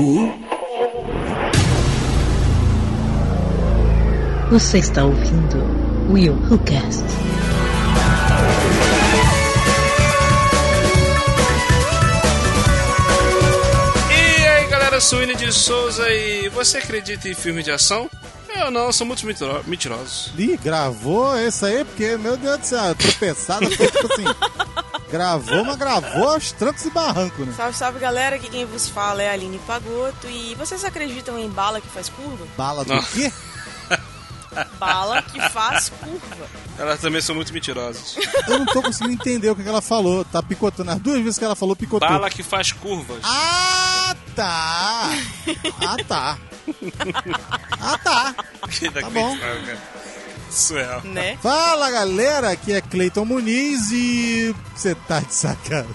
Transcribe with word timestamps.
Who? 0.00 0.32
Você 4.50 4.78
está 4.78 5.04
ouvindo 5.04 5.58
Will 6.10 6.32
Who 6.48 6.58
Cast. 6.60 7.04
E 14.10 14.46
aí 14.46 14.66
galera, 14.66 14.96
eu 14.96 15.00
sou 15.00 15.18
o 15.18 15.20
William 15.22 15.36
de 15.36 15.52
Souza 15.52 16.08
e 16.10 16.48
você 16.48 16.78
acredita 16.78 17.28
em 17.28 17.34
filme 17.34 17.62
de 17.62 17.70
ação? 17.70 18.08
Eu 18.56 18.70
não, 18.70 18.92
sou 18.92 19.06
muito 19.06 19.24
mentiro- 19.24 19.62
mentirosos. 19.66 20.32
Ih, 20.36 20.58
gravou 20.62 21.36
esse 21.38 21.64
aí, 21.64 21.84
porque, 21.84 22.16
meu 22.16 22.36
Deus 22.36 22.58
do 22.58 22.66
céu, 22.66 22.94
tropeçada 22.94 23.66
tipo 23.70 24.12
assim. 24.12 24.24
Gravou, 25.10 25.64
mas 25.64 25.76
gravou 25.76 26.28
aos 26.30 26.52
trancos 26.52 26.84
e 26.84 26.90
barrancos, 26.90 27.46
né? 27.46 27.52
Salve, 27.56 27.76
salve 27.76 27.98
galera, 27.98 28.36
aqui 28.36 28.48
quem 28.48 28.64
vos 28.64 28.88
fala 28.88 29.22
é 29.22 29.30
a 29.30 29.32
Aline 29.32 29.58
Pagoto 29.66 30.28
e 30.28 30.54
vocês 30.54 30.84
acreditam 30.84 31.38
em 31.38 31.48
bala 31.48 31.80
que 31.80 31.88
faz 31.88 32.08
curva? 32.08 32.46
Bala 32.56 32.84
do 32.84 32.94
Não. 32.94 33.02
quê? 33.02 33.32
Bala 34.80 35.22
que 35.22 35.40
faz 35.50 35.90
curva. 35.90 36.46
Elas 36.76 37.00
também 37.00 37.20
são 37.20 37.36
muito 37.36 37.52
mentirosas. 37.52 38.16
Eu 38.48 38.58
não 38.58 38.66
tô 38.66 38.82
conseguindo 38.82 39.12
entender 39.14 39.48
o 39.48 39.54
que 39.54 39.62
que 39.62 39.68
ela 39.68 39.80
falou. 39.80 40.24
Tá 40.24 40.42
picotando. 40.42 40.90
As 40.90 40.98
duas 40.98 41.20
vezes 41.20 41.38
que 41.38 41.44
ela 41.44 41.54
falou, 41.54 41.76
picotou. 41.76 42.08
Bala 42.08 42.28
que 42.28 42.42
faz 42.42 42.72
curvas. 42.72 43.20
Ah, 43.22 44.14
tá. 44.34 45.10
Ah, 45.80 45.96
tá. 46.06 46.38
Ah, 47.82 47.98
tá. 47.98 48.34
tá 48.34 49.10
bom. 49.10 49.36
Surreal. 50.50 51.02
Né? 51.04 51.38
Fala, 51.42 51.90
galera. 51.90 52.50
Aqui 52.50 52.72
é 52.72 52.80
Cleiton 52.80 53.24
Muniz 53.24 53.90
e... 53.92 54.54
Você 54.74 54.94
tá 54.94 55.20
de 55.20 55.34
sacanagem. 55.34 55.94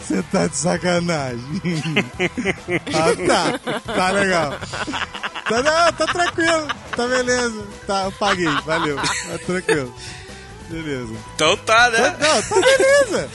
Você 0.00 0.22
tá 0.24 0.46
de 0.46 0.56
sacanagem. 0.56 1.62
ah, 2.94 3.26
tá. 3.26 3.92
Tá 3.94 4.10
legal. 4.10 4.58
Tá, 5.48 5.62
não, 5.62 5.92
tá 5.92 6.06
tranquilo. 6.06 6.66
Tá 6.96 7.06
beleza. 7.06 7.66
Tá, 7.86 8.04
eu 8.04 8.12
paguei. 8.12 8.48
Valeu. 8.64 8.96
Tá 8.96 9.38
tranquilo. 9.46 9.94
Beleza. 10.68 11.12
Então 11.34 11.56
tá, 11.58 11.90
né? 11.90 12.16
Não, 12.20 12.42
tá 12.42 12.54
beleza. 12.60 13.30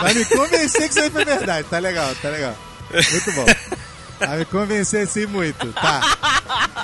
Vai 0.00 0.14
me 0.14 0.24
convencer 0.24 0.82
que 0.82 0.90
isso 0.90 1.00
aí 1.00 1.10
foi 1.10 1.24
verdade. 1.24 1.68
Tá 1.68 1.78
legal, 1.78 2.14
tá 2.16 2.28
legal. 2.28 2.56
Muito 2.92 3.32
bom. 3.32 3.46
Vai 4.18 4.38
me 4.38 4.44
convencer 4.44 5.04
assim 5.04 5.26
muito. 5.26 5.72
Tá. 5.72 6.00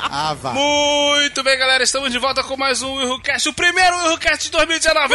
Ah, 0.02 0.34
vá. 0.34 0.52
Muito 0.52 1.42
bem, 1.42 1.56
galera, 1.58 1.82
estamos 1.82 2.10
de 2.12 2.18
volta 2.18 2.42
com 2.42 2.56
mais 2.56 2.82
um 2.82 2.94
WilhoCast, 2.96 3.48
o 3.48 3.52
primeiro 3.52 3.96
WilhoCast 4.04 4.44
de 4.44 4.50
2019! 4.50 5.14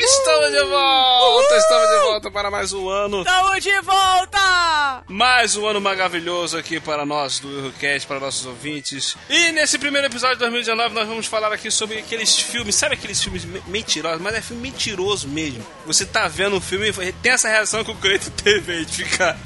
Estamos 0.00 0.52
de 0.52 0.64
volta, 0.64 1.56
estamos 1.56 1.88
de 1.88 1.98
volta 2.00 2.30
para 2.30 2.50
mais 2.50 2.72
um 2.72 2.88
ano, 2.88 3.24
Tamo 3.24 3.58
de 3.60 3.80
volta! 3.80 5.02
mais 5.08 5.56
um 5.56 5.66
ano 5.66 5.80
maravilhoso 5.80 6.56
aqui 6.58 6.78
para 6.80 7.04
nós 7.06 7.38
do 7.40 7.48
WilhoCast, 7.48 8.06
para 8.06 8.20
nossos 8.20 8.46
ouvintes. 8.46 9.16
E 9.28 9.52
nesse 9.52 9.78
primeiro 9.78 10.06
episódio 10.06 10.36
de 10.36 10.40
2019 10.40 10.94
nós 10.94 11.08
vamos 11.08 11.26
falar 11.26 11.52
aqui 11.52 11.70
sobre 11.70 11.98
aqueles 11.98 12.38
filmes, 12.38 12.74
sabe 12.74 12.94
aqueles 12.94 13.22
filmes 13.22 13.44
me- 13.44 13.62
mentirosos, 13.66 14.20
mas 14.20 14.34
é 14.34 14.40
filme 14.40 14.62
mentiroso 14.62 15.28
mesmo. 15.28 15.64
Você 15.86 16.04
tá 16.06 16.28
vendo 16.28 16.56
um 16.56 16.60
filme 16.60 16.88
e 16.90 17.12
tem 17.12 17.32
essa 17.32 17.48
reação 17.48 17.84
que 17.84 17.90
o 17.90 17.96
Cleiton 17.96 18.30
teve 18.30 18.72
aí 18.72 18.84
de 18.84 19.04
ficar... 19.04 19.36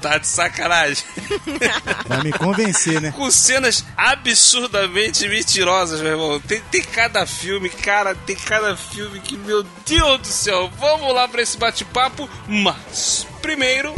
Tá 0.00 0.18
de 0.18 0.26
sacanagem. 0.26 1.04
Vai 2.06 2.22
me 2.22 2.32
convencer, 2.32 3.00
né? 3.00 3.10
com 3.16 3.30
cenas 3.30 3.84
absurdamente 3.96 5.28
mentirosas, 5.28 6.00
meu 6.00 6.12
irmão. 6.12 6.40
Tem, 6.40 6.60
tem 6.70 6.82
cada 6.82 7.26
filme, 7.26 7.68
cara, 7.68 8.14
tem 8.14 8.36
cada 8.36 8.76
filme 8.76 9.18
que, 9.20 9.36
meu 9.36 9.64
Deus 9.86 10.20
do 10.20 10.26
céu. 10.26 10.70
Vamos 10.78 11.12
lá 11.12 11.26
pra 11.26 11.42
esse 11.42 11.58
bate-papo, 11.58 12.28
mas 12.46 13.26
primeiro. 13.42 13.94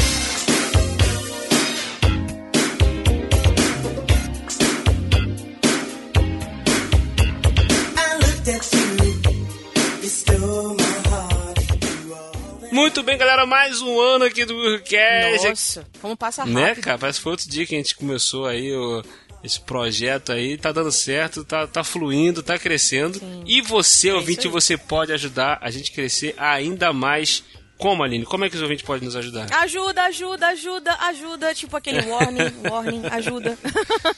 Muito 12.71 13.03
bem, 13.03 13.19
galera, 13.19 13.45
mais 13.47 13.83
um 13.83 14.01
ano 14.01 14.25
aqui 14.25 14.45
do 14.45 14.55
Cast. 14.83 15.49
Nossa, 15.49 15.87
como 16.01 16.17
passa 16.17 16.43
rápido. 16.43 16.55
Né, 16.55 16.75
cara? 16.77 16.99
Parece 16.99 17.19
que 17.19 17.23
foi 17.25 17.33
outro 17.33 17.49
dia 17.51 17.67
que 17.67 17.75
a 17.75 17.79
gente 17.79 17.97
começou 17.97 18.47
aí 18.47 18.73
o- 18.73 19.03
esse 19.43 19.61
projeto 19.61 20.31
aí. 20.33 20.57
Tá 20.57 20.71
dando 20.71 20.93
certo, 20.93 21.45
tá, 21.45 21.67
tá 21.67 21.83
fluindo, 21.83 22.43
tá 22.43 22.59
crescendo. 22.59 23.21
E 23.45 23.61
você, 23.61 24.13
ouvinte, 24.13 24.47
aí. 24.47 24.53
você 24.53 24.77
pode 24.77 25.13
ajudar 25.13 25.59
a 25.61 25.71
gente 25.71 25.91
crescer 25.91 26.35
ainda 26.39 26.93
mais. 26.93 27.43
Como, 27.77 28.03
Aline? 28.05 28.25
Como 28.27 28.45
é 28.45 28.51
que 28.51 28.57
os 28.57 28.63
ouvintes 28.63 28.85
podem 28.85 29.05
nos 29.07 29.17
ajudar? 29.17 29.47
Ajuda, 29.63 30.03
ajuda, 30.05 30.49
ajuda, 30.49 30.95
ajuda. 31.01 31.55
Tipo 31.55 31.77
aquele 31.77 32.03
warning, 32.09 32.53
warning, 32.71 33.03
ajuda. 33.11 33.59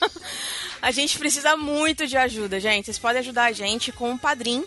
a 0.82 0.90
gente 0.90 1.16
precisa 1.18 1.56
muito 1.56 2.06
de 2.06 2.16
ajuda, 2.16 2.58
gente. 2.60 2.86
Vocês 2.86 2.98
podem 2.98 3.20
ajudar 3.20 3.44
a 3.44 3.52
gente 3.52 3.92
com 3.92 4.10
um 4.10 4.18
padrim. 4.18 4.64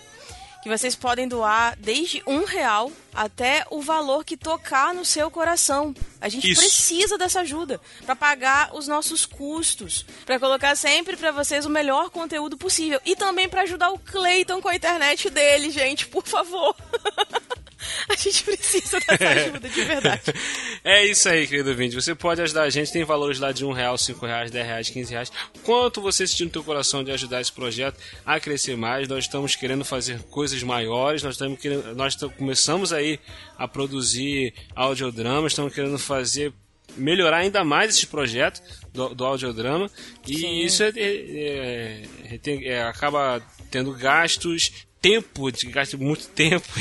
Que 0.65 0.69
vocês 0.69 0.95
podem 0.95 1.27
doar 1.27 1.77
desde 1.77 2.23
um 2.25 2.43
real 2.43 2.91
até 3.13 3.63
o 3.69 3.83
valor 3.83 4.25
que 4.25 4.35
tocar 4.35 4.95
no 4.95 5.05
seu 5.05 5.29
coração. 5.29 5.93
A 6.19 6.27
gente 6.27 6.49
Isso. 6.49 6.59
precisa 6.59 7.19
dessa 7.19 7.41
ajuda 7.41 7.79
para 8.03 8.15
pagar 8.15 8.73
os 8.73 8.87
nossos 8.87 9.27
custos, 9.27 10.03
para 10.25 10.39
colocar 10.39 10.75
sempre 10.75 11.15
para 11.15 11.31
vocês 11.31 11.67
o 11.67 11.69
melhor 11.69 12.09
conteúdo 12.09 12.57
possível 12.57 12.99
e 13.05 13.15
também 13.15 13.47
para 13.47 13.61
ajudar 13.61 13.91
o 13.91 13.99
Cleiton 13.99 14.59
com 14.59 14.67
a 14.67 14.75
internet 14.75 15.29
dele, 15.29 15.69
gente, 15.69 16.07
por 16.07 16.25
favor. 16.25 16.75
a 18.09 18.15
gente 18.15 18.43
precisa 18.43 18.99
dessa 18.99 19.29
ajuda 19.29 19.69
de 19.69 19.83
verdade. 19.83 20.21
É 20.83 21.03
isso 21.03 21.27
aí, 21.27 21.47
querido 21.47 21.71
ouvinte. 21.71 21.95
Você 21.95 22.13
pode 22.13 22.41
ajudar 22.43 22.63
a 22.63 22.69
gente. 22.69 22.91
Tem 22.91 23.03
valores 23.03 23.39
lá 23.39 23.51
de 23.51 23.65
um 23.65 23.71
real, 23.71 23.97
cinco 23.97 24.25
reais, 24.25 24.51
dez 24.51 24.65
reais, 24.65 24.89
quinze 24.89 25.11
reais. 25.11 25.31
Quanto 25.63 25.99
você 25.99 26.27
sentir 26.27 26.43
no 26.45 26.51
teu 26.51 26.63
coração 26.63 27.03
de 27.03 27.11
ajudar 27.11 27.41
esse 27.41 27.51
projeto 27.51 27.97
a 28.23 28.39
crescer 28.39 28.77
mais, 28.77 29.07
nós 29.07 29.23
estamos 29.25 29.55
querendo 29.55 29.83
fazer 29.83 30.19
coisas 30.29 30.61
maiores. 30.61 31.23
Nós 31.23 31.33
estamos 31.35 31.59
querendo, 31.59 31.95
nós 31.95 32.15
começamos 32.37 32.93
aí 32.93 33.19
a 33.57 33.67
produzir 33.67 34.53
audiodramas. 34.75 35.53
Estamos 35.53 35.73
querendo 35.73 35.97
fazer 35.97 36.53
melhorar 36.95 37.37
ainda 37.37 37.63
mais 37.63 37.95
esse 37.95 38.05
projeto 38.05 38.61
do, 38.93 39.09
do 39.15 39.25
audiodrama. 39.25 39.89
E 40.27 40.37
Sim. 40.37 40.59
isso 40.59 40.83
é- 40.83 40.91
é- 40.95 42.03
é- 42.45 42.67
é, 42.67 42.83
acaba 42.83 43.41
tendo 43.71 43.91
gastos 43.93 44.84
tempo, 45.09 45.51
de 45.51 45.67
gasta 45.67 45.97
muito 45.97 46.27
tempo, 46.29 46.65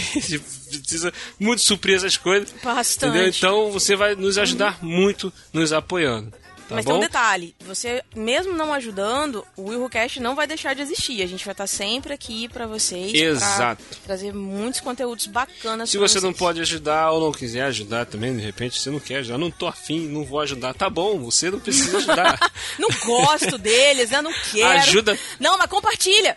precisa 0.71 1.13
muito 1.39 1.61
suprir 1.63 1.97
essas 1.97 2.17
coisas. 2.17 2.49
Bastante. 2.63 3.11
Entendeu? 3.11 3.29
Então 3.29 3.71
você 3.71 3.95
vai 3.97 4.15
nos 4.15 4.39
ajudar 4.39 4.83
muito 4.83 5.33
nos 5.53 5.73
apoiando. 5.73 6.31
Tá 6.67 6.77
Mas 6.77 6.85
bom? 6.87 6.93
tem 6.93 6.99
um 6.99 7.03
detalhe, 7.03 7.55
você 7.61 8.03
mesmo 8.17 8.55
não 8.55 8.73
ajudando, 8.73 9.45
o 9.55 9.69
WilhoCast 9.69 10.19
não 10.19 10.35
vai 10.35 10.47
deixar 10.47 10.75
de 10.75 10.81
existir. 10.81 11.21
A 11.23 11.27
gente 11.27 11.45
vai 11.45 11.53
estar 11.53 11.67
sempre 11.67 12.15
aqui 12.15 12.49
pra 12.49 12.67
vocês. 12.67 13.13
Exato. 13.13 13.85
trazer 14.07 14.33
muitos 14.33 14.81
conteúdos 14.81 15.27
bacanas 15.27 15.91
Se 15.91 15.99
você 15.99 16.15
não 16.21 16.31
vocês. 16.31 16.39
pode 16.39 16.61
ajudar 16.63 17.11
ou 17.11 17.21
não 17.21 17.33
quiser 17.33 17.65
ajudar 17.65 18.07
também, 18.07 18.35
de 18.35 18.43
repente 18.43 18.81
você 18.81 18.89
não 18.89 18.99
quer 18.99 19.17
ajudar, 19.19 19.37
não 19.37 19.51
tô 19.51 19.67
afim, 19.67 20.09
não 20.09 20.25
vou 20.25 20.41
ajudar. 20.41 20.73
Tá 20.73 20.89
bom, 20.89 21.19
você 21.19 21.51
não 21.51 21.61
precisa 21.61 21.99
ajudar. 21.99 22.51
Não 22.79 22.89
gosto 23.05 23.59
deles, 23.59 24.09
né? 24.09 24.23
Não 24.23 24.33
quero. 24.51 24.79
Ajuda. 24.81 25.19
Não, 25.39 25.59
mas 25.59 25.69
compartilha. 25.69 26.35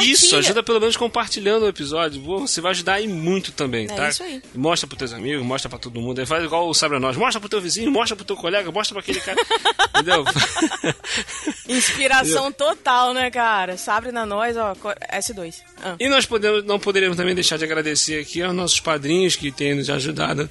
Isso, 0.00 0.36
ajuda 0.36 0.62
pelo 0.62 0.80
menos 0.80 0.96
compartilhando 0.96 1.64
o 1.64 1.68
episódio. 1.68 2.20
Você 2.22 2.60
vai 2.60 2.70
ajudar 2.70 2.94
aí 2.94 3.06
muito 3.08 3.52
também, 3.52 3.84
É 3.84 3.88
tá? 3.94 4.08
isso 4.08 4.22
aí. 4.22 4.42
Mostra 4.54 4.86
pros 4.86 4.98
teus 4.98 5.12
amigos, 5.12 5.44
mostra 5.44 5.68
pra 5.68 5.78
todo 5.78 6.00
mundo. 6.00 6.18
Aí 6.20 6.26
Faz 6.26 6.42
igual 6.44 6.68
o 6.68 6.74
Sabre 6.74 6.98
Nós. 6.98 7.16
Mostra 7.16 7.40
pro 7.40 7.48
teu 7.48 7.60
vizinho, 7.60 7.90
mostra 7.90 8.16
pro 8.16 8.24
teu 8.24 8.36
colega, 8.36 8.70
mostra 8.72 8.94
pra 8.94 9.00
aquele 9.00 9.20
cara. 9.20 9.38
Entendeu? 9.94 10.24
Inspiração 11.68 12.52
total, 12.52 13.12
né, 13.12 13.30
cara? 13.30 13.76
Sabre 13.76 14.12
na 14.12 14.24
nós, 14.26 14.56
ó, 14.56 14.74
co- 14.74 14.94
S2. 15.12 15.56
Ah. 15.82 15.96
E 15.98 16.08
nós 16.08 16.26
podemos, 16.26 16.64
não 16.64 16.78
poderíamos 16.78 17.16
também 17.16 17.34
deixar 17.34 17.56
de 17.58 17.64
agradecer 17.64 18.20
aqui 18.20 18.42
aos 18.42 18.54
nossos 18.54 18.80
padrinhos 18.80 19.36
que 19.36 19.50
têm 19.50 19.74
nos 19.74 19.90
ajudado. 19.90 20.48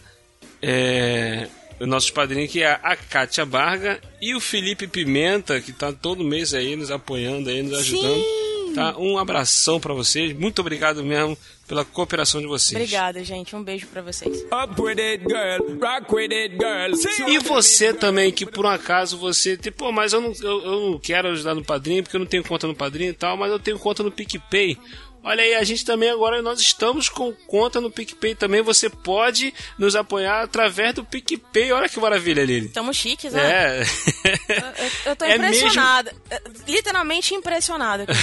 É, 0.61 1.47
os 1.79 1.87
nossos 1.87 2.09
padrinhos 2.09 2.51
que 2.51 2.61
é 2.63 2.79
a 2.81 2.95
Kátia 2.95 3.45
Barga 3.45 3.99
e 4.21 4.33
o 4.35 4.39
Felipe 4.39 4.87
Pimenta, 4.87 5.59
que 5.61 5.71
tá 5.71 5.91
todo 5.91 6.23
mês 6.23 6.53
aí 6.53 6.75
nos 6.75 6.91
apoiando, 6.91 7.49
aí, 7.49 7.61
nos 7.61 7.77
ajudando. 7.79 8.23
Tá? 8.75 8.97
Um 8.97 9.17
abração 9.17 9.79
pra 9.79 9.93
vocês. 9.93 10.33
Muito 10.37 10.59
obrigado 10.59 11.03
mesmo 11.03 11.37
pela 11.67 11.83
cooperação 11.83 12.41
de 12.41 12.47
vocês. 12.47 12.73
Obrigada, 12.79 13.23
gente. 13.23 13.55
Um 13.55 13.63
beijo 13.63 13.87
pra 13.87 14.01
vocês. 14.01 14.41
Up 14.43 14.79
with 14.79 14.99
it, 14.99 15.23
girl. 15.23 15.79
Rock 15.81 16.13
with 16.13 16.33
it, 16.33 16.55
girl. 16.55 17.29
E 17.29 17.39
você 17.39 17.93
também, 17.93 18.31
que 18.31 18.45
por 18.45 18.65
um 18.65 18.69
acaso 18.69 19.17
você, 19.17 19.57
tipo, 19.57 19.85
pô, 19.85 19.91
mas 19.91 20.13
eu 20.13 20.21
não, 20.21 20.33
eu, 20.41 20.63
eu 20.63 20.89
não 20.91 20.99
quero 20.99 21.29
ajudar 21.29 21.55
no 21.55 21.63
padrinho 21.63 22.03
porque 22.03 22.15
eu 22.15 22.19
não 22.19 22.27
tenho 22.27 22.43
conta 22.43 22.67
no 22.67 22.75
padrinho 22.75 23.09
e 23.11 23.13
tal, 23.13 23.35
mas 23.37 23.51
eu 23.51 23.59
tenho 23.59 23.79
conta 23.79 24.03
no 24.03 24.11
PicPay. 24.11 24.77
Olha 25.27 25.41
aí, 25.41 25.55
a 25.55 25.63
gente 25.63 25.83
também 25.83 26.07
agora, 26.11 26.39
nós 26.43 26.59
estamos 26.59 27.09
com 27.09 27.33
conta 27.47 27.81
no 27.81 27.89
PicPay 27.89 28.35
também. 28.35 28.61
Você 28.61 28.91
pode 28.91 29.51
nos 29.75 29.95
apoiar 29.95 30.43
através 30.43 30.93
do 30.93 31.03
PicPay. 31.03 31.71
Olha 31.71 31.89
que 31.89 31.99
maravilha, 31.99 32.45
Lili. 32.45 32.69
Tamo 32.69 32.93
chiques, 32.93 33.33
né? 33.33 33.41
É. 33.81 33.83
Eu, 34.49 35.11
eu 35.11 35.15
tô 35.15 35.25
É 35.25 35.35
mesmo- 35.39 35.55
impressionada. 35.57 36.13
É, 36.29 36.41
Literalmente 36.67 37.33
impressionada. 37.33 38.05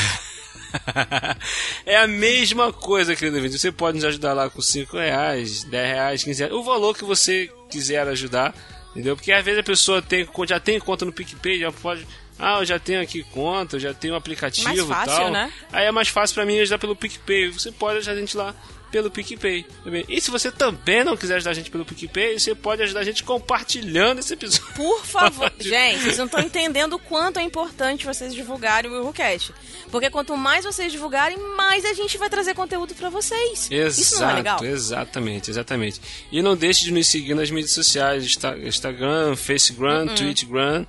é 1.86 1.96
a 1.96 2.06
mesma 2.06 2.72
coisa, 2.72 3.14
querido 3.14 3.36
ouvinte. 3.36 3.58
Você 3.58 3.72
pode 3.72 3.96
nos 3.96 4.04
ajudar 4.04 4.32
lá 4.32 4.50
com 4.50 4.60
5 4.60 4.96
reais, 4.96 5.64
10 5.64 5.88
reais, 5.88 6.24
15 6.24 6.38
reais. 6.40 6.54
O 6.54 6.62
valor 6.62 6.96
que 6.96 7.04
você 7.04 7.50
quiser 7.70 8.06
ajudar, 8.08 8.54
Entendeu? 8.92 9.16
Porque 9.16 9.32
às 9.32 9.44
vezes 9.44 9.58
a 9.58 9.62
pessoa 9.62 10.02
tem, 10.02 10.28
já 10.46 10.60
tem 10.60 10.78
conta 10.78 11.04
no 11.04 11.12
PicPay, 11.12 11.60
já 11.60 11.72
pode. 11.72 12.06
Ah, 12.38 12.58
eu 12.58 12.64
já 12.64 12.78
tenho 12.78 13.00
aqui 13.00 13.22
conta, 13.22 13.76
eu 13.76 13.80
já 13.80 13.94
tenho 13.94 14.14
um 14.14 14.16
aplicativo 14.16 14.68
Mais 14.68 14.80
fácil, 14.80 15.16
tal. 15.22 15.30
né? 15.30 15.52
Aí 15.72 15.86
é 15.86 15.92
mais 15.92 16.08
fácil 16.08 16.34
pra 16.34 16.44
mim 16.44 16.58
ajudar 16.60 16.78
pelo 16.78 16.94
PicPay. 16.94 17.50
Você 17.52 17.72
pode 17.72 17.98
ajudar 17.98 18.12
a 18.12 18.16
gente 18.16 18.36
lá 18.36 18.54
pelo 18.92 19.10
PicPay. 19.10 19.66
E 20.08 20.20
se 20.20 20.30
você 20.30 20.52
também 20.52 21.02
não 21.02 21.16
quiser 21.16 21.36
ajudar 21.36 21.50
a 21.50 21.54
gente 21.54 21.70
pelo 21.70 21.84
PicPay, 21.84 22.38
você 22.38 22.54
pode 22.54 22.82
ajudar 22.82 23.00
a 23.00 23.04
gente 23.04 23.24
compartilhando 23.24 24.18
esse 24.20 24.34
episódio. 24.34 24.66
Por 24.74 25.04
favor. 25.04 25.50
Gente, 25.58 26.02
vocês 26.02 26.18
não 26.18 26.26
estão 26.26 26.40
entendendo 26.40 26.92
o 26.94 26.98
quanto 26.98 27.38
é 27.38 27.42
importante 27.42 28.04
vocês 28.04 28.34
divulgarem 28.34 28.90
o 28.90 28.94
WilhoCast. 28.94 29.52
Porque 29.90 30.10
quanto 30.10 30.36
mais 30.36 30.64
vocês 30.64 30.92
divulgarem, 30.92 31.38
mais 31.56 31.84
a 31.84 31.94
gente 31.94 32.18
vai 32.18 32.28
trazer 32.28 32.54
conteúdo 32.54 32.94
pra 32.94 33.08
vocês. 33.08 33.68
Isso 33.70 34.20
não 34.20 34.30
é 34.30 34.34
legal? 34.34 34.62
Exatamente, 34.64 35.50
exatamente. 35.50 36.00
E 36.30 36.42
não 36.42 36.54
deixe 36.54 36.84
de 36.84 36.92
nos 36.92 37.06
seguir 37.06 37.34
nas 37.34 37.50
mídias 37.50 37.72
sociais, 37.72 38.24
Insta- 38.24 38.58
Instagram, 38.58 39.34
Facegram, 39.36 40.06
Uhum. 40.06 40.14
Twitchgram. 40.14 40.86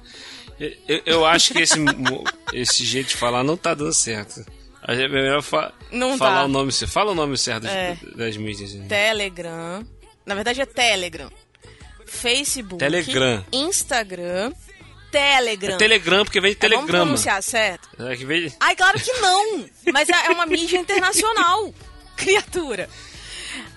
Eu, 0.87 1.01
eu- 1.05 1.25
acho 1.25 1.53
que 1.53 1.61
esse, 1.61 1.75
esse 2.53 2.83
jeito 2.85 3.09
de 3.09 3.15
falar 3.15 3.43
não 3.43 3.55
tá 3.57 3.73
dando 3.73 3.93
certo. 3.93 4.45
A 4.81 4.93
gente- 4.93 5.05
É 5.05 5.07
melhor 5.09 5.41
fa- 5.41 5.73
Não 5.93 6.17
falar 6.17 6.39
tá. 6.41 6.45
o 6.45 6.47
nome. 6.47 6.71
Fala 6.71 7.11
o 7.11 7.15
nome 7.15 7.37
certo 7.37 7.63
das, 7.63 7.71
É. 7.71 7.97
das 8.15 8.35
mídias. 8.37 8.73
né? 8.73 8.85
Telegram. 8.87 9.85
Na 10.25 10.35
verdade 10.35 10.61
é 10.61 10.65
Telegram. 10.65 11.29
Facebook. 12.05 12.77
Telegram. 12.79 13.45
Instagram. 13.51 14.53
Telegram. 15.11 15.75
É 15.75 15.77
Telegram, 15.77 16.23
porque 16.25 16.41
vem 16.41 16.51
de 16.51 16.57
É, 16.57 16.59
Vamos 16.61 16.75
telegrama. 16.75 17.05
pronunciar 17.05 17.43
certo? 17.43 17.87
É 17.99 18.15
que 18.15 18.25
vem... 18.25 18.51
Ai, 18.59 18.75
claro 18.75 18.99
que 18.99 19.11
não! 19.13 19.65
Mas 19.93 20.09
é 20.09 20.13
é 20.25 20.29
uma 20.31 20.45
mídia 20.45 20.77
internacional, 20.79 21.71
criatura. 22.17 22.89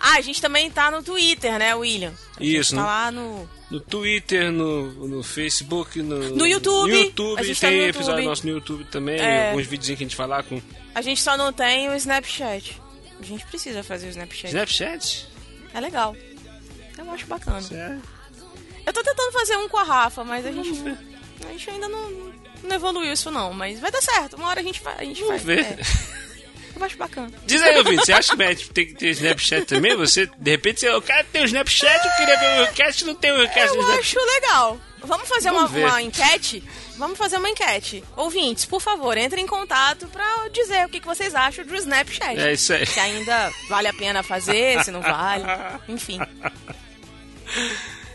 Ah, 0.00 0.14
a 0.16 0.20
gente 0.22 0.40
também 0.40 0.70
tá 0.70 0.90
no 0.90 1.02
Twitter, 1.02 1.58
né, 1.58 1.74
William? 1.74 2.12
A 2.38 2.42
gente 2.42 2.56
Isso, 2.58 2.74
Tá 2.74 2.80
no- 2.80 2.86
lá 2.86 3.10
no. 3.12 3.56
No 3.70 3.80
Twitter, 3.80 4.50
no, 4.52 4.92
no 5.08 5.22
Facebook, 5.24 6.00
no, 6.00 6.30
No 6.30 6.46
YouTube. 6.46 6.88
No 6.90 6.96
YouTube, 6.96 7.40
A 7.40 7.42
gente 7.42 7.60
tem 7.60 7.70
tá 7.70 7.76
no 7.76 7.82
episódio 7.82 8.10
YouTube. 8.12 8.24
nosso 8.28 8.46
no 8.46 8.52
YouTube 8.52 8.84
também, 8.84 9.18
É. 9.20 9.50
alguns 9.50 9.66
vídeos 9.66 9.88
que 9.88 9.94
a 9.94 10.06
gente 10.06 10.14
fala 10.16 10.40
com 10.42 10.62
A 10.96 11.02
gente 11.02 11.20
só 11.20 11.36
não 11.36 11.52
tem 11.52 11.90
o 11.90 11.94
Snapchat. 11.94 12.80
A 13.20 13.22
gente 13.22 13.44
precisa 13.44 13.82
fazer 13.82 14.06
o 14.06 14.08
Snapchat. 14.08 14.46
Snapchat. 14.46 15.28
É 15.74 15.78
legal. 15.78 16.16
Eu 16.96 17.10
acho 17.10 17.26
bacana. 17.26 17.60
Sério? 17.60 18.02
Eu 18.86 18.92
tô 18.94 19.02
tentando 19.02 19.30
fazer 19.30 19.58
um 19.58 19.68
com 19.68 19.76
a 19.76 19.82
Rafa, 19.82 20.24
mas 20.24 20.46
a 20.46 20.50
gente. 20.50 20.70
A 21.46 21.52
gente 21.52 21.68
ainda 21.68 21.86
não, 21.86 22.32
não 22.62 22.76
evoluiu 22.76 23.12
isso, 23.12 23.30
não. 23.30 23.52
Mas 23.52 23.78
vai 23.78 23.90
dar 23.90 24.00
certo. 24.00 24.36
Uma 24.36 24.48
hora 24.48 24.60
a 24.60 24.62
gente, 24.62 24.80
vai, 24.80 24.94
a 24.96 25.04
gente 25.04 25.20
Vamos 25.20 25.42
faz. 25.42 25.44
ver. 25.44 25.66
É. 25.66 25.78
Eu 26.76 26.84
acho 26.84 26.96
bacana. 26.96 27.30
Diz 27.44 27.60
aí, 27.60 27.76
ouvinte, 27.76 28.06
você 28.06 28.12
acha 28.14 28.30
que 28.30 28.36
vai 28.38 28.56
tem 28.56 28.86
que 28.86 28.94
ter 28.94 29.10
Snapchat 29.10 29.66
também? 29.66 29.94
Você, 29.96 30.30
de 30.38 30.50
repente, 30.50 30.80
você, 30.80 30.88
eu 30.88 31.02
quero 31.02 31.28
ter 31.28 31.42
o 31.42 31.44
Snapchat, 31.44 32.06
eu 32.06 32.16
queria 32.16 32.38
ver 32.38 32.60
o 32.60 32.64
Recast, 32.64 33.04
não 33.04 33.14
tem 33.14 33.32
o 33.32 33.36
Recast 33.36 33.76
no 33.76 33.82
Eu 33.82 33.98
acho 33.98 34.18
legal. 34.18 34.80
Vamos 35.06 35.28
fazer 35.28 35.50
Vamos 35.50 35.70
uma, 35.70 35.78
uma 35.88 36.02
enquete? 36.02 36.62
Vamos 36.96 37.16
fazer 37.18 37.36
uma 37.38 37.48
enquete. 37.48 38.02
Ouvintes, 38.16 38.64
por 38.64 38.80
favor, 38.80 39.16
entrem 39.16 39.44
em 39.44 39.46
contato 39.46 40.06
pra 40.08 40.48
dizer 40.52 40.86
o 40.86 40.88
que, 40.88 41.00
que 41.00 41.06
vocês 41.06 41.34
acham 41.34 41.64
do 41.64 41.74
Snapchat. 41.74 42.38
É 42.38 42.52
isso 42.52 42.72
aí. 42.72 42.86
Se 42.86 43.00
ainda 43.00 43.50
vale 43.68 43.88
a 43.88 43.94
pena 43.94 44.22
fazer, 44.22 44.82
se 44.84 44.90
não 44.90 45.00
vale. 45.00 45.44
Enfim. 45.88 46.18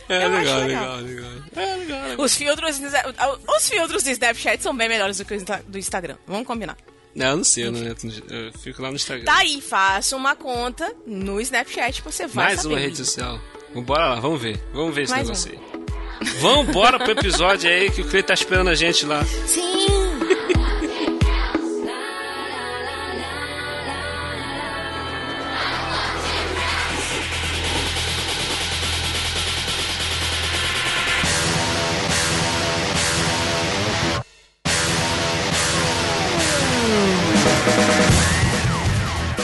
É 0.10 0.28
legal, 0.28 0.60
legal, 0.60 0.98
legal. 0.98 0.98
legal. 0.98 1.32
É 1.56 1.76
legal, 1.78 2.02
legal. 2.02 2.26
Os 2.26 2.36
filtros, 2.36 2.80
os 3.58 3.70
filtros 3.70 4.04
do 4.04 4.10
Snapchat 4.10 4.62
são 4.62 4.76
bem 4.76 4.90
melhores 4.90 5.18
do 5.18 5.26
que 5.26 5.36
os 5.36 5.44
do 5.44 5.78
Instagram. 5.78 6.18
Vamos 6.28 6.46
combinar. 6.46 6.78
Não, 7.14 7.28
eu 7.28 7.38
não 7.38 7.44
sei, 7.44 7.68
eu, 7.68 7.72
não 7.72 7.82
eu 7.82 8.54
fico 8.60 8.82
lá 8.82 8.90
no 8.90 8.96
Instagram. 8.96 9.26
Tá 9.26 9.38
aí, 9.40 9.62
faça 9.62 10.16
uma 10.16 10.36
conta 10.36 10.94
no 11.06 11.42
Snapchat, 11.42 12.02
você 12.02 12.26
vai 12.26 12.48
Mais 12.48 12.62
saber. 12.62 12.74
uma 12.74 12.80
rede 12.80 12.98
social. 12.98 13.40
Bora 13.76 14.08
lá, 14.08 14.20
vamos 14.20 14.42
ver. 14.42 14.62
Vamos 14.74 14.94
ver 14.96 15.04
esse 15.04 15.12
Mais 15.12 15.28
negócio 15.28 15.52
aí. 15.52 15.71
Vamos 16.40 16.70
embora 16.70 17.00
pro 17.00 17.12
episódio 17.12 17.70
aí 17.70 17.90
que 17.90 18.02
o 18.02 18.08
Cleiton 18.08 18.28
tá 18.28 18.34
esperando 18.34 18.70
a 18.70 18.76
gente 18.76 19.06
lá. 19.06 19.24
Sim! 19.26 19.72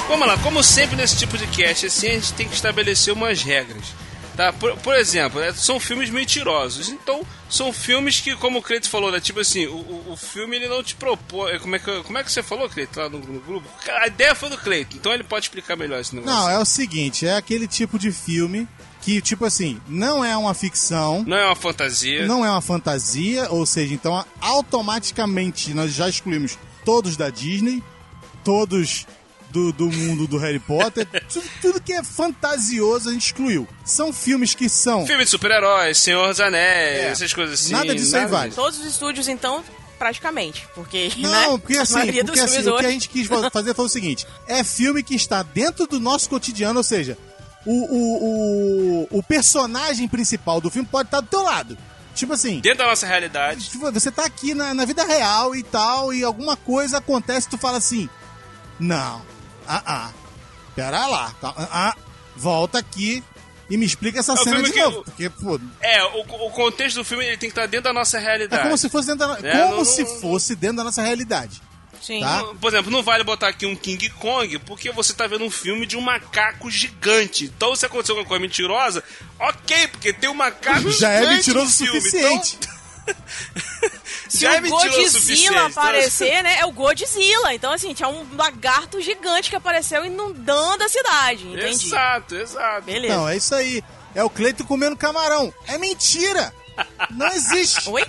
Vamos 0.08 0.28
lá, 0.28 0.38
como 0.40 0.64
sempre 0.64 0.96
nesse 0.96 1.18
tipo 1.18 1.38
de 1.38 1.46
cast, 1.48 1.86
assim, 1.86 2.08
a 2.08 2.14
gente 2.14 2.34
tem 2.34 2.48
que 2.48 2.56
estabelecer 2.56 3.14
umas 3.14 3.44
regras. 3.44 4.06
Tá? 4.38 4.54
Por, 4.54 4.78
por 4.78 4.95
exemplo, 4.95 5.42
né, 5.42 5.51
são 5.51 5.80
filmes 5.80 6.12
mentirosos. 6.12 6.89
Então, 6.89 7.25
são 7.50 7.74
filmes 7.74 8.22
que, 8.22 8.36
como 8.36 8.60
o 8.60 8.62
Cleiton 8.62 8.88
falou, 8.88 9.12
né, 9.12 9.19
tipo 9.19 9.39
assim, 9.39 9.66
o, 9.66 10.12
o, 10.12 10.16
filme 10.16 10.56
ele 10.56 10.68
não 10.68 10.84
te 10.84 10.94
propõe. 10.94 11.57
Como 11.57 11.75
é 11.75 11.80
que, 11.80 12.04
como 12.04 12.18
é 12.19 12.24
que 12.24 12.31
você 12.31 12.44
falou, 12.44 12.69
Cleiton, 12.69 13.01
lá 13.01 13.10
no, 13.10 13.18
no 13.18 13.39
grupo? 13.39 13.68
A 14.00 14.06
ideia 14.06 14.36
foi 14.36 14.51
do 14.51 14.57
Cleiton, 14.60 14.98
então 14.98 15.12
ele 15.12 15.24
pode 15.24 15.45
explicar 15.45 15.75
melhor 15.75 16.00
esse 16.00 16.16
negócio. 16.16 16.38
Não, 16.38 16.48
é 16.48 16.60
o 16.60 16.66
seguinte, 16.66 17.25
é 17.25 17.36
aquele 17.36 17.68
tipo 17.68 17.98
de 17.98 18.12
filme 18.12 18.68
que, 19.01 19.19
tipo 19.22 19.44
assim, 19.44 19.81
não 19.88 20.24
é 20.24 20.38
uma 20.38 20.54
ficção, 20.54 21.24
Não 21.25 21.38
é 21.38 21.45
uma 21.48 21.56
fantasia. 21.56 22.28
não 22.28 22.45
é 22.45 22.51
uma 22.51 22.62
fantasia, 22.62 23.50
ou 23.50 23.66
seja, 23.66 23.92
então 23.92 24.24
automaticamente 24.40 25.74
nós 25.74 25.94
já 25.94 26.07
excluímos 26.07 26.60
todos 26.86 27.18
da 27.18 27.31
Disney, 27.31 27.81
todos 28.44 29.07
do, 29.57 29.71
do 29.74 29.89
mundo 29.92 30.27
do 30.27 30.38
Harry 30.38 30.59
Potter, 30.59 31.07
tudo, 31.31 31.50
tudo 31.62 31.81
que 31.81 31.94
é 31.94 32.04
fantasioso 32.04 33.09
a 33.09 33.13
gente 33.13 33.25
excluiu. 33.25 33.68
São 33.83 34.13
filmes 34.13 34.54
que 34.54 34.69
são. 34.69 35.06
Filme 35.06 35.24
de 35.24 35.30
super-heróis, 35.30 35.98
Senhor 35.98 36.27
dos 36.30 36.39
Anéis, 36.39 37.00
É. 37.00 37.07
essas 37.09 37.33
coisas 37.33 37.59
assim. 37.59 37.71
Nada 37.74 37.95
disso 37.95 38.15
aí 38.15 38.25
vale. 38.27 38.51
Todos 38.54 38.80
os 38.80 38.86
estúdios, 38.86 39.27
então, 39.27 39.63
praticamente. 39.98 40.68
Porque, 40.75 41.12
Não, 41.18 41.30
né? 41.31 41.48
porque 41.59 41.77
a 41.77 41.81
assim, 41.81 41.94
maioria 41.94 42.24
porque, 42.24 42.39
assim 42.39 42.50
filmes 42.62 42.68
o 42.68 42.71
que 42.71 42.75
a 42.86 42.88
hoje- 42.88 42.92
gente 42.94 43.09
quis 43.09 43.27
fazer 43.51 43.74
foi 43.74 43.86
o 43.86 43.89
seguinte: 43.89 44.27
é 44.48 44.63
filme 44.63 45.01
que 45.04 45.15
está 45.15 45.42
dentro 45.44 45.88
do 45.88 46.00
nosso 46.00 46.30
cotidiano, 46.30 46.77
ou 46.77 46.83
seja, 46.83 47.18
o, 47.65 47.74
o, 47.74 49.04
o, 49.13 49.18
o 49.19 49.24
personagem 49.24 50.07
principal 50.07 50.62
do 50.62 50.69
filme 50.69 50.88
pode 50.89 51.07
estar 51.07 51.19
do 51.21 51.27
teu 51.27 51.42
lado. 51.42 51.77
Tipo 52.15 52.33
assim, 52.33 52.59
Dentro 52.62 52.80
da 52.80 52.88
nossa 52.88 53.06
realidade. 53.06 53.69
tipo, 53.69 53.92
você 53.92 54.09
tá 54.09 54.25
aqui 54.25 54.54
na, 54.56 54.74
na 54.74 54.86
vida 54.86 55.04
real 55.04 55.56
e 55.56 55.62
tal, 55.62 56.12
e 56.13 56.24
alguma 56.24 56.56
coisa 56.57 56.98
acontece, 56.98 57.48
tu 57.48 57.57
fala 57.59 57.77
assim: 57.77 58.09
Não, 58.80 59.21
ah, 59.68 59.84
ah, 59.86 60.12
pera 60.75 61.06
lá, 61.08 61.33
tá, 61.42 61.54
ah, 61.57 61.68
ah, 61.71 61.95
volta 62.36 62.78
aqui 62.80 63.24
e 63.69 63.78
me 63.78 63.86
explica 63.86 64.19
essa 64.19 64.31
É 64.31 64.36
o 64.36 64.44
cena 64.44 64.64
de 64.64 64.71
que- 64.71 64.81
novo. 64.81 65.04
Porque, 65.04 65.30
pô, 65.30 65.59
É, 65.81 66.04
o, 66.04 66.21
o 66.21 66.52
contexto 66.52 66.97
do 66.97 67.04
filme 67.04 67.26
ele 67.26 67.38
tem 67.38 67.50
que 67.50 67.52
estar 67.54 67.66
dentro 67.68 67.86
da 67.86 67.94
nossa 67.94 68.18
é 68.18 68.21
realidade. 68.21 68.64
como 68.64 68.78
se 68.78 68.90
fosse 68.90 69.07
dentro 69.07 69.28
da, 69.28 69.47
É, 69.47 69.59
como 69.64 69.76
não- 69.78 69.86
se 69.86 70.04
não- 70.04 70.19
fosse 70.21 70.56
dentro 70.56 70.78
da 70.78 70.83
nossa 70.86 71.02
realidade. 71.02 71.62
Sim. 72.02 72.21
tá? 72.21 72.44
Por 72.62 72.69
exemplo, 72.71 72.90
não 72.92 73.02
vale 73.04 73.24
botar 73.24 73.50
aqui 73.50 73.66
um 73.66 73.76
King 73.76 74.09
Kong 74.12 74.59
porque 74.59 74.92
você 74.92 75.14
tá 75.14 75.28
vendo 75.28 75.44
um 75.44 75.50
filme 75.52 75.86
de 75.86 75.97
um 75.97 76.02
macaco 76.02 76.69
gigante. 76.71 77.45
Então, 77.45 77.76
se 77.76 77.86
aconteceu 77.86 78.14
alguma 78.14 78.28
coisa 78.30 78.42
mentirosa, 78.42 79.04
ok, 79.38 79.88
porque 79.90 80.14
tem 80.14 80.30
um 80.30 80.33
macaco 80.36 80.90
Já 80.92 81.09
é 81.09 81.19
gigante 81.19 81.36
mentiroso 81.38 81.66
no 81.66 81.69
o 81.69 81.71
filme. 81.92 82.02
suficiente. 82.02 82.57
Então, 82.62 82.78
Se 84.30 84.40
já 84.40 84.56
o 84.56 84.66
o 84.66 84.69
Godzilla. 84.69 85.68
Então, 85.68 85.68
aparecer, 85.68 86.44
né? 86.44 86.60
É 86.60 86.66
o 86.66 86.72
Godzilla. 86.72 87.54
Então, 87.54 87.72
assim, 87.72 87.94
tinha 87.94 88.10
um 88.10 88.26
lagarto 88.36 89.02
gigante 89.02 89.50
que 89.50 89.56
apareceu 89.56 90.06
inundando 90.06 90.84
a 90.84 90.90
cidade. 90.90 91.48
Entendi. 91.48 91.88
Exato, 91.88 92.36
exato. 92.36 92.86
Beleza. 92.86 93.16
Não, 93.16 93.28
é 93.28 93.38
isso 93.38 93.56
aí. 93.56 93.84
É 94.14 94.24
o 94.24 94.30
Cleito 94.30 94.66
comendo 94.66 94.96
camarão. 94.96 95.54
É 95.68 95.78
mentira! 95.78 96.54
Não 97.12 97.28
existe! 97.28 97.90
Oi? 97.90 98.04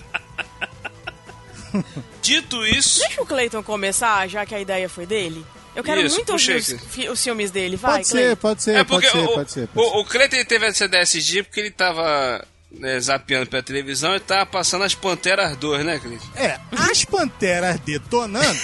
Dito 2.22 2.64
isso, 2.66 3.00
Deixa 3.00 3.22
o 3.22 3.26
Clayton 3.26 3.62
começar, 3.62 4.28
já 4.28 4.44
que 4.44 4.54
a 4.54 4.60
ideia 4.60 4.88
foi 4.88 5.06
dele. 5.06 5.44
Eu 5.74 5.84
quero 5.84 6.00
Isso, 6.00 6.16
muito 6.16 6.32
ouvir 6.32 6.56
os, 6.56 6.74
os 7.12 7.22
filmes 7.22 7.50
dele. 7.50 7.76
Vai, 7.76 7.98
Pode 7.98 8.08
ser, 8.08 8.36
pode 8.36 8.62
ser, 8.62 8.76
é 8.76 8.84
pode 8.84 9.08
ser, 9.08 9.18
o, 9.18 9.34
pode 9.34 9.52
ser. 9.52 9.68
Pode 9.68 9.86
ser. 9.86 9.96
o, 9.96 10.00
o 10.00 10.04
Cleiton 10.04 10.36
ele 10.36 10.44
teve 10.44 10.66
essa 10.66 10.86
ideia 10.86 11.02
esses 11.02 11.24
dias 11.24 11.46
porque 11.46 11.60
ele 11.60 11.70
tava 11.70 12.44
né, 12.78 12.98
zapeando 13.00 13.46
pela 13.46 13.62
televisão 13.62 14.14
e 14.16 14.20
tava 14.20 14.46
passando 14.46 14.84
as 14.84 14.94
Panteras 14.94 15.56
2, 15.56 15.84
né, 15.84 15.98
Cleiton? 15.98 16.26
É, 16.36 16.58
as 16.72 17.04
panteras 17.04 17.78
detonando. 17.80 18.58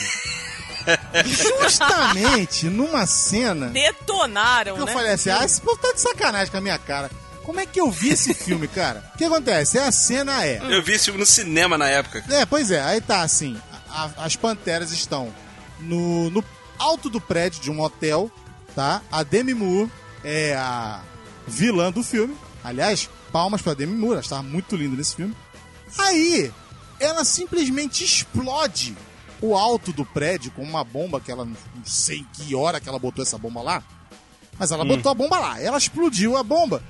justamente 1.25 2.67
numa 2.67 3.07
cena 3.07 3.69
Detonaram, 3.69 4.75
que 4.75 4.81
eu 4.83 4.87
né? 4.87 4.93
falei 4.93 5.13
assim: 5.13 5.31
ah, 5.31 5.45
esse 5.45 5.61
povo 5.61 5.79
tá 5.79 5.93
de 5.93 6.01
sacanagem 6.01 6.51
com 6.51 6.59
a 6.59 6.61
minha 6.61 6.79
cara. 6.79 7.11
Como 7.43 7.61
é 7.61 7.67
que 7.67 7.81
eu 7.81 7.91
vi 7.91 8.11
esse 8.11 8.33
filme, 8.33 8.67
cara? 8.69 9.03
O 9.15 9.19
que 9.19 9.25
acontece? 9.25 9.79
A 9.79 9.91
cena 9.93 10.45
é. 10.47 10.61
Eu 10.69 10.83
vi 10.83 10.93
esse 10.93 11.07
filme 11.07 11.21
no 11.21 11.27
cinema 11.27 11.77
na 11.77 11.89
época. 11.89 12.25
É, 12.31 12.45
pois 12.47 12.71
é, 12.71 12.81
aí 12.81 13.01
tá 13.01 13.23
assim: 13.23 13.59
a- 13.91 14.05
a- 14.05 14.25
as 14.25 14.37
panteras 14.37 14.93
estão 14.93 15.33
no, 15.81 16.31
no 16.31 16.45
alto 16.79 17.09
do 17.11 17.21
prédio 17.21 17.61
de 17.63 17.71
um 17.71 17.81
hotel, 17.81 18.31
tá? 18.75 19.03
A 19.11 19.23
Demi 19.23 19.55
Moore 19.55 19.91
é 20.23 20.55
a 20.55 21.01
vilã 21.47 21.91
do 21.93 22.03
filme. 22.03 22.35
Aliás, 22.63 23.09
palmas 23.35 23.61
pra 23.61 23.75
Demi 23.75 23.97
Moore, 23.97 24.13
ela 24.13 24.21
estava 24.21 24.45
muito 24.45 24.77
linda 24.77 24.97
nesse 24.97 25.17
filme. 25.17 25.35
Aí, 25.99 26.53
ela 27.01 27.25
simplesmente 27.25 28.05
explode 28.05 28.97
o 29.43 29.57
alto 29.57 29.93
do 29.93 30.05
prédio 30.05 30.53
com 30.53 30.63
uma 30.63 30.85
bomba 30.85 31.21
que 31.21 31.33
ela 31.33 31.45
não 31.45 31.57
sei 31.85 32.25
que 32.33 32.55
hora 32.55 32.79
que 32.79 32.89
ela 32.89 32.97
botou 32.97 33.25
essa 33.25 33.37
bomba 33.37 33.61
lá. 33.61 33.83
Mas 34.57 34.71
ela 34.71 34.85
botou 34.85 35.11
a 35.11 35.15
bomba 35.17 35.41
lá, 35.41 35.61
ela 35.61 35.77
explodiu 35.77 36.37
a 36.37 36.45
bomba. 36.45 36.81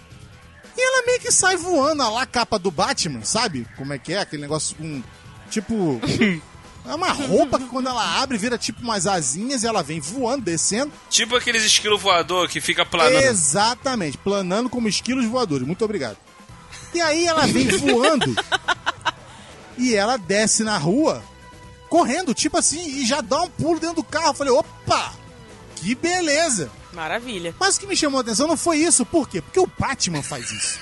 E 0.76 0.80
ela 0.82 1.06
meio 1.06 1.18
que 1.18 1.32
sai 1.32 1.56
voando 1.56 2.02
a 2.02 2.10
lá 2.10 2.22
a 2.22 2.26
capa 2.26 2.58
do 2.58 2.70
Batman, 2.70 3.24
sabe? 3.24 3.66
Como 3.78 3.94
é 3.94 3.98
que 3.98 4.12
é? 4.12 4.18
Aquele 4.18 4.42
negócio 4.42 4.76
com. 4.76 5.02
Tipo. 5.50 5.98
É 6.86 6.94
uma 6.94 7.10
roupa 7.12 7.58
que 7.58 7.64
quando 7.64 7.88
ela 7.88 8.20
abre 8.20 8.36
vira 8.36 8.58
tipo 8.58 8.82
umas 8.82 9.06
asinhas 9.06 9.62
e 9.62 9.66
ela 9.66 9.82
vem 9.82 10.00
voando, 10.00 10.44
descendo. 10.44 10.92
Tipo 11.08 11.34
aqueles 11.34 11.64
esquilo 11.64 11.96
voador 11.96 12.46
que 12.46 12.60
fica 12.60 12.84
planando. 12.84 13.24
Exatamente, 13.24 14.18
planando 14.18 14.68
como 14.68 14.86
esquilos 14.86 15.24
voadores. 15.24 15.66
Muito 15.66 15.82
obrigado. 15.82 16.18
E 16.94 17.00
aí 17.00 17.26
ela 17.26 17.46
vem 17.46 17.66
voando 17.66 18.34
e 19.76 19.94
ela 19.94 20.16
desce 20.16 20.62
na 20.62 20.78
rua 20.78 21.22
correndo, 21.88 22.34
tipo 22.34 22.56
assim, 22.56 23.00
e 23.00 23.06
já 23.06 23.20
dá 23.20 23.42
um 23.42 23.50
pulo 23.50 23.78
dentro 23.78 23.96
do 23.96 24.04
carro. 24.04 24.28
Eu 24.28 24.34
falei, 24.34 24.52
opa, 24.52 25.14
que 25.76 25.94
beleza. 25.94 26.70
Maravilha. 26.92 27.54
Mas 27.58 27.76
o 27.76 27.80
que 27.80 27.86
me 27.86 27.96
chamou 27.96 28.18
a 28.18 28.20
atenção 28.22 28.46
não 28.46 28.56
foi 28.56 28.78
isso. 28.78 29.04
Por 29.04 29.28
quê? 29.28 29.40
Porque 29.40 29.60
o 29.60 29.70
Batman 29.78 30.22
faz 30.22 30.50
isso. 30.50 30.78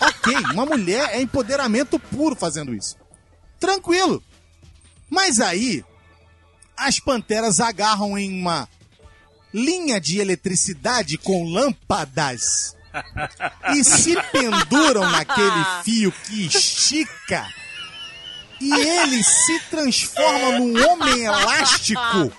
ok, 0.00 0.34
uma 0.52 0.66
mulher 0.66 1.10
é 1.12 1.20
empoderamento 1.20 1.98
puro 1.98 2.36
fazendo 2.36 2.74
isso. 2.74 2.96
Tranquilo. 3.58 4.22
Mas 5.08 5.40
aí, 5.40 5.84
as 6.76 7.00
panteras 7.00 7.60
agarram 7.60 8.18
em 8.18 8.40
uma 8.40 8.68
linha 9.52 10.00
de 10.00 10.20
eletricidade 10.20 11.16
com 11.16 11.44
lâmpadas 11.44 12.75
e 13.74 13.84
se 13.84 14.16
penduram 14.32 15.10
naquele 15.10 15.64
fio 15.84 16.12
que 16.12 16.46
estica 16.46 17.46
e 18.60 18.72
ele 18.72 19.22
se 19.22 19.60
transforma 19.70 20.58
num 20.58 20.86
homem 20.86 21.24
elástico. 21.24 22.32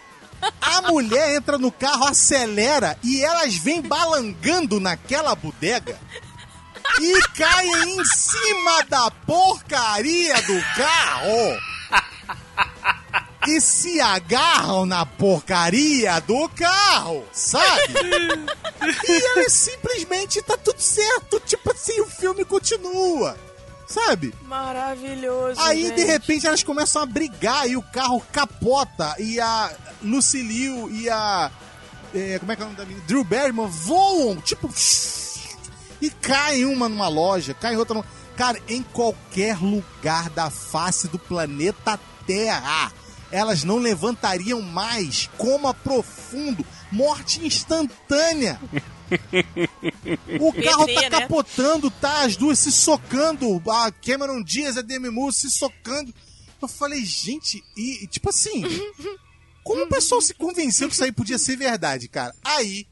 A 0.61 0.81
mulher 0.83 1.35
entra 1.35 1.57
no 1.57 1.71
carro, 1.71 2.07
acelera 2.07 2.97
e 3.03 3.23
elas 3.23 3.55
vêm 3.55 3.81
balangando 3.81 4.79
naquela 4.79 5.35
bodega 5.35 5.99
e 6.99 7.21
caem 7.35 7.99
em 7.99 8.05
cima 8.05 8.83
da 8.87 9.09
porcaria 9.11 10.35
do 10.43 10.61
carro 10.75 11.57
e 13.47 13.61
se 13.61 14.01
agarram 14.01 14.85
na 14.85 15.05
porcaria 15.05 16.19
do 16.19 16.49
carro, 16.49 17.23
sabe? 17.31 17.93
e 19.07 19.25
ela 19.25 19.49
simplesmente 19.49 20.41
tá 20.41 20.57
tudo 20.57 20.79
certo. 20.79 21.39
Tipo 21.39 21.71
assim, 21.71 22.01
o 22.01 22.07
filme 22.07 22.43
continua. 22.43 23.37
Sabe? 23.87 24.33
Maravilhoso. 24.43 25.61
Aí, 25.61 25.83
gente. 25.83 25.95
de 25.95 26.03
repente, 26.03 26.45
elas 26.45 26.61
começam 26.61 27.01
a 27.01 27.05
brigar 27.05 27.69
e 27.69 27.77
o 27.77 27.81
carro 27.81 28.21
capota. 28.33 29.15
E 29.17 29.39
a 29.39 29.71
Lucille 30.03 30.89
e 30.91 31.09
a. 31.09 31.49
é, 32.13 32.37
como 32.39 32.51
é 32.51 32.55
que 32.57 32.61
é 32.61 32.65
o 32.65 32.67
nome 32.67 32.77
da 32.77 32.85
menina? 32.85 33.05
Drew 33.07 33.23
Barrymore 33.23 33.71
voam, 33.71 34.35
tipo. 34.41 34.69
E 35.99 36.11
caem 36.11 36.63
uma 36.63 36.87
numa 36.87 37.07
loja, 37.07 37.55
cai 37.55 37.75
outra 37.75 37.95
numa. 37.95 38.05
Cara, 38.35 38.61
em 38.67 38.83
qualquer 38.83 39.57
lugar 39.57 40.29
da 40.29 40.47
face 40.47 41.07
do 41.07 41.17
planeta 41.17 41.99
Terra, 42.27 42.91
elas 43.31 43.63
não 43.63 43.77
levantariam 43.77 44.61
mais. 44.61 45.29
Coma 45.37 45.73
profundo, 45.73 46.65
morte 46.91 47.45
instantânea. 47.45 48.59
O 50.41 50.51
carro 50.51 50.85
tá 50.85 51.01
né? 51.01 51.09
capotando, 51.09 51.89
tá? 51.89 52.23
As 52.23 52.35
duas 52.35 52.59
se 52.59 52.73
socando. 52.73 53.61
A 53.69 53.89
Cameron 53.89 54.43
Diaz 54.43 54.75
e 54.75 54.79
a 54.79 54.81
Demi 54.81 55.09
Moore 55.09 55.33
se 55.33 55.49
socando. 55.49 56.13
Eu 56.61 56.67
falei, 56.67 57.05
gente, 57.05 57.63
e 57.77 58.03
e, 58.03 58.07
tipo 58.07 58.29
assim, 58.29 58.63
como 59.63 59.83
o 59.83 59.87
pessoal 59.87 60.21
se 60.21 60.33
convenceu 60.33 60.87
que 60.87 60.93
isso 60.93 61.03
aí 61.03 61.11
podia 61.11 61.37
ser 61.37 61.55
verdade, 61.55 62.07
cara? 62.07 62.33
Aí 62.43 62.87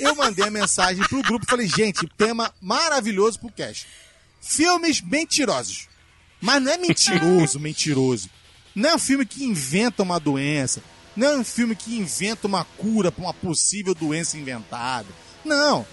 eu 0.00 0.14
mandei 0.14 0.46
a 0.46 0.50
mensagem 0.50 1.02
pro 1.04 1.22
grupo 1.22 1.44
e 1.46 1.50
falei, 1.50 1.68
gente, 1.68 2.06
tema 2.16 2.52
maravilhoso 2.60 3.38
pro 3.38 3.52
cast. 3.52 3.86
Filmes 4.40 5.00
mentirosos. 5.00 5.88
Mas 6.40 6.62
não 6.62 6.72
é 6.72 6.76
mentiroso, 6.76 7.58
mentiroso. 7.58 8.28
Não 8.74 8.90
é 8.90 8.94
um 8.94 8.98
filme 8.98 9.24
que 9.24 9.44
inventa 9.44 10.02
uma 10.02 10.18
doença. 10.18 10.82
Não 11.16 11.28
é 11.28 11.36
um 11.36 11.44
filme 11.44 11.76
que 11.76 11.96
inventa 11.96 12.46
uma 12.46 12.64
cura 12.64 13.12
pra 13.12 13.24
uma 13.24 13.34
possível 13.34 13.94
doença 13.94 14.36
inventada. 14.36 15.06
Não. 15.44 15.86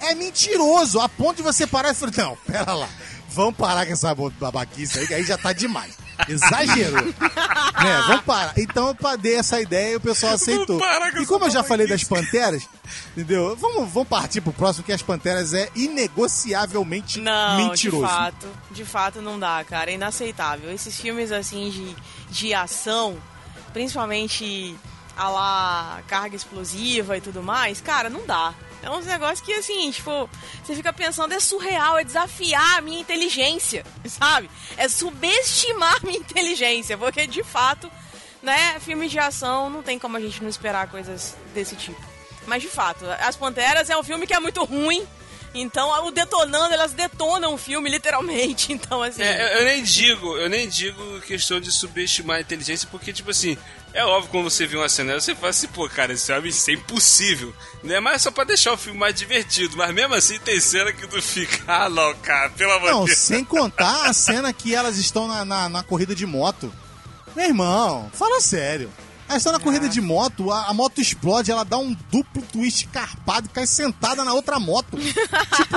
É 0.00 0.14
mentiroso, 0.14 1.00
a 1.00 1.08
ponto 1.08 1.36
de 1.36 1.42
você 1.42 1.66
parar 1.66 1.90
e 1.90 1.94
falar, 1.94 2.12
não, 2.16 2.36
pera 2.46 2.72
lá, 2.72 2.88
vamos 3.28 3.54
parar 3.54 3.86
com 3.86 3.92
essa 3.92 4.14
babaquice 4.14 4.98
aí, 4.98 5.06
que 5.06 5.14
aí 5.14 5.22
já 5.24 5.36
tá 5.36 5.52
demais. 5.52 5.94
Exagerou. 6.28 7.04
né? 7.04 8.02
Vamos 8.06 8.24
parar. 8.24 8.52
Então 8.56 8.88
eu 8.88 8.94
pa- 8.94 9.16
dei 9.16 9.36
essa 9.36 9.60
ideia 9.60 9.92
e 9.92 9.96
o 9.96 10.00
pessoal 10.00 10.34
aceitou. 10.34 10.80
E 11.20 11.26
como 11.26 11.46
eu 11.46 11.50
já 11.50 11.62
falei 11.62 11.86
das 11.86 12.02
babaquice. 12.04 12.30
panteras, 12.30 12.68
entendeu? 13.16 13.56
Vamos, 13.56 13.90
vamos 13.92 14.08
partir 14.08 14.40
pro 14.40 14.52
próximo, 14.52 14.84
que 14.84 14.92
as 14.92 15.02
panteras 15.02 15.54
é 15.54 15.68
inegociavelmente 15.74 17.20
Não, 17.20 17.56
mentiroso. 17.68 18.04
de 18.06 18.12
fato, 18.12 18.48
de 18.70 18.84
fato 18.84 19.22
não 19.22 19.38
dá, 19.38 19.62
cara, 19.64 19.90
é 19.90 19.94
inaceitável. 19.94 20.72
Esses 20.72 20.98
filmes 20.98 21.32
assim 21.32 21.70
de, 21.70 21.96
de 22.30 22.54
ação, 22.54 23.16
principalmente 23.72 24.74
a 25.16 25.28
lá 25.28 26.00
carga 26.06 26.36
explosiva 26.36 27.16
e 27.16 27.20
tudo 27.20 27.42
mais, 27.42 27.80
cara, 27.80 28.08
não 28.08 28.24
dá. 28.26 28.54
É 28.82 28.90
uns 28.90 29.06
negócios 29.06 29.40
que 29.40 29.52
assim, 29.52 29.90
tipo, 29.90 30.28
você 30.62 30.74
fica 30.74 30.92
pensando, 30.92 31.34
é 31.34 31.40
surreal, 31.40 31.98
é 31.98 32.04
desafiar 32.04 32.78
a 32.78 32.80
minha 32.80 33.00
inteligência, 33.00 33.84
sabe? 34.06 34.50
É 34.76 34.88
subestimar 34.88 35.96
a 35.96 36.06
minha 36.06 36.18
inteligência, 36.18 36.96
porque 36.96 37.26
de 37.26 37.42
fato, 37.42 37.90
né, 38.42 38.78
filmes 38.80 39.10
de 39.10 39.18
ação 39.18 39.68
não 39.68 39.82
tem 39.82 39.98
como 39.98 40.16
a 40.16 40.20
gente 40.20 40.42
não 40.42 40.48
esperar 40.48 40.88
coisas 40.88 41.36
desse 41.54 41.76
tipo. 41.76 42.00
Mas 42.46 42.62
de 42.62 42.68
fato, 42.68 43.04
As 43.20 43.36
Panteras 43.36 43.90
é 43.90 43.96
um 43.96 44.02
filme 44.02 44.26
que 44.26 44.34
é 44.34 44.40
muito 44.40 44.64
ruim. 44.64 45.06
Então, 45.52 45.90
o 46.06 46.12
detonando, 46.12 46.72
elas 46.72 46.92
detonam 46.92 47.54
o 47.54 47.58
filme, 47.58 47.90
literalmente. 47.90 48.72
Então, 48.80 49.02
assim. 49.02 49.22
É, 49.22 49.42
eu, 49.42 49.58
eu 49.58 49.64
nem 49.64 49.82
digo, 49.82 50.36
eu 50.36 50.48
nem 50.48 50.68
digo 50.68 51.20
questão 51.22 51.60
de 51.60 51.72
subestimar 51.72 52.38
a 52.38 52.40
inteligência, 52.40 52.88
porque, 52.90 53.12
tipo 53.12 53.30
assim, 53.30 53.58
é 53.92 54.04
óbvio 54.04 54.30
quando 54.30 54.50
você 54.50 54.66
vê 54.66 54.76
uma 54.76 54.88
cena, 54.88 55.20
você 55.20 55.34
fala 55.34 55.48
assim, 55.50 55.66
pô, 55.68 55.88
cara, 55.88 56.12
esse 56.12 56.32
homem, 56.32 56.50
isso 56.50 56.70
é 56.70 56.74
impossível. 56.74 57.54
Não 57.82 57.94
é 57.94 58.00
mais 58.00 58.22
só 58.22 58.30
pra 58.30 58.44
deixar 58.44 58.72
o 58.72 58.76
filme 58.76 58.98
mais 58.98 59.14
divertido, 59.14 59.76
mas 59.76 59.92
mesmo 59.94 60.14
assim 60.14 60.38
tem 60.38 60.60
cena 60.60 60.92
que 60.92 61.06
tu 61.06 61.20
fica, 61.20 61.62
ah, 61.66 61.88
não, 61.88 62.14
cara, 62.16 62.50
pelo 62.50 62.72
amor 62.72 62.90
Não, 62.90 63.00
de 63.00 63.06
Deus. 63.06 63.18
sem 63.18 63.44
contar 63.44 64.06
a 64.08 64.12
cena 64.12 64.52
que 64.52 64.74
elas 64.74 64.96
estão 64.96 65.26
na, 65.26 65.44
na, 65.44 65.68
na 65.68 65.82
corrida 65.82 66.14
de 66.14 66.26
moto. 66.26 66.72
Meu 67.34 67.46
irmão, 67.46 68.10
fala 68.12 68.40
sério. 68.40 68.90
Elas 69.28 69.42
estão 69.42 69.52
na 69.52 69.60
corrida 69.60 69.88
de 69.88 70.00
moto, 70.00 70.50
a, 70.50 70.66
a 70.66 70.74
moto 70.74 71.00
explode, 71.00 71.52
ela 71.52 71.64
dá 71.64 71.78
um 71.78 71.96
duplo 72.10 72.42
twist 72.52 72.88
carpado 72.88 73.46
e 73.46 73.50
cai 73.50 73.66
sentada 73.66 74.24
na 74.24 74.32
outra 74.32 74.58
moto. 74.58 74.96
tipo, 74.98 75.76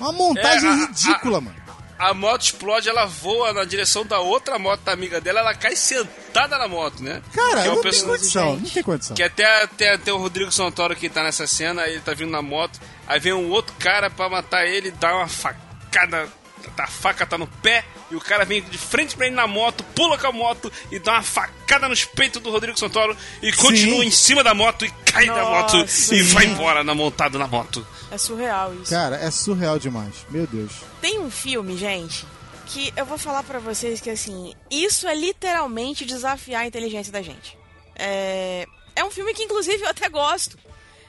uma 0.00 0.12
montagem 0.12 0.68
É, 0.68 0.72
a- 0.72 0.76
ridícula, 0.76 1.38
a- 1.38 1.40
mano. 1.42 1.56
A 1.98 2.12
moto 2.12 2.42
explode, 2.42 2.88
ela 2.88 3.06
voa 3.06 3.52
na 3.52 3.64
direção 3.64 4.04
da 4.04 4.20
outra 4.20 4.58
moto 4.58 4.82
da 4.82 4.92
amiga 4.92 5.20
dela, 5.20 5.40
ela 5.40 5.54
cai 5.54 5.74
sentada 5.74 6.58
na 6.58 6.68
moto, 6.68 7.02
né? 7.02 7.22
Cara, 7.32 7.62
que 7.62 7.68
é 7.68 7.70
não 7.70 7.80
tem 7.80 8.02
condição, 8.02 8.56
não 8.56 8.70
tem 8.70 8.82
condição. 8.82 9.16
Que 9.16 9.22
até, 9.22 9.62
até, 9.62 9.94
até 9.94 10.12
o 10.12 10.18
Rodrigo 10.18 10.52
Santoro 10.52 10.94
que 10.94 11.08
tá 11.08 11.22
nessa 11.22 11.46
cena, 11.46 11.86
ele 11.86 12.00
tá 12.00 12.12
vindo 12.12 12.30
na 12.30 12.42
moto, 12.42 12.78
aí 13.06 13.18
vem 13.18 13.32
um 13.32 13.50
outro 13.50 13.74
cara 13.78 14.10
pra 14.10 14.28
matar 14.28 14.66
ele, 14.66 14.90
dá 14.90 15.16
uma 15.16 15.28
facada, 15.28 16.28
a 16.76 16.86
faca 16.86 17.26
tá 17.26 17.38
no 17.38 17.46
pé, 17.46 17.84
e 18.10 18.16
o 18.16 18.20
cara 18.20 18.44
vem 18.44 18.62
de 18.62 18.78
frente 18.78 19.16
pra 19.16 19.26
ele 19.26 19.34
na 19.34 19.46
moto, 19.46 19.84
pula 19.94 20.18
com 20.18 20.26
a 20.26 20.32
moto 20.32 20.72
e 20.90 20.98
dá 20.98 21.14
uma 21.14 21.22
facada 21.22 21.88
nos 21.88 22.04
peitos 22.04 22.40
do 22.42 22.50
Rodrigo 22.50 22.78
Santoro 22.78 23.16
e 23.42 23.52
continua 23.52 24.04
em 24.04 24.10
cima 24.10 24.44
da 24.44 24.54
moto 24.54 24.84
e 24.84 24.90
cai 25.04 25.26
da 25.26 25.44
moto 25.44 25.76
Nossa, 25.78 26.14
e 26.14 26.22
vai 26.22 26.44
sim. 26.44 26.52
embora 26.52 26.84
na 26.84 26.94
montado 26.94 27.38
na 27.38 27.46
moto. 27.46 27.86
É 28.10 28.18
surreal 28.18 28.74
isso. 28.74 28.90
Cara, 28.90 29.16
é 29.16 29.30
surreal 29.30 29.78
demais. 29.78 30.14
Meu 30.30 30.46
Deus. 30.46 30.72
Tem 31.00 31.18
um 31.18 31.30
filme, 31.30 31.76
gente, 31.76 32.24
que 32.66 32.92
eu 32.96 33.04
vou 33.04 33.18
falar 33.18 33.42
pra 33.42 33.58
vocês 33.58 34.00
que, 34.00 34.10
assim, 34.10 34.54
isso 34.70 35.08
é 35.08 35.14
literalmente 35.14 36.04
desafiar 36.04 36.62
a 36.62 36.66
inteligência 36.66 37.12
da 37.12 37.22
gente. 37.22 37.58
É, 37.96 38.66
é 38.94 39.04
um 39.04 39.10
filme 39.10 39.34
que, 39.34 39.42
inclusive, 39.42 39.82
eu 39.82 39.88
até 39.88 40.08
gosto. 40.08 40.58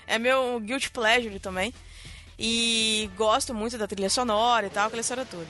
É 0.07 0.17
meu 0.17 0.59
guilty 0.59 0.89
pleasure 0.89 1.39
também. 1.39 1.73
E 2.39 3.09
gosto 3.17 3.53
muito 3.53 3.77
da 3.77 3.87
trilha 3.87 4.09
sonora 4.09 4.67
e 4.67 4.69
tal, 4.69 4.87
aquela 4.87 5.01
história 5.01 5.25
toda. 5.25 5.47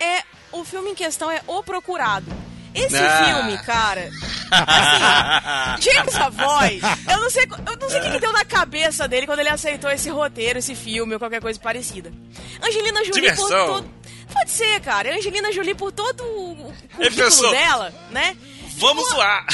É, 0.00 0.22
o 0.52 0.64
filme 0.64 0.90
em 0.90 0.94
questão 0.94 1.30
é 1.30 1.40
O 1.46 1.62
Procurado. 1.62 2.26
Esse 2.74 2.96
Ah. 2.96 3.24
filme, 3.24 3.58
cara. 3.64 4.10
Assim, 4.50 5.82
James 5.90 6.12
Savoy, 6.14 6.80
eu 7.10 7.20
não 7.20 7.30
sei, 7.30 7.44
eu 7.44 7.76
não 7.80 7.90
sei 7.90 7.98
o 8.00 8.02
que, 8.04 8.10
que 8.12 8.20
deu 8.20 8.32
na 8.32 8.44
cabeça 8.44 9.08
dele 9.08 9.26
quando 9.26 9.40
ele 9.40 9.48
aceitou 9.48 9.90
esse 9.90 10.08
roteiro, 10.10 10.58
esse 10.58 10.74
filme 10.74 11.14
ou 11.14 11.18
qualquer 11.18 11.40
coisa 11.40 11.58
parecida. 11.58 12.12
Angelina 12.62 13.00
Jolie 13.04 13.10
por 13.10 13.20
Diversão. 13.20 13.66
todo. 13.66 13.90
Pode 14.32 14.50
ser, 14.50 14.80
cara. 14.80 15.14
Angelina 15.16 15.50
Jolie 15.50 15.74
por 15.74 15.90
todo 15.90 16.22
o 16.22 16.72
Ele 16.98 17.10
currículo 17.10 17.50
dela, 17.50 17.92
né? 18.10 18.36
Vamos 18.76 19.08
zoar! 19.08 19.46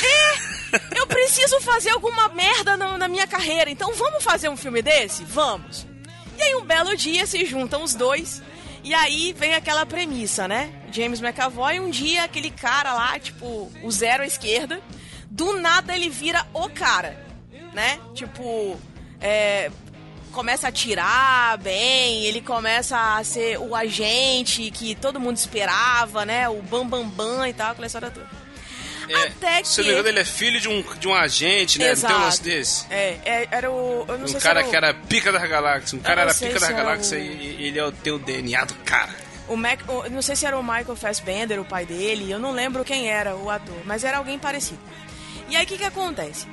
Eu 0.95 1.07
preciso 1.07 1.61
fazer 1.61 1.91
alguma 1.91 2.29
merda 2.31 2.77
na, 2.77 2.99
na 2.99 3.09
minha 3.09 3.27
carreira, 3.29 3.71
então 3.71 3.95
vamos 3.95 4.23
fazer 4.25 4.49
um 4.49 4.57
filme 4.57 4.83
desse? 4.83 5.25
Vamos. 5.25 5.87
E 6.39 6.43
aí 6.43 6.55
um 6.57 6.65
belo 6.65 6.97
dia 6.97 7.27
se 7.27 7.45
juntam 7.45 7.83
os 7.83 7.95
dois, 7.95 8.43
e 8.83 8.93
aí 8.93 9.33
vem 9.33 9.55
aquela 9.55 9.87
premissa, 9.87 10.47
né? 10.47 10.73
James 10.93 11.21
McAvoy, 11.21 11.81
um 11.81 11.91
dia 11.91 12.25
aquele 12.25 12.51
cara 12.51 12.93
lá, 12.93 13.19
tipo, 13.19 13.73
o 13.83 13.91
zero 13.91 14.23
à 14.23 14.27
esquerda, 14.27 14.81
do 15.31 15.59
nada 15.61 15.95
ele 15.97 16.11
vira 16.11 16.47
o 16.53 16.69
cara, 16.69 17.19
né? 17.73 17.99
Tipo, 18.15 18.79
é, 19.21 19.71
começa 20.33 20.67
a 20.67 20.71
atirar 20.71 21.57
bem, 21.59 22.25
ele 22.25 22.41
começa 22.41 23.17
a 23.17 23.25
ser 23.25 23.59
o 23.59 23.75
agente 23.75 24.71
que 24.71 24.95
todo 24.95 25.21
mundo 25.21 25.37
esperava, 25.37 26.27
né? 26.27 26.49
O 26.49 26.61
bambambam 26.61 27.09
bam, 27.09 27.37
bam 27.39 27.49
e 27.49 27.53
tal, 27.53 27.71
aquela 27.71 27.87
história 27.87 28.11
toda. 28.11 28.44
É, 29.09 29.23
Até 29.29 29.63
que. 29.63 29.69
Se 29.69 29.79
não 29.81 29.87
me 29.87 29.93
engano, 29.93 30.09
ele 30.09 30.21
é 30.21 30.25
filho 30.25 30.61
de 30.61 30.69
um, 30.69 30.83
de 30.99 31.09
um 31.09 31.15
agente, 31.15 31.79
né? 31.79 31.91
Exato. 31.91 32.13
Não 32.13 32.19
tem 32.19 32.23
um 32.23 32.27
lance 32.29 32.43
desse? 32.43 32.87
É, 32.91 33.19
é, 33.25 33.49
era 33.51 33.71
o. 33.71 34.05
Eu 34.09 34.19
não 34.19 34.27
sei 34.27 34.37
Um 34.37 34.41
se 34.41 34.47
cara 34.47 34.61
era 34.61 34.67
o- 34.67 34.71
que 34.71 34.77
era 34.77 34.95
pica 34.95 35.33
das 35.33 35.49
galáxias. 35.49 35.93
Um 35.95 35.99
cara 35.99 36.23
era 36.23 36.33
sei 36.33 36.49
pica 36.49 36.61
se 36.61 36.67
das 36.67 36.77
galáxias 36.77 37.13
o- 37.13 37.25
e 37.25 37.67
ele 37.67 37.79
é 37.79 37.85
o- 37.85 37.93
tem 37.93 38.13
o 38.13 38.19
DNA 38.19 38.65
do 38.65 38.75
cara. 38.77 39.15
O 39.49 39.57
Mac, 39.57 39.81
o- 39.89 40.09
não 40.09 40.23
sei 40.23 40.35
se 40.37 40.47
era 40.47 40.59
o 40.59 40.63
Michael 40.63 40.97
Fassbender, 40.97 41.61
o 41.61 41.65
pai 41.65 41.85
dele, 41.85 42.31
eu 42.31 42.39
não 42.39 42.53
lembro 42.53 42.83
quem 42.85 43.09
era 43.11 43.37
o 43.37 43.51
ator, 43.51 43.77
mas 43.85 44.03
era 44.05 44.17
alguém 44.19 44.39
parecido. 44.39 44.81
E 45.51 45.57
aí 45.57 45.65
o 45.65 45.67
que, 45.69 45.77
que 45.77 45.85
acontece? 45.85 46.47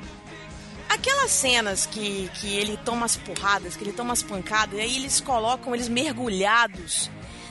Aquelas 0.88 1.30
cenas 1.30 1.86
que, 1.86 2.30
que 2.34 2.54
ele 2.58 2.78
toma 2.84 3.06
as 3.06 3.16
porradas, 3.16 3.74
que 3.76 3.82
ele 3.82 3.92
toma 3.94 4.12
as 4.12 4.22
pancadas, 4.22 4.78
e 4.78 4.82
aí 4.82 4.96
eles 4.96 5.22
colocam 5.22 5.74
eles 5.74 5.88
mergulhados 5.88 7.10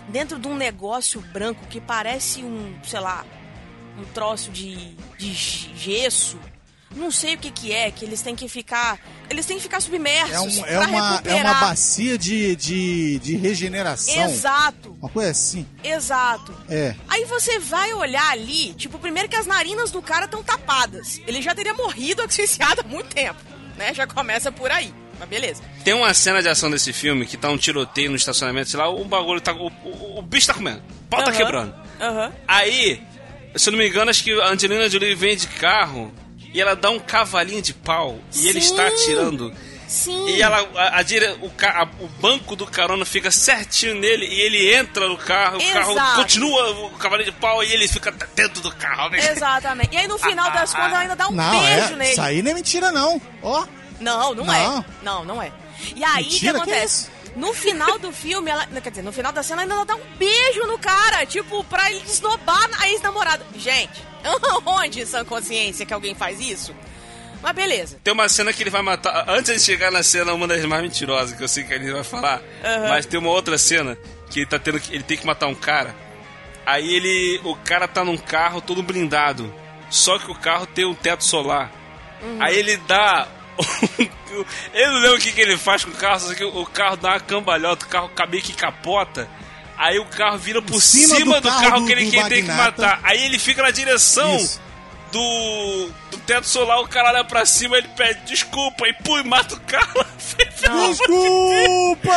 dentro 0.10 0.38
de 0.38 0.48
um 0.48 0.55
negócio 0.55 1.20
branco 1.22 1.65
que 1.67 1.81
parece 1.81 2.43
um, 2.43 2.75
sei 2.84 3.00
lá, 3.00 3.25
um 4.00 4.04
troço 4.14 4.50
de, 4.52 4.76
de 5.18 5.34
gesso. 5.34 6.38
Não 6.94 7.10
sei 7.10 7.36
o 7.36 7.38
que 7.38 7.50
que 7.52 7.72
é, 7.72 7.90
que 7.90 8.04
eles 8.04 8.22
têm 8.22 8.36
que 8.36 8.50
ficar. 8.50 9.00
Eles 9.30 9.46
têm 9.46 9.56
que 9.56 9.64
ficar 9.64 9.80
submersos. 9.80 10.34
É, 10.34 10.42
um- 10.42 10.66
é 10.66 10.78
pra 10.78 10.88
uma, 10.90 10.98
é 10.98 11.12
recuperar. 11.14 11.40
uma 11.46 11.54
bacia 11.70 12.18
de, 12.18 12.54
de, 12.58 13.20
de 13.20 13.36
regeneração. 13.38 14.22
Exato, 14.26 14.98
Uma 15.00 15.08
coisa 15.10 15.32
assim. 15.32 15.66
exato. 15.82 16.54
É. 16.70 16.94
Aí 17.08 17.24
você 17.24 17.60
vai 17.60 17.94
olhar 17.94 18.30
ali, 18.32 18.74
tipo, 18.74 19.00
primeiro 19.00 19.30
que 19.30 19.38
as 19.38 19.46
narinas 19.46 19.90
do 19.90 20.02
cara 20.02 20.26
estão 20.26 20.44
tapadas. 20.44 21.22
Ele 21.26 21.42
já 21.42 21.56
teria 21.56 21.74
morrido 21.74 22.22
asfixiado 22.28 22.82
há 22.82 22.84
muito 22.84 23.08
tempo, 23.16 23.40
né? 23.78 23.94
Já 23.94 24.06
começa 24.06 24.52
por 24.52 24.70
aí. 24.70 24.94
Mas 25.18 25.30
beleza. 25.30 25.62
Tem 25.86 25.94
uma 25.94 26.14
cena 26.14 26.42
de 26.42 26.50
ação 26.50 26.70
desse 26.70 26.92
filme 26.92 27.26
que 27.26 27.38
tá 27.38 27.50
um 27.50 27.58
tiroteio 27.58 28.10
no 28.10 28.18
estacionamento, 28.18 28.70
sei 28.70 28.80
lá, 28.80 28.90
o 28.90 29.06
bagulho 29.06 29.40
tá. 29.40 29.54
O, 29.54 29.68
o- 29.86 30.20
o 30.20 30.22
bicho 30.22 30.48
tá 30.48 30.54
comendo. 30.54 30.80
O 31.06 31.08
pau 31.10 31.24
tá 31.24 31.30
Aham. 31.30 31.38
quebrando. 31.38 31.76
Aham. 32.02 32.34
Aí, 32.48 33.02
se 33.55 33.70
eu 33.70 33.72
não 33.72 33.79
me 33.79 33.88
engano, 33.88 34.10
acho 34.12 34.24
que 34.24 34.31
a 34.39 34.50
Angelina 34.50 34.89
Jolie 34.89 35.15
vem 35.15 35.36
de 35.36 35.48
carro 35.48 36.13
e 36.53 36.60
ela 36.62 36.75
dá 36.75 36.89
um 36.89 37.00
cavalinho 37.00 37.62
de 37.62 37.74
pau 37.74 38.20
e 38.34 38.48
ele 38.48 38.62
Sim. 38.62 38.72
está 38.72 38.88
atirando. 38.88 39.53
Sim. 39.88 40.29
E 40.29 40.41
ela, 40.41 40.65
a, 40.75 41.00
a 41.00 41.01
dire- 41.03 41.36
o, 41.41 41.51
a- 41.65 41.89
o 42.00 42.08
banco 42.08 42.55
do 42.55 42.65
carona 42.65 43.03
fica 43.03 43.29
certinho 43.29 43.96
nele 43.96 44.25
e 44.25 44.39
ele 44.39 44.74
entra 44.74 45.05
no 45.10 45.17
carro, 45.17 45.58
o 45.58 45.74
carro 45.74 45.91
Exato. 45.91 46.15
continua 46.15 46.70
o 46.86 46.89
cavalinho 46.91 47.29
de 47.29 47.38
pau 47.38 47.62
e 47.62 47.74
ele 47.74 47.88
fica 47.89 48.10
dentro 48.34 48.62
do 48.62 48.72
carro. 48.74 49.10
Né? 49.10 49.20
Exatamente. 49.31 49.93
E 49.93 49.98
aí 49.98 50.08
no 50.08 50.17
final 50.17 50.50
das 50.51 50.72
contas 50.74 50.88
ela 50.91 51.00
ainda 51.00 51.15
dá 51.17 51.27
um 51.27 51.31
Não, 51.34 51.51
beijo 51.60 51.93
é. 51.93 51.96
nele. 51.98 52.12
Isso 52.12 52.22
aí 52.22 52.41
não 52.41 52.51
é 52.51 52.53
mentira, 52.53 52.91
não. 52.91 53.22
Ó. 53.43 53.65
Não, 54.00 54.34
não, 54.34 54.46
Não. 54.46 54.53
é. 54.79 54.86
Não, 55.03 55.25
não 55.25 55.41
é. 55.43 55.51
E 55.96 56.03
aí 56.03 56.24
o 56.24 56.25
que 56.25 56.31
Mentira, 56.34 56.53
que 56.53 56.58
acontece? 56.60 57.10
No 57.36 57.54
final 57.54 57.98
do 58.00 58.12
filme, 58.12 58.50
ela. 58.50 58.66
Quer 58.68 58.90
dizer, 58.90 59.02
no 59.02 59.12
final 59.12 59.32
da 59.32 59.44
cena, 59.44 59.64
ela 59.64 59.74
ainda 59.74 59.86
dá 59.86 59.96
um 59.96 60.18
beijo 60.18 60.66
no 60.68 60.78
cara, 60.78 61.26
tipo, 61.26 61.64
pra 61.66 61.92
ele 61.92 62.04
esnobar 62.06 62.70
a 62.80 62.90
ex-namorada. 62.90 63.46
Gente, 63.56 64.02
onde 64.66 65.06
sã 65.06 65.24
consciência 65.24 65.86
que 65.86 65.94
alguém 65.94 66.14
faz 66.14 66.40
isso? 66.40 66.76
Mas 67.42 67.54
beleza. 67.54 68.00
Tem 68.04 68.14
uma 68.14 68.30
cena 68.30 68.54
que 68.54 68.62
ele 68.62 68.70
vai 68.70 68.82
matar. 68.82 69.26
Antes 69.28 69.54
de 69.54 69.60
chegar 69.60 69.92
na 69.92 70.04
cena, 70.04 70.34
uma 70.34 70.48
das 70.48 70.64
mais 70.66 70.84
mentirosas 70.84 71.36
que 71.36 71.44
eu 71.44 71.48
sei 71.48 71.64
que 71.64 71.74
ele 71.74 71.92
vai 71.92 72.04
falar. 72.04 72.42
Aham. 72.64 72.90
Mas 72.90 73.06
tem 73.06 73.20
uma 73.20 73.32
outra 73.32 73.58
cena 73.58 73.98
que 74.30 74.42
ele 74.42 74.46
tá 74.46 74.60
tendo 74.60 74.80
que. 74.80 74.94
Ele 74.94 75.04
tem 75.04 75.18
que 75.18 75.26
matar 75.26 75.48
um 75.48 75.56
cara. 75.56 75.96
Aí 76.66 76.94
ele. 76.94 77.42
O 77.44 77.56
cara 77.56 77.88
tá 77.88 78.04
num 78.04 78.18
carro 78.18 78.62
todo 78.62 78.84
blindado. 78.84 79.52
Só 79.90 80.20
que 80.20 80.30
o 80.30 80.36
carro 80.36 80.68
tem 80.68 80.86
um 80.86 80.94
teto 80.94 81.24
solar. 81.24 81.72
Uhum. 82.22 82.38
Aí 82.40 82.58
ele 82.58 82.78
dá. 82.78 83.28
eu 84.74 84.91
não 84.91 85.00
lembro 85.00 85.18
o 85.18 85.22
que, 85.22 85.32
que 85.32 85.41
ele 85.41 85.58
faz 85.58 85.84
com 85.86 85.91
o 85.91 85.96
carro, 85.96 86.20
só 86.20 86.34
que 86.34 86.44
o 86.44 86.65
carro 86.65 86.98
dá 86.98 87.10
uma 87.12 87.20
cambalhota, 87.20 87.86
o 87.86 87.89
carro 87.89 88.10
meio 88.29 88.44
que 88.44 88.53
capota. 88.53 89.27
Aí 89.77 89.98
o 89.98 90.05
carro 90.05 90.38
vira 90.38 90.62
por 90.62 90.79
cima 90.81 91.16
cima, 91.16 91.36
do 91.36 91.42
do, 91.42 91.50
carro 91.50 91.62
carro 91.62 91.79
do- 91.81 91.86
que 91.88 91.92
ele 91.94 92.05
do 92.05 92.29
tem 92.29 92.44
que 92.44 92.51
matar. 92.51 93.00
Aí 93.03 93.24
ele 93.25 93.40
fica 93.40 93.64
na 93.64 93.72
direção 93.72 94.36
Isso. 94.36 94.62
do, 95.12 95.90
do 96.12 96.18
teto 96.20 96.46
solar, 96.48 96.79
o 96.81 96.88
cara 96.88 97.09
olha 97.09 97.24
pra 97.24 97.46
cima, 97.48 97.77
ele 97.77 97.88
pede 97.98 98.20
desculpa 98.25 98.88
e 98.88 98.94
pum, 98.94 99.24
mata 99.24 99.55
o 99.55 99.59
carro. 99.62 100.05
Desculpa! 100.88 102.12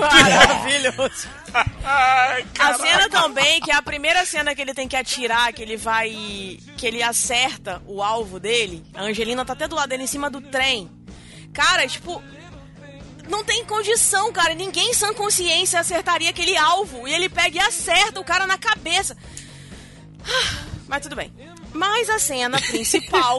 Maravilhoso. 0.00 1.28
Ai, 1.84 2.46
A 2.58 2.74
cena 2.74 3.08
também, 3.08 3.60
que 3.60 3.70
é 3.70 3.74
a 3.74 3.82
primeira 3.82 4.24
cena 4.24 4.54
que 4.54 4.60
ele 4.62 4.74
tem 4.74 4.88
que 4.88 4.96
atirar, 4.96 5.52
que 5.52 5.62
ele 5.62 5.76
vai. 5.76 6.10
que 6.76 6.86
ele 6.86 7.02
acerta 7.02 7.82
o 7.86 8.02
alvo 8.02 8.40
dele. 8.40 8.84
A 8.94 9.02
Angelina 9.02 9.44
tá 9.44 9.52
até 9.52 9.68
do 9.68 9.76
lado 9.76 9.88
dele 9.88 10.02
em 10.04 10.08
cima 10.08 10.28
do 10.30 10.40
trem. 10.40 10.90
Cara, 11.52 11.86
tipo. 11.86 12.22
Não 13.28 13.42
tem 13.42 13.64
condição, 13.64 14.30
cara. 14.32 14.54
Ninguém 14.54 14.90
em 14.90 14.94
sã 14.94 15.14
consciência 15.14 15.80
acertaria 15.80 16.28
aquele 16.30 16.56
alvo. 16.56 17.08
E 17.08 17.14
ele 17.14 17.28
pega 17.28 17.56
e 17.56 17.60
acerta 17.60 18.20
o 18.20 18.24
cara 18.24 18.46
na 18.46 18.58
cabeça. 18.58 19.16
Ah, 20.22 20.64
Mas 20.86 21.02
tudo 21.02 21.16
bem. 21.16 21.32
Mas 21.72 22.10
a 22.10 22.18
cena 22.18 22.60
principal 22.60 23.38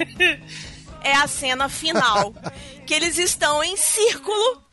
é 1.02 1.14
a 1.14 1.28
cena 1.28 1.70
final. 1.70 2.34
Que 2.88 2.94
eles 2.96 3.18
estão 3.20 3.64
em 3.64 3.78
círculo. 3.78 4.65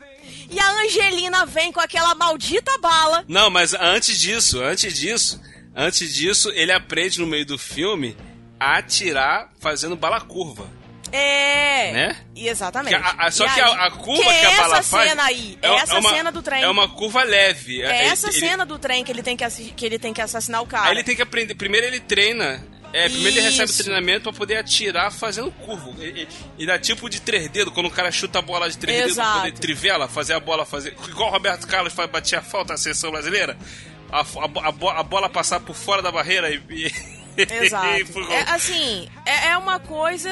E 0.51 0.59
a 0.59 0.71
Angelina 0.83 1.47
vem 1.47 1.73
com 1.73 1.81
aquela 1.81 2.15
maldita 2.15 2.77
bala. 2.79 3.25
Não, 3.29 3.51
mas 3.51 3.75
antes 3.75 4.19
disso, 4.21 4.61
antes 4.63 4.99
disso, 4.99 5.41
antes 5.75 6.15
disso, 6.15 6.51
ele 6.55 6.73
aprende 6.73 7.21
no 7.21 7.27
meio 7.27 7.47
do 7.47 7.59
filme 7.59 8.17
a 8.61 8.79
atirar 8.79 9.51
fazendo 9.61 9.97
bala 9.97 10.21
curva. 10.21 10.69
É. 11.15 11.93
Né? 11.93 12.17
Exatamente. 12.35 12.97
Que 12.97 13.03
a- 13.03 13.27
a- 13.27 13.31
só 13.31 13.47
que 13.47 13.61
a, 13.61 13.87
a 13.87 13.91
curva 13.91 14.23
que, 14.23 14.29
é 14.31 14.47
a 14.47 14.57
bala 14.63 14.79
essa 14.79 14.83
faz. 14.97 15.11
cena 15.11 15.25
aí. 15.25 15.59
É, 15.61 15.69
é 15.69 15.75
essa 15.77 15.99
uma- 15.99 16.11
cena 16.11 16.33
do 16.33 16.43
trem. 16.43 16.63
É 16.63 16.69
uma 16.69 16.89
curva 16.89 17.23
leve. 17.23 17.83
É 17.83 18.07
essa 18.07 18.29
ele, 18.31 18.41
cena 18.41 18.65
do 18.65 18.79
trem 18.79 19.05
que 19.05 19.13
ele 19.13 19.23
tem 19.23 19.37
que, 19.37 19.45
que 19.73 19.85
ele 19.87 19.99
tem 19.99 20.15
que 20.15 20.23
assassinar 20.23 20.63
o 20.63 20.67
cara. 20.67 20.87
Aí 20.87 20.93
ele 20.93 21.05
tem 21.05 21.15
que 21.15 21.21
aprender. 21.23 21.55
Primeiro 21.55 21.87
ele 21.87 22.01
treina. 22.01 22.67
É, 22.93 23.09
primeiro 23.09 23.39
ele 23.39 23.41
recebe 23.41 23.71
Isso. 23.71 23.83
treinamento 23.83 24.25
pra 24.25 24.33
poder 24.33 24.57
atirar 24.59 25.11
fazendo 25.11 25.51
curva. 25.51 25.91
Ele, 25.99 26.29
ele- 26.59 26.67
dá 26.67 26.79
tipo 26.79 27.09
de 27.09 27.21
três 27.21 27.49
dedos, 27.49 27.73
quando 27.73 27.87
o 27.87 27.91
cara 27.91 28.11
chuta 28.13 28.39
a 28.39 28.43
bola 28.43 28.69
de 28.69 28.77
três 28.77 28.99
dedos 29.01 29.15
pra 29.15 29.25
Exato. 29.25 29.39
poder 29.41 29.53
trivela, 29.59 30.09
fazer 30.09 30.35
a 30.35 30.41
bola 30.41 30.65
fazer. 30.67 30.95
Igual 31.09 31.29
o 31.31 31.33
Roberto 31.33 31.67
Carlos 31.67 31.93
batia 32.11 32.41
a 32.41 32.43
falta 32.43 32.75
na 32.75 32.79
seleção 32.79 33.11
brasileira. 33.11 33.57
A, 34.11 34.21
a, 34.21 34.69
a 34.69 34.73
bo- 34.73 34.91
a 34.91 35.03
bola 35.03 35.29
passar 35.31 35.61
por 35.61 35.75
fora 35.75 36.03
da 36.03 36.13
barreira 36.13 36.51
e. 36.51 36.63
e- 36.69 36.93
Exato. 37.65 37.87
e. 38.21 38.33
É, 38.33 38.43
assim, 38.51 39.09
é, 39.25 39.49
é 39.49 39.57
uma 39.57 39.81
coisa 39.81 40.31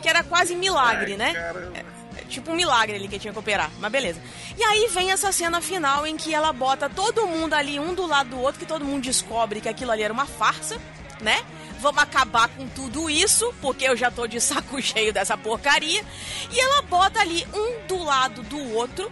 que 0.00 0.08
era 0.08 0.22
quase 0.24 0.54
milagre, 0.54 1.12
Ai, 1.12 1.18
né? 1.18 1.32
caramba. 1.34 1.72
É 2.16 2.22
tipo 2.30 2.50
um 2.50 2.54
milagre 2.54 2.96
ali 2.96 3.06
que 3.08 3.18
tinha 3.18 3.32
que 3.32 3.38
operar, 3.38 3.70
mas 3.78 3.92
beleza. 3.92 4.20
E 4.56 4.62
aí 4.64 4.88
vem 4.88 5.10
essa 5.12 5.30
cena 5.32 5.60
final 5.60 6.06
em 6.06 6.16
que 6.16 6.32
ela 6.34 6.52
bota 6.52 6.88
todo 6.88 7.26
mundo 7.26 7.52
ali, 7.54 7.78
um 7.78 7.92
do 7.92 8.06
lado 8.06 8.30
do 8.30 8.40
outro, 8.40 8.58
que 8.58 8.64
todo 8.66 8.84
mundo 8.84 9.02
descobre 9.02 9.60
que 9.60 9.68
aquilo 9.68 9.90
ali 9.90 10.02
era 10.02 10.12
uma 10.12 10.24
farsa, 10.24 10.80
né? 11.20 11.44
Vamos 11.80 12.02
acabar 12.02 12.48
com 12.48 12.66
tudo 12.68 13.10
isso, 13.10 13.52
porque 13.60 13.84
eu 13.84 13.96
já 13.96 14.10
tô 14.10 14.26
de 14.26 14.40
saco 14.40 14.80
cheio 14.82 15.12
dessa 15.12 15.36
porcaria. 15.36 16.04
E 16.50 16.58
ela 16.58 16.82
bota 16.82 17.20
ali 17.20 17.46
um 17.52 17.86
do 17.86 18.02
lado 18.02 18.42
do 18.42 18.74
outro, 18.74 19.10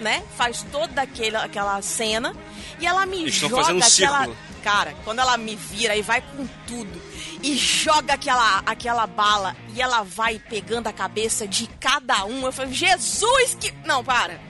né? 0.00 0.22
Faz 0.36 0.64
toda 0.70 1.02
aquela, 1.02 1.44
aquela 1.44 1.80
cena. 1.82 2.34
E 2.80 2.86
ela 2.86 3.06
me 3.06 3.22
Eles 3.22 3.34
joga 3.34 3.56
um 3.56 3.60
aquela. 3.78 3.82
círculo. 3.82 4.36
Cara, 4.62 4.94
quando 5.04 5.20
ela 5.20 5.36
me 5.36 5.54
vira 5.54 5.94
e 5.94 6.02
vai 6.02 6.20
com 6.20 6.44
tudo 6.66 7.00
e 7.40 7.56
joga 7.56 8.14
aquela, 8.14 8.62
aquela 8.66 9.06
bala 9.06 9.56
e 9.74 9.80
ela 9.80 10.02
vai 10.02 10.40
pegando 10.40 10.88
a 10.88 10.92
cabeça 10.92 11.46
de 11.46 11.68
cada 11.78 12.24
um, 12.24 12.44
eu 12.44 12.52
falo, 12.52 12.72
Jesus, 12.72 13.56
que. 13.60 13.72
Não, 13.84 14.02
para. 14.02 14.40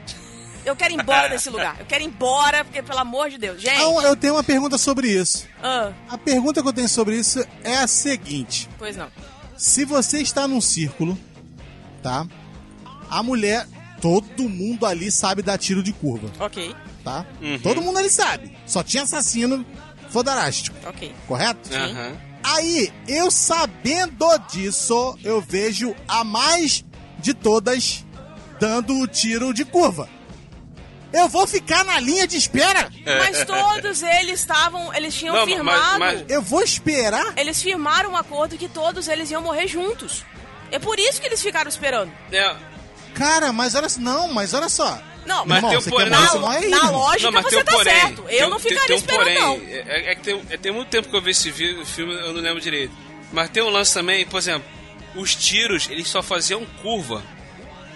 Eu 0.66 0.74
quero 0.76 0.92
ir 0.94 1.00
embora 1.00 1.28
desse 1.28 1.48
lugar. 1.48 1.76
Eu 1.78 1.86
quero 1.86 2.02
ir 2.02 2.06
embora, 2.08 2.64
porque, 2.64 2.82
pelo 2.82 2.98
amor 2.98 3.30
de 3.30 3.38
Deus. 3.38 3.62
Gente. 3.62 3.74
Então, 3.76 4.02
eu 4.02 4.16
tenho 4.16 4.34
uma 4.34 4.42
pergunta 4.44 4.76
sobre 4.76 5.08
isso. 5.08 5.46
Ah, 5.62 5.92
A 6.10 6.18
pergunta 6.18 6.60
que 6.60 6.68
eu 6.68 6.72
tenho 6.72 6.88
sobre 6.88 7.16
isso 7.16 7.42
é 7.62 7.76
a 7.78 7.86
seguinte: 7.86 8.68
pois 8.78 8.96
não. 8.96 9.08
se 9.56 9.84
você 9.84 10.18
está 10.18 10.46
num 10.48 10.60
círculo, 10.60 11.16
tá? 12.02 12.26
A 13.08 13.22
mulher, 13.22 13.66
todo 14.00 14.48
mundo 14.48 14.84
ali 14.84 15.10
sabe 15.10 15.40
dar 15.40 15.56
tiro 15.56 15.82
de 15.82 15.92
curva, 15.92 16.28
Ok, 16.40 16.74
tá? 17.04 17.24
Uhum. 17.40 17.58
Todo 17.60 17.80
mundo 17.80 17.98
ali 18.00 18.10
sabe. 18.10 18.56
Só 18.66 18.82
tinha 18.82 19.04
assassino 19.04 19.64
fodarástico, 20.10 20.76
ok. 20.88 21.14
correto? 21.28 21.72
Aham. 21.72 22.16
Aí, 22.42 22.92
eu 23.08 23.30
sabendo 23.30 24.26
disso, 24.52 25.16
eu 25.24 25.40
vejo 25.40 25.94
a 26.06 26.22
mais 26.24 26.84
de 27.18 27.34
todas 27.34 28.04
dando 28.60 28.98
o 29.00 29.06
tiro 29.06 29.52
de 29.54 29.64
curva. 29.64 30.08
Eu 31.12 31.28
vou 31.28 31.46
ficar 31.46 31.84
na 31.84 31.98
linha 32.00 32.26
de 32.26 32.36
espera? 32.36 32.90
Mas 33.04 33.44
todos 33.44 34.02
eles 34.02 34.40
estavam. 34.40 34.92
Eles 34.94 35.14
tinham 35.14 35.34
Não, 35.34 35.46
mas- 35.46 35.54
firmado. 35.54 35.98
mas- 35.98 36.24
Eu 36.28 36.42
vou 36.42 36.62
esperar? 36.62 37.32
Eles 37.36 37.62
firmaram 37.62 38.10
um 38.12 38.16
acordo 38.16 38.58
que 38.58 38.68
todos 38.68 39.08
eles 39.08 39.30
iam 39.30 39.40
morrer 39.40 39.66
juntos. 39.68 40.24
É 40.70 40.78
por 40.78 40.98
isso 40.98 41.20
que 41.20 41.26
eles 41.26 41.40
ficaram 41.40 41.68
esperando. 41.68 42.12
É, 42.32 42.54
Cara, 43.14 43.50
mas 43.52 43.74
olha 43.74 43.88
só. 43.88 43.98
Não, 44.00 44.28
mas 44.34 44.52
olha 44.52 44.68
só. 44.68 45.00
Não, 45.24 45.44
Mas 45.46 45.56
Irmão, 45.56 45.70
tem 45.70 45.78
um 45.78 45.82
você 45.82 45.90
porém- 45.90 46.06
quer 46.10 46.10
na, 46.20 46.34
morre 46.36 46.56
aí, 46.58 46.68
na 46.68 46.90
lógica 46.90 47.22
Não, 47.24 47.32
mas 47.32 47.44
você 47.44 47.56
um 47.56 47.64
tá 47.64 47.72
porém. 47.72 47.92
certo. 48.00 48.20
Eu 48.22 48.26
Tem- 48.28 48.50
não 48.50 48.58
ficaria 48.60 48.86
tem 48.86 48.94
um 48.94 48.98
esperando, 48.98 49.24
porém. 49.24 49.40
não. 49.40 49.54
É, 49.90 50.10
é 50.10 50.14
que 50.14 50.22
tem, 50.22 50.42
é, 50.50 50.56
tem 50.56 50.70
muito 50.72 50.88
tempo 50.88 51.08
que 51.08 51.16
eu 51.16 51.22
vi 51.22 51.30
esse 51.32 51.50
filme, 51.50 52.14
eu 52.14 52.32
não 52.32 52.40
lembro 52.40 52.60
direito. 52.60 52.94
Mas 53.32 53.50
tem 53.50 53.60
um 53.62 53.70
lance 53.70 53.92
também, 53.94 54.24
por 54.26 54.38
exemplo, 54.38 54.68
os 55.16 55.34
tiros, 55.34 55.88
eles 55.90 56.06
só 56.08 56.22
faziam 56.22 56.64
curva. 56.82 57.22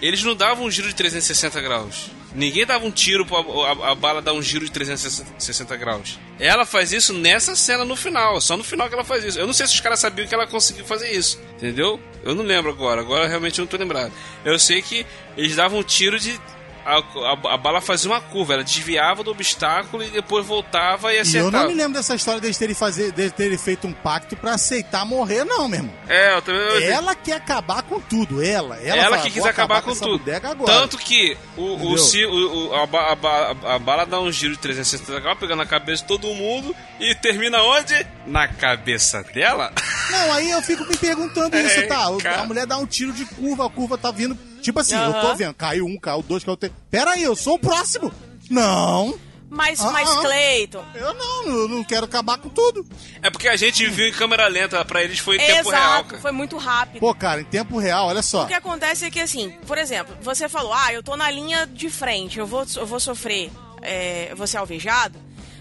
eles 0.02 0.22
não 0.24 0.34
davam 0.34 0.64
um 0.64 0.70
giro 0.70 0.88
de 0.88 0.94
360 0.94 1.60
graus. 1.60 2.06
Ninguém 2.34 2.64
dava 2.64 2.86
um 2.86 2.90
tiro 2.90 3.26
pra 3.26 3.38
a, 3.38 3.90
a, 3.90 3.94
bala 3.94 4.22
dar 4.22 4.32
um 4.32 4.42
giro 4.42 4.64
de 4.64 4.70
360 4.70 5.76
graus. 5.76 6.18
Ela 6.38 6.64
faz 6.64 6.92
isso 6.92 7.12
nessa 7.12 7.56
cena 7.56 7.84
no 7.84 7.96
final, 7.96 8.40
só 8.40 8.56
no 8.56 8.62
final 8.62 8.88
que 8.88 8.94
ela 8.94 9.04
faz 9.04 9.24
isso. 9.24 9.38
Eu 9.38 9.46
não 9.46 9.52
sei 9.52 9.66
se 9.66 9.74
os 9.74 9.80
caras 9.80 9.98
sabiam 9.98 10.28
que 10.28 10.34
ela 10.34 10.46
conseguiu 10.46 10.84
fazer 10.84 11.10
isso, 11.10 11.40
entendeu? 11.56 12.00
Eu 12.22 12.34
não 12.34 12.44
lembro 12.44 12.70
agora, 12.70 13.00
agora 13.00 13.26
realmente 13.26 13.58
eu 13.58 13.64
não 13.64 13.70
tô 13.70 13.76
lembrado. 13.76 14.12
Eu 14.44 14.58
sei 14.58 14.80
que 14.80 15.04
eles 15.36 15.56
davam 15.56 15.80
um 15.80 15.82
tiro 15.82 16.18
de 16.18 16.40
a, 16.84 16.98
a, 16.98 17.54
a, 17.54 17.56
bala 17.56 17.80
fazia 17.80 18.10
uma 18.10 18.20
curva, 18.20 18.54
ela 18.54 18.64
desviava 18.64 19.22
do 19.22 19.30
obstáculo 19.30 20.02
e 20.02 20.10
depois 20.10 20.46
voltava 20.46 21.12
e 21.12 21.18
acertava. 21.18 21.44
E 21.44 21.60
eu 21.60 21.62
não 21.62 21.68
me 21.68 21.74
lembro 21.74 21.94
dessa 21.94 22.14
história 22.14 22.40
deles 22.40 22.56
terem, 22.58 22.74
fazer, 22.74 23.12
deles 23.12 23.32
terem 23.32 23.58
feito 23.58 23.86
um 23.86 23.92
pacto 23.92 24.36
para 24.36 24.54
aceitar 24.54 25.04
morrer, 25.04 25.44
não, 25.44 25.68
meu 25.68 25.80
irmão. 25.80 25.94
É, 26.08 26.34
eu 26.34 26.42
também. 26.42 26.60
Eu... 26.60 26.92
Ela 26.92 27.14
quer 27.14 27.34
acabar 27.34 27.82
com 27.82 28.00
tudo, 28.00 28.42
ela. 28.42 28.76
Ela, 28.76 28.96
ela 28.96 29.16
fala, 29.16 29.22
que 29.22 29.30
quis 29.30 29.44
acabar, 29.44 29.82
com, 29.82 29.94
com 29.94 30.00
tudo. 30.00 30.24
Tanto 30.64 30.98
que 30.98 31.36
o, 31.56 31.62
o, 31.62 31.94
o, 31.94 32.74
a, 32.74 33.74
a, 33.74 33.78
bala 33.78 34.06
dá 34.06 34.20
um 34.20 34.32
giro 34.32 34.54
de 34.54 34.60
360 34.60 35.20
graus, 35.20 35.38
pegando 35.38 35.62
a 35.62 35.66
cabeça 35.66 36.02
de 36.02 36.08
todo 36.08 36.34
mundo 36.34 36.74
e 36.98 37.14
termina 37.14 37.62
onde? 37.62 38.06
Na 38.26 38.48
cabeça 38.48 39.22
dela? 39.22 39.72
Não, 40.10 40.32
aí 40.32 40.50
eu 40.50 40.62
fico 40.62 40.84
me 40.84 40.96
perguntando 40.96 41.56
isso, 41.56 41.80
é, 41.80 41.86
tá? 41.86 42.06
Cara... 42.22 42.40
A 42.42 42.46
mulher 42.46 42.66
dá 42.66 42.76
um 42.76 42.86
tiro 42.86 43.12
de 43.12 43.24
curva, 43.24 43.66
a 43.66 43.70
curva 43.70 43.98
tá 43.98 44.10
vindo 44.10 44.36
Tipo 44.60 44.80
assim, 44.80 44.94
eu 44.96 45.12
tô 45.20 45.34
vendo, 45.34 45.54
caiu 45.54 45.86
um, 45.86 45.98
caiu 45.98 46.22
dois, 46.22 46.44
caiu 46.44 46.56
três. 46.56 46.72
Pera 46.90 47.12
aí, 47.12 47.22
eu 47.22 47.34
sou 47.34 47.54
o 47.54 47.58
próximo. 47.58 48.12
Não. 48.48 49.18
Mas, 49.50 49.80
ah, 49.80 49.90
mas 49.90 50.08
ah, 50.08 50.20
Cleiton. 50.20 50.84
Eu 50.94 51.12
não, 51.12 51.46
eu 51.46 51.68
não 51.68 51.82
quero 51.82 52.04
acabar 52.04 52.38
com 52.38 52.48
tudo. 52.48 52.86
É 53.20 53.28
porque 53.28 53.48
a 53.48 53.56
gente 53.56 53.84
viu 53.88 54.06
em 54.06 54.12
câmera 54.12 54.46
lenta, 54.46 54.84
pra 54.84 55.02
eles 55.02 55.18
foi 55.18 55.36
em 55.36 55.42
Exato, 55.42 55.56
tempo 55.56 55.70
real. 55.70 56.04
Cara. 56.04 56.22
Foi 56.22 56.30
muito 56.30 56.56
rápido. 56.56 57.00
Pô, 57.00 57.12
cara, 57.12 57.40
em 57.40 57.44
tempo 57.44 57.76
real, 57.76 58.06
olha 58.06 58.22
só. 58.22 58.44
O 58.44 58.46
que 58.46 58.54
acontece 58.54 59.04
é 59.04 59.10
que, 59.10 59.18
assim, 59.18 59.50
por 59.66 59.76
exemplo, 59.76 60.16
você 60.22 60.48
falou, 60.48 60.72
ah, 60.72 60.92
eu 60.92 61.02
tô 61.02 61.16
na 61.16 61.28
linha 61.28 61.66
de 61.66 61.90
frente, 61.90 62.38
eu 62.38 62.46
vou, 62.46 62.64
eu 62.76 62.86
vou 62.86 63.00
sofrer, 63.00 63.50
é, 63.82 64.28
eu 64.30 64.36
vou 64.36 64.46
ser 64.46 64.58
alvejado. 64.58 65.18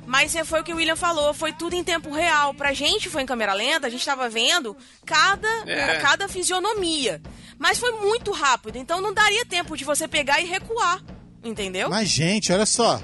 Mas 0.09 0.33
é, 0.35 0.43
foi 0.43 0.61
o 0.61 0.63
que 0.63 0.73
o 0.73 0.77
William 0.77 0.95
falou, 0.95 1.35
foi 1.35 1.53
tudo 1.53 1.75
em 1.75 1.83
tempo 1.83 2.11
real. 2.11 2.51
Pra 2.55 2.73
gente 2.73 3.07
foi 3.07 3.21
em 3.21 3.27
câmera 3.27 3.53
lenta, 3.53 3.85
a 3.85 3.89
gente 3.91 4.03
tava 4.03 4.27
vendo 4.27 4.75
cada, 5.05 5.47
é. 5.67 5.99
cada 5.99 6.27
fisionomia. 6.27 7.21
Mas 7.59 7.77
foi 7.77 7.91
muito 7.91 8.31
rápido, 8.31 8.79
então 8.79 8.99
não 8.99 9.13
daria 9.13 9.45
tempo 9.45 9.77
de 9.77 9.85
você 9.85 10.07
pegar 10.07 10.41
e 10.41 10.45
recuar. 10.45 10.99
Entendeu? 11.43 11.91
Mas, 11.91 12.09
gente, 12.09 12.51
olha 12.51 12.65
só. 12.65 12.99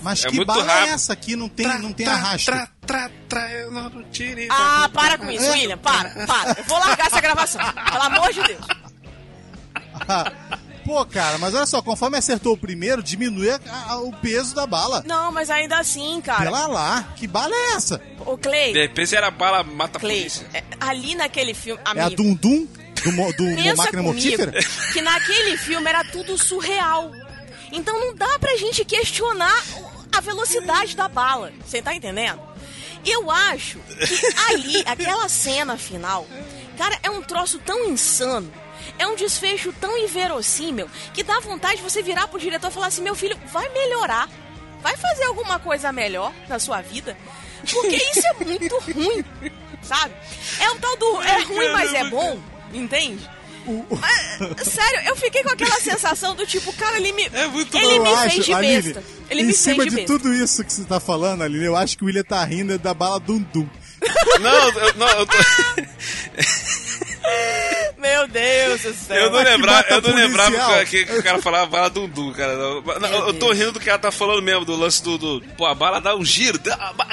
Mas 0.00 0.24
é 0.24 0.30
que 0.30 0.42
bala 0.46 0.62
é 0.62 0.66
rápido. 0.66 0.88
é 0.88 0.92
essa 0.94 1.12
aqui? 1.12 1.36
Não 1.36 1.50
tem, 1.50 1.68
tra, 1.68 1.78
não 1.78 1.92
tem 1.92 2.06
tra, 2.06 2.14
arrasto. 2.14 2.46
Tra, 2.46 2.68
tra, 2.86 3.10
tra, 3.28 3.52
eu 3.52 3.70
não 3.70 4.02
tire, 4.04 4.48
ah, 4.50 4.88
para 4.94 5.18
com 5.18 5.30
isso, 5.30 5.44
é. 5.44 5.50
William. 5.50 5.76
Para, 5.76 6.08
para. 6.26 6.58
Eu 6.58 6.64
vou 6.64 6.78
largar 6.78 7.08
essa 7.08 7.20
gravação. 7.20 7.60
Pelo 7.60 8.02
amor 8.02 8.32
de 8.32 8.42
Deus. 8.42 8.66
Pô, 10.86 11.04
cara, 11.04 11.36
mas 11.36 11.52
olha 11.52 11.66
só, 11.66 11.82
conforme 11.82 12.16
acertou 12.16 12.52
o 12.52 12.56
primeiro, 12.56 13.02
diminui 13.02 13.50
a, 13.50 13.60
a, 13.88 13.98
o 13.98 14.12
peso 14.12 14.54
da 14.54 14.68
bala. 14.68 15.02
Não, 15.04 15.32
mas 15.32 15.50
ainda 15.50 15.78
assim, 15.78 16.20
cara. 16.20 16.44
Pela 16.44 16.68
lá, 16.68 17.12
que 17.16 17.26
bala 17.26 17.52
é 17.52 17.74
essa? 17.74 18.00
O 18.24 18.38
Clay. 18.38 18.72
De 18.72 18.82
repente 18.82 19.16
era 19.16 19.28
bala 19.28 19.64
mata 19.64 19.98
Clay, 19.98 20.18
polícia. 20.18 20.46
É, 20.54 20.62
ali 20.78 21.16
naquele 21.16 21.54
filme. 21.54 21.80
Amigo, 21.84 22.08
é 22.08 22.12
a 22.12 22.16
Dum 22.16 22.34
Dum? 22.34 22.68
Do, 23.02 23.12
do, 23.32 23.56
do 23.56 23.76
máquina 23.76 24.02
mortífera? 24.02 24.52
Que 24.92 25.02
naquele 25.02 25.56
filme 25.56 25.88
era 25.88 26.04
tudo 26.04 26.38
surreal. 26.38 27.10
Então 27.72 27.98
não 27.98 28.14
dá 28.14 28.38
pra 28.38 28.56
gente 28.56 28.84
questionar 28.84 29.64
a 30.16 30.20
velocidade 30.20 30.94
da 30.94 31.08
bala. 31.08 31.52
Você 31.66 31.82
tá 31.82 31.94
entendendo? 31.94 32.40
Eu 33.04 33.28
acho 33.28 33.78
que 33.78 34.26
ali, 34.50 34.82
aquela 34.86 35.28
cena 35.28 35.76
final, 35.76 36.26
cara, 36.78 36.96
é 37.02 37.10
um 37.10 37.22
troço 37.22 37.58
tão 37.58 37.90
insano 37.90 38.52
é 38.98 39.06
um 39.06 39.16
desfecho 39.16 39.72
tão 39.80 39.96
inverossímil 39.96 40.88
que 41.12 41.22
dá 41.22 41.40
vontade 41.40 41.76
de 41.76 41.82
você 41.82 42.02
virar 42.02 42.28
pro 42.28 42.38
diretor 42.38 42.70
e 42.70 42.74
falar 42.74 42.86
assim: 42.86 43.02
meu 43.02 43.14
filho, 43.14 43.38
vai 43.52 43.68
melhorar. 43.70 44.28
Vai 44.82 44.96
fazer 44.96 45.24
alguma 45.24 45.58
coisa 45.58 45.90
melhor 45.90 46.32
na 46.48 46.58
sua 46.58 46.80
vida. 46.80 47.16
Porque 47.70 47.96
isso 47.96 48.26
é 48.26 48.44
muito 48.44 48.78
ruim, 48.92 49.24
sabe? 49.82 50.14
É 50.60 50.70
um 50.70 50.78
tal 50.78 50.96
do. 50.96 51.22
É 51.22 51.42
ruim, 51.42 51.72
mas 51.72 51.92
é 51.94 52.04
bom, 52.04 52.38
entende? 52.72 53.28
Mas, 53.90 54.68
sério, 54.68 55.08
eu 55.08 55.16
fiquei 55.16 55.42
com 55.42 55.50
aquela 55.50 55.78
sensação 55.80 56.36
do 56.36 56.46
tipo, 56.46 56.72
cara, 56.74 56.98
ele 56.98 57.12
me, 57.12 57.24
é 57.32 57.48
muito 57.48 57.76
ele 57.76 57.98
me 57.98 58.12
acho, 58.12 58.30
fez 58.34 58.44
de 58.44 58.52
Aline, 58.52 58.82
besta. 58.82 59.04
Ele 59.28 59.42
em 59.42 59.46
me 59.46 59.52
cima 59.52 59.82
fez 59.82 59.90
de, 59.94 60.00
de 60.00 60.06
tudo 60.06 60.32
isso 60.32 60.62
que 60.62 60.72
você 60.72 60.84
tá 60.84 61.00
falando, 61.00 61.42
Aline, 61.42 61.64
eu 61.64 61.76
acho 61.76 61.98
que 61.98 62.04
o 62.04 62.06
William 62.06 62.22
tá 62.22 62.44
rindo 62.44 62.78
da 62.78 62.94
bala 62.94 63.18
Dum 63.18 63.40
Dum. 63.52 63.68
Não, 64.40 64.68
eu, 64.68 64.94
não, 64.94 65.08
eu 65.08 65.26
tô... 65.26 65.36
Meu 67.98 68.28
Deus 68.28 68.82
do 68.82 68.94
céu. 68.94 69.16
Eu 69.16 69.30
não 69.30 69.42
lembrava, 69.42 69.86
eu 69.88 70.02
não 70.02 70.14
lembrava 70.14 70.84
que, 70.84 71.04
que, 71.04 71.12
o 71.12 71.22
cara 71.22 71.40
falava 71.40 71.66
bala 71.66 71.90
Dundu, 71.90 72.32
cara. 72.32 72.54
Não, 72.54 72.82
não, 72.82 73.28
eu 73.28 73.34
tô 73.34 73.52
rindo 73.52 73.72
do 73.72 73.80
que 73.80 73.88
ela 73.88 73.98
tá 73.98 74.10
falando 74.10 74.42
mesmo, 74.42 74.64
do 74.64 74.76
lance 74.76 75.02
do, 75.02 75.18
do. 75.18 75.40
Pô, 75.56 75.66
a 75.66 75.74
bala 75.74 76.00
dá 76.00 76.14
um 76.14 76.24
giro. 76.24 76.58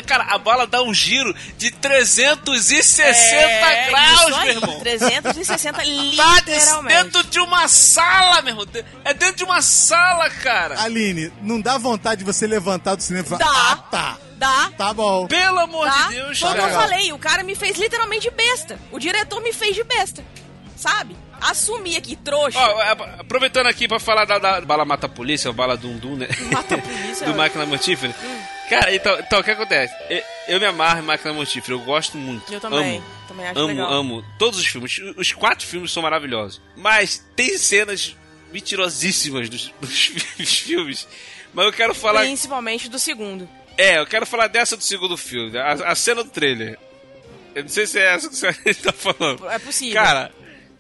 Cara, 0.06 0.24
a 0.30 0.38
bala 0.38 0.68
dá 0.68 0.84
um 0.84 0.94
giro 0.94 1.34
de 1.58 1.72
360 1.72 3.04
é, 3.04 3.90
graus, 3.90 4.38
meu 4.44 4.50
irmão. 4.50 4.80
360 4.80 5.78
tá 5.78 5.84
literalmente. 5.88 6.96
Tá 6.96 7.04
dentro 7.04 7.24
de 7.24 7.40
uma 7.40 7.68
sala, 7.68 8.42
meu 8.42 8.52
irmão. 8.52 8.68
É 9.06 9.14
dentro 9.14 9.38
de 9.38 9.44
uma 9.44 9.62
sala, 9.62 10.30
cara. 10.30 10.82
Aline, 10.82 11.32
não 11.42 11.60
dá 11.60 11.78
vontade 11.78 12.20
de 12.20 12.26
você 12.26 12.46
levantar 12.46 12.96
do 12.96 13.04
cinema 13.04 13.26
e 13.26 13.30
falar. 13.30 13.40
Dá. 13.40 13.72
Ah, 13.72 13.76
tá. 13.90 14.18
Dá. 14.38 14.72
Tá 14.78 14.94
bom. 14.94 15.28
Pelo 15.28 15.60
amor 15.60 15.88
Dá. 15.88 16.08
de 16.08 16.16
Deus, 16.16 16.40
Como 16.40 16.56
eu 16.56 16.70
falei, 16.70 17.14
o 17.14 17.20
cara 17.20 17.44
me 17.44 17.56
fez 17.56 17.78
literalmente 17.78 18.30
besta. 18.30 18.80
O 18.92 19.00
diretor 19.00 19.42
me 19.42 19.54
fez 19.54 19.76
de 19.76 19.84
besta. 19.84 20.24
Sabe? 20.76 21.16
Assumi 21.40 21.98
aqui, 21.98 22.16
trouxa. 22.16 22.58
Ó, 22.58 22.82
aproveitando 23.20 23.68
aqui 23.68 23.88
pra 23.88 24.00
falar 24.00 24.26
da, 24.26 24.40
da 24.40 24.62
bala 24.62 24.86
mata 24.86 25.10
polícia, 25.10 25.50
ou 25.50 25.54
bala 25.54 25.76
dum 25.76 25.98
dum, 25.98 26.16
né? 26.16 26.28
Mata 26.52 26.78
polícia. 26.78 27.26
Do 27.28 27.34
é 27.34 27.36
máquina 27.36 27.66
mortífera. 27.66 28.16
Hum. 28.24 28.44
Cara, 28.70 28.96
então, 28.96 29.20
então 29.20 29.40
o 29.40 29.44
que 29.44 29.52
acontece? 29.52 29.94
Eu, 30.10 30.24
eu, 30.48 30.60
me 30.60 30.66
amarro 30.66 31.00
em 31.00 31.04
máquina 31.04 31.34
mortífera, 31.34 31.74
eu 31.74 31.82
gosto 31.82 32.18
muito. 32.18 32.52
Eu 32.52 32.62
também. 32.62 32.98
Amo. 32.98 33.06
Também 33.28 33.48
acho 33.48 33.60
amo, 33.60 33.68
legal. 33.68 33.94
amo. 33.94 34.26
Todos 34.40 34.60
os 34.60 34.66
filmes. 34.66 35.00
Os 35.18 35.34
quatro 35.34 35.66
filmes 35.68 35.92
são 35.92 36.02
maravilhosos. 36.02 36.62
Mas 36.78 37.24
tem 37.36 37.58
cenas 37.58 38.16
mentirosíssimas 38.52 39.50
dos, 39.50 39.74
dos 39.82 40.60
filmes. 40.60 41.08
Mas 41.54 41.66
eu 41.66 41.74
quero 41.74 41.94
falar. 41.94 42.22
Principalmente 42.22 42.90
do 42.90 42.98
segundo. 42.98 43.50
É, 43.78 44.00
eu 44.00 44.06
quero 44.06 44.26
falar 44.26 44.48
dessa 44.48 44.78
do 44.78 44.84
segundo 44.84 45.18
filme, 45.18 45.58
a, 45.58 45.72
a 45.72 45.96
cena 45.96 46.24
do 46.24 46.30
trailer. 46.30 46.78
Eu 47.56 47.64
não 47.64 47.70
sei 47.70 47.86
se 47.86 48.00
é 48.00 48.14
essa 48.14 48.30
que 48.30 48.36
você 48.36 48.54
tá 48.82 48.92
falando. 48.92 49.50
É 49.50 49.60
possível. 49.60 50.02
Cara, 50.02 50.32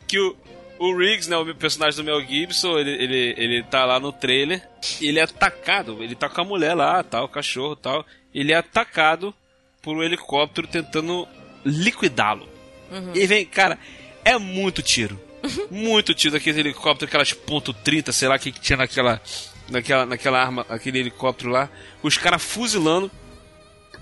que 0.08 0.20
o, 0.20 0.36
o 0.80 0.96
Riggs, 0.96 1.30
né, 1.30 1.38
o 1.38 1.56
personagem 1.56 1.98
do 1.98 2.04
Mel 2.04 2.22
Gibson, 2.26 2.78
ele, 2.78 2.92
ele, 2.92 3.36
ele 3.38 3.64
tá 3.64 3.86
lá 3.86 4.00
no 4.00 4.12
trailer 4.12 4.62
e 5.00 5.08
ele 5.08 5.20
é 5.20 5.24
atacado. 5.24 6.04
Ele 6.04 6.16
tá 6.16 6.30
com 6.30 6.42
a 6.42 6.46
mulher 6.46 6.74
lá, 6.74 7.04
tal, 7.04 7.26
o 7.26 7.30
cachorro 7.30 7.76
tal. 7.76 8.06
Ele 8.34 8.52
é 8.52 8.56
atacado 8.56 9.34
por 9.82 9.96
um 9.96 10.04
helicóptero 10.04 10.68
tentando 10.68 11.28
liquidá-lo. 11.64 12.48
Uhum. 12.92 13.12
E 13.14 13.26
vem, 13.28 13.46
cara, 13.46 13.78
é 14.26 14.38
muito 14.38 14.82
tiro. 14.82 15.20
muito 15.70 16.14
tiro 16.14 16.34
daquele 16.34 16.62
helicóptero, 16.62 17.08
aquelas 17.08 17.34
ponto 17.34 17.74
.30, 17.74 18.12
sei 18.12 18.28
lá, 18.28 18.40
que 18.40 18.52
tinha 18.52 18.78
naquela 18.78 19.22
naquela, 19.69 20.06
naquela 20.06 20.41
arma, 20.41 20.65
aquele 20.69 20.99
helicóptero 20.99 21.49
lá, 21.49 21.69
os 22.02 22.17
caras 22.17 22.41
fuzilando. 22.41 23.12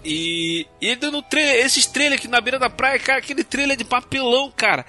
E, 0.04 0.66
e 0.82 0.88
ele 0.88 0.96
dando 0.96 1.22
trailer, 1.22 1.66
esses 1.66 1.86
trailers 1.86 2.20
aqui 2.20 2.28
na 2.28 2.42
beira 2.42 2.58
da 2.58 2.70
praia, 2.70 2.98
cara, 2.98 3.20
aquele 3.20 3.44
trailer 3.44 3.78
de 3.78 3.84
papelão, 3.84 4.52
cara. 4.52 4.86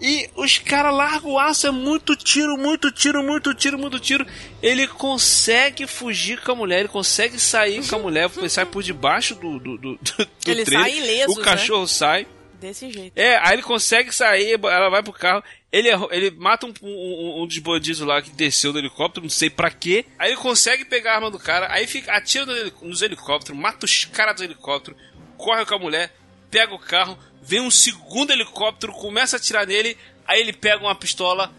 E 0.00 0.30
os 0.36 0.58
caras 0.58 0.94
largam 0.94 1.32
o 1.32 1.38
aço, 1.38 1.66
é 1.66 1.70
muito 1.72 2.14
tiro, 2.14 2.56
muito 2.56 2.90
tiro, 2.90 3.22
muito 3.22 3.52
tiro, 3.52 3.76
muito 3.76 3.98
tiro. 3.98 4.24
Ele 4.62 4.86
consegue 4.86 5.86
fugir 5.86 6.40
com 6.40 6.52
a 6.52 6.54
mulher, 6.54 6.80
ele 6.80 6.88
consegue 6.88 7.38
sair 7.38 7.86
com 7.86 7.96
a 7.96 7.98
mulher, 7.98 8.30
sai 8.48 8.64
por 8.64 8.82
debaixo 8.82 9.34
do, 9.34 9.58
do, 9.58 9.76
do, 9.76 9.96
do 9.96 10.28
ele 10.46 10.64
trailer. 10.64 10.90
Sai 10.90 10.98
ileso, 10.98 11.32
o 11.32 11.42
cachorro 11.42 11.82
né? 11.82 11.88
sai. 11.88 12.26
Desse 12.60 12.90
jeito. 12.90 13.12
É, 13.16 13.36
aí 13.38 13.54
ele 13.54 13.62
consegue 13.62 14.12
sair, 14.12 14.52
ela 14.52 14.88
vai 14.88 15.02
pro 15.02 15.12
carro. 15.12 15.42
Ele, 15.70 15.88
ele 16.10 16.30
mata 16.30 16.66
um, 16.66 16.72
um, 16.82 17.42
um 17.42 17.46
dos 17.46 17.58
bandidos 17.58 18.00
lá 18.00 18.22
que 18.22 18.30
desceu 18.30 18.72
do 18.72 18.78
helicóptero, 18.78 19.24
não 19.24 19.30
sei 19.30 19.50
pra 19.50 19.70
quê. 19.70 20.06
Aí 20.18 20.30
ele 20.30 20.40
consegue 20.40 20.84
pegar 20.84 21.12
a 21.12 21.14
arma 21.16 21.30
do 21.30 21.38
cara, 21.38 21.70
aí 21.70 21.86
fica, 21.86 22.12
atira 22.12 22.46
nos 22.80 23.02
helicópteros, 23.02 23.58
mata 23.58 23.84
os 23.84 24.06
caras 24.06 24.36
do 24.36 24.44
helicóptero, 24.44 24.96
corre 25.36 25.66
com 25.66 25.74
a 25.74 25.78
mulher, 25.78 26.14
pega 26.50 26.74
o 26.74 26.78
carro, 26.78 27.18
vem 27.42 27.60
um 27.60 27.70
segundo 27.70 28.30
helicóptero, 28.30 28.92
começa 28.94 29.36
a 29.36 29.38
atirar 29.38 29.66
nele, 29.66 29.96
aí 30.26 30.40
ele 30.40 30.54
pega 30.54 30.82
uma 30.82 30.94
pistola 30.94 31.52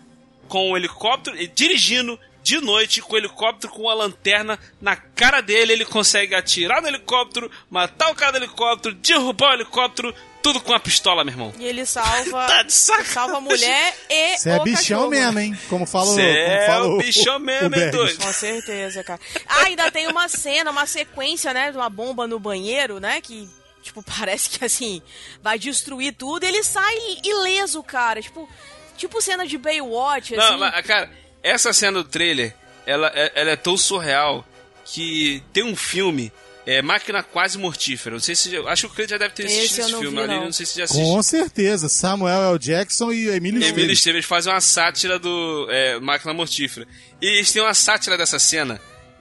com 0.47 0.71
o 0.71 0.77
helicóptero, 0.77 1.37
dirigindo 1.49 2.19
de 2.41 2.59
noite 2.59 3.01
com 3.01 3.13
o 3.13 3.17
helicóptero 3.17 3.71
com 3.71 3.83
uma 3.83 3.93
lanterna 3.93 4.57
na 4.81 4.95
cara 4.95 5.41
dele, 5.41 5.73
ele 5.73 5.85
consegue 5.85 6.33
atirar 6.33 6.81
no 6.81 6.87
helicóptero, 6.87 7.51
matar 7.69 8.09
o 8.09 8.15
cara 8.15 8.31
do 8.31 8.37
helicóptero, 8.37 8.95
derrubar 8.95 9.51
o 9.51 9.53
helicóptero, 9.53 10.15
tudo 10.41 10.59
com 10.61 10.73
a 10.73 10.79
pistola, 10.79 11.23
meu 11.23 11.33
irmão. 11.33 11.53
E 11.57 11.65
ele 11.65 11.85
salva. 11.85 12.45
tá 12.47 12.63
de 12.63 12.73
salva 12.73 13.37
a 13.37 13.41
mulher 13.41 13.95
e. 14.09 14.37
Você 14.37 14.49
é 14.49 14.59
bichão 14.59 15.09
cachorro. 15.09 15.09
mesmo, 15.09 15.39
hein? 15.39 15.59
Como 15.69 15.85
falou. 15.85 16.13
Você 16.13 16.21
é 16.21 16.65
fala 16.67 16.87
o 16.87 16.97
bichão 16.97 17.39
mesmo, 17.39 17.75
hein, 17.75 17.91
doido? 17.91 18.17
Com 18.17 18.33
certeza, 18.33 19.03
cara. 19.03 19.19
Ah, 19.47 19.63
ainda 19.63 19.91
tem 19.91 20.07
uma 20.07 20.27
cena, 20.29 20.71
uma 20.71 20.85
sequência, 20.85 21.53
né? 21.53 21.71
De 21.71 21.77
uma 21.77 21.89
bomba 21.89 22.27
no 22.27 22.39
banheiro, 22.39 22.99
né? 22.99 23.19
Que, 23.21 23.49
tipo, 23.81 24.01
parece 24.17 24.49
que 24.49 24.63
assim, 24.65 25.01
vai 25.41 25.59
destruir 25.59 26.13
tudo. 26.13 26.43
Ele 26.43 26.63
sai 26.63 26.95
ileso, 27.23 27.83
cara. 27.83 28.21
Tipo, 28.21 28.49
tipo 28.97 29.21
cena 29.21 29.45
de 29.45 29.57
Baywatch, 29.57 30.35
assim. 30.35 30.51
Não, 30.51 30.59
mas, 30.59 30.85
cara. 30.85 31.11
essa 31.43 31.73
cena 31.73 32.01
do 32.01 32.09
trailer, 32.09 32.55
ela, 32.85 33.11
é- 33.13 33.31
ela 33.35 33.51
é 33.51 33.55
tão 33.55 33.75
surreal 33.77 34.45
que 34.85 35.43
tem 35.53 35.63
um 35.63 35.75
filme, 35.75 36.31
é, 36.69 36.81
Máquina 36.83 37.23
Quase 37.23 37.57
Mortífera. 37.57 38.13
Não 38.13 38.19
sei 38.19 38.35
se. 38.35 38.55
Acho 38.67 38.87
que 38.87 38.93
o 38.93 38.95
Cleiton 38.95 39.13
já 39.13 39.17
deve 39.17 39.33
ter 39.33 39.45
Esse 39.45 39.57
assistido 39.57 39.81
esse 39.85 39.97
filme 39.97 40.17
vi, 40.17 40.23
ali. 40.23 40.33
não. 40.35 40.45
Não 40.45 40.51
sei 40.51 40.65
se 40.67 40.77
já 40.77 40.83
assistiu. 40.83 41.05
Com 41.05 41.23
certeza. 41.23 41.89
Samuel 41.89 42.51
L. 42.51 42.59
Jackson 42.59 43.11
e 43.11 43.27
Emílio 43.29 43.57
Emílio 43.57 43.63
Esteves. 43.63 43.97
Esteves 43.97 44.25
fazem 44.25 44.53
uma 44.53 44.61
sátira 44.61 45.17
do 45.17 45.67
é, 45.71 45.99
Máquina 45.99 46.31
Mortífera. 46.33 46.87
E 47.19 47.25
eles 47.25 47.51
têm 47.51 47.61
uma 47.61 47.73
sátira 47.73 48.15
dessa 48.17 48.37
cena 48.37 48.79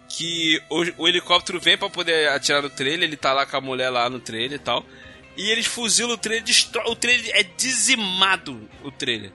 que 0.09 0.61
o, 0.69 1.05
o 1.05 1.09
helicóptero 1.09 1.59
vem 1.59 1.79
pra 1.79 1.89
poder 1.89 2.29
atirar 2.29 2.63
no 2.63 2.71
trailer, 2.71 3.09
ele 3.09 3.17
tá 3.17 3.33
lá 3.33 3.47
com 3.47 3.57
a 3.57 3.61
mulher 3.61 3.89
lá 3.91 4.11
no 4.11 4.19
trailer 4.21 4.53
e 4.55 4.63
tal. 4.63 4.85
E 5.37 5.51
eles 5.51 5.67
fuzilam 5.67 6.15
o 6.15 6.19
trailer, 6.19 6.45
destrói, 6.45 6.85
o 6.91 6.97
trailer 6.97 7.31
é 7.35 7.43
dizimado, 7.43 8.69
o 8.83 8.91
trailer. 8.91 9.31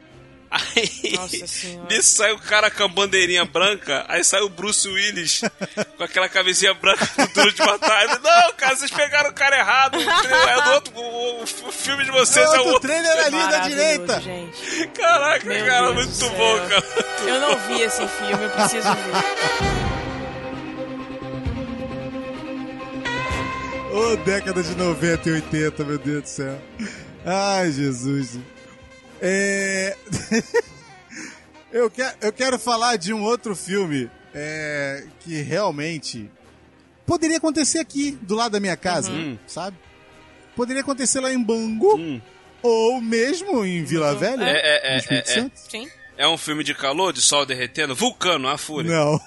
Aí 0.55 1.13
Nossa 1.15 1.47
Senhora. 1.47 1.87
nisso 1.89 2.15
sai 2.17 2.31
o 2.31 2.37
cara 2.37 2.69
com 2.69 2.83
a 2.83 2.87
bandeirinha 2.87 3.43
branca, 3.43 4.05
aí 4.07 4.23
sai 4.23 4.41
o 4.41 4.49
Bruce 4.49 4.87
Willis 4.87 5.41
com 5.97 6.03
aquela 6.03 6.29
cabecinha 6.29 6.75
branca 6.75 7.07
com 7.07 7.25
duro 7.33 7.51
de 7.51 7.59
matar. 7.65 8.03
Ele, 8.03 8.19
Não, 8.19 8.53
cara, 8.53 8.75
vocês 8.75 8.91
pegaram 8.91 9.31
o 9.31 9.33
cara 9.33 9.57
errado. 9.57 9.97
O, 9.97 10.21
trailer 10.21 10.49
é 10.49 10.61
do 10.61 10.71
outro, 10.73 10.93
o, 10.95 11.41
o 11.43 11.71
filme 11.71 12.05
de 12.05 12.11
vocês 12.11 12.45
é 12.45 12.49
o 12.49 12.51
Outro 12.67 12.73
outro. 12.73 12.87
trailer 12.87 13.25
ali 13.25 13.51
da 13.51 13.59
direita. 13.67 14.21
gente. 14.21 14.87
Caraca, 14.89 15.45
Meu 15.47 15.65
cara, 15.65 15.91
Deus 15.91 15.95
muito 16.05 16.17
do 16.19 16.29
bom, 16.29 16.59
cara. 16.69 16.85
Eu 17.25 17.39
não 17.41 17.57
vi 17.67 17.81
esse 17.81 18.07
filme, 18.07 18.43
eu 18.43 18.49
preciso 18.51 18.87
ver. 18.93 20.13
Ô, 23.91 24.15
década 24.17 24.61
de 24.63 24.75
90 24.75 25.29
e 25.29 25.33
80, 25.33 25.83
meu 25.83 25.97
Deus 25.97 26.21
do 26.23 26.29
céu. 26.29 26.61
Ai, 27.25 27.71
Jesus. 27.71 28.37
É... 29.25 29.95
eu, 31.71 31.89
quero, 31.89 32.17
eu 32.21 32.33
quero 32.33 32.59
falar 32.59 32.97
de 32.97 33.13
um 33.13 33.23
outro 33.23 33.55
filme 33.55 34.11
é, 34.35 35.05
que 35.21 35.41
realmente 35.41 36.29
poderia 37.05 37.37
acontecer 37.37 37.79
aqui, 37.79 38.11
do 38.21 38.35
lado 38.35 38.51
da 38.51 38.59
minha 38.59 38.75
casa, 38.75 39.11
Uhum. 39.11 39.37
sabe? 39.47 39.77
Poderia 40.55 40.81
acontecer 40.81 41.19
lá 41.21 41.31
em 41.33 41.41
Bangu, 41.41 41.95
Hum. 41.97 42.21
ou 42.61 42.99
mesmo 43.01 43.63
em 43.65 43.83
Vila 43.83 44.13
Velha, 44.15 44.43
É, 44.43 44.51
é, 44.57 44.87
é, 44.89 44.91
no 44.91 44.97
Espírito 44.99 45.29
é, 45.29 45.31
é. 45.31 45.35
Santo. 45.35 45.57
Sim. 45.57 45.87
É 46.17 46.27
um 46.27 46.37
filme 46.37 46.63
de 46.63 46.73
calor, 46.75 47.11
de 47.11 47.21
sol 47.21 47.45
derretendo? 47.45 47.95
Vulcano, 47.95 48.47
a 48.47 48.57
fúria. 48.57 48.91
Não. 48.91 49.19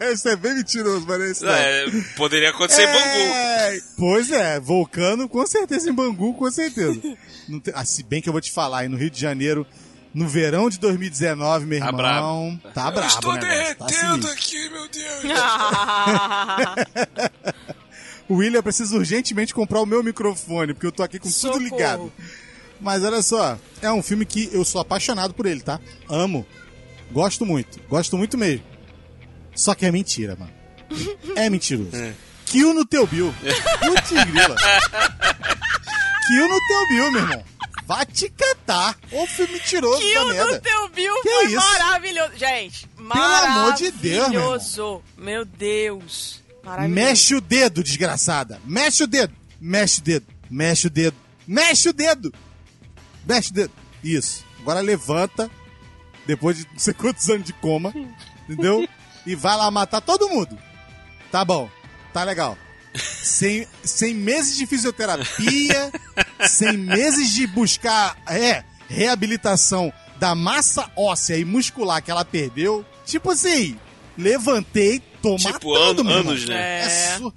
Isso 0.12 0.28
é 0.28 0.34
bem 0.36 0.54
mentiroso, 0.54 1.04
mas 1.06 1.40
não 1.42 1.50
é 1.52 1.86
não. 1.86 1.98
É, 2.00 2.02
poderia 2.16 2.50
acontecer 2.50 2.82
em 2.82 2.86
Bangu. 2.92 3.32
É, 3.34 3.80
Pois 3.96 4.30
é, 4.30 4.58
Vulcano 4.58 5.28
com 5.28 5.46
certeza 5.46 5.88
em 5.88 5.92
Bangu, 5.92 6.34
com 6.34 6.50
certeza. 6.50 7.00
Não 7.48 7.60
tem- 7.60 7.74
ah, 7.76 7.84
se 7.84 8.02
bem 8.02 8.22
que 8.22 8.28
eu 8.28 8.32
vou 8.32 8.40
te 8.40 8.50
falar, 8.50 8.78
aí 8.80 8.88
no 8.88 8.96
Rio 8.96 9.10
de 9.10 9.20
Janeiro, 9.20 9.66
no 10.14 10.26
verão 10.26 10.70
de 10.70 10.78
2019, 10.80 11.66
meu 11.66 11.78
Tá 11.78 11.86
irmão, 11.86 12.56
brabo. 12.58 12.74
tá 12.74 12.90
brabo, 12.90 13.00
Eu 13.00 13.06
estou 13.06 13.30
o 13.30 13.34
negócio, 13.34 13.74
tá 13.76 13.84
derretendo 13.86 14.28
sinistro. 14.28 14.32
aqui, 14.32 14.68
meu 14.70 14.88
Deus. 14.88 15.24
O 18.28 18.34
William 18.40 18.62
precisa 18.62 18.96
urgentemente 18.96 19.52
comprar 19.52 19.82
o 19.82 19.86
meu 19.86 20.02
microfone, 20.02 20.72
porque 20.72 20.86
eu 20.86 20.92
tô 20.92 21.02
aqui 21.02 21.18
com 21.18 21.28
tudo 21.28 21.34
Socorro. 21.34 21.60
ligado. 21.62 22.12
Mas 22.80 23.02
olha 23.02 23.22
só, 23.22 23.58
é 23.80 23.90
um 23.90 24.02
filme 24.02 24.24
que 24.26 24.48
eu 24.52 24.64
sou 24.64 24.80
apaixonado 24.80 25.32
por 25.34 25.46
ele, 25.46 25.60
tá? 25.60 25.80
Amo. 26.08 26.46
Gosto 27.10 27.46
muito. 27.46 27.80
Gosto 27.88 28.16
muito 28.18 28.36
mesmo. 28.36 28.64
Só 29.54 29.74
que 29.74 29.86
é 29.86 29.92
mentira, 29.92 30.36
mano. 30.36 30.52
É 31.36 31.48
mentiroso. 31.48 31.90
Kill 32.46 32.74
no 32.74 32.84
teu 32.84 33.06
Bill. 33.06 33.32
Putz, 33.80 34.10
grila. 34.10 34.56
Kill 36.26 36.48
no 36.48 36.58
teu 36.66 36.88
Bill, 36.88 37.12
meu 37.12 37.20
irmão. 37.22 37.44
Vai 37.86 38.06
te 38.06 38.28
catar. 38.30 38.96
Ô 39.12 39.26
filme 39.26 39.54
mentiroso 39.54 40.00
Que 40.00 40.14
da 40.14 40.22
o 40.22 40.28
do 40.28 40.34
merda. 40.34 40.60
teu 40.60 40.88
Bill 40.88 41.14
Que 41.22 41.28
foi 41.30 41.44
isso? 41.46 41.56
maravilhoso. 41.56 42.32
Gente, 42.36 42.88
amor 42.98 43.74
de 43.74 43.90
Deus, 43.90 44.28
meu 44.30 44.40
irmão. 44.40 44.50
maravilhoso. 44.50 45.02
Meu 45.18 45.44
Deus. 45.44 46.40
Maravilhoso. 46.64 46.94
Mexe 46.94 47.34
o 47.34 47.40
dedo, 47.42 47.82
desgraçada. 47.84 48.58
Mexe 48.64 49.02
o 49.04 49.06
dedo. 49.06 49.34
Mexe 49.60 50.00
o 50.00 50.02
dedo. 50.02 50.26
Mexe 50.50 50.86
o 50.86 50.90
dedo. 50.90 51.16
Mexe 51.46 51.88
o 51.90 51.92
dedo. 51.92 52.32
Mexe 53.26 53.50
o 53.50 53.54
dedo. 53.54 53.72
Isso. 54.02 54.44
Agora 54.60 54.80
levanta, 54.80 55.50
depois 56.26 56.56
de 56.58 56.66
não 56.70 56.78
sei 56.78 56.94
quantos 56.94 57.28
anos 57.30 57.44
de 57.46 57.52
coma, 57.54 57.92
entendeu? 58.48 58.86
E 59.26 59.34
vai 59.34 59.56
lá 59.56 59.70
matar 59.70 60.00
todo 60.00 60.28
mundo. 60.28 60.56
Tá 61.30 61.44
bom. 61.44 61.68
Tá 62.12 62.22
legal. 62.24 62.56
Sem, 62.94 63.66
sem 63.82 64.14
meses 64.14 64.56
de 64.56 64.66
fisioterapia, 64.66 65.90
sem 66.48 66.76
meses 66.76 67.32
de 67.32 67.46
buscar 67.46 68.16
é, 68.28 68.62
reabilitação 68.88 69.92
da 70.18 70.34
massa 70.34 70.88
óssea 70.96 71.36
e 71.36 71.44
muscular 71.44 72.00
que 72.02 72.10
ela 72.10 72.24
perdeu. 72.24 72.84
Tipo 73.04 73.32
assim, 73.32 73.76
levantei, 74.16 75.00
tô 75.20 75.36
Tipo, 75.36 75.72
matando, 75.74 76.08
an- 76.08 76.20
anos, 76.20 76.44
né? 76.46 76.80
É. 76.82 77.16
su- 77.18 77.32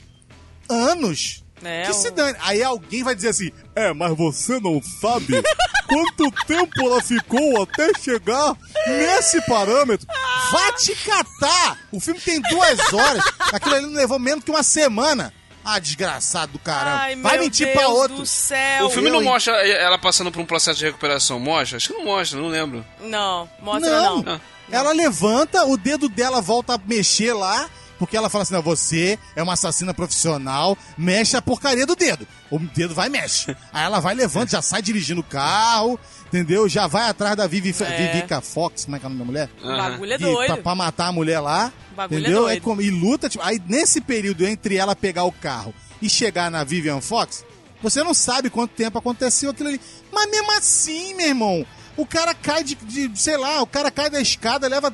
Anos. 0.69 1.43
É, 1.63 1.87
que 1.87 1.93
se 1.93 2.11
dane. 2.11 2.37
Aí 2.41 2.61
alguém 2.61 3.01
vai 3.01 3.15
dizer 3.15 3.29
assim: 3.29 3.51
É, 3.75 3.91
mas 3.93 4.15
você 4.15 4.59
não 4.59 4.79
sabe 5.01 5.41
quanto 5.87 6.31
tempo 6.45 6.81
ela 6.81 7.01
ficou 7.01 7.63
até 7.63 7.91
chegar 7.99 8.55
nesse 8.87 9.41
parâmetro? 9.47 10.07
Vá 10.51 10.71
te 10.73 10.95
catar! 10.95 11.79
O 11.91 11.99
filme 11.99 12.19
tem 12.19 12.41
duas 12.41 12.93
horas. 12.93 13.23
Aquilo 13.51 13.75
ali 13.75 13.85
não 13.85 13.93
levou 13.93 14.19
menos 14.19 14.43
que 14.43 14.51
uma 14.51 14.63
semana. 14.63 15.33
Ah, 15.69 15.79
desgraçado 15.79 16.53
do 16.53 16.59
caramba. 16.59 17.01
Ai, 17.01 17.15
vai 17.17 17.37
mentir 17.39 17.67
Deus 17.67 17.77
pra 17.77 17.89
outro. 17.89 18.17
do 18.17 18.25
céu. 18.25 18.85
O 18.85 18.89
filme 18.89 19.09
eu, 19.09 19.13
não 19.13 19.21
mostra 19.21 19.53
ela 19.67 19.97
passando 19.97 20.31
por 20.31 20.39
um 20.39 20.45
processo 20.45 20.79
de 20.79 20.85
recuperação. 20.85 21.39
Mostra? 21.41 21.75
Acho 21.75 21.89
que 21.89 21.93
não 21.93 22.05
mostra, 22.05 22.39
não 22.39 22.47
lembro. 22.47 22.85
Não, 23.01 23.49
mostra 23.59 24.01
não. 24.01 24.23
Ah. 24.25 24.39
Ela 24.71 24.93
levanta, 24.93 25.65
o 25.65 25.75
dedo 25.75 26.07
dela 26.07 26.41
volta 26.41 26.75
a 26.75 26.77
mexer 26.77 27.33
lá, 27.33 27.69
porque 27.99 28.15
ela 28.17 28.29
fala 28.29 28.43
assim: 28.43 28.53
não, 28.53 28.61
você 28.61 29.17
é 29.35 29.41
uma 29.43 29.53
assassina 29.53 29.93
profissional, 29.93 30.77
mexe 30.97 31.35
a 31.37 31.41
porcaria 31.41 31.85
do 31.85 31.95
dedo. 31.95 32.27
O 32.49 32.59
dedo 32.59 32.93
vai 32.95 33.07
e 33.07 33.09
mexe. 33.09 33.55
Aí 33.73 33.85
ela 33.85 33.99
vai, 33.99 34.15
levanta, 34.15 34.51
já 34.51 34.61
sai 34.61 34.81
dirigindo 34.81 35.21
o 35.21 35.23
carro, 35.23 35.99
entendeu? 36.27 36.67
Já 36.69 36.87
vai 36.87 37.09
atrás 37.09 37.35
da 37.35 37.45
Vivi, 37.47 37.75
É. 37.83 38.13
Vivica 38.13 38.39
Fox, 38.41 38.85
como 38.85 38.95
é 38.95 38.99
que 38.99 39.05
é 39.05 39.07
o 39.07 39.09
nome 39.11 39.19
da 39.21 39.25
mulher? 39.25 39.49
O 39.61 39.67
bagulho 39.77 40.11
é 40.13 40.15
E 40.15 40.19
doido. 40.19 40.53
pra, 40.53 40.57
pra 40.63 40.75
matar 40.75 41.07
a 41.07 41.11
mulher 41.11 41.39
lá. 41.39 41.71
O 41.91 41.95
bagulho 41.95 42.17
é 42.17 42.21
entendeu? 42.21 42.41
doido. 42.43 42.61
como- 42.61 42.81
e 42.81 42.89
luta, 42.89 43.27
tipo, 43.29 43.43
aí 43.43 43.61
nesse 43.67 43.99
período 44.01 44.45
entre 44.47 44.77
ela 44.77 44.95
pegar 44.95 45.23
o 45.23 45.31
carro 45.31 45.73
e 46.01 46.09
chegar 46.09 46.49
na 46.51 46.63
Vivian 46.63 47.01
Fox, 47.01 47.43
você 47.81 48.03
não 48.03 48.13
sabe 48.13 48.49
quanto 48.49 48.71
tempo 48.71 48.97
aconteceu 48.97 49.49
aquilo 49.51 49.69
ali. 49.69 49.81
Mas 50.11 50.29
mesmo 50.31 50.51
assim, 50.57 51.13
meu 51.15 51.27
irmão, 51.27 51.65
o 51.95 52.05
cara 52.05 52.33
cai 52.33 52.63
de, 52.63 52.75
de- 52.75 53.11
sei 53.19 53.35
lá, 53.37 53.61
o 53.61 53.67
cara 53.67 53.91
cai 53.91 54.09
da 54.09 54.21
escada, 54.21 54.67
leva 54.67 54.93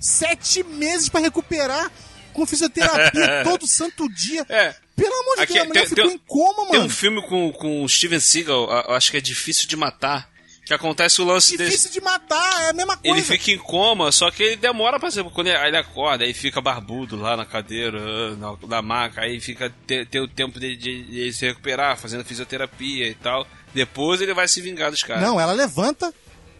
sete 0.00 0.62
meses 0.62 1.08
pra 1.08 1.20
recuperar 1.20 1.90
com 2.38 2.46
fisioterapia 2.46 3.42
todo 3.44 3.66
santo 3.66 4.08
dia. 4.08 4.44
É. 4.48 4.74
Pelo 4.96 5.14
amor 5.14 5.36
de 5.36 5.42
Aqui, 5.42 5.52
Deus, 5.54 5.64
a 5.64 5.68
mulher 5.68 5.80
tem- 5.80 5.88
ficou 5.88 6.04
tem- 6.06 6.14
em 6.14 6.18
coma, 6.26 6.66
Tem 6.70 6.72
mano. 6.78 6.84
um 6.86 6.90
filme 6.90 7.22
com, 7.22 7.52
com 7.52 7.84
o 7.84 7.88
Steven 7.88 8.18
Seagal, 8.20 8.70
eu 8.88 8.94
acho 8.94 9.10
que 9.10 9.16
é 9.16 9.20
Difícil 9.20 9.68
de 9.68 9.76
Matar, 9.76 10.28
que 10.66 10.74
acontece 10.74 11.22
o 11.22 11.24
lance 11.24 11.56
desse. 11.56 11.70
Difícil 11.70 11.92
de 11.92 12.00
matar, 12.02 12.64
é 12.64 12.68
a 12.70 12.72
mesma 12.74 12.94
coisa. 12.96 13.16
Ele 13.16 13.24
fica 13.24 13.50
em 13.52 13.56
coma, 13.56 14.12
só 14.12 14.30
que 14.30 14.42
ele 14.42 14.56
demora 14.56 15.00
pra 15.00 15.10
ser. 15.10 15.24
Quando 15.24 15.46
ele, 15.46 15.56
ele 15.56 15.76
acorda, 15.78 16.24
aí 16.24 16.34
fica 16.34 16.60
barbudo 16.60 17.16
lá 17.16 17.36
na 17.38 17.46
cadeira, 17.46 17.98
ah, 17.98 18.36
na, 18.36 18.54
na 18.68 18.82
maca, 18.82 19.22
aí 19.22 19.40
fica 19.40 19.72
ter, 19.86 20.06
ter 20.06 20.20
o 20.20 20.28
tempo 20.28 20.60
de, 20.60 20.76
de- 20.76 21.04
de 21.04 21.32
se 21.32 21.46
recuperar, 21.46 21.96
fazendo 21.96 22.22
fisioterapia 22.24 23.08
e 23.08 23.14
tal. 23.14 23.46
Depois 23.72 24.20
ele 24.20 24.34
vai 24.34 24.46
se 24.46 24.60
vingar 24.60 24.90
dos 24.90 25.02
caras. 25.02 25.22
Não, 25.22 25.40
ela 25.40 25.52
levanta, 25.52 26.12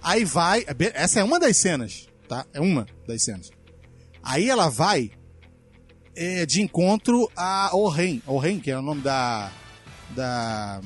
aí 0.02 0.24
vai. 0.24 0.64
Essa 0.94 1.20
é 1.20 1.24
uma 1.24 1.38
das 1.38 1.56
cenas, 1.58 2.08
tá? 2.26 2.46
É 2.54 2.60
uma 2.62 2.86
das 3.06 3.22
cenas. 3.22 3.50
Aí 4.22 4.48
ela 4.48 4.70
vai 4.70 5.10
é, 6.18 6.46
de 6.46 6.60
encontro 6.60 7.30
a 7.36 7.70
Oren. 7.74 8.20
Oren, 8.26 8.58
que 8.60 8.70
é 8.70 8.78
o 8.78 8.82
nome 8.82 9.00
da. 9.02 9.50
Da. 10.14 10.80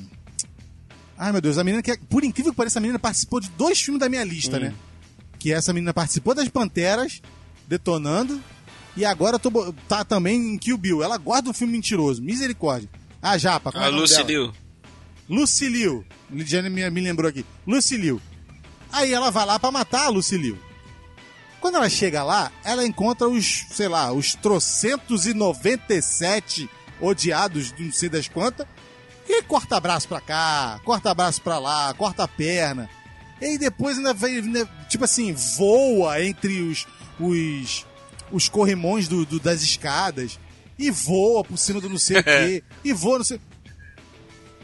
Ai 1.17 1.33
meu 1.33 1.41
Deus, 1.41 1.59
a 1.59 1.65
menina 1.65 1.83
que. 1.83 1.91
é- 1.93 1.99
Por 2.09 2.25
incrível 2.25 2.53
que 2.53 2.57
pareça, 2.57 2.79
a 2.79 2.83
menina 2.83 2.99
participou 2.99 3.41
de 3.41 3.49
dois 3.51 3.81
filmes 3.81 4.01
da 4.01 4.09
minha 4.09 4.25
lista, 4.25 4.59
né? 4.59 4.75
Que 5.39 5.53
essa 5.53 5.73
menina 5.73 5.93
participou 5.95 6.35
das 6.35 6.49
Panteras, 6.49 7.21
detonando. 7.67 8.41
E 8.97 9.05
agora 9.05 9.39
tô 9.39 9.51
tá 9.89 10.05
também 10.05 10.55
em 10.55 10.59
Kill 10.59 10.77
Bill. 10.77 11.03
Ela 11.03 11.17
gosta 11.17 11.43
do 11.43 11.55
filme 11.55 11.73
mentiroso. 11.73 12.23
Misericórdia. 12.23 12.89
Ah, 13.23 13.39
Japa, 13.39 13.73
como 13.73 13.83
é 13.83 13.87
A 13.87 13.89
o 13.89 13.93
nome 13.93 14.03
Lucy 14.03 14.17
dela? 14.17 14.29
Liu. 14.29 14.53
Lucilio. 15.29 16.05
Lidiane 16.31 16.69
me, 16.69 16.89
me 16.91 17.01
lembrou 17.01 17.29
aqui. 17.29 17.45
Lucilio. 17.67 18.21
Aí 18.93 19.13
ela 19.13 19.31
vai 19.31 19.47
lá 19.47 19.59
pra 19.59 19.71
matar 19.71 20.07
a 20.07 20.09
Lucilio. 20.09 20.59
Quando 21.63 21.77
ela 21.77 21.89
chega 21.89 22.23
lá, 22.23 22.53
ela 22.65 22.85
encontra 22.85 23.27
os, 23.29 23.65
sei 23.71 23.89
lá, 23.89 24.13
os 24.13 24.35
trocentos 24.35 25.25
e 25.27 25.33
noventa 25.33 25.95
e 25.95 26.03
sete 26.03 26.69
odiados 27.01 27.73
de 27.73 27.85
não 27.85 27.93
sei 27.93 28.11
das 28.11 28.29
quantas. 28.29 28.67
E 29.29 29.43
corta 29.45 29.81
braço 29.81 30.07
pra 30.09 30.21
cá, 30.21 30.79
corta 30.85 31.15
braço 31.15 31.41
pra 31.41 31.59
lá, 31.59 31.95
corta 31.95 32.25
a 32.25 32.29
perna. 32.29 32.91
E 33.41 33.57
depois 33.57 33.97
ainda 33.97 34.13
vem, 34.13 34.37
ainda, 34.39 34.69
tipo 34.89 35.05
assim, 35.05 35.33
voa 35.33 36.23
entre 36.23 36.61
os, 36.61 36.87
os, 37.19 37.87
os 38.31 38.49
corrimões 38.49 39.09
do, 39.09 39.25
do- 39.25 39.41
das 39.41 39.63
escadas. 39.63 40.39
E 40.79 40.91
voa 40.91 41.45
por 41.45 41.57
cima 41.57 41.81
do 41.81 41.89
não 41.89 41.99
sei 41.99 42.19
o 42.19 42.23
quê. 42.25 42.65
E 42.85 42.93
voa, 42.93 43.19
não 43.19 43.25
sei... 43.25 43.41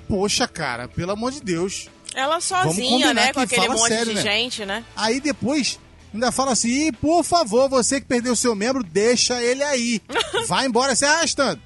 Poxa, 0.09 0.49
cara, 0.49 0.89
pelo 0.89 1.13
amor 1.13 1.31
de 1.33 1.41
Deus. 1.41 1.89
Ela 2.15 2.41
sozinha, 2.41 3.13
né? 3.13 3.29
que 3.29 3.35
Com 3.35 3.41
aquele 3.41 3.67
fala 3.67 3.75
monte 3.79 3.89
sério, 3.89 4.07
de 4.07 4.15
né? 4.15 4.23
gente, 4.23 4.65
né? 4.65 4.85
Aí 4.97 5.21
depois 5.21 5.79
Ainda 6.13 6.33
fala 6.33 6.53
assim, 6.53 6.69
"Ih, 6.69 6.93
por 6.93 7.23
favor, 7.23 7.69
você 7.69 8.01
que 8.01 8.07
perdeu 8.07 8.35
seu 8.35 8.55
membro, 8.55 8.83
deixa 8.83 9.43
ele 9.43 9.63
aí. 9.63 10.01
Vai 10.49 10.67
embora 10.67 10.97
se 10.97 11.05
arrastando. 11.05 11.61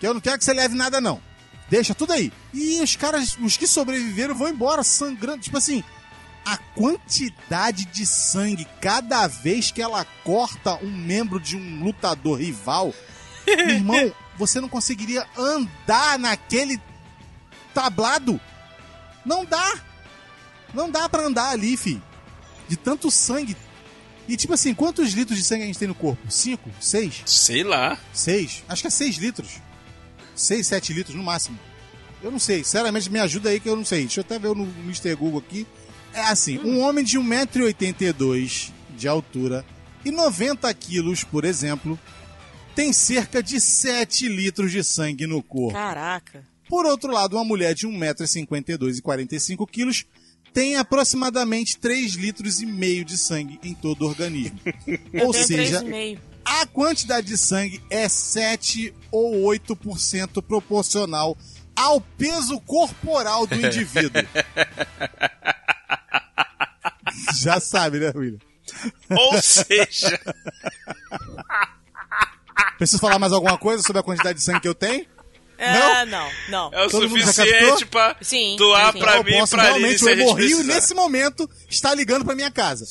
Que 0.00 0.06
eu 0.06 0.14
não 0.14 0.20
quero 0.20 0.38
que 0.38 0.44
você 0.44 0.52
leve 0.52 0.74
nada, 0.74 1.00
não. 1.00 1.20
Deixa 1.68 1.94
tudo 1.94 2.12
aí. 2.12 2.32
E 2.52 2.80
os 2.80 2.96
caras, 2.96 3.36
os 3.40 3.56
que 3.56 3.66
sobreviveram, 3.66 4.34
vão 4.34 4.48
embora 4.48 4.82
sangrando. 4.82 5.42
Tipo 5.42 5.58
assim, 5.58 5.82
a 6.44 6.56
quantidade 6.56 7.86
de 7.86 8.06
sangue 8.06 8.66
cada 8.80 9.26
vez 9.26 9.70
que 9.70 9.82
ela 9.82 10.04
corta 10.22 10.76
um 10.76 10.90
membro 10.90 11.40
de 11.40 11.56
um 11.56 11.82
lutador 11.84 12.38
rival, 12.38 12.94
irmão, 13.46 14.12
você 14.36 14.60
não 14.60 14.68
conseguiria 14.68 15.26
andar 15.36 16.18
naquele 16.18 16.80
tablado. 17.74 18.40
Não 19.24 19.44
dá. 19.44 19.74
Não 20.72 20.90
dá 20.90 21.08
pra 21.08 21.22
andar 21.26 21.50
ali, 21.50 21.76
fi. 21.76 22.00
De 22.68 22.76
tanto 22.76 23.10
sangue. 23.10 23.56
E 24.28 24.36
tipo 24.36 24.52
assim, 24.52 24.74
quantos 24.74 25.12
litros 25.12 25.38
de 25.38 25.44
sangue 25.44 25.62
a 25.62 25.66
gente 25.66 25.78
tem 25.78 25.88
no 25.88 25.94
corpo? 25.94 26.30
Cinco? 26.30 26.70
Seis? 26.80 27.22
Sei 27.24 27.62
lá. 27.62 27.98
Seis? 28.12 28.64
Acho 28.68 28.82
que 28.82 28.88
é 28.88 28.90
seis 28.90 29.16
litros. 29.16 29.60
Seis, 30.34 30.66
sete 30.66 30.92
litros 30.92 31.16
no 31.16 31.22
máximo. 31.22 31.58
Eu 32.22 32.30
não 32.30 32.38
sei. 32.38 32.64
Sinceramente, 32.64 33.10
me 33.10 33.20
ajuda 33.20 33.50
aí 33.50 33.60
que 33.60 33.68
eu 33.68 33.76
não 33.76 33.84
sei. 33.84 34.00
Deixa 34.00 34.20
eu 34.20 34.24
até 34.24 34.38
ver 34.38 34.54
no 34.54 34.64
Mr. 34.84 35.14
Google 35.14 35.38
aqui. 35.38 35.66
É 36.12 36.22
assim, 36.22 36.58
um 36.58 36.80
homem 36.80 37.04
de 37.04 37.18
1,82m 37.18 38.70
de 38.96 39.06
altura 39.06 39.64
e 40.04 40.10
90 40.10 40.72
quilos, 40.74 41.24
por 41.24 41.44
exemplo, 41.44 41.98
tem 42.74 42.92
cerca 42.92 43.42
de 43.42 43.60
7 43.60 44.28
litros 44.28 44.72
de 44.72 44.82
sangue 44.82 45.26
no 45.26 45.42
corpo. 45.42 45.74
Caraca. 45.74 46.44
Por 46.68 46.84
outro 46.86 47.12
lado, 47.12 47.36
uma 47.36 47.44
mulher 47.44 47.74
de 47.74 47.86
1,52m 47.86 48.98
e 48.98 49.02
45 49.02 49.66
quilos 49.66 50.04
tem 50.56 50.76
aproximadamente 50.76 51.76
3 51.76 52.14
litros 52.14 52.62
e 52.62 52.66
meio 52.66 53.04
de 53.04 53.18
sangue 53.18 53.60
em 53.62 53.74
todo 53.74 54.00
o 54.00 54.08
organismo. 54.08 54.58
Ou 55.22 55.30
seja, 55.34 55.82
3,5. 55.82 56.18
a 56.46 56.66
quantidade 56.66 57.26
de 57.26 57.36
sangue 57.36 57.78
é 57.90 58.08
7 58.08 58.94
ou 59.10 59.42
8% 59.52 60.40
proporcional 60.40 61.36
ao 61.76 62.00
peso 62.00 62.58
corporal 62.60 63.46
do 63.46 63.54
indivíduo. 63.54 64.22
Já 67.38 67.60
sabe, 67.60 67.98
né, 67.98 68.10
William? 68.14 68.38
Ou 69.10 69.42
seja, 69.42 70.18
Preciso 72.78 72.98
falar 72.98 73.18
mais 73.18 73.34
alguma 73.34 73.58
coisa 73.58 73.82
sobre 73.82 74.00
a 74.00 74.02
quantidade 74.02 74.38
de 74.38 74.44
sangue 74.44 74.60
que 74.60 74.68
eu 74.68 74.74
tenho? 74.74 75.06
É, 75.58 76.04
não, 76.06 76.30
não. 76.48 76.70
é 76.72 76.86
o 76.86 76.90
Todo 76.90 77.08
suficiente 77.08 77.86
pra 77.86 78.16
Sim, 78.20 78.56
doar 78.56 78.92
sim. 78.92 78.98
pra 78.98 79.16
eu 79.16 79.24
mim 79.24 79.30
e 79.32 79.38
posso 79.38 79.52
pra 79.52 79.62
realmente, 79.64 79.86
Alice. 79.86 80.04
o 80.04 80.06
se 80.08 80.10
a 80.10 80.48
gente 80.48 80.62
nesse 80.64 80.94
momento 80.94 81.48
está 81.68 81.94
ligando 81.94 82.24
pra 82.24 82.34
minha 82.34 82.50
casa. 82.50 82.84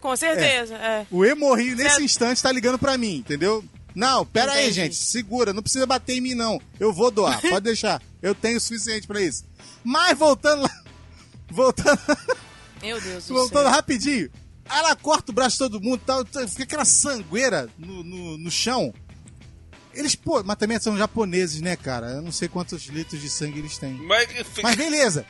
Com 0.00 0.14
certeza, 0.14 0.74
é. 0.76 1.06
O 1.10 1.24
hemorrio 1.24 1.74
nesse 1.74 1.88
Certo. 1.90 2.02
instante 2.02 2.36
está 2.36 2.52
ligando 2.52 2.78
pra 2.78 2.96
mim, 2.96 3.16
entendeu? 3.16 3.64
Não, 3.94 4.24
pera 4.26 4.52
aí, 4.52 4.64
Entendi. 4.64 4.74
gente, 4.74 4.94
segura, 4.96 5.52
não 5.52 5.62
precisa 5.62 5.86
bater 5.86 6.16
em 6.16 6.20
mim 6.20 6.34
não. 6.34 6.60
Eu 6.78 6.92
vou 6.92 7.10
doar, 7.10 7.40
pode 7.40 7.64
deixar. 7.64 8.00
Eu 8.22 8.34
tenho 8.34 8.58
o 8.58 8.60
suficiente 8.60 9.06
pra 9.06 9.20
isso. 9.20 9.44
Mas 9.82 10.16
voltando 10.16 10.62
lá, 10.62 10.82
voltando, 11.50 11.98
Meu 12.82 13.00
Deus 13.00 13.26
do 13.26 13.34
voltando 13.34 13.64
céu. 13.64 13.70
rapidinho. 13.72 14.30
Ela 14.68 14.94
corta 14.96 15.32
o 15.32 15.34
braço 15.34 15.52
de 15.54 15.58
todo 15.58 15.80
mundo, 15.80 16.00
tal, 16.04 16.24
fica 16.48 16.64
aquela 16.64 16.84
sangueira 16.84 17.68
no, 17.78 18.02
no, 18.04 18.38
no 18.38 18.50
chão. 18.50 18.92
Eles, 19.96 20.14
pô, 20.14 20.42
mas 20.44 20.56
também 20.56 20.78
são 20.78 20.96
japoneses, 20.96 21.60
né, 21.60 21.74
cara? 21.74 22.08
Eu 22.08 22.22
não 22.22 22.30
sei 22.30 22.48
quantos 22.48 22.84
litros 22.86 23.20
de 23.20 23.30
sangue 23.30 23.58
eles 23.58 23.78
têm. 23.78 23.94
Mas, 23.94 24.28
Mas 24.62 24.76
beleza. 24.76 25.26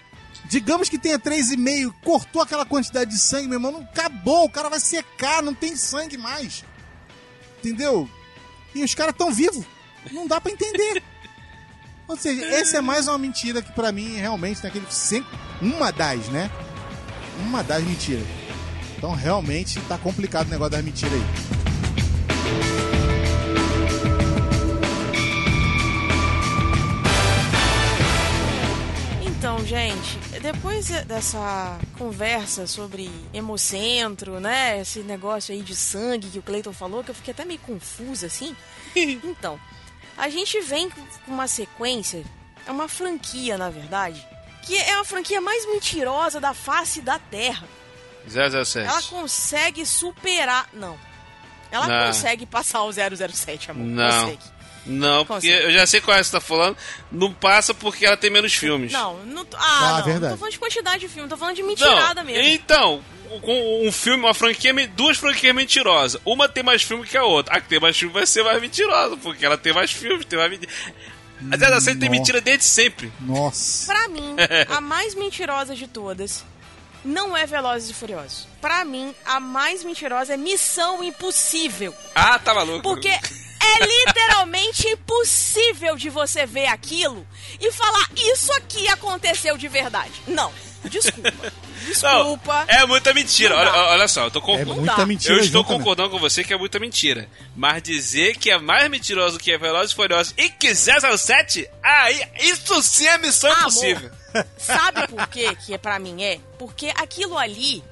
Digamos 0.49 0.89
que 0.89 0.99
tenha 0.99 1.19
3,5, 1.19 1.93
cortou 2.05 2.43
aquela 2.43 2.67
quantidade 2.67 3.11
de 3.11 3.19
sangue, 3.19 3.49
meu 3.49 3.57
irmão, 3.57 3.73
não 3.73 3.81
acabou, 3.81 4.45
o 4.45 4.51
cara 4.51 4.69
vai 4.69 4.79
secar, 4.79 5.43
não 5.43 5.55
tem 5.55 5.75
sangue 5.77 6.17
mais. 6.17 6.65
Entendeu? 7.59 8.09
E 8.75 8.85
os 8.85 8.95
caras 8.95 9.15
tão 9.17 9.33
vivos. 9.33 9.65
Não 10.13 10.27
dá 10.27 10.41
pra 10.41 10.53
entender. 10.53 11.03
Ou 12.07 12.17
seja, 12.17 12.45
essa 12.47 12.79
é 12.79 12.81
mais 12.81 13.09
uma 13.09 13.19
mentira 13.19 13.63
que 13.63 13.73
pra 13.73 13.91
mim 13.91 14.17
realmente 14.17 14.61
tem 14.61 14.69
aquele 14.69 14.87
sempre 14.89 15.37
uma 15.61 15.91
das, 15.91 16.29
né? 16.29 16.51
Uma 17.41 17.63
das 17.63 17.83
mentiras. 17.83 18.27
Então 18.97 19.13
realmente 19.15 19.81
tá 19.83 19.99
complicado 19.99 20.47
o 20.47 20.51
negócio 20.51 20.73
das 20.73 20.85
mentiras 20.85 21.13
aí. 21.15 21.76
Gente, 29.67 30.19
depois 30.41 30.89
dessa 31.05 31.79
conversa 31.99 32.67
sobre 32.67 33.11
hemocentro, 33.35 34.39
né? 34.41 34.81
Esse 34.81 35.01
negócio 35.01 35.53
aí 35.55 35.63
de 35.63 35.75
sangue 35.75 36.29
que 36.31 36.39
o 36.39 36.43
Cleiton 36.43 36.73
falou, 36.73 37.03
que 37.03 37.11
eu 37.11 37.15
fiquei 37.15 37.33
até 37.33 37.45
meio 37.45 37.61
confusa, 37.61 38.27
assim. 38.27 38.55
Então, 38.97 39.61
a 40.17 40.29
gente 40.31 40.59
vem 40.63 40.89
com 40.89 41.03
uma 41.27 41.47
sequência, 41.47 42.25
é 42.67 42.71
uma 42.71 42.89
franquia, 42.89 43.59
na 43.59 43.69
verdade, 43.69 44.27
que 44.63 44.75
é 44.77 44.95
a 44.95 45.05
franquia 45.05 45.41
mais 45.41 45.67
mentirosa 45.67 46.41
da 46.41 46.55
face 46.55 47.03
da 47.03 47.19
Terra. 47.19 47.67
007. 48.27 48.79
Ela 48.89 49.03
consegue 49.03 49.85
superar. 49.85 50.69
Não. 50.73 50.99
Ela 51.71 51.87
Não. 51.87 52.07
consegue 52.07 52.47
passar 52.47 52.83
o 52.85 52.93
007, 52.93 53.71
amor. 53.71 53.85
Não. 53.87 54.21
Consegue. 54.23 54.56
Não, 54.87 55.27
porque 55.27 55.49
Consegue. 55.49 55.65
eu 55.65 55.71
já 55.73 55.87
sei 55.87 56.01
qual 56.01 56.17
é 56.17 56.21
que 56.21 56.27
você 56.27 56.33
tá 56.33 56.41
falando. 56.41 56.77
Não 57.11 57.33
passa 57.33 57.75
porque 57.75 58.07
ela 58.07 58.17
tem 58.17 58.31
menos 58.31 58.55
filmes. 58.55 58.93
Não, 58.93 59.17
não. 59.25 59.45
tô- 59.45 59.57
Ah, 59.57 59.63
Ah, 59.63 59.91
não. 59.91 59.97
Não 59.99 60.05
verdade. 60.05 60.33
tô 60.35 60.39
falando 60.39 60.53
de 60.53 60.59
quantidade 60.59 61.01
de 61.01 61.09
filme, 61.09 61.29
tô 61.29 61.37
falando 61.37 61.57
de 61.57 61.63
Não, 61.63 61.69
mentirada 61.69 62.23
mesmo. 62.23 62.43
Então, 62.45 63.03
com 63.43 63.87
um 63.87 63.91
filme, 63.91 64.23
uma 64.25 64.33
franquia, 64.35 64.73
duas 64.95 65.19
franquias 65.19 65.55
mentirosas. 65.55 66.21
Uma 66.25 66.49
tem 66.49 66.63
mais 66.63 66.83
filme 66.83 67.05
que 67.05 67.17
a 67.17 67.25
outra. 67.25 67.57
A 67.57 67.61
que 67.61 67.69
tem 67.69 67.81
mais 67.81 67.97
filme 67.97 68.15
vai 68.15 68.27
ser 68.27 68.45
mais 68.45 68.61
mentirosa, 68.61 69.17
porque 69.17 69.45
ela 69.45 69.59
tem 69.59 69.73
mais 69.73 69.91
filmes, 69.91 70.25
tem 70.25 70.39
mais 70.39 70.51
mentira. 70.51 70.73
A 71.51 71.57
007 71.59 71.99
tem 71.99 72.09
Nossa. 72.09 72.19
mentira 72.21 72.41
desde 72.41 72.65
sempre. 72.65 73.13
Nossa. 73.21 73.87
Pra 73.93 74.09
mim, 74.09 74.37
a 74.71 74.81
mais 74.81 75.15
mentirosa 75.15 75.75
de 75.75 75.87
todas 75.87 76.45
não 77.05 77.37
é 77.37 77.45
Velozes 77.45 77.91
e 77.91 77.95
Furiosos. 77.95 78.49
Pra 78.61 78.85
mim, 78.85 79.15
a 79.25 79.39
mais 79.39 79.85
mentirosa 79.85 80.35
é 80.35 80.37
Missão 80.37 81.05
Impossível. 81.05 81.95
Ah, 82.15 82.39
tá 82.39 82.55
maluco. 82.55 82.83
Porque 82.83 83.11
é 83.67 83.87
literalmente 83.87 84.87
impossível 84.89 85.97
de 85.97 86.09
você 86.11 86.47
ver 86.47 86.67
aquilo 86.67 87.27
e 87.61 87.71
falar 87.73 88.07
isso 88.17 88.53
aqui 88.55 88.89
aconteceu 88.89 89.57
de 89.57 89.69
verdade. 89.69 90.13
Não, 90.27 90.53
desculpa. 90.85 91.33
Não, 91.87 91.93
Desculpa. 91.93 92.65
é 92.67 92.85
muita 92.87 93.15
mentira. 93.15 93.55
Não 93.55 93.61
Olha, 93.61 93.73
olha 93.93 94.09
só, 94.09 94.25
eu 94.25 94.31
tô 94.31 94.39
É 94.41 94.43
concordando. 94.43 94.75
muita 94.81 94.97
dá. 94.97 95.07
mentira 95.07 95.35
Eu 95.35 95.41
estou 95.41 95.63
concordando 95.63 96.11
com 96.11 96.19
você 96.19 96.43
que 96.43 96.53
é 96.53 96.57
muita 96.59 96.81
mentira. 96.81 97.29
Mas 97.55 97.81
dizer 97.83 98.37
que 98.39 98.51
é 98.51 98.59
mais 98.59 98.89
mentiroso 98.91 99.39
que 99.39 99.53
é 99.53 99.59
Velozes 99.59 99.93
e 99.93 99.95
Furiosos 99.95 100.35
e 100.37 100.49
que 100.49 100.75
007, 100.75 101.69
aí, 101.83 102.21
isso 102.41 102.83
sim 102.83 103.07
é 103.07 103.19
missão 103.19 103.51
Amor. 103.53 103.61
impossível. 103.69 104.11
Sabe 104.59 105.07
por 105.07 105.29
quê 105.29 105.55
que 105.65 105.75
é 105.75 105.79
pra 105.79 105.99
mim 105.99 106.25
é? 106.25 106.41
Porque 106.59 106.93
aquilo 106.97 107.39
ali 107.39 107.85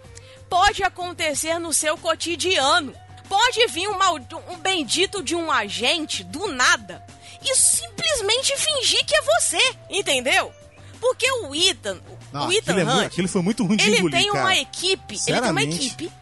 pode 0.48 0.82
acontecer 0.82 1.58
no 1.60 1.72
seu 1.72 1.96
cotidiano. 1.96 2.92
Pode 3.28 3.66
vir 3.68 3.88
um, 3.88 3.96
mal, 3.96 4.16
um 4.48 4.58
bendito 4.58 5.22
de 5.22 5.34
um 5.34 5.50
agente 5.50 6.22
do 6.22 6.46
nada 6.48 7.04
e 7.42 7.54
simplesmente 7.54 8.56
fingir 8.56 9.04
que 9.04 9.14
é 9.14 9.22
você, 9.22 9.76
entendeu? 9.90 10.52
Porque 11.00 11.30
o 11.30 11.54
Ethan, 11.54 12.00
Não, 12.32 12.48
o 12.48 12.52
Ethan 12.52 12.72
aquilo, 12.72 12.90
é 12.90 12.94
Hunt, 12.94 13.06
aquilo 13.06 13.28
foi 13.28 13.42
muito 13.42 13.64
ruim 13.64 13.76
de 13.76 13.84
ele 13.84 13.98
engolir, 13.98 14.18
tem 14.18 14.32
cara. 14.32 14.44
uma 14.44 14.56
equipe, 14.56 15.20
ele 15.26 15.40
tem 15.40 15.50
uma 15.50 15.62
equipe, 15.62 16.12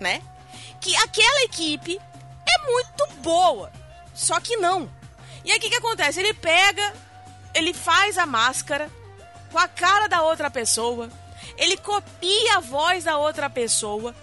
né? 0.00 0.22
Que 0.80 0.96
aquela 0.96 1.44
equipe 1.44 2.00
é 2.46 2.70
muito 2.70 3.06
boa. 3.18 3.70
Só 4.14 4.40
que 4.40 4.56
não. 4.56 4.88
E 5.44 5.50
aí 5.50 5.58
o 5.58 5.60
que, 5.60 5.68
que 5.68 5.76
acontece? 5.76 6.20
Ele 6.20 6.32
pega, 6.32 6.94
ele 7.52 7.74
faz 7.74 8.16
a 8.16 8.24
máscara 8.24 8.90
com 9.50 9.58
a 9.58 9.68
cara 9.68 10.08
da 10.08 10.22
outra 10.22 10.50
pessoa, 10.50 11.10
ele 11.56 11.76
copia 11.76 12.56
a 12.56 12.60
voz 12.60 13.04
da 13.04 13.18
outra 13.18 13.50
pessoa, 13.50 14.14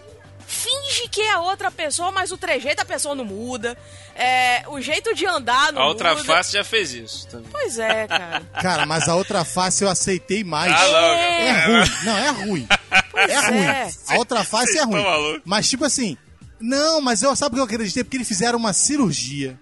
finge 0.52 1.08
que 1.10 1.22
é 1.22 1.32
a 1.34 1.40
outra 1.40 1.72
pessoa, 1.72 2.12
mas 2.12 2.32
o 2.32 2.38
trejeito 2.38 2.78
da 2.78 2.86
pessoa 2.86 3.16
não 3.16 3.24
muda, 3.26 3.78
é, 4.16 4.64
o 4.68 4.82
jeito 4.82 5.14
de 5.16 5.26
andar 5.26 5.72
não 5.72 5.82
A 5.82 5.88
outra 5.88 6.10
muda. 6.14 6.24
face 6.26 6.54
já 6.54 6.64
fez 6.64 6.94
isso 6.94 7.28
também. 7.28 7.48
Pois 7.52 7.80
é, 7.80 8.08
cara. 8.08 8.42
Cara, 8.62 8.86
mas 8.86 9.08
a 9.08 9.16
outra 9.16 9.46
face 9.46 9.84
eu 9.84 9.90
aceitei 9.90 10.44
mais. 10.44 10.72
Ah, 10.74 10.88
não, 10.88 10.98
É 11.14 11.48
É. 11.48 11.66
ruim. 11.66 11.90
Não, 12.04 12.18
é 12.18 12.30
ruim. 12.30 12.68
É 13.16 13.40
ruim. 13.50 13.64
é. 13.64 13.90
A 14.10 14.16
outra 14.18 14.44
face 14.44 14.78
é 14.78 14.84
ruim. 14.84 15.04
Mas 15.46 15.70
tipo 15.70 15.86
assim, 15.86 16.18
não, 16.60 17.02
mas 17.02 17.22
eu 17.24 17.36
sabe 17.36 17.54
o 17.54 17.56
que 17.56 17.62
eu 17.62 17.66
acreditei? 17.66 18.04
Porque 18.04 18.18
eles 18.18 18.28
fizeram 18.28 18.60
uma 18.60 18.74
cirurgia. 18.74 19.58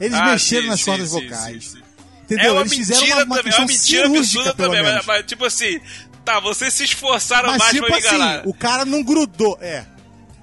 Eles 0.00 0.18
Ah, 0.18 0.24
mexeram 0.26 0.62
sim, 0.62 0.68
nas 0.70 0.82
cordas 0.84 1.08
sim, 1.10 1.26
vocais. 1.28 1.64
sim, 1.64 1.76
sim. 1.76 1.82
Entendeu? 2.22 2.46
É 2.46 2.52
uma 2.52 2.60
eles 2.60 2.72
fizeram 2.74 3.00
mentira 3.00 3.16
uma, 3.16 3.24
uma 3.24 3.36
também, 3.36 3.52
é 3.52 3.56
uma 3.58 3.66
mentira 3.66 4.06
cirúrgica, 4.06 4.54
também. 4.54 4.82
Mas, 4.82 4.90
menos. 4.92 5.06
mas, 5.06 5.26
tipo 5.26 5.44
assim, 5.44 5.80
tá, 6.24 6.38
vocês 6.40 6.72
se 6.72 6.84
esforçaram 6.84 7.48
Mas 7.50 7.58
mais 7.58 7.72
tipo 7.72 7.86
pra 7.86 7.96
me 7.96 8.00
enganar. 8.00 8.38
assim, 8.40 8.48
o 8.48 8.54
cara 8.54 8.84
não 8.84 9.02
grudou. 9.02 9.58
É. 9.60 9.84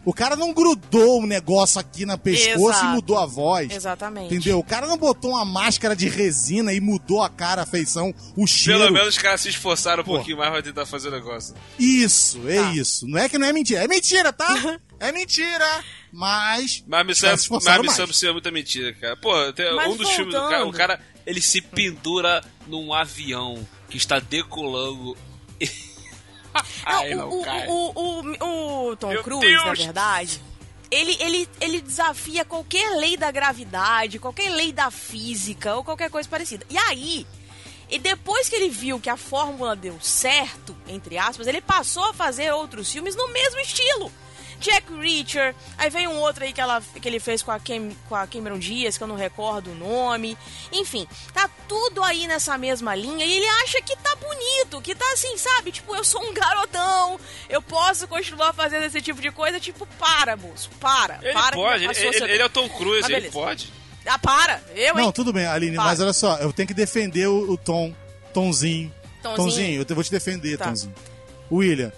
O 0.08 0.14
cara 0.14 0.38
não 0.38 0.54
grudou 0.54 1.22
um 1.22 1.26
negócio 1.26 1.82
aqui 1.82 2.06
na 2.06 2.18
pescoço 2.18 2.70
Exato. 2.70 2.86
e 2.86 2.90
mudou 2.96 3.18
a 3.20 3.26
voz. 3.26 3.70
Exatamente. 3.70 4.34
Entendeu? 4.34 4.58
O 4.58 4.64
cara 4.64 4.88
não 4.88 4.96
botou 4.96 5.32
uma 5.32 5.44
máscara 5.44 5.94
de 5.94 6.08
resina 6.08 6.72
e 6.72 6.80
mudou 6.80 7.22
a 7.22 7.30
cara, 7.30 7.64
a 7.64 7.66
feição, 7.66 8.16
o 8.34 8.48
cheiro. 8.48 8.80
Pelo 8.80 8.94
menos 8.94 9.10
os 9.10 9.18
caras 9.18 9.42
se 9.42 9.50
esforçaram 9.50 10.04
um 10.04 10.06
Pô. 10.06 10.14
pouquinho 10.14 10.38
mais 10.38 10.50
pra 10.50 10.62
tentar 10.62 10.86
fazer 10.86 11.10
o 11.10 11.12
negócio. 11.12 11.54
Isso, 11.78 12.40
é 12.48 12.56
Tá. 12.56 12.74
isso. 12.74 13.06
Não 13.06 13.20
é 13.20 13.28
que 13.28 13.38
não 13.38 13.48
é 13.48 13.52
mentira. 13.52 13.84
É 13.84 13.88
mentira, 13.90 14.32
tá? 14.32 14.80
é 14.98 15.12
mentira. 15.12 15.84
Mas. 16.10 16.86
Mas 16.88 17.18
sabe 17.18 18.14
é 18.30 18.32
muita 18.32 18.50
mentira, 18.50 18.94
cara. 18.94 19.18
Pô, 19.18 19.52
tem 19.52 19.76
Mas 19.76 19.92
um 19.92 19.98
dos 19.98 20.10
filmes 20.12 20.34
do 20.34 20.40
cara, 20.40 20.64
voltando. 20.64 20.74
o 20.74 20.78
cara, 20.78 21.02
ele 21.26 21.42
se 21.42 21.60
pendura 21.60 22.42
num 22.66 22.94
avião 22.94 23.68
que 23.90 23.98
está 23.98 24.20
decolando. 24.20 25.18
Não, 26.86 27.30
o, 27.30 27.44
o, 27.68 28.24
o, 28.46 28.90
o 28.92 28.96
Tom 28.96 29.16
Cruise, 29.24 29.56
na 29.56 29.74
verdade, 29.74 30.42
ele, 30.90 31.18
ele, 31.20 31.50
ele 31.60 31.82
desafia 31.82 32.46
qualquer 32.46 32.90
lei 32.98 33.18
da 33.18 33.32
gravidade, 33.32 34.20
qualquer 34.20 34.50
lei 34.50 34.72
da 34.72 34.90
física 34.90 35.76
ou 35.76 35.84
qualquer 35.84 36.10
coisa 36.10 36.28
parecida. 36.30 36.66
E 36.70 36.78
aí, 36.78 37.28
e 37.90 38.00
depois 38.00 38.50
que 38.50 38.56
ele 38.56 38.70
viu 38.70 39.00
que 39.00 39.10
a 39.10 39.18
fórmula 39.18 39.76
deu 39.76 39.98
certo, 40.02 40.76
entre 40.88 41.18
aspas, 41.18 41.48
ele 41.48 41.62
passou 41.62 42.04
a 42.06 42.14
fazer 42.14 42.52
outros 42.54 42.92
filmes 42.92 43.16
no 43.16 43.28
mesmo 43.30 43.60
estilo. 43.60 44.12
Jack 44.60 44.92
Reacher, 44.94 45.56
aí 45.78 45.90
veio 45.90 46.10
um 46.10 46.18
outro 46.20 46.44
aí 46.44 46.52
que, 46.54 46.60
ela, 46.62 46.82
que 47.02 47.08
ele 47.08 47.20
fez 47.20 47.42
com 47.42 47.52
a, 47.52 47.60
Cam, 47.60 47.90
com 48.10 48.16
a 48.16 48.26
Cameron 48.28 48.58
Diaz, 48.60 48.98
que 48.98 49.04
eu 49.04 49.08
não 49.08 49.16
recordo 49.16 49.72
o 49.72 49.76
nome. 49.76 50.38
Enfim, 50.72 51.08
tá 51.34 51.50
tudo 51.68 52.04
aí 52.04 52.28
nessa 52.28 52.58
mesma 52.58 52.96
linha 52.96 53.26
e 53.26 53.34
ele 53.34 53.46
acha 53.64 53.82
que 53.82 53.96
tá 53.98 54.16
bonito, 54.16 54.82
que 54.82 54.96
tá 54.96 55.06
assim, 55.14 55.38
sabe? 55.38 55.72
Tipo, 55.72 55.96
eu 55.96 56.04
sou 56.04 56.22
um 56.24 56.34
garotão, 56.34 57.20
eu 57.50 57.62
posso 57.62 58.08
continuar 58.08 58.54
fazendo 58.54 58.84
esse 58.86 59.02
tipo 59.02 59.22
de 59.22 59.32
coisa. 59.32 59.60
Tipo, 59.60 59.86
para, 60.00 60.36
moço, 60.36 60.70
para. 60.80 61.20
Ele 61.22 61.34
para 61.34 61.50
que 61.52 61.56
pode, 61.56 61.84
ele, 61.86 61.94
ele- 62.18 62.32
ele 62.34 62.42
é 62.42 62.46
o. 62.46 62.50
Tom 62.50 62.68
Cruise, 62.70 63.12
ele 63.14 63.30
pode. 63.30 63.72
Ah, 64.06 64.18
para, 64.18 64.62
eu, 64.74 64.98
hein? 64.98 65.04
Não, 65.06 65.12
tudo 65.12 65.34
bem, 65.34 65.46
Aline, 65.46 65.76
Para. 65.76 65.86
mas 65.90 66.00
olha 66.00 66.14
só, 66.14 66.38
eu 66.38 66.54
tenho 66.54 66.66
que 66.68 66.74
defender 66.74 67.28
o, 67.28 67.52
o 67.52 67.58
Tom. 67.58 67.94
Tomzinho. 68.34 68.94
Tomzinho? 69.22 69.82
eu 69.82 69.86
te- 69.86 69.94
vou 69.94 70.04
te 70.04 70.12
defender, 70.12 70.58
Tá. 70.58 70.66
Tomzinho. 70.66 70.94
William, 71.52 71.92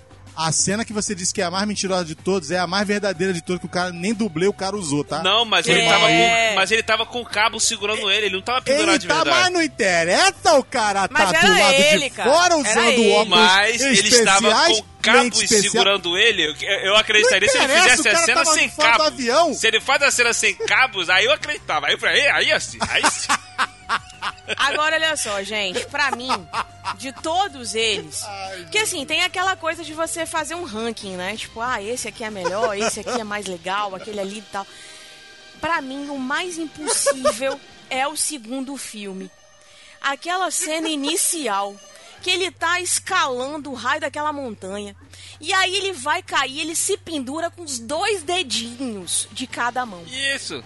a 0.48 0.52
cena 0.52 0.86
que 0.86 0.94
você 0.94 1.14
disse 1.14 1.34
que 1.34 1.42
é 1.42 1.46
a 1.46 1.52
mais 1.52 1.68
mentirosa 1.68 2.06
de 2.06 2.16
todos 2.16 2.50
é 2.52 2.58
a 2.58 2.66
mais 2.66 2.88
verdadeira 2.88 3.34
de 3.34 3.42
todas, 3.42 3.60
que 3.60 3.66
o 3.66 3.70
cara 3.70 3.92
nem 3.92 4.14
dublê 4.14 4.48
o 4.48 4.54
cara 4.54 4.76
usou, 4.76 5.04
tá? 5.04 5.22
Não, 5.22 5.44
mas 5.46 5.68
É. 5.68 5.72
ele 5.72 5.88
tava 5.88 6.08
com, 6.08 6.56
mas 6.56 6.72
ele 6.72 6.84
tava 6.84 7.06
com 7.06 7.22
o 7.22 7.26
cabo 7.26 7.60
segurando 7.60 8.10
ele, 8.10 8.28
ele 8.28 8.36
não 8.36 8.42
tava 8.42 8.62
pendurado 8.62 8.90
Ele 8.90 8.98
de 9.00 9.08
tá, 9.08 9.16
mas 9.16 9.24
verdade. 9.26 9.54
não 9.54 9.62
interessa 9.62 10.54
o 10.58 10.64
cara 10.64 11.08
Mas 11.12 11.32
tá 11.32 11.40
do 11.42 11.46
era 11.48 11.60
lado 11.64 11.74
ele, 11.74 12.04
de 12.06 12.10
cara. 12.12 12.32
fora 12.32 12.58
usando 12.58 12.88
ele. 12.88 13.12
óculos 13.12 13.30
Mas 13.40 13.82
ele 13.82 14.08
estava 14.08 14.48
especiais, 14.48 14.80
com 14.80 14.86
cabos 15.02 15.22
lente 15.24 15.44
especial. 15.44 15.72
segurando 15.72 16.18
ele. 16.18 16.46
Eu, 16.46 16.70
eu 16.86 16.96
acreditaria 16.96 17.50
se 17.50 17.58
ele 17.58 17.68
fizesse 17.68 18.08
o 18.08 18.12
a 18.12 18.16
cena 18.18 18.46
sem 18.46 18.70
do 18.70 19.04
avião. 19.04 19.54
Se 19.54 19.68
ele 19.68 19.80
faz 19.82 20.02
a 20.04 20.12
cena 20.12 20.34
sem 20.34 20.54
cabos, 20.56 21.10
aí 21.10 21.26
eu 21.26 21.32
acreditava. 21.34 21.88
Aí, 21.88 21.98
pra- 21.98 22.12
aí, 22.12 22.28
aí 22.28 22.52
assim, 22.52 22.78
aí 22.90 23.04
sim. 23.12 23.28
Agora, 24.58 24.96
olha 24.96 25.16
só, 25.16 25.44
gente, 25.44 25.86
pra 25.88 26.12
mim, 26.12 26.30
de 26.98 27.12
todos 27.12 27.76
eles, 27.76 28.24
que 28.72 28.78
assim, 28.78 29.06
tem 29.06 29.24
aquela 29.24 29.56
coisa 29.56 29.84
de 29.84 29.94
você 29.94 30.26
fazer 30.26 30.56
um 30.56 30.64
ranking, 30.64 31.16
né? 31.16 31.36
Tipo, 31.36 31.62
ah, 31.62 31.82
esse 31.82 32.08
aqui 32.08 32.24
é 32.24 32.30
melhor, 32.30 32.78
esse 32.78 33.00
aqui 33.00 33.20
é 33.20 33.24
mais 33.24 33.46
legal, 33.46 33.96
aquele 33.96 34.20
ali 34.20 34.40
e 34.40 34.44
tal. 34.44 34.66
Pra 35.62 35.82
mim, 35.82 36.10
o 36.10 36.18
mais 36.18 36.58
impossível 36.58 37.60
é 37.90 38.08
o 38.08 38.16
segundo 38.16 38.76
filme. 38.78 39.30
Aquela 40.02 40.50
cena 40.50 40.88
inicial, 40.88 41.76
que 42.22 42.30
ele 42.30 42.52
tá 42.52 42.80
escalando 42.80 43.72
o 43.72 43.76
raio 43.76 44.02
daquela 44.02 44.32
montanha. 44.32 44.96
E 45.40 45.54
aí 45.54 45.76
ele 45.76 45.94
vai 45.94 46.22
cair, 46.22 46.62
ele 46.62 46.76
se 46.76 46.98
pendura 46.98 47.50
com 47.50 47.64
os 47.64 47.80
dois 47.80 48.24
dedinhos 48.24 49.28
de 49.32 49.48
cada 49.48 49.86
mão. 49.86 50.04
Isso. 50.06 50.64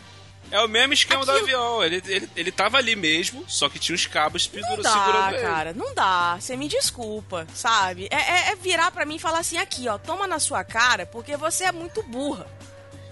É 0.53 0.61
o 0.61 0.67
mesmo 0.67 0.93
esquema 0.93 1.25
do 1.25 1.31
Aquilo- 1.31 1.45
avião. 1.47 1.83
Ele, 1.83 2.01
ele, 2.05 2.29
ele 2.35 2.51
tava 2.51 2.77
ali 2.77 2.95
mesmo, 2.95 3.43
só 3.47 3.67
que 3.67 3.79
tinha 3.79 3.95
os 3.95 4.05
cabos 4.05 4.47
Não 4.53 4.61
pendura, 4.61 4.83
dá, 4.83 4.91
segurando 4.91 5.33
ele. 5.33 5.41
cara, 5.41 5.73
não 5.73 5.93
dá. 5.95 6.37
Você 6.39 6.55
me 6.55 6.67
desculpa, 6.67 7.47
sabe? 7.55 8.07
É, 8.11 8.15
é- 8.15 8.51
é 8.51 8.55
virar 8.55 8.91
pra 8.91 9.03
mim 9.05 9.15
e 9.15 9.19
falar 9.19 9.39
assim, 9.39 9.57
aqui, 9.57 9.87
ó, 9.87 9.97
toma 9.97 10.27
na 10.27 10.37
sua 10.39 10.63
cara, 10.63 11.05
porque 11.07 11.35
você 11.35 11.63
é 11.63 11.71
muito 11.71 12.03
burra. 12.03 12.45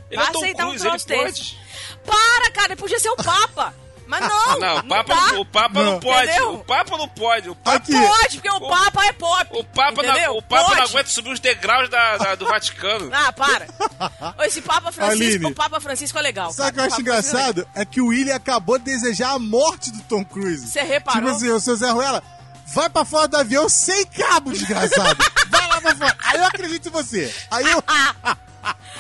Ele 0.10 0.18
Vai 0.22 0.28
é 0.30 0.32
Tom 0.32 0.40
aceitar 0.40 0.66
um 0.66 0.70
Cruise, 0.70 0.84
ele 0.86 0.90
troço 0.92 1.08
desse. 1.08 1.56
pode. 1.56 1.60
Para, 2.06 2.52
cara, 2.52 2.68
ele 2.74 2.76
podia 2.76 3.00
ser 3.00 3.10
o 3.10 3.16
Papa. 3.16 3.74
Mas 4.12 4.20
não, 4.28 4.60
Não, 4.60 4.78
o 4.80 4.84
Papa, 4.84 5.16
dá. 5.16 5.28
não, 5.32 5.40
o 5.42 5.46
Papa 5.46 5.84
não, 5.84 5.92
Não. 5.94 6.00
pode. 6.02 6.28
Entendeu? 6.28 6.54
O 6.56 6.64
Papa 6.66 6.98
não 6.98 7.08
pode. 7.08 7.50
O 7.50 7.56
Papa, 7.56 7.78
Aqui. 7.78 7.94
Pode, 7.94 8.36
porque 8.42 8.50
o, 8.50 8.56
O- 8.58 8.70
Papa 8.70 9.06
é 9.06 9.14
pop. 9.14 9.48
o 9.52 9.64
Papa, 9.64 10.04
não, 10.04 10.38
o 10.38 10.42
Papa 10.42 10.76
não 10.76 10.84
aguenta 10.84 11.10
subir 11.10 11.32
os 11.32 11.40
degraus 11.40 11.90
da, 11.90 12.18
da- 12.18 12.36
do 12.36 12.46
Vaticano. 12.46 13.10
Ah, 13.16 13.32
para. 13.32 13.68
Esse 14.46 14.62
Papa 14.62 14.92
Francisco, 14.92 15.24
Aline. 15.24 15.46
o 15.46 15.56
Papa 15.56 15.80
Francisco 15.80 16.18
é 16.18 16.22
legal. 16.22 16.52
Sabe 16.52 16.72
o 16.72 16.74
que 16.74 16.80
eu 16.82 16.84
acho 16.84 16.96
é 16.98 17.00
engraçado? 17.02 17.68
É 17.74 17.86
que 17.86 18.02
o 18.02 18.08
William 18.08 18.36
acabou 18.36 18.78
de 18.78 18.84
desejar 18.84 19.32
a 19.32 19.40
morte 19.40 19.92
do 19.92 20.02
Tom 20.04 20.26
Cruise. 20.26 20.68
Você 20.68 20.82
reparou? 20.82 21.22
Tipo 21.22 21.36
assim, 21.36 21.50
o 21.50 21.60
seu 21.62 21.76
Zé 21.78 21.90
Ruela, 21.92 22.22
vai 22.68 22.90
pra 22.90 23.06
fora 23.06 23.30
do 23.30 23.38
avião 23.38 23.70
sem 23.70 24.06
cabo, 24.08 24.52
desgraçado. 24.52 25.18
vai 25.50 25.68
lá 25.70 25.80
pra 25.80 25.96
fora. 25.96 26.18
Aí 26.26 26.38
eu 26.38 26.46
acredito 26.46 26.90
em 26.90 26.92
você. 26.92 27.34
Aí 27.50 27.66
eu... 27.72 27.82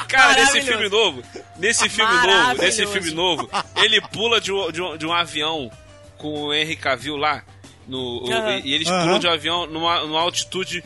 Cara, 0.07 0.33
nesse 0.33 0.61
filme 0.61 0.89
novo, 0.89 1.23
nesse 1.57 1.87
filme 1.89 2.13
novo, 2.27 2.53
nesse 2.61 2.87
filme 2.87 3.11
novo, 3.11 3.49
ele 3.75 4.01
pula 4.01 4.39
de 4.41 4.51
um, 4.51 4.71
de 4.71 4.81
um, 4.81 4.97
de 4.97 5.05
um 5.05 5.13
avião 5.13 5.71
com 6.17 6.43
o 6.43 6.53
Henry 6.53 6.75
Cavill 6.75 7.15
lá. 7.17 7.43
No, 7.87 8.23
o- 8.23 8.31
Aham. 8.31 8.61
e, 8.63 8.73
eles 8.73 8.87
pulam 8.87 9.19
de 9.19 9.27
um 9.27 9.31
avião 9.31 9.65
numa, 9.65 9.99
numa 10.01 10.21
altitude, 10.21 10.83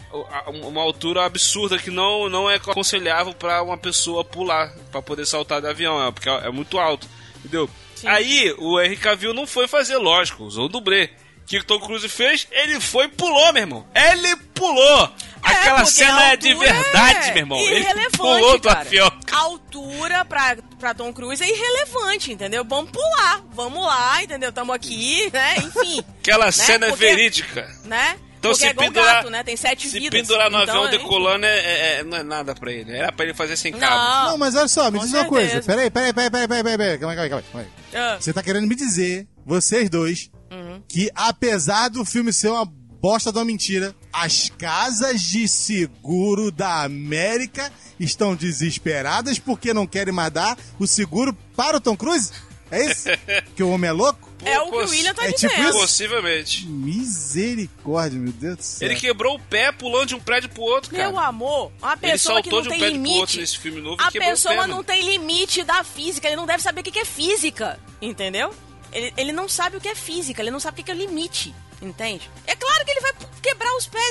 uma 0.64 0.82
altura 0.82 1.26
absurda 1.26 1.78
que 1.78 1.92
não, 1.92 2.30
não 2.30 2.50
é 2.50 2.56
aconselhável 2.56 3.34
pra 3.34 3.62
uma 3.62 3.78
pessoa 3.78 4.24
pular, 4.24 4.74
pra 4.92 5.02
poder 5.02 5.26
saltar 5.26 5.62
do 5.62 5.68
avião, 5.68 6.02
é, 6.08 6.12
porque 6.12 6.30
é, 6.30 6.48
é 6.48 6.50
muito 6.50 6.80
alto, 6.80 7.08
entendeu? 7.40 7.70
Sim. 7.96 8.08
Aí 8.08 8.56
o 8.58 8.80
Henry 8.80 8.98
Cavill 8.98 9.34
não 9.34 9.46
foi 9.46 9.68
fazer, 9.68 9.98
lógico, 9.98 10.44
usou 10.46 10.66
o 10.66 10.70
dublê. 10.70 11.10
O 11.44 11.48
que 11.48 11.60
o 11.60 11.64
Tom 11.64 11.80
Cruise 11.80 12.10
fez? 12.10 12.48
Ele 12.52 12.80
foi 12.80 13.06
e 13.06 13.10
pulou, 13.10 13.54
meu 13.54 13.62
irmão. 13.62 13.86
Ele 13.94 14.36
pulou! 14.56 15.12
Aquela 15.46 15.76
porque 15.78 15.92
cena 15.92 16.24
é 16.32 16.36
de 16.38 16.54
verdade, 16.56 17.28
é 17.30 17.32
meu 17.34 17.38
irmão. 17.38 17.58
Ele 17.60 17.80
irrelevante, 17.80 18.18
pulou 18.18 18.60
do 18.60 18.70
avião. 18.70 19.12
A 19.32 19.38
altura 19.38 20.26
pra, 20.26 20.58
pra 20.80 20.94
Tom 20.94 21.12
Cruise 21.14 21.44
é 21.44 21.50
irrelevante, 21.50 22.32
entendeu? 22.32 22.64
Vamos 22.66 22.92
pular, 22.92 23.44
vamos 23.54 23.86
lá, 23.86 24.24
entendeu? 24.24 24.52
Tamo 24.52 24.74
aqui, 24.74 25.30
né? 25.32 25.56
Enfim, 25.58 26.04
Aquela 26.20 26.52
cena 26.52 26.88
é 26.88 26.90
Porque- 26.90 27.06
verídica. 27.06 27.68
né? 27.84 28.18
Então 28.38 28.52
Porque 28.54 28.66
se 28.66 28.72
é 28.72 28.74
pendurar, 28.76 29.16
gato, 29.16 29.30
né? 29.32 29.44
Tem 29.44 29.58
sete 29.58 29.88
se 29.88 30.00
vidas. 30.00 30.22
pendurar 30.22 30.52
no 30.52 30.62
Então, 30.62 30.76
avião 30.84 30.88
é- 30.88 30.92
decolando 30.92 31.46
é, 31.48 31.50
é- 31.60 32.00
é- 32.00 32.04
não 32.04 32.18
é 32.18 32.24
nada 32.24 32.54
pra 32.54 32.72
ele. 32.72 32.96
Era 32.96 33.12
pra 33.12 33.26
ele 33.26 33.34
fazer 33.34 33.58
sem 33.58 33.74
cabo. 33.74 34.30
Não. 34.32 34.38
Mas 34.38 34.54
olha 34.56 34.68
só, 34.68 34.92
me 34.92 35.00
Com 35.00 35.06
diz 35.06 35.14
uma 35.16 35.26
coisa. 35.26 35.50
certeza. 35.50 35.72
Peraí, 35.76 35.90
peraí, 35.90 36.14
peraí, 36.14 36.30
peraí, 36.30 36.48
peraí, 36.48 36.64
peraí, 36.64 36.78
peraí. 36.78 36.98
Calma 37.00 37.12
aí, 37.14 37.30
calma 37.30 37.38
aí, 37.40 37.44
calma 37.52 37.68
aí. 37.94 38.00
Ah, 38.00 38.18
Você 38.20 38.32
tá 38.34 38.44
querendo 38.44 38.68
me 38.68 38.76
dizer, 38.76 39.28
vocês 39.44 39.90
dois, 39.90 40.30
Uhum. 40.52 40.80
que 40.88 41.10
apesar 41.16 41.90
do 41.90 42.06
filme 42.06 42.32
ser 42.32 42.50
uma 42.50 42.66
bosta 42.66 43.32
de 43.32 43.38
uma 43.40 43.46
mentira, 43.46 43.96
as 44.16 44.50
casas 44.58 45.22
de 45.22 45.48
seguro 45.48 46.52
da 46.52 46.84
América 46.84 47.72
estão 48.00 48.36
desesperadas 48.36 49.38
porque 49.40 49.74
não 49.74 49.86
querem 49.86 50.14
mais 50.14 50.32
dar 50.32 50.58
o 50.80 50.88
seguro 50.88 51.34
para 51.56 51.78
o 51.78 51.82
Tom 51.82 51.98
Cruise? 51.98 52.32
É 52.72 52.92
isso? 52.92 53.10
que 53.56 53.62
o 53.62 53.70
homem 53.70 53.90
é 53.90 53.92
louco? 53.92 54.26
é 54.44 54.60
o 54.60 54.70
que 54.70 54.78
o 54.78 54.90
William 54.90 55.14
tá 55.14 55.26
é 55.26 55.32
tipo 55.32 55.50
dizendo. 55.50 55.70
isso? 55.70 55.80
Possivelmente. 55.80 56.68
Misericórdia, 56.68 58.20
meu 58.20 58.32
Deus 58.32 58.58
do 58.58 58.64
céu. 58.64 58.88
Ele 58.88 59.00
quebrou 59.00 59.36
o 59.36 59.40
pé 59.40 59.72
pulando 59.72 60.08
de 60.08 60.16
um 60.16 60.20
prédio 60.20 60.50
pro 60.50 60.64
outro, 60.64 60.92
cara. 60.92 61.10
Meu 61.10 61.20
amor, 61.20 61.72
uma 61.82 61.94
ele 61.94 62.12
pessoa 62.12 62.42
que 62.42 62.50
saltou 62.50 62.60
não 62.60 62.62
de 62.62 62.68
um 62.68 62.72
tem 62.72 62.80
prédio 62.80 63.02
pro 63.02 63.12
outro 63.12 63.36
limite. 63.36 63.40
nesse 63.40 63.58
filme 63.60 63.82
novo 63.82 64.02
A 64.02 64.10
e 64.10 64.20
pessoa 64.20 64.54
pé, 64.54 64.62
não 64.62 64.68
mano. 64.68 64.84
tem 64.84 65.04
limite 65.04 65.64
da 65.64 65.84
física, 65.84 66.28
ele 66.28 66.36
não 66.36 66.46
deve 66.46 66.62
saber 66.64 66.82
o 66.82 66.84
que 66.84 67.00
é 67.00 67.06
física, 67.06 67.80
entendeu? 68.02 68.54
Ele, 68.92 69.14
ele 69.18 69.32
não 69.32 69.50
sabe 69.50 69.78
o 69.78 69.82
que 69.82 69.90
é 69.90 69.96
física, 69.96 70.42
ele 70.42 70.52
não 70.52 70.60
sabe 70.60 70.82
o 70.82 70.84
que 70.84 70.92
é 70.92 70.94
o 70.94 70.98
limite, 70.98 71.54
entende? 71.82 72.30
É 72.46 72.56
claro 72.56 72.86
que 72.86 72.92
ele 72.92 73.02
vai 73.02 73.14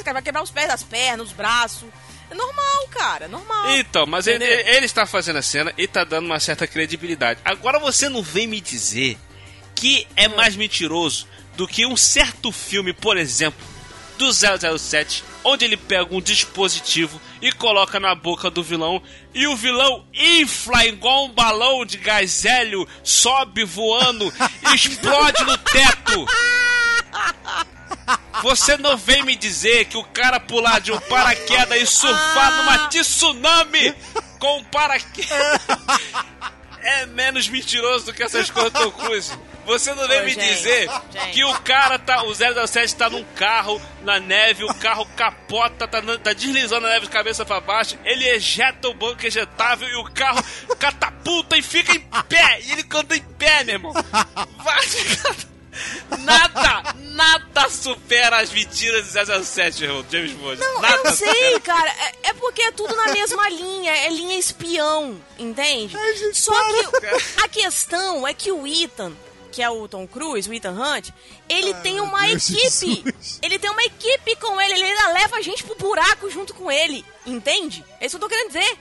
cara, 0.05 0.15
vai 0.15 0.23
quebrar 0.23 0.43
os 0.43 0.51
pés, 0.51 0.71
as 0.71 0.83
pernas, 0.83 1.29
os 1.29 1.33
braços. 1.33 1.89
É 2.31 2.35
normal, 2.35 2.89
cara, 2.91 3.29
normal. 3.29 3.71
Então, 3.77 4.07
mas 4.07 4.27
ele, 4.27 4.45
ele 4.45 4.87
está 4.87 5.07
fazendo 5.07 5.37
a 5.37 5.43
cena 5.43 5.73
e 5.77 5.87
tá 5.87 6.05
dando 6.05 6.27
uma 6.27 6.41
certa 6.41 6.67
credibilidade. 6.67 7.41
Agora 7.45 7.79
você 7.79 8.09
não 8.09 8.23
vem 8.23 8.47
me 8.47 8.61
dizer 8.61 9.19
que 9.75 10.07
é 10.17 10.29
Hum. 10.29 10.37
mais 10.37 10.57
mentiroso 10.57 11.27
do 11.57 11.67
que 11.69 11.85
um 11.87 11.97
certo 11.97 12.51
filme, 12.51 12.93
por 12.93 13.17
exemplo, 13.17 13.61
do 14.19 14.31
007, 14.33 15.23
onde 15.43 15.65
ele 15.65 15.77
pega 15.77 16.15
um 16.15 16.21
dispositivo 16.21 17.21
e 17.43 17.53
coloca 17.53 17.99
na 18.01 18.15
boca 18.15 18.49
do 18.51 18.63
vilão 18.63 19.03
e 19.35 19.47
o 19.47 19.57
vilão 19.57 20.05
infla 20.15 20.87
igual 20.87 21.27
um 21.27 21.31
balão 21.31 21.85
de 21.85 21.99
gás 21.99 22.45
hélio, 22.45 22.89
sobe 23.03 23.65
voando, 23.65 24.33
explode 24.75 25.45
no 25.45 25.59
teto. 25.59 26.27
Você 28.43 28.77
não 28.77 28.97
vem 28.97 29.23
me 29.23 29.35
dizer 29.37 29.87
que 29.87 29.97
o 29.97 30.05
cara 30.05 30.39
pular 30.41 30.81
de 30.81 30.93
um 30.93 31.01
paraquedas 31.01 31.81
e 31.81 31.87
surfar 31.87 32.49
Ah. 32.53 32.57
numa 32.59 32.89
tsunami 32.89 33.95
com 34.39 34.59
um 34.59 34.65
paraquedas 34.65 35.61
é 36.83 37.07
menos 37.07 37.49
mentiroso 37.49 38.07
do 38.07 38.13
que 38.13 38.23
essas 38.23 38.51
coisas 38.51 38.73
do 38.73 38.91
Cruise. 38.93 39.33
Você 39.65 39.95
não 39.95 40.07
vem 40.07 40.21
Ô, 40.21 40.25
me 40.25 40.35
gente, 40.35 40.47
dizer 40.47 40.91
gente. 41.11 41.31
que 41.31 41.43
o 41.45 41.55
cara 41.61 41.99
tá. 41.99 42.23
O 42.25 42.35
007 42.35 42.95
tá 42.97 43.09
num 43.09 43.25
carro 43.35 43.81
na 44.03 44.21
neve, 44.21 44.63
o 44.63 44.75
carro 44.75 45.07
capota, 45.17 45.89
tá, 45.89 46.03
tá 46.03 46.33
deslizando 46.35 46.83
na 46.83 46.91
neve 46.93 47.07
de 47.07 47.13
cabeça 47.13 47.47
pra 47.47 47.61
baixo, 47.63 47.97
ele 48.05 48.29
ejeta 48.29 48.89
o 48.89 48.95
banco 48.95 49.27
ejetável 49.27 49.89
e 49.89 49.95
o 49.97 50.05
carro 50.05 50.45
catapulta 50.79 51.57
e 51.57 51.63
fica 51.63 51.93
em 51.97 52.01
pé. 52.29 52.61
E 52.63 52.73
ele 52.73 52.83
canta 52.83 53.17
em 53.17 53.23
pé, 53.23 53.65
meu 53.65 53.77
irmão. 53.77 53.93
Vai. 54.63 54.87
Nada, 56.21 56.95
nada 56.99 57.69
supera 57.69 58.39
as 58.39 58.51
mentiras 58.51 59.13
do 59.13 59.45
007, 59.45 59.85
irmão, 59.85 60.05
James 60.11 60.33
Bond. 60.33 60.61
Não, 60.61 60.81
nada 60.81 61.09
eu 61.09 61.13
sei, 61.13 61.61
cara. 61.61 61.91
É, 61.91 62.31
é 62.31 62.33
porque 62.35 62.63
é 62.63 62.73
tudo 62.73 62.95
na 62.95 63.13
mesma 63.13 63.49
linha. 63.49 63.93
É 63.93 64.09
linha 64.09 64.39
espião, 64.39 65.21
entende? 65.39 65.97
Só 66.33 66.53
que 66.53 67.43
a 67.43 67.49
questão 67.49 68.27
é 68.27 68.35
que 68.35 68.53
o 68.53 68.67
Ethan, 68.67 69.13
que 69.51 69.63
é 69.63 69.71
o 69.71 69.87
Tom 69.89 70.07
Cruise, 70.07 70.49
o 70.49 70.55
Ethan 70.55 70.73
Hunt, 70.73 71.11
ele 71.49 71.75
tem 71.75 72.01
uma 72.01 72.23
Deus 72.27 72.51
equipe. 72.51 72.63
Jesus. 72.63 73.39
Ele 73.43 73.59
tem 73.59 73.71
uma 73.71 73.85
equipe 73.85 74.37
com 74.37 74.61
ele. 74.61 74.75
Ele 74.75 74.85
ainda 74.85 75.09
leva 75.13 75.37
a 75.37 75.43
gente 75.43 75.63
pro 75.65 75.77
buraco 75.77 76.31
junto 76.31 76.55
com 76.55 76.71
ele. 76.71 77.05
Entende? 77.27 77.85
É 78.01 78.07
isso 78.07 78.19
que 78.19 78.25
eu 78.25 78.29
tô 78.29 78.35
querendo 78.35 78.49
dizer. 78.49 78.79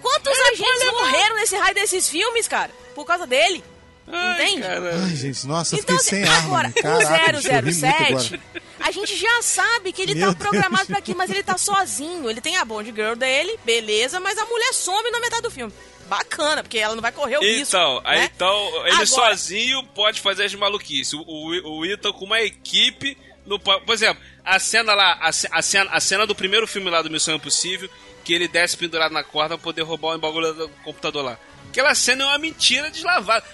Quantos 0.00 0.38
agentes 0.38 0.92
morreram 0.92 1.36
nesse 1.36 1.56
raio 1.56 1.74
desses 1.74 2.08
filmes, 2.08 2.46
cara? 2.46 2.70
Por 2.94 3.06
causa 3.06 3.26
dele. 3.26 3.64
Ai, 4.06 4.32
Entende? 4.50 4.66
Ai, 4.66 5.16
gente, 5.16 5.46
nossa, 5.46 5.76
Então, 5.76 5.98
fiquei 5.98 6.10
sem 6.10 6.22
assim, 6.24 6.32
arma. 6.32 6.46
agora, 6.46 6.68
ri 6.68 7.32
muito 7.62 7.72
007, 7.72 8.34
agora. 8.34 8.40
a 8.80 8.90
gente 8.90 9.16
já 9.16 9.42
sabe 9.42 9.92
que 9.92 10.02
ele 10.02 10.14
Meu 10.14 10.32
tá 10.34 10.38
programado 10.38 10.86
pra 10.86 10.98
aqui, 10.98 11.14
mas 11.14 11.30
ele 11.30 11.42
tá 11.42 11.56
sozinho. 11.56 12.28
Ele 12.28 12.40
tem 12.40 12.56
a 12.56 12.64
Bond 12.64 12.92
Girl 12.94 13.14
dele, 13.14 13.58
beleza, 13.64 14.20
mas 14.20 14.36
a 14.38 14.44
mulher 14.44 14.72
some 14.74 15.10
na 15.10 15.20
metade 15.20 15.42
do 15.42 15.50
filme. 15.50 15.72
Bacana, 16.06 16.62
porque 16.62 16.78
ela 16.78 16.94
não 16.94 17.00
vai 17.00 17.12
correr 17.12 17.38
o 17.38 17.40
risco. 17.40 17.74
Então, 17.76 18.00
aí, 18.04 18.18
né? 18.20 18.30
então 18.34 18.68
ele 18.82 18.90
Agora- 18.90 19.06
sozinho 19.06 19.82
pode 19.94 20.20
fazer 20.20 20.44
as 20.44 20.54
maluquices. 20.54 21.14
O, 21.14 21.22
o, 21.22 21.78
o 21.78 21.86
Ethan 21.86 22.12
com 22.12 22.26
uma 22.26 22.40
equipe. 22.42 23.16
No, 23.46 23.58
por 23.58 23.82
exemplo, 23.92 24.22
a 24.44 24.58
cena 24.58 24.94
lá, 24.94 25.18
a, 25.20 25.28
a 25.28 25.62
cena, 25.62 25.90
a 25.90 26.00
cena 26.00 26.26
do 26.26 26.34
primeiro 26.34 26.66
filme 26.66 26.90
lá 26.90 27.00
do 27.02 27.10
Missão 27.10 27.34
Impossível, 27.34 27.88
que 28.22 28.32
ele 28.34 28.48
desce 28.48 28.76
pendurado 28.76 29.12
na 29.12 29.24
corda 29.24 29.56
pra 29.56 29.64
poder 29.64 29.82
roubar 29.82 30.14
o 30.14 30.18
bagulho 30.18 30.52
do 30.52 30.68
computador 30.84 31.24
lá. 31.24 31.38
Aquela 31.70 31.94
cena 31.94 32.24
é 32.24 32.26
uma 32.26 32.38
mentira 32.38 32.90
deslavada. 32.90 33.44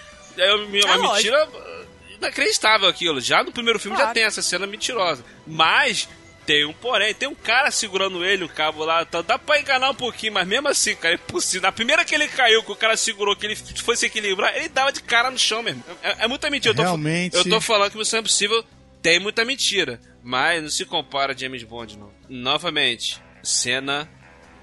É 0.45 0.55
uma, 0.55 0.97
lógico. 0.97 1.13
mentira 1.15 1.47
uh, 1.49 1.87
inacreditável 2.17 2.89
aquilo. 2.89 3.21
Já 3.21 3.43
no 3.45 3.53
primeiro 3.53 3.79
filme 3.79 3.97
já 3.97 4.05
Claro. 4.05 4.15
tem 4.15 4.25
essa 4.25 4.43
cena 4.43 4.67
mentirosa. 4.67 5.25
Mas 5.47 6.09
tem 6.47 6.65
um 6.65 6.73
porém, 6.73 7.15
tem 7.15 7.29
um 7.29 7.35
cara 7.35 7.71
segurando 7.71 8.25
ele, 8.25 8.45
o 8.45 8.49
cabo 8.49 8.85
lá, 8.85 9.05
tá, 9.05 9.23
dá 9.23 9.39
pra 9.39 9.61
enganar 9.61 9.91
um 9.91 9.95
pouquinho, 9.95 10.33
mas 10.33 10.47
mesmo 10.49 10.67
assim, 10.69 10.97
cara, 10.97 11.15
é 11.15 11.17
impossível. 11.17 11.63
Na 11.63 11.71
primeira 11.71 12.05
que 12.05 12.15
ele 12.15 12.27
caiu, 12.27 12.63
que 12.65 12.73
o 12.73 12.77
cara 12.77 12.97
segurou, 12.97 13.37
que 13.37 13.47
ele 13.47 13.55
foi 13.57 13.97
se 13.97 14.07
equilibrar, 14.07 14.57
ele 14.57 14.69
dava 14.69 14.91
de 14.91 15.01
cara 15.03 15.31
no 15.31 15.39
chão 15.39 15.63
mesmo. 15.63 15.85
É, 16.03 16.25
é 16.25 16.29
muita 16.29 16.51
mentira. 16.51 16.73
Eu 16.73 16.77
tô, 16.77 16.83
Realmente. 16.83 17.37
Eu 17.37 17.49
tô 17.49 17.61
falando 17.61 17.91
que 17.93 17.99
Missão 17.99 18.21
Impossível 18.21 18.65
tem 19.01 19.21
muita 19.21 19.45
mentira, 19.45 20.01
mas 20.23 20.63
não 20.63 20.71
se 20.71 20.85
compara 20.85 21.33
a 21.33 21.37
James 21.37 21.63
Bond, 21.63 21.97
não. 21.99 22.11
Novamente, 22.29 23.21
cena 23.43 24.09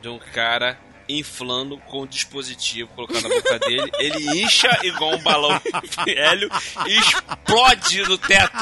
de 0.01 0.09
um 0.09 0.19
cara 0.19 0.77
inflando 1.09 1.77
com 1.79 2.01
o 2.01 2.07
dispositivo 2.07 2.89
colocado 2.95 3.23
na 3.23 3.29
boca 3.29 3.59
dele, 3.59 3.89
ele 3.99 4.41
incha 4.43 4.69
igual 4.83 5.15
um 5.15 5.23
balão 5.23 5.61
hélio 6.05 6.49
e 6.85 6.97
explode 6.99 8.01
no 8.03 8.17
teto. 8.17 8.57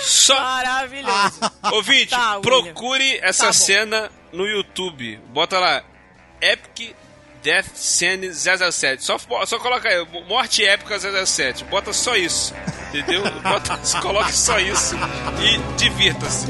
Só 0.00 0.34
Maravilhoso. 0.40 1.40
Ouvinte, 1.72 2.10
Tá, 2.10 2.40
procure 2.40 3.18
essa 3.22 3.46
Tá 3.46 3.52
cena 3.52 4.10
no 4.32 4.46
YouTube. 4.46 5.16
Bota 5.28 5.58
lá, 5.58 5.84
Epic 6.40 6.94
Death 7.42 7.74
Scene 7.74 8.32
007. 8.32 9.04
Só, 9.04 9.18
só 9.46 9.58
coloca 9.58 9.88
aí, 9.88 10.04
Morte 10.26 10.64
Épica 10.64 10.98
007. 10.98 11.64
Bota 11.64 11.92
só 11.92 12.16
isso, 12.16 12.54
entendeu? 12.88 13.22
Bota, 13.42 13.78
coloque 14.00 14.32
só 14.32 14.58
isso 14.58 14.94
e 15.42 15.76
divirta-se. 15.76 16.46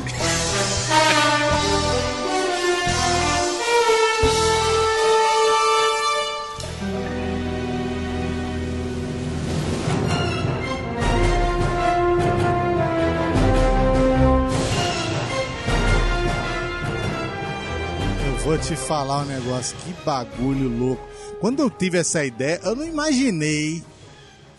Vou 18.44 18.58
te 18.58 18.76
falar 18.76 19.20
um 19.22 19.24
negócio, 19.24 19.74
que 19.78 19.92
bagulho 20.04 20.68
louco. 20.68 21.02
Quando 21.40 21.60
eu 21.60 21.70
tive 21.70 21.98
essa 21.98 22.24
ideia, 22.24 22.60
eu 22.62 22.76
não 22.76 22.84
imaginei 22.86 23.82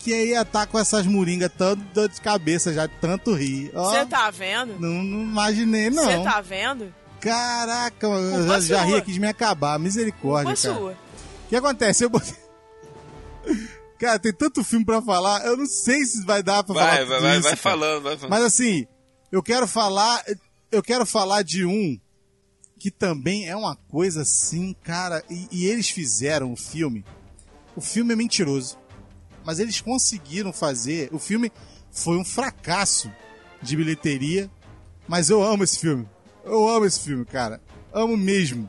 que 0.00 0.10
ia 0.10 0.42
estar 0.42 0.66
com 0.66 0.78
essas 0.78 1.06
moringas 1.06 1.50
tanto 1.56 1.82
dor 1.94 2.08
de 2.08 2.20
cabeça 2.20 2.72
já, 2.72 2.88
tanto 2.88 3.32
rir. 3.32 3.70
Você 3.72 4.04
tá 4.06 4.30
vendo? 4.30 4.78
não, 4.78 5.02
não 5.02 5.22
imaginei, 5.22 5.88
não. 5.90 6.04
Você 6.04 6.22
tá 6.22 6.40
vendo? 6.40 6.92
Caraca, 7.20 8.06
eu 8.06 8.38
Culpa 8.38 8.60
já, 8.60 8.76
já 8.76 8.82
ri 8.84 8.94
aqui 8.96 9.12
de 9.12 9.20
me 9.20 9.28
acabar. 9.28 9.78
Misericórdia, 9.78 10.54
Culpa 10.54 10.68
cara. 10.68 10.78
sua. 10.78 10.92
O 10.92 11.48
que 11.48 11.56
acontece? 11.56 12.04
Eu 12.04 12.10
botei... 12.10 12.34
Cara, 13.98 14.18
tem 14.18 14.32
tanto 14.32 14.62
filme 14.62 14.84
pra 14.84 15.00
falar, 15.00 15.46
eu 15.46 15.56
não 15.56 15.64
sei 15.64 16.04
se 16.04 16.22
vai 16.26 16.42
dar 16.42 16.62
pra 16.62 16.74
falar 16.74 16.86
Vai, 16.86 16.98
tudo 16.98 17.08
vai, 17.08 17.20
vai, 17.20 17.32
isso, 17.32 17.42
vai 17.42 17.56
cara. 17.56 17.62
falando, 17.62 18.02
vai 18.02 18.16
falando. 18.18 18.30
Mas 18.30 18.44
assim, 18.44 18.86
eu 19.32 19.42
quero 19.42 19.66
falar, 19.66 20.22
eu 20.70 20.82
quero 20.82 21.06
falar 21.06 21.42
de 21.42 21.64
um 21.64 21.98
que 22.78 22.90
também 22.90 23.48
é 23.48 23.56
uma 23.56 23.76
coisa 23.76 24.22
assim, 24.22 24.74
cara, 24.82 25.24
e, 25.30 25.48
e 25.50 25.66
eles 25.66 25.88
fizeram 25.88 26.52
o 26.52 26.56
filme. 26.56 27.04
O 27.74 27.80
filme 27.80 28.12
é 28.12 28.16
mentiroso, 28.16 28.78
mas 29.44 29.58
eles 29.58 29.80
conseguiram 29.80 30.52
fazer. 30.52 31.08
O 31.12 31.18
filme 31.18 31.52
foi 31.90 32.16
um 32.16 32.24
fracasso 32.24 33.10
de 33.62 33.76
bilheteria, 33.76 34.50
mas 35.08 35.30
eu 35.30 35.42
amo 35.42 35.64
esse 35.64 35.78
filme. 35.78 36.08
Eu 36.44 36.68
amo 36.68 36.84
esse 36.84 37.00
filme, 37.00 37.24
cara. 37.24 37.60
Amo 37.92 38.16
mesmo. 38.16 38.68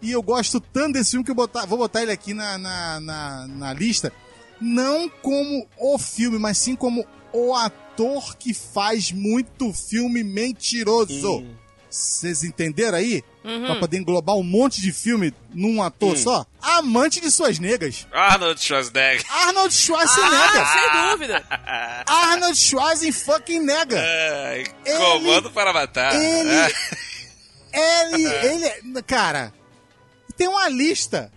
E 0.00 0.10
eu 0.12 0.22
gosto 0.22 0.60
tanto 0.60 0.94
desse 0.94 1.12
filme 1.12 1.24
que 1.24 1.30
eu 1.30 1.34
botar, 1.34 1.66
vou 1.66 1.78
botar 1.78 2.02
ele 2.02 2.12
aqui 2.12 2.32
na, 2.32 2.56
na, 2.56 3.00
na, 3.00 3.46
na 3.48 3.72
lista. 3.72 4.12
Não 4.60 5.08
como 5.08 5.66
o 5.78 5.98
filme, 5.98 6.38
mas 6.38 6.58
sim 6.58 6.74
como 6.76 7.04
o 7.32 7.54
ator 7.54 8.36
que 8.36 8.54
faz 8.54 9.12
muito 9.12 9.72
filme 9.72 10.22
mentiroso. 10.22 11.44
Vocês 11.90 12.42
entenderam 12.44 12.98
aí? 12.98 13.22
Pra 13.42 13.76
poder 13.76 13.98
englobar 13.98 14.34
um 14.36 14.42
monte 14.42 14.80
de 14.80 14.92
filme 14.92 15.32
num 15.54 15.80
ator 15.82 16.16
só? 16.16 16.44
Amante 16.60 17.20
de 17.20 17.30
suas 17.30 17.58
negas. 17.60 18.06
Arnold 18.12 18.60
Schwarzenegger. 18.60 19.24
Arnold 19.32 19.72
Schwarzenegger. 19.72 20.60
Ah, 20.60 20.72
sem 20.72 21.10
dúvida. 21.10 21.44
Arnold 22.08 22.56
Schwarzenegger. 22.58 23.98
Ai, 23.98 24.64
Ele- 24.84 24.98
comando 24.98 25.50
para 25.50 25.72
matar. 25.72 26.14
ele- 26.14 26.50
É. 26.50 26.70
Ele, 27.72 28.26
ele, 28.26 29.02
cara, 29.02 29.52
tem 30.36 30.48
uma 30.48 30.68
lista. 30.68 31.30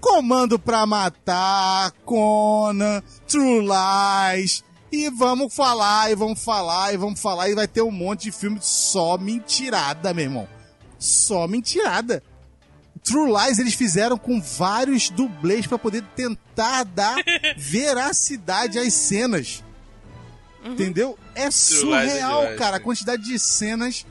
Comando 0.00 0.58
pra 0.58 0.86
matar, 0.86 1.90
Conan, 2.04 3.02
True 3.26 3.66
Lies. 3.66 4.62
E 4.90 5.10
vamos 5.10 5.54
falar, 5.54 6.10
e 6.10 6.14
vamos 6.14 6.42
falar, 6.42 6.94
e 6.94 6.96
vamos 6.96 7.20
falar, 7.20 7.48
e 7.48 7.54
vai 7.54 7.66
ter 7.66 7.82
um 7.82 7.90
monte 7.90 8.24
de 8.24 8.32
filme 8.32 8.58
só 8.62 9.18
mentirada, 9.18 10.14
meu 10.14 10.24
irmão. 10.24 10.48
Só 10.98 11.46
mentirada. 11.46 12.22
True 13.02 13.30
Lies 13.30 13.58
eles 13.58 13.74
fizeram 13.74 14.16
com 14.16 14.40
vários 14.40 15.10
dublês 15.10 15.66
pra 15.66 15.78
poder 15.78 16.02
tentar 16.14 16.84
dar 16.84 17.16
veracidade 17.56 18.78
às 18.78 18.92
cenas. 18.92 19.62
Entendeu? 20.64 21.16
É 21.34 21.50
surreal, 21.50 22.40
demais, 22.40 22.58
cara, 22.58 22.76
a 22.76 22.78
sim. 22.78 22.84
quantidade 22.84 23.22
de 23.22 23.38
cenas 23.38 24.04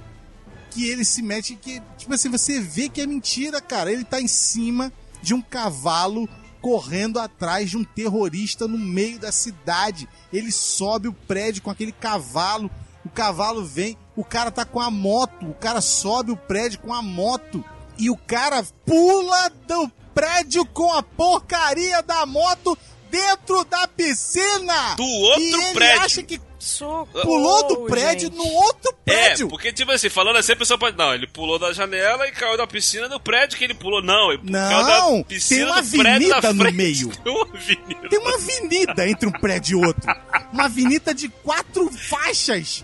que 0.71 0.87
ele 0.87 1.03
se 1.03 1.21
mete 1.21 1.55
que, 1.55 1.81
tipo 1.97 2.13
assim, 2.13 2.29
você 2.29 2.59
vê 2.59 2.87
que 2.87 3.01
é 3.01 3.07
mentira, 3.07 3.59
cara. 3.59 3.91
Ele 3.91 4.03
tá 4.03 4.21
em 4.21 4.27
cima 4.27 4.91
de 5.21 5.33
um 5.33 5.41
cavalo 5.41 6.29
correndo 6.65 7.19
atrás 7.19 7.69
de 7.69 7.77
um 7.77 7.83
terrorista 7.83 8.67
no 8.67 8.75
meio 8.75 9.19
da 9.19 9.31
cidade. 9.31 10.09
Ele 10.33 10.51
sobe 10.51 11.07
o 11.07 11.13
prédio 11.13 11.61
com 11.61 11.69
aquele 11.69 11.91
cavalo, 11.91 12.71
o 13.05 13.09
cavalo 13.09 13.63
vem, 13.63 13.95
o 14.15 14.23
cara 14.23 14.49
tá 14.49 14.65
com 14.65 14.81
a 14.81 14.89
moto, 14.89 15.45
o 15.47 15.53
cara 15.53 15.79
sobe 15.79 16.31
o 16.31 16.35
prédio 16.35 16.79
com 16.79 16.91
a 16.91 17.03
moto 17.03 17.63
e 17.99 18.09
o 18.09 18.17
cara 18.17 18.65
pula 18.83 19.51
do 19.67 19.87
prédio 20.11 20.65
com 20.65 20.91
a 20.91 21.03
porcaria 21.03 22.01
da 22.01 22.25
moto 22.25 22.75
dentro 23.11 23.63
da 23.65 23.87
piscina. 23.87 24.95
Do 24.95 25.03
outro 25.03 25.41
e 25.41 25.53
ele 25.53 25.73
prédio. 25.75 26.01
acha 26.01 26.23
que 26.23 26.41
Socorro, 26.65 27.21
pulou 27.21 27.67
do 27.67 27.77
prédio 27.85 28.27
gente. 28.29 28.37
no 28.37 28.43
outro 28.45 28.95
É, 29.05 29.13
prédio. 29.25 29.47
porque, 29.47 29.71
tipo 29.71 29.91
assim, 29.91 30.09
falando 30.09 30.37
assim, 30.37 30.53
a 30.53 30.55
pessoa 30.55 30.77
pode. 30.79 30.97
Não, 30.97 31.13
ele 31.13 31.27
pulou 31.27 31.59
da 31.59 31.71
janela 31.71 32.27
e 32.27 32.31
caiu 32.31 32.57
da 32.57 32.65
piscina 32.65 33.07
do 33.07 33.19
prédio 33.19 33.57
que 33.57 33.63
ele 33.63 33.75
pulou. 33.75 34.01
Não, 34.01 34.31
ele 34.31 34.41
Não, 34.43 34.69
caiu 34.69 35.17
da 35.19 35.23
piscina 35.25 35.65
tem 35.65 35.71
uma 35.71 35.81
do 35.81 35.97
prédio 35.97 36.29
da 36.29 36.37
avenida 36.37 36.53
no 36.69 36.71
meio. 36.71 37.09
Tem 37.17 37.31
uma 37.33 37.43
avenida. 37.53 38.09
Tem 38.09 38.19
uma 38.19 38.33
avenida 38.35 39.07
entre 39.09 39.29
um 39.29 39.31
prédio 39.31 39.79
e 39.79 39.85
outro. 39.85 40.11
Uma 40.51 40.65
avenida 40.65 41.13
de 41.13 41.29
quatro 41.29 41.89
faixas. 41.91 42.83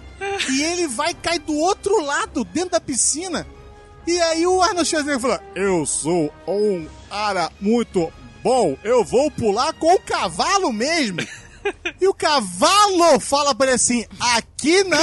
E 0.51 0.61
ele 0.61 0.87
vai 0.87 1.15
cair 1.15 1.39
do 1.39 1.55
outro 1.57 1.99
lado, 2.05 2.43
dentro 2.45 2.71
da 2.71 2.79
piscina. 2.79 3.47
E 4.05 4.19
aí 4.21 4.45
o 4.45 4.61
Arnold 4.61 4.87
Schwarzenegger 4.87 5.19
fala: 5.21 5.43
Eu 5.55 5.85
sou 5.87 6.31
um 6.47 6.87
cara 7.09 7.51
muito 7.59 8.13
bom. 8.43 8.77
Eu 8.83 9.03
vou 9.03 9.31
pular 9.31 9.73
com 9.73 9.93
o 9.95 9.99
cavalo 9.99 10.71
mesmo. 10.71 11.17
E 11.99 12.07
o 12.07 12.13
cavalo 12.13 13.19
fala 13.19 13.53
pra 13.53 13.67
ele 13.67 13.75
assim: 13.75 14.05
aqui 14.19 14.83
não! 14.83 14.99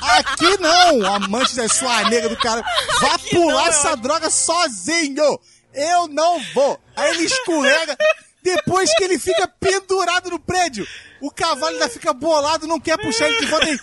Aqui 0.00 0.58
não! 0.60 1.14
Amante 1.14 1.56
da 1.56 1.68
sua 1.68 2.08
nega 2.08 2.28
do 2.28 2.36
cara. 2.36 2.64
Vá 3.00 3.18
pular 3.18 3.62
não, 3.62 3.66
essa 3.66 3.96
droga 3.96 4.30
sozinho! 4.30 5.40
Eu 5.74 6.08
não 6.08 6.40
vou! 6.54 6.80
Aí 6.96 7.10
ele 7.10 7.24
escorrega. 7.24 7.96
Depois 8.42 8.94
que 8.94 9.02
ele 9.04 9.18
fica 9.18 9.48
pendurado 9.58 10.30
no 10.30 10.38
prédio, 10.38 10.86
o 11.20 11.30
cavalo 11.32 11.74
ainda 11.74 11.88
fica 11.88 12.12
bolado, 12.12 12.68
não 12.68 12.78
quer 12.78 12.96
puxar 12.96 13.28
ele 13.28 13.40
de 13.40 13.46
volta 13.46 13.66
aí. 13.66 13.80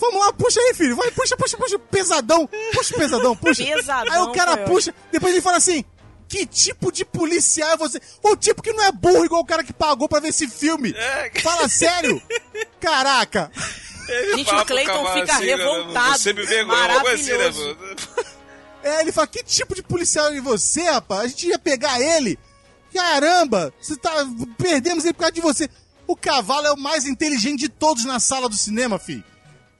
Vamos 0.00 0.20
lá, 0.20 0.32
puxa 0.32 0.60
aí, 0.60 0.74
filho. 0.74 0.96
Vai, 0.96 1.10
puxa, 1.10 1.36
puxa, 1.36 1.56
puxa. 1.56 1.78
Pesadão. 1.78 2.48
Puxa, 2.72 2.96
pesadão, 2.96 3.36
puxa. 3.36 3.64
Pesadão 3.64 4.14
aí 4.14 4.20
o 4.20 4.32
cara 4.32 4.56
puxa. 4.58 4.94
Depois 5.10 5.32
ele 5.32 5.42
fala 5.42 5.56
assim: 5.56 5.84
Que 6.28 6.44
tipo 6.44 6.92
de 6.92 7.04
policial 7.04 7.70
é 7.70 7.76
você? 7.76 8.00
O 8.22 8.36
tipo 8.36 8.62
que 8.62 8.72
não 8.72 8.84
é 8.84 8.92
burro 8.92 9.24
igual 9.24 9.40
o 9.40 9.46
cara 9.46 9.64
que 9.64 9.72
pagou 9.72 10.08
pra 10.08 10.20
ver 10.20 10.28
esse 10.28 10.46
filme. 10.46 10.94
Fala 11.42 11.68
sério. 11.68 12.20
Caraca. 12.78 13.50
Gente, 14.34 14.44
Fala 14.44 14.62
o 14.62 14.66
Clayton 14.66 15.12
fica 15.12 15.34
assim, 15.34 15.46
né, 15.46 15.56
revoltado. 15.56 16.18
Você 16.18 16.32
me 16.32 16.42
vergonha, 16.46 17.00
coisa 17.00 17.14
assim, 17.14 17.30
né, 17.30 17.38
Maravilhoso. 17.38 17.76
mano? 17.76 17.96
É, 18.82 19.00
ele 19.00 19.12
fala: 19.12 19.26
Que 19.26 19.42
tipo 19.42 19.74
de 19.74 19.82
policial 19.82 20.32
é 20.32 20.40
você, 20.40 20.82
rapaz? 20.82 21.24
A 21.24 21.28
gente 21.28 21.46
ia 21.48 21.58
pegar 21.58 22.00
ele. 22.00 22.38
Caramba, 22.94 23.72
você 23.80 23.96
tá. 23.96 24.10
Perdemos 24.56 25.04
ele 25.04 25.12
por 25.12 25.20
causa 25.20 25.32
de 25.32 25.40
você. 25.40 25.68
O 26.06 26.16
cavalo 26.16 26.66
é 26.66 26.72
o 26.72 26.76
mais 26.78 27.04
inteligente 27.04 27.60
de 27.60 27.68
todos 27.68 28.04
na 28.04 28.18
sala 28.18 28.48
do 28.48 28.56
cinema, 28.56 28.98
filho. 28.98 29.24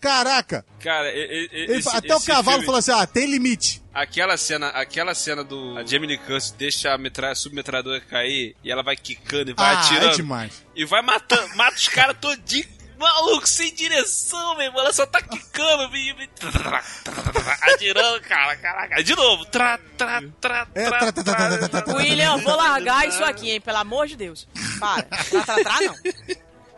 Caraca. 0.00 0.64
Cara, 0.80 1.10
e- 1.12 1.16
e- 1.18 1.48
e- 1.52 1.62
Ele 1.64 1.72
esse- 1.78 1.88
até 1.88 2.14
o 2.14 2.20
cavalo 2.20 2.58
filme- 2.58 2.64
falou 2.66 2.78
assim: 2.78 2.92
ah, 2.92 3.06
tem 3.06 3.26
limite. 3.26 3.82
Aquela 3.92 4.36
cena, 4.36 4.68
aquela 4.68 5.12
cena 5.14 5.42
do 5.42 5.76
a 5.76 5.84
Jamie 5.84 6.06
Lee 6.08 6.18
Curtis 6.18 6.52
deixa 6.52 6.92
a, 6.92 6.98
metra, 6.98 7.32
a 7.32 7.34
submetralhadora 7.34 8.00
cair 8.00 8.54
e 8.62 8.70
ela 8.70 8.82
vai 8.82 8.96
quicando 8.96 9.50
e 9.50 9.54
vai 9.54 9.74
ah, 9.74 9.80
atirando. 9.80 10.12
é 10.12 10.16
demais. 10.16 10.64
E 10.76 10.84
vai 10.84 11.02
matando, 11.02 11.56
mata 11.56 11.74
os 11.76 11.88
caras 11.88 12.16
todinho. 12.20 12.78
Maluco, 12.96 13.48
sem 13.48 13.72
direção, 13.74 14.56
meu 14.56 14.66
irmão. 14.66 14.80
Ela 14.80 14.92
só 14.92 15.06
tá 15.06 15.22
quicando, 15.22 15.94
e- 15.96 16.10
e- 16.10 16.28
atirando, 17.72 18.20
cara, 18.22 18.56
caraca. 18.56 19.02
De 19.04 19.14
novo. 19.14 19.44
Tra, 19.46 19.78
tra, 19.96 20.22
tra, 20.40 20.66
É, 20.74 20.88
tra, 20.88 20.98
tra- 20.98 21.12
tra- 21.12 21.22
tra- 21.24 21.24
tra- 21.24 21.58
tra- 21.58 21.68
tra- 21.68 21.82
tra- 21.82 21.96
William, 21.96 22.32
eu 22.36 22.38
vou 22.42 22.56
largar 22.56 23.06
isso 23.06 23.22
aqui, 23.24 23.50
hein? 23.52 23.60
Pelo 23.60 23.78
amor 23.78 24.06
de 24.08 24.16
Deus. 24.16 24.48
Para. 24.80 25.02
Tra, 25.04 25.42
tra, 25.44 25.62
tra, 25.62 25.80
não. 25.80 25.94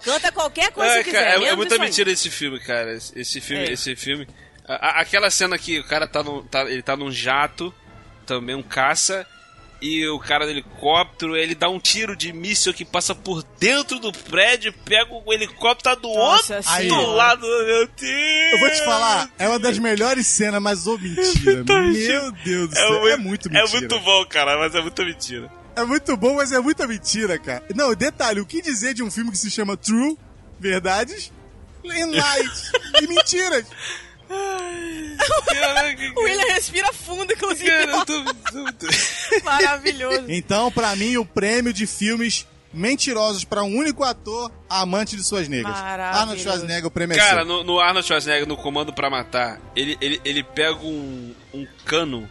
Canta 0.04 0.32
qualquer 0.32 0.70
coisa 0.72 0.94
É, 1.00 1.04
que 1.04 1.12
cara, 1.12 1.34
quiser. 1.34 1.46
é- 1.46 1.48
é, 1.50 1.56
muita 1.56 1.74
aí. 1.74 1.80
mentira 1.80 2.10
esse 2.10 2.30
filme, 2.30 2.58
cara. 2.60 2.92
Esse, 2.94 3.18
esse 3.18 3.40
filme, 3.40 3.64
É. 3.64 3.72
esse 3.72 3.94
filme. 3.96 4.26
A- 4.66 5.00
aquela 5.00 5.30
cena 5.30 5.58
que 5.58 5.78
o 5.80 5.84
cara 5.84 6.06
tá, 6.06 6.22
no, 6.22 6.42
tá- 6.44 6.70
ele 6.70 6.82
tá 6.82 6.96
num 6.96 7.10
jato, 7.10 7.74
também 8.26 8.54
um 8.54 8.62
caça, 8.62 9.26
e 9.82 10.06
o 10.08 10.18
cara 10.18 10.44
do 10.44 10.50
helicóptero, 10.50 11.34
ele 11.36 11.54
dá 11.54 11.68
um 11.68 11.80
tiro 11.80 12.14
de 12.14 12.32
míssil 12.32 12.72
que 12.74 12.84
passa 12.84 13.14
por 13.14 13.42
dentro 13.58 13.98
do 13.98 14.12
prédio, 14.12 14.72
pega 14.84 15.08
o 15.12 15.32
helicóptero 15.32 15.96
tá 15.96 16.00
do 16.00 16.12
Nossa 16.14 16.56
outro 16.56 16.70
senhora. 16.70 17.06
lado, 17.08 17.40
meu 17.46 17.86
Deus. 17.88 18.52
Eu 18.52 18.58
vou 18.60 18.70
te 18.70 18.84
falar, 18.84 19.30
é 19.38 19.48
uma 19.48 19.58
das 19.58 19.78
melhores 19.78 20.26
cenas, 20.26 20.60
mas 20.62 20.86
ô 20.86 20.96
mentira. 20.98 21.64
Meu 21.64 22.30
Deus 22.32 22.68
do 22.68 22.74
céu, 22.74 23.08
é 23.08 23.16
muito 23.16 23.50
mentira. 23.50 23.66
É 23.68 23.80
muito 23.80 23.98
bom, 24.00 24.24
cara, 24.26 24.58
mas 24.58 24.74
é 24.74 24.80
muita 24.82 25.02
mentira. 25.04 25.50
É 25.80 25.84
muito 25.84 26.16
bom, 26.16 26.34
mas 26.36 26.52
é 26.52 26.58
muita 26.60 26.86
mentira, 26.86 27.38
cara. 27.38 27.62
Não, 27.74 27.94
detalhe, 27.94 28.40
o 28.40 28.46
que 28.46 28.60
dizer 28.62 28.94
de 28.94 29.02
um 29.02 29.10
filme 29.10 29.30
que 29.30 29.38
se 29.38 29.50
chama 29.50 29.76
True, 29.76 30.16
Verdades, 30.58 31.32
e 31.84 32.04
Light, 32.04 32.50
e 33.02 33.06
Mentiras? 33.06 33.66
Caraca, 35.46 36.12
O 36.16 36.22
William 36.22 36.54
respira 36.54 36.92
fundo, 36.92 37.32
inclusive. 37.32 37.68
cara, 37.70 37.90
eu 37.92 38.04
tô- 38.06 38.24
tô- 38.24 38.72
tô- 38.72 38.86
Maravilhoso. 39.44 40.24
Então, 40.28 40.70
pra 40.70 40.94
mim, 40.96 41.16
o 41.16 41.24
prêmio 41.24 41.72
de 41.72 41.86
filmes 41.86 42.46
mentirosos 42.72 43.42
pra 43.44 43.64
um 43.64 43.76
único 43.76 44.04
ator, 44.04 44.50
amante 44.68 45.16
de 45.16 45.24
suas 45.24 45.48
negras. 45.48 45.74
Arnold 45.76 46.40
Schwarzenegger, 46.40 46.86
o 46.86 46.90
prêmio 46.90 47.14
é 47.14 47.18
Cara, 47.18 47.44
no, 47.44 47.64
no 47.64 47.80
Arnold 47.80 48.06
Schwarzenegger, 48.06 48.46
no 48.46 48.56
Comando 48.56 48.92
pra 48.92 49.10
Matar, 49.10 49.60
ele, 49.74 49.98
ele, 50.00 50.20
ele 50.24 50.44
pega 50.44 50.78
um, 50.78 51.34
um 51.52 51.66
cano 51.84 52.30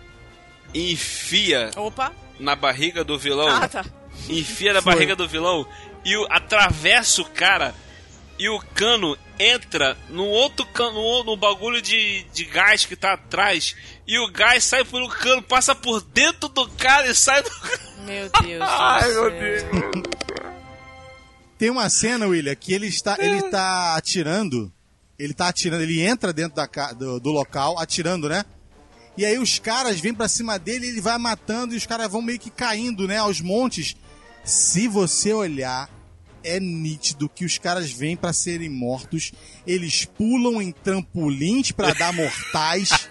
e 0.74 0.94
enfia 0.94 1.72
Opa. 1.76 2.14
Na 2.40 2.56
barriga 2.56 3.04
do 3.04 3.18
vilão. 3.18 3.48
Ah, 3.48 3.68
tá. 3.68 3.86
Enfia 4.30 4.74
na 4.74 4.82
Foi. 4.82 4.94
barriga 4.94 5.16
do 5.16 5.28
vilão 5.28 5.68
e 6.04 6.16
o, 6.16 6.26
atravessa 6.30 7.22
o 7.22 7.26
cara 7.26 7.74
e 8.38 8.48
o 8.48 8.60
cano 8.74 9.18
entra 9.38 9.98
no 10.10 10.26
outro 10.26 10.66
cano, 10.66 10.94
no, 10.94 11.24
no 11.26 11.38
bagulho 11.38 11.82
de, 11.82 12.24
de 12.34 12.46
gás 12.46 12.86
que 12.86 12.96
tá 12.96 13.14
atrás. 13.14 13.76
E 14.08 14.18
o 14.18 14.32
gás 14.32 14.64
sai 14.64 14.86
por 14.86 15.02
um 15.02 15.10
cano, 15.10 15.44
passa 15.44 15.76
por 15.76 16.02
dentro 16.02 16.48
do 16.48 16.68
cara 16.70 17.08
e 17.08 17.14
sai 17.14 17.44
do. 17.44 17.50
Meu 18.06 18.30
Deus. 18.42 18.62
Ai, 18.62 19.14
do 19.14 19.22
meu 19.22 19.30
céu. 19.30 19.40
Deus. 19.40 20.04
Tem 21.60 21.70
uma 21.70 21.90
cena, 21.90 22.26
William, 22.26 22.56
que 22.56 22.74
ele 22.74 22.88
está, 22.88 23.18
ele 23.20 23.42
tá 23.50 23.98
atirando. 23.98 24.72
Ele 25.18 25.34
tá 25.34 25.50
atirando, 25.50 25.84
ele 25.84 26.02
entra 26.02 26.32
dentro 26.32 26.56
da, 26.56 26.94
do, 26.94 27.20
do 27.20 27.30
local, 27.32 27.78
atirando, 27.78 28.30
né? 28.30 28.46
E 29.20 29.26
aí 29.26 29.38
os 29.38 29.60
caras 29.60 30.00
vêm 30.00 30.14
pra 30.14 30.30
cima 30.30 30.58
dele, 30.58 30.88
ele 30.88 31.02
vai 31.02 31.18
matando 31.18 31.74
e 31.74 31.78
os 31.78 31.86
caras 31.86 32.10
vão 32.10 32.22
meio 32.22 32.40
que 32.40 32.50
caindo, 32.50 33.06
né, 33.06 33.18
aos 33.18 33.42
montes. 33.42 33.98
Se 34.46 34.88
você 34.88 35.34
olhar, 35.34 35.90
é 36.42 36.58
nítido 36.58 37.28
que 37.28 37.44
os 37.44 37.58
caras 37.58 37.92
vêm 37.92 38.16
pra 38.16 38.32
serem 38.32 38.70
mortos, 38.70 39.34
eles 39.68 40.06
pulam 40.06 40.62
em 40.62 40.72
trampolins 40.72 41.74
pra 41.74 41.94
dar 41.94 42.14
mortais. 42.14 43.10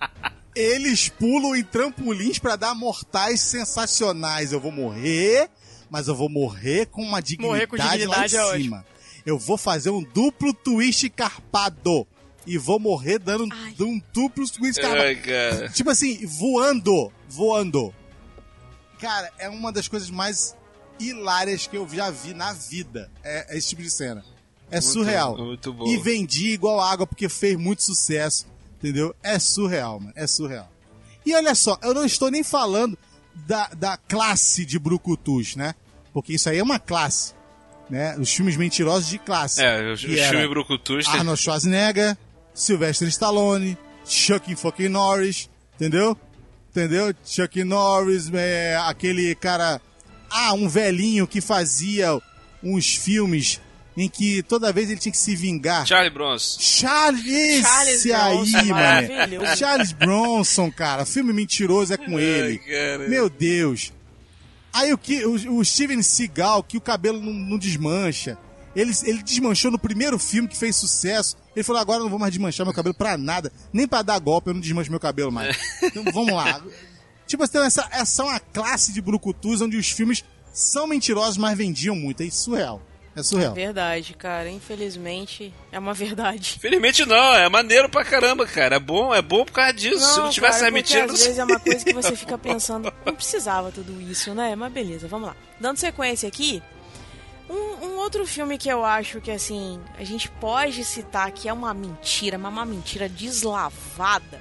Eles 0.56 1.08
pulam 1.08 1.54
em 1.56 1.62
trampolins 1.62 2.38
pra 2.38 2.56
dar 2.56 2.74
mortais 2.74 3.40
sensacionais. 3.40 4.52
Eu 4.52 4.60
vou 4.60 4.72
morrer, 4.72 5.50
mas 5.90 6.08
eu 6.08 6.14
vou 6.14 6.28
morrer 6.30 6.86
com 6.86 7.02
uma 7.02 7.20
dignidade, 7.20 7.52
Morrer 7.54 7.66
com 7.66 7.76
dignidade 7.76 8.36
lá 8.36 8.58
em 8.58 8.62
cima. 8.62 8.86
Eu 9.24 9.38
vou 9.38 9.58
fazer 9.58 9.90
um 9.90 10.02
duplo 10.02 10.52
twist 10.54 11.08
carpado. 11.10 12.06
E 12.46 12.58
vou 12.58 12.78
morrer 12.78 13.18
dando 13.18 13.46
Ai. 13.52 13.74
um 13.80 14.00
duplo 14.12 14.44
carpado. 14.50 15.02
Ai, 15.02 15.16
cara. 15.16 15.68
Tipo 15.68 15.90
assim, 15.90 16.26
voando. 16.26 17.12
Voando. 17.28 17.94
Cara, 18.98 19.30
é 19.38 19.48
uma 19.48 19.72
das 19.72 19.88
coisas 19.88 20.10
mais 20.10 20.56
hilárias 20.98 21.66
que 21.66 21.76
eu 21.76 21.88
já 21.88 22.10
vi 22.10 22.34
na 22.34 22.52
vida. 22.52 23.10
É, 23.22 23.54
é 23.54 23.58
esse 23.58 23.70
tipo 23.70 23.82
de 23.82 23.90
cena. 23.90 24.24
É 24.70 24.80
surreal. 24.80 25.36
muito 25.36 25.72
bom. 25.72 25.86
E 25.86 25.98
vendi 25.98 26.52
igual 26.52 26.80
água 26.80 27.06
porque 27.06 27.28
fez 27.28 27.56
muito 27.56 27.82
sucesso. 27.82 28.46
Entendeu? 28.78 29.14
É 29.22 29.38
surreal, 29.38 30.00
mano. 30.00 30.12
É 30.16 30.26
surreal. 30.26 30.68
E 31.24 31.34
olha 31.34 31.54
só, 31.54 31.78
eu 31.82 31.94
não 31.94 32.04
estou 32.04 32.30
nem 32.30 32.42
falando 32.42 32.98
da, 33.46 33.68
da 33.68 33.96
classe 33.96 34.64
de 34.64 34.78
brucutus, 34.78 35.54
né? 35.54 35.74
Porque 36.12 36.32
isso 36.34 36.48
aí 36.48 36.58
é 36.58 36.62
uma 36.62 36.78
classe. 36.78 37.34
Né? 37.88 38.16
Os 38.18 38.32
filmes 38.32 38.56
mentirosos 38.56 39.08
de 39.08 39.18
classe. 39.18 39.62
É, 39.62 39.80
o 39.80 39.90
era 39.90 39.96
filme 39.96 40.48
Brucutus. 40.48 41.06
Arnold 41.08 41.40
Schwarzenegger, 41.40 42.16
Sylvester 42.54 43.08
Stallone, 43.08 43.76
Chuck 44.04 44.54
fucking 44.56 44.88
Norris, 44.88 45.48
entendeu? 45.74 46.16
Entendeu? 46.70 47.14
Chuck 47.24 47.62
Norris, 47.64 48.30
é, 48.32 48.76
aquele 48.86 49.34
cara. 49.34 49.80
Ah, 50.30 50.54
um 50.54 50.68
velhinho 50.68 51.26
que 51.26 51.40
fazia 51.40 52.18
uns 52.62 52.94
filmes 52.94 53.60
em 53.96 54.08
que 54.08 54.42
toda 54.42 54.72
vez 54.72 54.88
ele 54.88 54.98
tinha 54.98 55.12
que 55.12 55.18
se 55.18 55.36
vingar. 55.36 55.86
Charlie 55.86 56.10
Bronson. 56.10 56.58
Charles, 56.60 57.60
Charles 57.62 57.94
esse 57.94 58.12
aí, 58.12 58.34
Bronson, 58.34 58.64
mano. 58.68 59.56
Charles 59.56 59.92
Bronson, 59.92 60.72
cara. 60.72 61.04
Filme 61.04 61.32
mentiroso 61.32 61.92
é 61.92 61.96
com 61.98 62.18
ele. 62.18 62.58
cara. 62.58 63.08
Meu 63.08 63.28
Deus. 63.28 63.92
Aí 64.72 64.92
o 64.92 64.96
que 64.98 65.24
o, 65.26 65.58
o 65.58 65.64
Steven 65.64 66.02
Seagal, 66.02 66.62
que 66.62 66.78
o 66.78 66.80
cabelo 66.80 67.20
não, 67.20 67.32
não 67.32 67.58
desmancha. 67.58 68.38
Ele, 68.74 68.92
ele 69.04 69.22
desmanchou 69.22 69.70
no 69.70 69.78
primeiro 69.78 70.18
filme 70.18 70.48
que 70.48 70.56
fez 70.56 70.76
sucesso. 70.76 71.36
Ele 71.54 71.62
falou: 71.62 71.80
agora 71.80 71.98
eu 71.98 72.04
não 72.04 72.10
vou 72.10 72.18
mais 72.18 72.32
desmanchar 72.32 72.64
meu 72.64 72.74
cabelo 72.74 72.94
pra 72.94 73.16
nada. 73.18 73.52
Nem 73.72 73.86
pra 73.86 74.02
dar 74.02 74.18
golpe 74.18 74.48
eu 74.48 74.54
não 74.54 74.60
desmancho 74.60 74.90
meu 74.90 75.00
cabelo 75.00 75.30
mais. 75.30 75.56
Então 75.82 76.04
vamos 76.12 76.32
lá. 76.32 76.62
Tipo, 77.26 77.44
assim, 77.44 77.58
essa, 77.58 77.88
essa 77.92 78.22
é 78.22 78.26
uma 78.26 78.40
classe 78.40 78.92
de 78.92 79.00
brucutus 79.00 79.62
onde 79.62 79.76
os 79.76 79.88
filmes 79.88 80.22
são 80.52 80.86
mentirosos, 80.86 81.38
mas 81.38 81.56
vendiam 81.56 81.96
muito. 81.96 82.22
É 82.22 82.28
surreal. 82.28 82.82
É 83.14 83.22
surreal. 83.22 83.54
Verdade, 83.54 84.14
cara. 84.14 84.50
Infelizmente, 84.50 85.52
é 85.70 85.78
uma 85.78 85.94
verdade. 85.94 86.58
Felizmente 86.60 87.04
não, 87.04 87.34
é 87.34 87.48
maneiro 87.48 87.88
pra 87.88 88.04
caramba, 88.04 88.46
cara. 88.46 88.76
É 88.76 88.78
bom, 88.78 89.14
é 89.14 89.20
bom 89.20 89.44
por 89.44 89.52
causa 89.52 89.72
disso. 89.72 90.14
Se 90.14 90.18
não 90.18 90.30
tivesse 90.30 90.60
cara, 90.60 90.70
mentira, 90.70 91.04
às 91.04 91.22
vezes 91.22 91.38
é 91.38 91.44
uma 91.44 91.60
coisa 91.60 91.84
que 91.84 91.92
você 91.94 92.16
fica 92.16 92.38
pensando, 92.38 92.92
não 93.04 93.14
precisava 93.14 93.70
tudo 93.70 94.00
isso, 94.00 94.34
né? 94.34 94.54
Mas 94.56 94.72
beleza, 94.72 95.08
vamos 95.08 95.28
lá. 95.28 95.36
Dando 95.60 95.76
sequência 95.76 96.26
aqui, 96.28 96.62
um, 97.52 97.86
um 97.86 97.96
outro 97.98 98.26
filme 98.26 98.56
que 98.56 98.68
eu 98.68 98.84
acho 98.84 99.20
que, 99.20 99.30
assim, 99.30 99.80
a 99.98 100.04
gente 100.04 100.28
pode 100.30 100.84
citar 100.84 101.30
que 101.30 101.48
é 101.48 101.52
uma 101.52 101.74
mentira, 101.74 102.38
mas 102.38 102.52
uma 102.52 102.64
mentira 102.64 103.08
deslavada, 103.08 104.40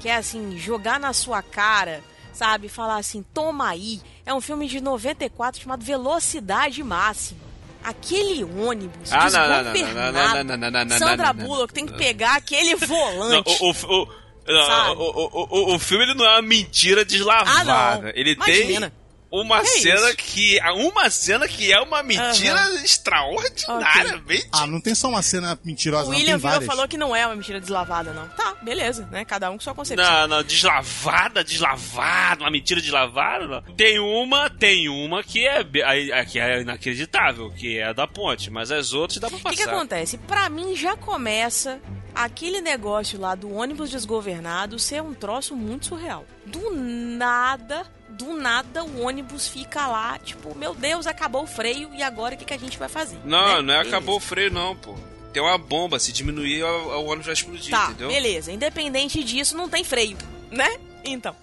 que 0.00 0.08
é, 0.08 0.16
assim, 0.16 0.56
jogar 0.58 0.98
na 0.98 1.12
sua 1.12 1.42
cara, 1.42 2.02
sabe? 2.32 2.68
Falar 2.68 2.96
assim, 2.96 3.24
toma 3.34 3.68
aí. 3.68 4.00
É 4.24 4.32
um 4.32 4.40
filme 4.40 4.66
de 4.66 4.80
94 4.80 5.60
chamado 5.60 5.84
Velocidade 5.84 6.82
Máxima. 6.82 7.40
Aquele 7.84 8.42
ônibus 8.42 9.12
Ah, 9.12 9.30
não, 9.30 10.98
Sandra 10.98 11.32
Bullock 11.32 11.72
tem 11.72 11.86
que 11.86 11.94
pegar 11.94 12.34
aquele 12.36 12.74
Não, 12.74 12.86
volante. 12.86 13.62
o, 13.62 13.70
o, 13.70 14.08
o, 14.48 15.48
o, 15.50 15.74
o, 15.76 15.78
filme 15.78 16.04
ele 16.04 16.14
não 16.14 16.24
é 16.24 16.30
uma 16.30 16.42
mentira 16.42 17.02
Ah, 17.02 17.04
deslavada. 17.04 18.02
não. 18.02 18.08
Ele 18.14 18.32
Imagina. 18.32 18.90
tem. 18.90 19.05
Uma 19.30 19.60
Que 19.60 19.66
cena 19.68 20.08
isso? 20.08 20.16
que. 20.16 20.58
Uma 20.76 21.10
cena 21.10 21.48
que 21.48 21.72
é 21.72 21.80
uma 21.80 22.02
mentira 22.02 22.60
extraordinária, 22.84 24.18
bem 24.18 24.42
Ah, 24.52 24.66
não 24.66 24.80
tem 24.80 24.94
só 24.94 25.08
uma 25.08 25.22
cena 25.22 25.58
mentirosa, 25.64 26.08
O 26.08 26.12
não, 26.12 26.18
William 26.18 26.38
várias. 26.38 26.66
falou 26.66 26.86
que 26.88 26.96
não 26.96 27.14
é 27.14 27.26
uma 27.26 27.34
mentira 27.36 27.60
deslavada, 27.60 28.12
não. 28.12 28.28
Tá, 28.28 28.54
beleza, 28.62 29.06
né? 29.10 29.24
Cada 29.24 29.50
um 29.50 29.54
com 29.54 29.60
sua 29.60 29.74
concepção. 29.74 30.04
Não, 30.04 30.28
não, 30.28 30.42
deslavada, 30.42 31.42
deslavada, 31.44 32.44
uma 32.44 32.50
mentira 32.50 32.80
deslavada. 32.80 33.46
Não. 33.46 33.62
Tem 33.74 33.98
uma, 33.98 34.48
tem 34.50 34.88
uma 34.88 35.22
que 35.22 35.46
é, 35.46 35.64
aí 35.84 36.26
que 36.26 36.38
é 36.38 36.60
inacreditável, 36.62 37.50
que 37.50 37.78
é 37.78 37.84
a 37.88 37.92
da 37.92 38.06
ponte, 38.06 38.50
mas 38.50 38.70
as 38.70 38.92
outras 38.92 39.18
dá 39.18 39.28
pra 39.28 39.36
O 39.38 39.40
passar. 39.40 39.56
que, 39.56 39.62
que 39.62 39.68
acontece? 39.68 40.18
Pra 40.18 40.48
mim 40.48 40.74
já 40.76 40.96
começa 40.96 41.78
aquele 42.14 42.60
negócio 42.60 43.20
lá 43.20 43.34
do 43.34 43.52
ônibus 43.52 43.90
desgovernado 43.90 44.78
ser 44.78 45.02
um 45.02 45.12
troço 45.12 45.54
muito 45.54 45.86
surreal. 45.86 46.24
Do 46.46 46.70
nada, 46.72 47.84
do 48.16 48.34
nada 48.36 48.82
o 48.84 49.02
ônibus 49.02 49.46
fica 49.48 49.86
lá, 49.86 50.18
tipo, 50.18 50.56
meu 50.56 50.74
Deus, 50.74 51.06
acabou 51.06 51.44
o 51.44 51.46
freio 51.46 51.90
e 51.94 52.02
agora 52.02 52.34
o 52.34 52.38
que, 52.38 52.44
que 52.44 52.54
a 52.54 52.58
gente 52.58 52.78
vai 52.78 52.88
fazer? 52.88 53.18
Não, 53.24 53.56
Né? 53.56 53.62
não 53.62 53.74
é 53.74 53.78
Beleza. 53.78 53.96
acabou 53.96 54.16
o 54.16 54.20
freio, 54.20 54.50
não, 54.50 54.74
pô. 54.76 54.94
Tem 55.32 55.42
uma 55.42 55.58
bomba, 55.58 55.98
se 55.98 56.12
diminuir, 56.12 56.62
o, 56.64 56.66
o 57.00 57.04
ônibus 57.06 57.26
vai 57.26 57.34
explodir, 57.34 57.70
Tá, 57.70 57.86
entendeu? 57.88 58.08
beleza. 58.08 58.50
Independente 58.50 59.22
disso, 59.22 59.56
não 59.56 59.68
tem 59.68 59.84
freio, 59.84 60.16
né? 60.50 60.78
Então. 61.04 61.36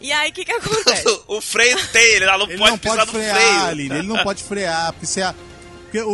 E 0.00 0.12
aí, 0.12 0.30
o 0.30 0.32
que 0.32 0.44
que 0.44 0.52
acontece? 0.52 1.04
o 1.26 1.40
freio 1.40 1.76
tem, 1.88 2.02
ele 2.14 2.26
não 2.26 2.42
Ele 2.42 2.58
pode 2.58 2.70
não 2.70 2.78
pisar 2.78 2.96
pode 2.98 3.06
no 3.06 3.18
frear, 3.18 3.34
freio. 3.36 3.64
Aline, 3.64 3.94
ele 3.98 4.06
não 4.08 4.22
pode 4.22 4.42
frear, 4.44 4.92
porque 4.92 5.06
se, 5.06 5.22
a- 5.22 5.34
porque 5.84 6.00
o, 6.02 6.10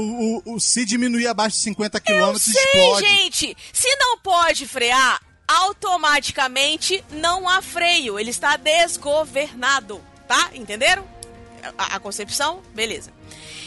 o, 0.46 0.54
o- 0.54 0.60
se 0.60 0.84
diminuir 0.84 1.26
abaixo 1.26 1.56
de 1.56 1.62
50 1.64 1.98
km, 2.00 2.12
Eu 2.12 2.38
sei, 2.38 2.54
explode. 2.62 3.06
gente! 3.06 3.56
Se 3.72 3.88
não 3.96 4.18
pode 4.20 4.66
frear, 4.66 5.20
automaticamente 5.47 7.05
não 7.11 7.49
há 7.49 7.61
freio. 7.62 8.18
Ele 8.18 8.30
está 8.30 8.57
desgovernado, 8.57 10.01
tá? 10.26 10.51
Entenderam? 10.55 11.05
A, 11.78 11.97
a 11.97 12.01
concepção? 12.01 12.62
Beleza. 12.74 13.12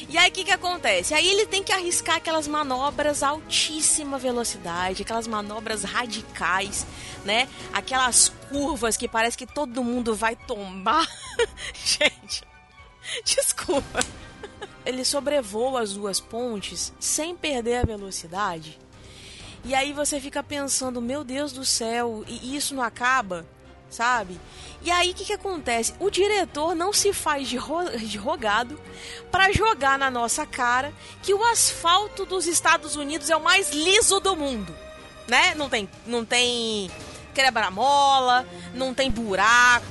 E 0.10 0.18
aí, 0.18 0.30
o 0.30 0.32
que 0.32 0.46
que 0.46 0.52
acontece? 0.52 1.14
Aí 1.14 1.28
ele 1.28 1.46
tem 1.48 1.62
que 1.62 1.72
arriscar 1.74 2.16
aquelas 2.16 2.48
manobras 2.48 3.24
altíssima 3.24 4.18
velocidade, 4.18 5.02
aquelas 5.02 5.28
manobras 5.28 5.84
radicais, 5.84 6.86
né? 7.26 7.50
Aquelas 7.74 8.32
curvas 8.50 8.96
que 8.96 9.08
parece 9.08 9.38
que 9.38 9.46
todo 9.46 9.84
mundo 9.84 10.16
vai 10.16 10.36
tombar. 10.36 11.06
Gente, 11.74 12.44
desculpa. 13.26 14.00
Ele 14.86 15.04
sobrevoa 15.04 15.82
as 15.82 15.94
duas 15.94 16.22
pontes 16.22 16.94
sem 17.00 17.36
perder 17.36 17.80
a 17.80 17.86
velocidade. 17.86 18.80
E 19.68 19.76
aí 19.76 19.92
você 19.92 20.18
fica 20.18 20.42
pensando, 20.42 21.02
meu 21.02 21.26
Deus 21.26 21.52
do 21.52 21.66
céu, 21.66 22.24
e 22.26 22.56
isso 22.56 22.74
não 22.74 22.82
acaba, 22.82 23.46
sabe? 23.90 24.40
E 24.82 24.90
aí 24.90 25.12
o 25.12 25.14
que, 25.14 25.26
que 25.26 25.34
acontece? 25.34 25.94
O 26.00 26.10
diretor 26.10 26.74
não 26.74 26.94
se 26.94 27.12
faz 27.12 27.50
de, 27.50 27.58
ro 27.58 27.84
de 27.98 28.18
rogado 28.18 28.80
pra 29.30 29.52
jogar 29.52 30.00
na 30.00 30.10
nossa 30.10 30.46
cara 30.46 30.94
que 31.22 31.34
o 31.34 31.44
asfalto 31.44 32.26
dos 32.26 32.48
Estados 32.48 32.96
Unidos 32.96 33.30
é 33.30 33.36
o 33.36 33.44
mais 33.44 33.70
liso 33.74 34.22
do 34.22 34.38
mundo, 34.38 34.74
né? 35.28 35.54
Não 35.54 35.68
tem, 35.68 35.90
não 36.06 36.24
tem 36.24 36.90
quebra-mola, 37.44 38.46
não 38.74 38.94
tem 38.94 39.10
buraco, 39.12 39.86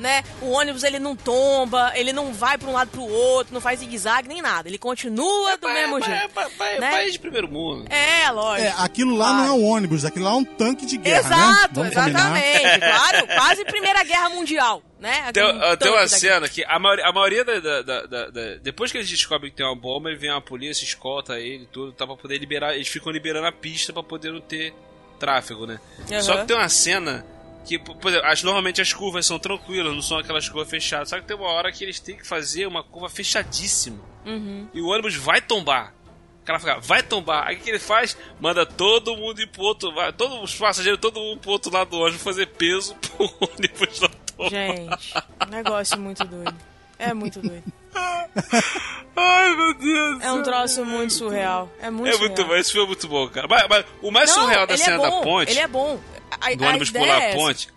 né? 0.00 0.22
O 0.40 0.50
ônibus 0.50 0.82
ele 0.84 0.98
não 0.98 1.14
tomba, 1.16 1.92
ele 1.94 2.12
não 2.12 2.32
vai 2.32 2.56
pra 2.58 2.68
um 2.68 2.72
lado 2.72 2.90
pro 2.90 3.02
outro, 3.02 3.52
não 3.52 3.60
faz 3.60 3.80
zigue-zague 3.80 4.28
nem 4.28 4.40
nada. 4.40 4.68
Ele 4.68 4.78
continua 4.78 5.56
do 5.56 5.66
Vai- 5.66 5.74
mesmo 5.74 6.00
vai- 6.00 6.18
jeito. 6.18 6.34
vai- 6.34 6.48
vai- 6.50 6.78
né? 6.78 6.90
País 6.90 7.12
de 7.12 7.18
primeiro 7.18 7.48
mundo. 7.48 7.84
É, 7.90 8.30
lógico. 8.30 8.68
É, 8.68 8.74
aquilo 8.84 9.16
lá 9.16 9.32
não 9.32 9.44
é 9.46 9.52
um 9.52 9.64
ônibus, 9.64 10.04
aquilo 10.04 10.24
lá 10.24 10.30
é 10.32 10.34
um 10.34 10.44
tanque 10.44 10.86
de 10.86 10.96
guerra, 10.96 11.28
né? 11.28 11.36
Exato, 11.36 11.74
combinar. 11.74 12.08
exatamente. 12.08 12.56
Claro, 12.96 13.26
quase 13.26 13.64
Primeira 13.64 14.02
Guerra 14.04 14.28
Mundial, 14.30 14.82
né? 15.00 15.30
Tem, 15.32 15.42
Aquele 15.42 15.64
ah, 15.64 15.76
tem 15.76 15.90
uma 15.90 15.98
tanque 15.98 16.10
da- 16.12 16.18
cena 16.18 16.48
que 16.48 16.64
a 16.64 16.78
maioria, 16.78 17.06
a 17.06 17.12
maioria 17.12 17.44
da, 17.44 17.60
da- 17.60 17.82
da- 17.82 18.06
da- 18.06 18.30
da- 18.30 18.54
Depois 18.62 18.90
que 18.92 18.98
eles 18.98 19.08
descobrem 19.08 19.50
que 19.50 19.56
tem 19.56 19.66
uma 19.66 19.76
bomba, 19.76 20.08
ele 20.08 20.18
vem 20.18 20.30
uma 20.30 20.40
polícia, 20.40 20.84
escolta 20.84 21.38
ele 21.38 21.64
e 21.64 21.66
tudo, 21.66 21.92
tá 21.92 22.06
pra 22.06 22.16
poder 22.16 22.38
liberar. 22.38 22.74
Eles 22.74 22.88
ficam 22.88 23.12
liberando 23.12 23.46
a 23.46 23.52
pista 23.52 23.92
pra 23.92 24.02
poder 24.02 24.32
não 24.32 24.40
ter 24.40 24.72
tráfego, 25.16 25.66
né? 25.66 25.80
Aham. 26.10 26.22
Só 26.22 26.36
que 26.38 26.46
tem 26.46 26.56
uma 26.56 26.68
cena 26.68 27.24
que, 27.66 27.78
por 27.78 28.08
exemplo, 28.08 28.26
as, 28.28 28.42
normalmente 28.42 28.80
as 28.80 28.92
curvas 28.92 29.26
são 29.26 29.38
tranquilas, 29.38 29.92
não 29.92 30.00
são 30.00 30.18
aquelas 30.18 30.48
curvas 30.48 30.70
fechadas. 30.70 31.08
Só 31.08 31.18
que 31.18 31.26
tem 31.26 31.36
uma 31.36 31.48
hora 31.48 31.72
que 31.72 31.82
eles 31.82 31.98
têm 31.98 32.16
que 32.16 32.26
fazer 32.26 32.66
uma 32.66 32.82
curva 32.82 33.08
fechadíssima. 33.08 33.98
Uhum. 34.24 34.68
E 34.72 34.80
o 34.80 34.86
ônibus 34.86 35.16
vai 35.16 35.40
tombar. 35.40 35.92
O 36.42 36.44
cara 36.46 36.60
fica, 36.60 36.78
vai 36.78 37.02
tombar. 37.02 37.48
Aí 37.48 37.56
o 37.56 37.58
que 37.58 37.68
ele 37.68 37.80
faz? 37.80 38.16
Manda 38.40 38.64
todo 38.64 39.16
mundo 39.16 39.40
ir 39.40 39.48
pro 39.48 39.62
outro. 39.62 39.92
Vai, 39.92 40.12
todos 40.12 40.40
os 40.42 40.54
passageiros, 40.54 41.00
todo 41.00 41.18
mundo 41.18 41.40
pro 41.40 41.50
outro 41.50 41.72
lado 41.72 41.90
do 41.90 41.98
ônibus 41.98 42.22
fazer 42.22 42.46
peso 42.46 42.94
pro 43.02 43.24
ônibus 43.40 44.00
não 44.00 44.10
tombar. 44.36 44.50
Gente, 44.50 45.14
negócio 45.50 45.98
muito 45.98 46.24
doido. 46.24 46.56
É 46.98 47.12
muito 47.12 47.40
doido. 47.40 47.64
Ai, 49.18 49.56
meu 49.56 49.74
Deus. 49.74 50.22
É 50.22 50.32
um 50.32 50.42
troço 50.42 50.84
muito 50.84 51.12
surreal. 51.12 51.70
É 51.80 51.88
muito 51.90 52.08
É 52.08 52.12
surreal. 52.12 52.28
muito 52.28 52.44
bom, 52.44 52.56
esse 52.56 52.70
filme 52.72 52.84
é 52.84 52.88
muito 52.88 53.08
bom, 53.08 53.28
cara. 53.28 53.46
Mas, 53.48 53.66
mas 53.68 53.84
o 54.02 54.10
mais 54.10 54.28
Não, 54.34 54.42
surreal 54.42 54.66
da 54.66 54.74
ele 54.74 54.82
cena 54.82 54.96
é 54.96 54.98
bom, 54.98 55.16
da 55.18 55.22
ponte, 55.24 55.50
Ele 55.52 55.60
é 55.60 55.68
bom. 55.68 56.00
A, 56.40 56.54
do 56.54 56.64
a 56.64 56.68
ônibus 56.68 56.88
ideia 56.90 57.04
pular 57.04 57.20
é 57.20 57.24
a 57.24 57.28
essa. 57.28 57.38
ponte. 57.38 57.68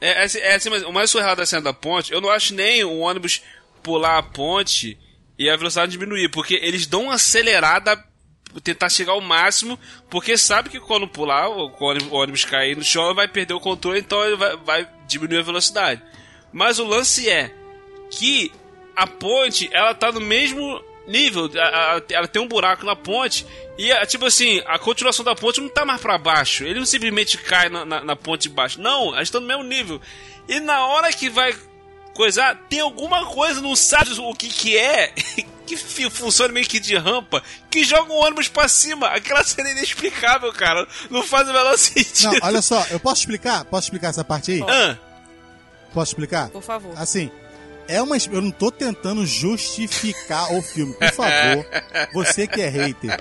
É, 0.00 0.08
é, 0.10 0.22
assim- 0.24 0.38
é 0.38 0.54
assim, 0.54 0.70
mas 0.70 0.82
o 0.84 0.92
mais 0.92 1.10
surreal 1.10 1.34
da 1.34 1.44
cena 1.44 1.62
da 1.62 1.72
ponte, 1.72 2.12
eu 2.12 2.20
não 2.20 2.30
acho 2.30 2.54
nem 2.54 2.84
o 2.84 2.98
ônibus 2.98 3.42
pular 3.82 4.18
a 4.18 4.22
ponte 4.22 4.96
e 5.36 5.50
a 5.50 5.56
velocidade 5.56 5.90
diminuir, 5.90 6.28
porque 6.28 6.54
eles 6.62 6.86
dão 6.86 7.04
uma 7.04 7.14
acelerada 7.14 8.02
tentar 8.62 8.88
chegar 8.88 9.12
ao 9.12 9.20
máximo, 9.20 9.78
porque 10.08 10.36
sabe 10.38 10.70
que 10.70 10.78
quando 10.80 11.06
pular, 11.08 11.48
o 11.48 11.72
ônibus, 11.80 12.10
o 12.10 12.14
ônibus 12.14 12.44
cair 12.44 12.76
no 12.76 12.82
chão, 12.84 13.12
vai 13.14 13.26
perder 13.28 13.54
o 13.54 13.60
controle, 13.60 13.98
então 14.00 14.24
ele 14.24 14.36
vai, 14.36 14.56
vai 14.56 14.88
diminuir 15.06 15.38
a 15.40 15.42
velocidade. 15.42 16.02
Mas 16.52 16.78
o 16.78 16.84
lance 16.84 17.28
é 17.28 17.52
que 18.10 18.50
a 19.02 19.06
ponte, 19.06 19.68
ela 19.72 19.94
tá 19.94 20.10
no 20.12 20.20
mesmo 20.20 20.82
nível, 21.06 21.50
a- 21.58 21.96
a- 21.96 22.02
ela 22.10 22.28
tem 22.28 22.40
um 22.42 22.48
buraco 22.48 22.84
na 22.84 22.94
ponte, 22.94 23.46
e 23.78 23.90
é, 23.90 24.04
tipo 24.04 24.26
assim, 24.26 24.60
a 24.66 24.78
continuação 24.78 25.24
da 25.24 25.34
ponte 25.34 25.60
não 25.60 25.68
tá 25.68 25.84
mais 25.84 26.00
pra 26.00 26.18
baixo, 26.18 26.64
ele 26.64 26.78
não 26.80 26.86
simplesmente 26.86 27.38
cai 27.38 27.68
na, 27.68 27.84
na, 27.84 28.04
na 28.04 28.16
ponte 28.16 28.42
de 28.42 28.48
baixo, 28.50 28.80
não, 28.80 29.14
elas 29.14 29.28
estão 29.28 29.40
no 29.40 29.46
mesmo 29.46 29.62
nível. 29.62 30.00
E 30.48 30.60
na 30.60 30.86
hora 30.86 31.12
que 31.12 31.28
vai 31.30 31.54
coisar, 32.14 32.56
tem 32.68 32.80
alguma 32.80 33.24
coisa, 33.26 33.60
não 33.60 33.74
sabe 33.76 34.10
o 34.18 34.34
que 34.34 34.48
que 34.48 34.76
é, 34.76 35.12
que 35.66 35.76
funciona 36.10 36.52
meio 36.52 36.66
que 36.66 36.80
de 36.80 36.96
rampa, 36.96 37.42
que 37.70 37.84
joga 37.84 38.10
o 38.12 38.16
ônibus 38.24 38.48
pra 38.48 38.66
cima. 38.68 39.06
Aquela 39.08 39.44
cena 39.44 39.68
é 39.68 39.72
inexplicável, 39.72 40.50
cara. 40.52 40.86
Não 41.10 41.22
faz 41.22 41.46
o 41.48 41.52
menor 41.52 41.76
sentido. 41.78 42.32
Não, 42.32 42.38
olha 42.48 42.62
só, 42.62 42.84
eu 42.90 42.98
posso 42.98 43.20
explicar? 43.20 43.64
Posso 43.66 43.86
explicar 43.86 44.08
essa 44.08 44.24
parte 44.24 44.50
aí? 44.52 44.62
Ah, 44.66 44.96
Posso 45.92 46.12
explicar? 46.12 46.48
Por 46.50 46.62
favor. 46.62 46.92
Assim, 46.98 47.30
é 47.88 48.00
uma. 48.02 48.16
Eu 48.16 48.42
não 48.42 48.50
tô 48.50 48.70
tentando 48.70 49.26
justificar 49.26 50.54
o 50.54 50.62
filme. 50.62 50.92
Por 50.92 51.10
favor, 51.10 51.66
você 52.12 52.46
que 52.46 52.60
é 52.60 52.68
hater. 52.68 53.20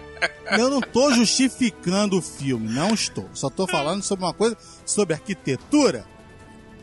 Eu 0.52 0.70
não 0.70 0.82
tô 0.82 1.12
justificando 1.14 2.18
o 2.18 2.22
filme, 2.22 2.70
não 2.70 2.94
estou. 2.94 3.28
Só 3.34 3.50
tô 3.50 3.66
falando 3.66 4.04
sobre 4.04 4.26
uma 4.26 4.34
coisa, 4.34 4.58
sobre 4.86 5.16
arquitetura. 5.16 6.06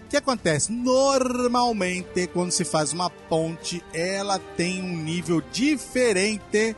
O 0.07 0.09
que 0.09 0.17
acontece? 0.17 0.73
Normalmente, 0.73 2.27
quando 2.29 2.51
se 2.51 2.65
faz 2.65 2.93
uma 2.93 3.11
ponte, 3.11 3.85
ela 3.93 4.39
tem 4.39 4.83
um 4.83 4.97
nível 4.97 5.43
diferente 5.53 6.75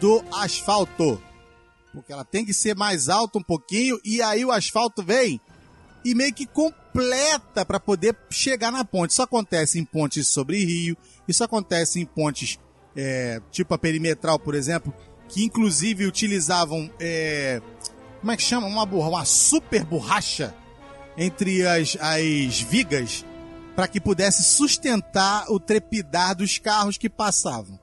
do 0.00 0.24
asfalto. 0.32 1.22
Porque 1.92 2.12
ela 2.12 2.24
tem 2.24 2.44
que 2.44 2.54
ser 2.54 2.76
mais 2.76 3.08
alta 3.08 3.38
um 3.38 3.42
pouquinho 3.42 3.98
e 4.04 4.22
aí 4.22 4.44
o 4.44 4.52
asfalto 4.52 5.02
vem 5.02 5.40
e 6.04 6.14
meio 6.14 6.32
que 6.32 6.46
completa 6.98 7.64
para 7.64 7.78
poder 7.78 8.16
chegar 8.30 8.72
na 8.72 8.84
ponte. 8.84 9.10
Isso 9.12 9.22
acontece 9.22 9.78
em 9.78 9.84
pontes 9.84 10.26
sobre 10.26 10.64
rio, 10.64 10.96
isso 11.26 11.44
acontece 11.44 12.00
em 12.00 12.04
pontes 12.04 12.58
é, 12.96 13.40
tipo 13.52 13.72
a 13.74 13.78
perimetral, 13.78 14.38
por 14.38 14.54
exemplo, 14.54 14.92
que 15.28 15.44
inclusive 15.44 16.06
utilizavam 16.06 16.90
é, 16.98 17.62
como 18.20 18.32
é 18.32 18.36
que 18.36 18.42
chama? 18.42 18.66
Uma, 18.66 18.84
borra- 18.84 19.08
uma 19.10 19.24
super 19.24 19.84
borracha 19.84 20.52
entre 21.16 21.64
as, 21.66 21.96
as 22.00 22.60
vigas 22.60 23.24
para 23.76 23.86
que 23.86 24.00
pudesse 24.00 24.42
sustentar 24.42 25.44
o 25.50 25.60
trepidar 25.60 26.34
dos 26.34 26.58
carros 26.58 26.98
que 26.98 27.08
passavam. 27.08 27.78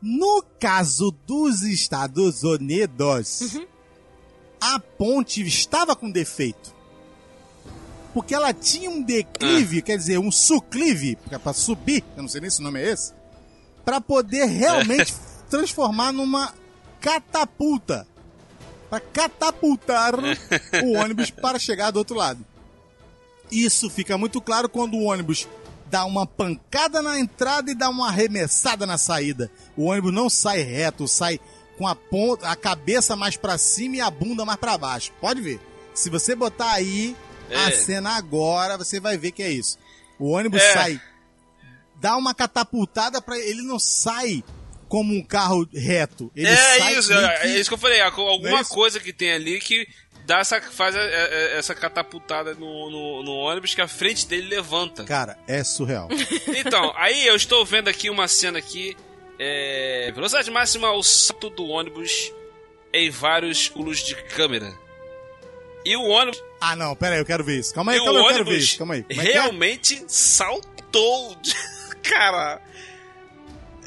No 0.00 0.42
caso 0.58 1.10
dos 1.26 1.60
Estados 1.62 2.42
Unidos, 2.42 3.58
a 4.58 4.78
ponte 4.80 5.46
estava 5.46 5.94
com 5.94 6.10
defeito. 6.10 6.74
Porque 8.12 8.34
ela 8.34 8.52
tinha 8.52 8.90
um 8.90 9.02
declive, 9.02 9.82
quer 9.82 9.96
dizer, 9.96 10.18
um 10.18 10.32
suclive, 10.32 11.16
para 11.42 11.52
subir, 11.52 12.04
eu 12.16 12.22
não 12.22 12.28
sei 12.28 12.40
nem 12.40 12.50
se 12.50 12.60
o 12.60 12.64
nome 12.64 12.80
é 12.80 12.90
esse, 12.90 13.12
para 13.84 14.00
poder 14.00 14.46
realmente 14.46 15.14
transformar 15.48 16.12
numa 16.12 16.52
catapulta. 17.00 18.06
Para 18.88 19.00
catapultar 19.00 20.14
o 20.84 20.92
ônibus 20.96 21.30
para 21.30 21.58
chegar 21.58 21.92
do 21.92 21.98
outro 21.98 22.16
lado. 22.16 22.44
Isso 23.50 23.88
fica 23.88 24.18
muito 24.18 24.40
claro 24.40 24.68
quando 24.68 24.94
o 24.94 25.04
ônibus 25.04 25.48
dá 25.86 26.04
uma 26.04 26.26
pancada 26.26 27.02
na 27.02 27.18
entrada 27.18 27.70
e 27.70 27.74
dá 27.74 27.88
uma 27.88 28.08
arremessada 28.08 28.86
na 28.86 28.98
saída. 28.98 29.50
O 29.76 29.84
ônibus 29.86 30.12
não 30.12 30.30
sai 30.30 30.62
reto, 30.62 31.06
sai 31.06 31.40
com 31.76 31.86
a 31.86 31.96
ponta, 31.96 32.48
a 32.48 32.54
cabeça 32.54 33.16
mais 33.16 33.36
para 33.36 33.58
cima 33.58 33.96
e 33.96 34.00
a 34.00 34.10
bunda 34.10 34.44
mais 34.44 34.58
para 34.58 34.78
baixo. 34.78 35.12
Pode 35.20 35.40
ver. 35.40 35.60
Se 35.94 36.10
você 36.10 36.34
botar 36.36 36.72
aí 36.72 37.16
a 37.54 37.68
É. 37.68 37.72
cena 37.72 38.16
agora, 38.16 38.76
você 38.78 38.98
vai 39.00 39.16
ver 39.18 39.32
que 39.32 39.42
é 39.42 39.50
isso. 39.50 39.78
O 40.18 40.30
ônibus 40.30 40.60
É. 40.60 40.72
sai 40.72 41.00
dá 41.96 42.16
uma 42.16 42.34
catapultada 42.34 43.20
para 43.20 43.38
ele 43.38 43.60
não 43.62 43.78
sai 43.78 44.42
como 44.88 45.14
um 45.14 45.22
carro 45.22 45.68
reto. 45.72 46.30
Ele 46.34 46.48
é 46.48 46.56
sai 46.56 46.94
isso, 46.98 47.12
é, 47.12 47.16
que- 47.38 47.46
é 47.46 47.58
isso 47.58 47.68
que 47.70 47.74
eu 47.74 47.78
falei. 47.78 48.00
Alguma 48.00 48.38
Não 48.50 48.58
é 48.58 48.64
coisa 48.64 48.98
que 48.98 49.12
tem 49.12 49.32
ali 49.32 49.60
que 49.60 49.86
dá 50.26 50.38
essa, 50.38 50.60
faz 50.62 50.96
a- 50.96 51.00
é- 51.00 51.28
é- 51.54 51.58
essa 51.58 51.74
catapultada 51.74 52.54
no, 52.54 52.90
no, 52.90 53.22
no 53.22 53.32
ônibus 53.32 53.74
que 53.74 53.80
a 53.82 53.86
frente 53.88 54.26
dele 54.26 54.48
levanta. 54.48 55.04
Cara, 55.04 55.38
é 55.46 55.62
surreal. 55.62 56.08
Então, 56.56 56.92
aí 56.96 57.26
eu 57.26 57.36
estou 57.36 57.64
vendo 57.66 57.88
aqui 57.88 58.08
uma 58.10 58.26
cena 58.28 58.58
aqui. 58.58 58.96
É, 59.38 60.10
velocidade 60.14 60.50
máxima, 60.50 60.90
o 60.92 61.02
salto 61.02 61.50
do 61.50 61.66
ônibus 61.66 62.32
em 62.92 63.10
vários 63.10 63.70
ângulos 63.70 63.98
de 64.00 64.14
câmera. 64.14 64.72
E 65.84 65.96
o 65.96 66.02
ônibus, 66.04 66.42
ah, 66.60 66.76
não, 66.76 66.94
pera 66.94 67.14
aí, 67.14 67.20
eu 67.20 67.26
quero 67.26 67.42
ver 67.42 67.58
isso. 67.58 67.74
Calma 67.74 67.92
aí, 67.92 67.98
calma 67.98 68.12
aí, 68.12 68.26
eu 68.26 68.32
quero 68.32 68.44
ver 68.44 68.58
isso. 68.58 68.78
Calma 68.78 68.94
aí. 68.94 69.02
Como 69.02 69.20
é 69.20 69.28
é? 69.28 69.32
realmente 69.32 70.04
saltou. 70.06 71.36
Cara, 72.02 72.60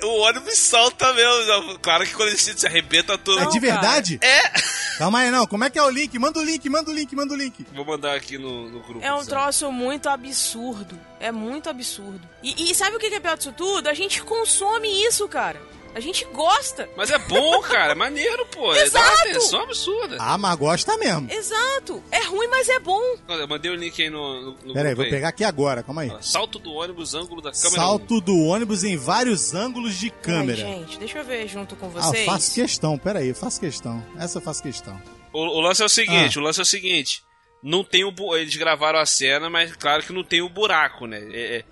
o 0.02 0.20
ônibus 0.22 0.58
salta 0.58 1.14
mesmo. 1.14 1.80
Claro 1.80 2.06
que 2.06 2.14
quando 2.14 2.30
ele 2.30 2.38
se 2.38 2.58
se 2.58 2.68
arrebenta 2.68 3.18
todo. 3.18 3.40
É 3.40 3.46
de 3.46 3.60
cara. 3.60 3.74
verdade? 3.74 4.20
É! 4.22 4.50
Calma 4.98 5.20
aí, 5.20 5.32
não. 5.32 5.48
Como 5.48 5.64
é 5.64 5.70
que 5.70 5.80
é 5.80 5.84
o 5.84 5.90
link? 5.90 6.18
Manda 6.20 6.40
o 6.40 6.44
link, 6.44 6.70
manda 6.70 6.92
o 6.92 6.94
link, 6.94 7.16
manda 7.16 7.34
o 7.34 7.38
link. 7.38 7.66
Vou 7.74 7.86
mandar 7.86 8.16
aqui 8.16 8.38
no, 8.38 8.70
no 8.70 8.80
grupo. 8.82 9.06
É 9.06 9.14
um 9.14 9.26
troço 9.26 9.72
muito 9.72 10.10
absurdo. 10.10 11.00
É 11.20 11.32
muito 11.32 11.70
absurdo. 11.70 12.22
E, 12.42 12.72
e 12.72 12.76
sabe 12.76 12.96
o 12.96 13.00
que 13.00 13.10
que 13.10 13.16
é 13.16 13.20
pior 13.20 13.38
disso 13.38 13.54
tudo? 13.54 13.88
A 13.88 13.94
gente 13.94 14.22
consome 14.22 14.90
isso, 15.06 15.28
cara. 15.28 15.62
A 15.96 16.00
gente 16.00 16.26
gosta. 16.26 16.90
Mas 16.98 17.12
é 17.12 17.18
bom, 17.20 17.62
cara. 17.62 17.92
É 17.92 17.96
maneiro, 17.96 18.46
pô. 18.48 18.74
É 18.74 18.78
dá 18.78 18.84
Exato. 18.84 19.06
uma 19.06 19.22
atenção 19.22 19.62
absurda. 19.62 20.18
Ah, 20.20 20.38
mas 20.38 20.56
gosta 20.56 20.98
mesmo. 20.98 21.32
Exato. 21.32 22.04
É 22.12 22.24
ruim, 22.24 22.48
mas 22.48 22.68
é 22.68 22.80
bom. 22.80 23.02
Eu 23.30 23.48
mandei 23.48 23.70
o 23.72 23.76
link 23.76 24.02
aí 24.02 24.10
no, 24.10 24.42
no, 24.42 24.58
no 24.66 24.74
Pera 24.74 24.90
aí, 24.90 24.96
vou 24.96 25.06
pegar 25.06 25.30
aqui 25.30 25.44
agora, 25.44 25.84
calma 25.84 26.02
aí. 26.02 26.12
Salto 26.22 26.58
do 26.58 26.72
ônibus, 26.74 27.14
ângulo 27.14 27.42
da 27.42 27.52
câmera. 27.52 27.70
Salto 27.76 28.20
do 28.22 28.38
ônibus 28.40 28.84
em 28.84 28.98
vários 28.98 29.54
ângulos 29.54 29.96
de 30.00 30.10
câmera. 30.10 30.66
Ai, 30.66 30.80
gente, 30.80 31.00
deixa 31.00 31.20
eu 31.20 31.24
ver 31.24 31.48
junto 31.48 31.76
com 31.76 31.86
ah, 31.86 31.90
vocês. 31.90 32.26
eu 32.26 32.34
faço 32.34 32.54
questão, 32.54 32.98
pera 32.98 33.20
aí, 33.20 33.30
eu 33.30 33.36
faço 33.36 33.60
questão. 33.60 34.04
Essa 34.18 34.40
eu 34.40 34.42
faço 34.42 34.64
questão. 34.64 35.00
O, 35.32 35.40
o 35.40 35.62
lance 35.62 35.82
é 35.82 35.86
o 35.86 35.90
seguinte, 35.90 36.38
Ah. 36.38 36.42
o 36.42 36.44
lance 36.44 36.60
é 36.60 36.64
o 36.64 36.66
seguinte. 36.66 37.24
Não 37.62 37.84
tem 37.84 38.04
o 38.04 38.36
eles 38.36 38.56
gravaram 38.58 39.00
a 39.00 39.06
cena, 39.06 39.50
mas 39.50 39.74
claro 39.76 40.04
que 40.04 40.12
não 40.12 40.24
tem 40.24 40.42
o 40.42 40.50
buraco, 40.50 41.08
né? 41.08 41.20
É- 41.32 41.58
é- 41.58 41.64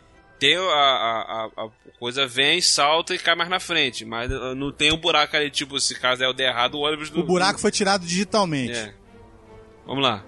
tem 0.41 0.57
a, 0.57 0.59
a, 0.71 1.49
a- 1.55 1.69
coisa 1.99 2.25
vem, 2.25 2.59
salta 2.59 3.13
e 3.13 3.19
cai 3.19 3.35
mais 3.35 3.47
na 3.47 3.59
frente, 3.59 4.03
mas 4.03 4.31
uh, 4.31 4.55
não 4.55 4.71
tem 4.71 4.91
um 4.91 4.97
buraco 4.97 5.37
ali, 5.37 5.51
tipo, 5.51 5.79
se 5.79 5.93
caso 5.93 6.23
é 6.23 6.27
o 6.27 6.33
der 6.33 6.49
errado, 6.49 6.73
o 6.75 6.79
ônibus 6.79 7.11
O 7.11 7.21
buraco 7.21 7.59
foi 7.59 7.69
tirado 7.69 8.03
digitalmente. 8.03 8.75
É. 8.75 8.91
Vamos 9.85 10.01
lá. 10.03 10.23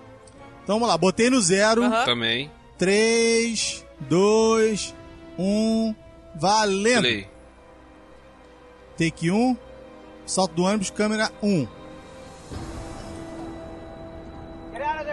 Então 0.63 0.75
vamos 0.75 0.87
lá, 0.87 0.95
botei 0.99 1.31
no 1.31 1.41
zero. 1.41 1.83
Aham. 1.83 2.05
Também. 2.05 2.51
3, 2.77 3.83
2, 4.01 4.93
1, 5.39 5.95
valendo. 6.35 7.01
Play. 7.01 7.27
Take 8.95 9.31
1, 9.31 9.57
salto 10.27 10.53
do 10.53 10.63
ônibus, 10.63 10.91
câmera 10.91 11.31
1. 11.41 11.67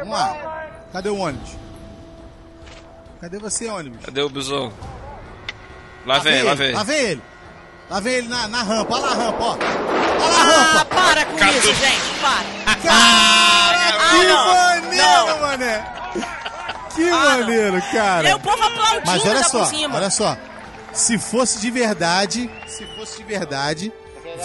Vamos 0.00 0.10
lá. 0.10 0.86
Cadê 0.92 1.08
o 1.08 1.16
ônibus? 1.16 1.56
Cadê 3.20 3.38
você, 3.38 3.68
ônibus? 3.68 4.04
Cadê 4.04 4.22
o 4.22 4.28
bisão? 4.28 4.72
Lá 6.06 6.18
vem, 6.20 6.42
lá 6.42 6.52
ele, 6.52 6.56
vem. 6.56 6.72
Lá 6.74 6.82
vem 6.82 6.96
ele. 6.98 7.22
Lá 7.90 8.00
vem 8.00 8.12
ele 8.14 8.28
na, 8.28 8.48
na 8.48 8.62
rampa. 8.62 8.94
Olha 8.94 9.02
lá 9.06 9.10
a 9.10 9.14
rampa, 9.14 9.42
ó. 9.44 9.52
Olha 9.52 10.28
lá 10.28 10.38
a 10.38 10.42
Ah, 10.42 10.72
rampa. 10.78 10.84
para 10.94 11.24
com 11.26 11.36
Cadu. 11.36 11.58
isso, 11.58 11.74
gente. 11.74 12.20
Para. 12.22 12.74
Cara, 12.76 14.10
que 14.10 14.24
não. 14.24 14.46
maneiro, 14.54 15.26
Não. 15.26 15.40
mané. 15.40 15.92
Que 16.94 17.08
Ah, 17.08 17.10
não. 17.10 17.40
maneiro, 17.40 17.82
cara. 17.92 18.28
É 18.28 18.34
o 18.34 18.40
povo 18.40 18.62
aplaudindo 18.62 19.02
Mas 19.06 19.26
olha 19.26 19.42
só, 19.44 19.64
cima. 19.66 19.96
olha 19.96 20.10
só. 20.10 20.36
Se 20.92 21.18
fosse 21.18 21.60
de 21.60 21.70
verdade, 21.70 22.50
se 22.66 22.86
fosse 22.96 23.18
de 23.18 23.24
verdade, 23.24 23.92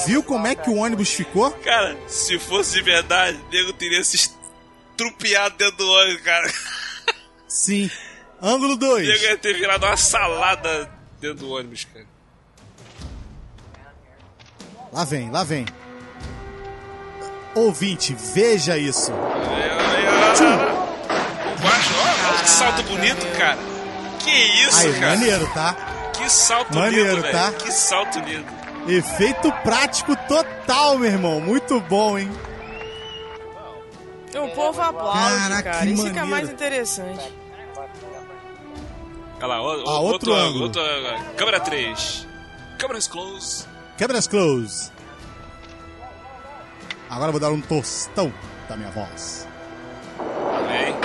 viu 0.05 0.21
como 0.21 0.45
é 0.47 0.53
que 0.53 0.69
o 0.69 0.75
ônibus 0.75 1.09
ficou? 1.09 1.49
Cara, 1.51 1.95
se 2.07 2.37
fosse 2.37 2.73
de 2.73 2.81
verdade, 2.81 3.37
o 3.37 3.51
nego 3.51 3.73
teria 3.73 4.03
se 4.03 4.15
estrupiado 4.17 5.55
dentro 5.57 5.77
do 5.77 5.89
ônibus, 5.89 6.21
cara. 6.21 6.53
Sim. 7.47 7.89
Ângulo 8.41 8.73
O 8.73 8.77
nego 8.77 8.93
2. 8.93 9.21
ia 9.21 9.37
ter 9.37 9.53
virado 9.53 9.85
uma 9.85 9.97
salada 9.97 10.89
dentro 11.19 11.37
do 11.45 11.51
ônibus, 11.51 11.85
cara. 11.85 12.05
Lá 14.91 15.03
vem, 15.03 15.29
lá 15.31 15.43
vem. 15.43 15.65
Ouvinte, 17.55 18.13
veja 18.33 18.77
isso. 18.77 19.11
O 19.11 19.15
baixo, 21.63 21.93
ó, 21.97 22.29
olha 22.29 22.41
que 22.43 22.49
salto 22.49 22.83
bonito, 22.83 23.37
cara. 23.37 23.57
Que 24.19 24.31
isso, 24.31 24.79
Aí, 24.79 24.93
cara. 24.93 25.07
maneiro, 25.15 25.47
tá? 25.53 25.75
Que 26.13 26.29
salto 26.29 26.73
Maneiro, 26.75 27.09
lindo, 27.11 27.21
velho. 27.21 27.33
tá? 27.33 27.51
Que 27.51 27.71
salto 27.71 28.19
lindo. 28.19 28.45
Efeito 28.87 29.51
prático 29.63 30.15
total, 30.27 30.97
meu 30.97 31.09
irmão. 31.11 31.39
Muito 31.41 31.79
bom, 31.81 32.17
hein? 32.17 32.29
O 34.35 34.47
povo 34.49 34.81
aplaude, 34.81 35.19
Caraca, 35.19 35.63
cara. 35.71 35.85
que 35.85 35.93
Isso 35.93 36.07
fica 36.07 36.25
mais 36.25 36.49
interessante. 36.49 37.33
Olha 39.37 39.47
lá, 39.47 39.61
o- 39.61 39.89
Ah, 39.89 39.99
outro 39.99 40.33
ângulo. 40.33 40.63
outro 40.65 40.81
ângulo. 40.81 41.33
Câmera 41.35 41.59
3. 41.59 42.27
Câmeras 42.77 43.07
close. 43.07 43.65
Câmeras 43.97 44.27
close. 44.27 44.91
Agora 47.09 47.27
eu 47.29 47.31
vou 47.31 47.39
dar 47.41 47.51
um 47.51 47.61
tostão 47.61 48.33
da 48.67 48.75
minha 48.75 48.89
voz. 48.91 49.47
Vem. 50.67 50.95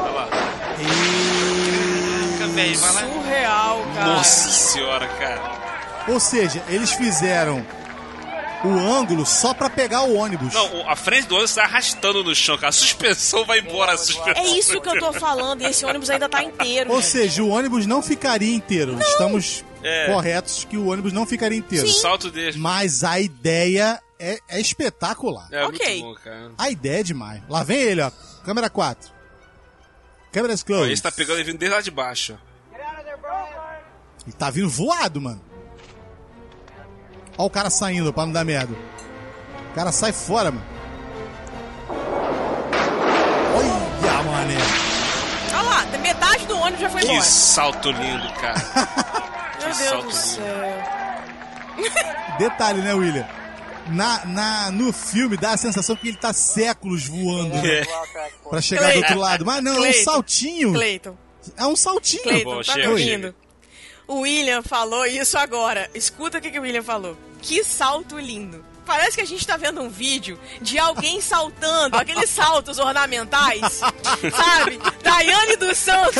Olha 0.00 0.10
lá. 0.12 0.28
Caraca, 2.38 2.46
velho, 2.52 2.78
vai 2.78 2.92
lá. 2.92 3.00
Surreal, 3.12 3.82
cara. 3.94 4.06
Nossa 4.06 4.48
senhora, 4.50 5.06
cara. 5.06 5.40
Ou 6.08 6.18
seja, 6.20 6.62
eles 6.68 6.92
fizeram 6.92 7.64
o 8.66 8.78
ângulo 8.78 9.24
só 9.26 9.52
pra 9.54 9.68
pegar 9.70 10.02
o 10.02 10.14
ônibus. 10.14 10.52
Não, 10.54 10.88
a 10.88 10.96
frente 10.96 11.26
do 11.28 11.34
ônibus 11.34 11.54
tá 11.54 11.64
arrastando 11.64 12.22
no 12.24 12.34
chão, 12.34 12.56
cara. 12.56 12.68
A 12.68 12.72
suspensão 12.72 13.44
vai 13.44 13.58
embora, 13.60 13.92
a 13.92 13.98
suspensão. 13.98 14.42
É 14.42 14.46
isso 14.58 14.80
que 14.80 14.88
eu 14.88 14.98
tô 14.98 15.12
falando. 15.12 15.62
E 15.62 15.66
esse 15.66 15.84
ônibus 15.84 16.08
ainda 16.10 16.28
tá 16.28 16.42
inteiro. 16.42 16.90
Ou 16.90 17.00
gente. 17.00 17.10
seja, 17.10 17.42
o 17.42 17.48
ônibus 17.48 17.86
não 17.86 18.02
ficaria 18.02 18.54
inteiro. 18.54 18.98
Estamos 19.00 19.64
É. 19.82 20.06
corretos 20.12 20.64
que 20.64 20.76
o 20.76 20.86
ônibus 20.88 21.12
não 21.12 21.26
ficaria 21.26 21.58
inteiro. 21.58 21.86
O 21.86 21.90
salto 21.92 22.30
dele. 22.30 22.58
Mas 22.58 23.04
a 23.04 23.20
ideia 23.20 24.00
é, 24.18 24.38
é 24.48 24.60
espetacular. 24.60 25.48
É 25.52 25.64
Ok. 25.66 25.86
muito 26.02 26.04
bom, 26.18 26.22
cara. 26.24 26.52
A 26.56 26.70
ideia 26.70 27.00
é 27.00 27.02
demais. 27.02 27.42
Lá 27.48 27.62
vem 27.62 27.78
ele, 27.80 28.00
ó. 28.00 28.10
Câmera 28.44 28.70
4. 28.70 29.12
Câmeras 30.32 30.62
Ó, 30.62 30.66
close. 30.66 30.90
esse 30.92 31.02
tá 31.02 31.12
pegando 31.12 31.40
e 31.40 31.44
vindo 31.44 31.58
desde 31.58 31.74
lá 31.76 31.80
de 31.82 31.90
baixo. 31.90 32.38
ó. 32.50 32.54
Ele 34.26 34.32
tá 34.36 34.48
vindo 34.50 34.68
voado, 34.70 35.20
mano. 35.20 35.40
Ó 37.36 37.46
o 37.46 37.50
cara 37.50 37.68
saindo 37.70 38.12
pra 38.12 38.26
não 38.26 38.32
dar 38.32 38.44
merda. 38.44 38.74
O 39.70 39.74
cara 39.74 39.90
sai 39.92 40.12
fora, 40.12 40.50
mano. 40.52 40.64
Olha, 43.56 44.22
mané. 44.22 44.56
Olha 45.52 45.62
lá, 45.62 45.84
metade 45.98 46.46
do 46.46 46.56
ônibus 46.56 46.80
já 46.80 46.90
foi 46.90 47.00
Que 47.02 47.06
embora. 47.08 47.22
salto 47.22 47.90
lindo, 47.90 48.32
cara. 48.34 48.54
Meu 49.58 49.66
Deus 49.66 49.76
salto 49.76 50.02
do 50.02 50.08
lindo. 50.08 50.14
céu. 50.16 50.44
Detalhe, 52.38 52.80
né, 52.82 52.94
William? 52.94 53.26
Na, 53.88 54.24
na, 54.24 54.70
no 54.70 54.92
filme 54.92 55.36
dá 55.36 55.52
a 55.52 55.56
sensação 55.56 55.94
que 55.94 56.08
ele 56.08 56.16
tá 56.16 56.32
séculos 56.32 57.06
voando 57.06 57.54
né, 57.56 57.80
É. 57.80 57.84
pra 58.48 58.60
chegar 58.62 58.86
do 58.86 58.92
Cleiton. 58.92 59.06
outro 59.08 59.18
lado. 59.20 59.44
Mas 59.44 59.62
não, 59.62 59.72
é 59.72 59.74
um 59.74 59.80
Cleiton. 59.80 60.04
saltinho. 60.10 60.72
Cleiton, 60.72 61.16
É 61.56 61.66
um 61.66 61.76
saltinho. 61.76 62.22
Cleiton, 62.22 62.56
tá 62.56 62.62
chega. 62.72 63.34
O 64.06 64.20
William 64.20 64.62
falou 64.62 65.06
isso 65.06 65.38
agora. 65.38 65.90
Escuta 65.94 66.38
o 66.38 66.40
que, 66.40 66.50
que 66.50 66.58
o 66.58 66.62
William 66.62 66.82
falou. 66.82 67.16
Que 67.40 67.62
salto 67.64 68.18
lindo. 68.18 68.64
Parece 68.86 69.16
que 69.16 69.22
a 69.22 69.26
gente 69.26 69.46
tá 69.46 69.56
vendo 69.56 69.80
um 69.80 69.88
vídeo 69.88 70.38
de 70.60 70.78
alguém 70.78 71.18
saltando, 71.22 71.96
aqueles 71.96 72.28
saltos 72.28 72.78
ornamentais, 72.78 73.80
sabe? 74.36 74.78
Daiane 75.02 75.56
dos 75.56 75.78
Santos. 75.78 76.18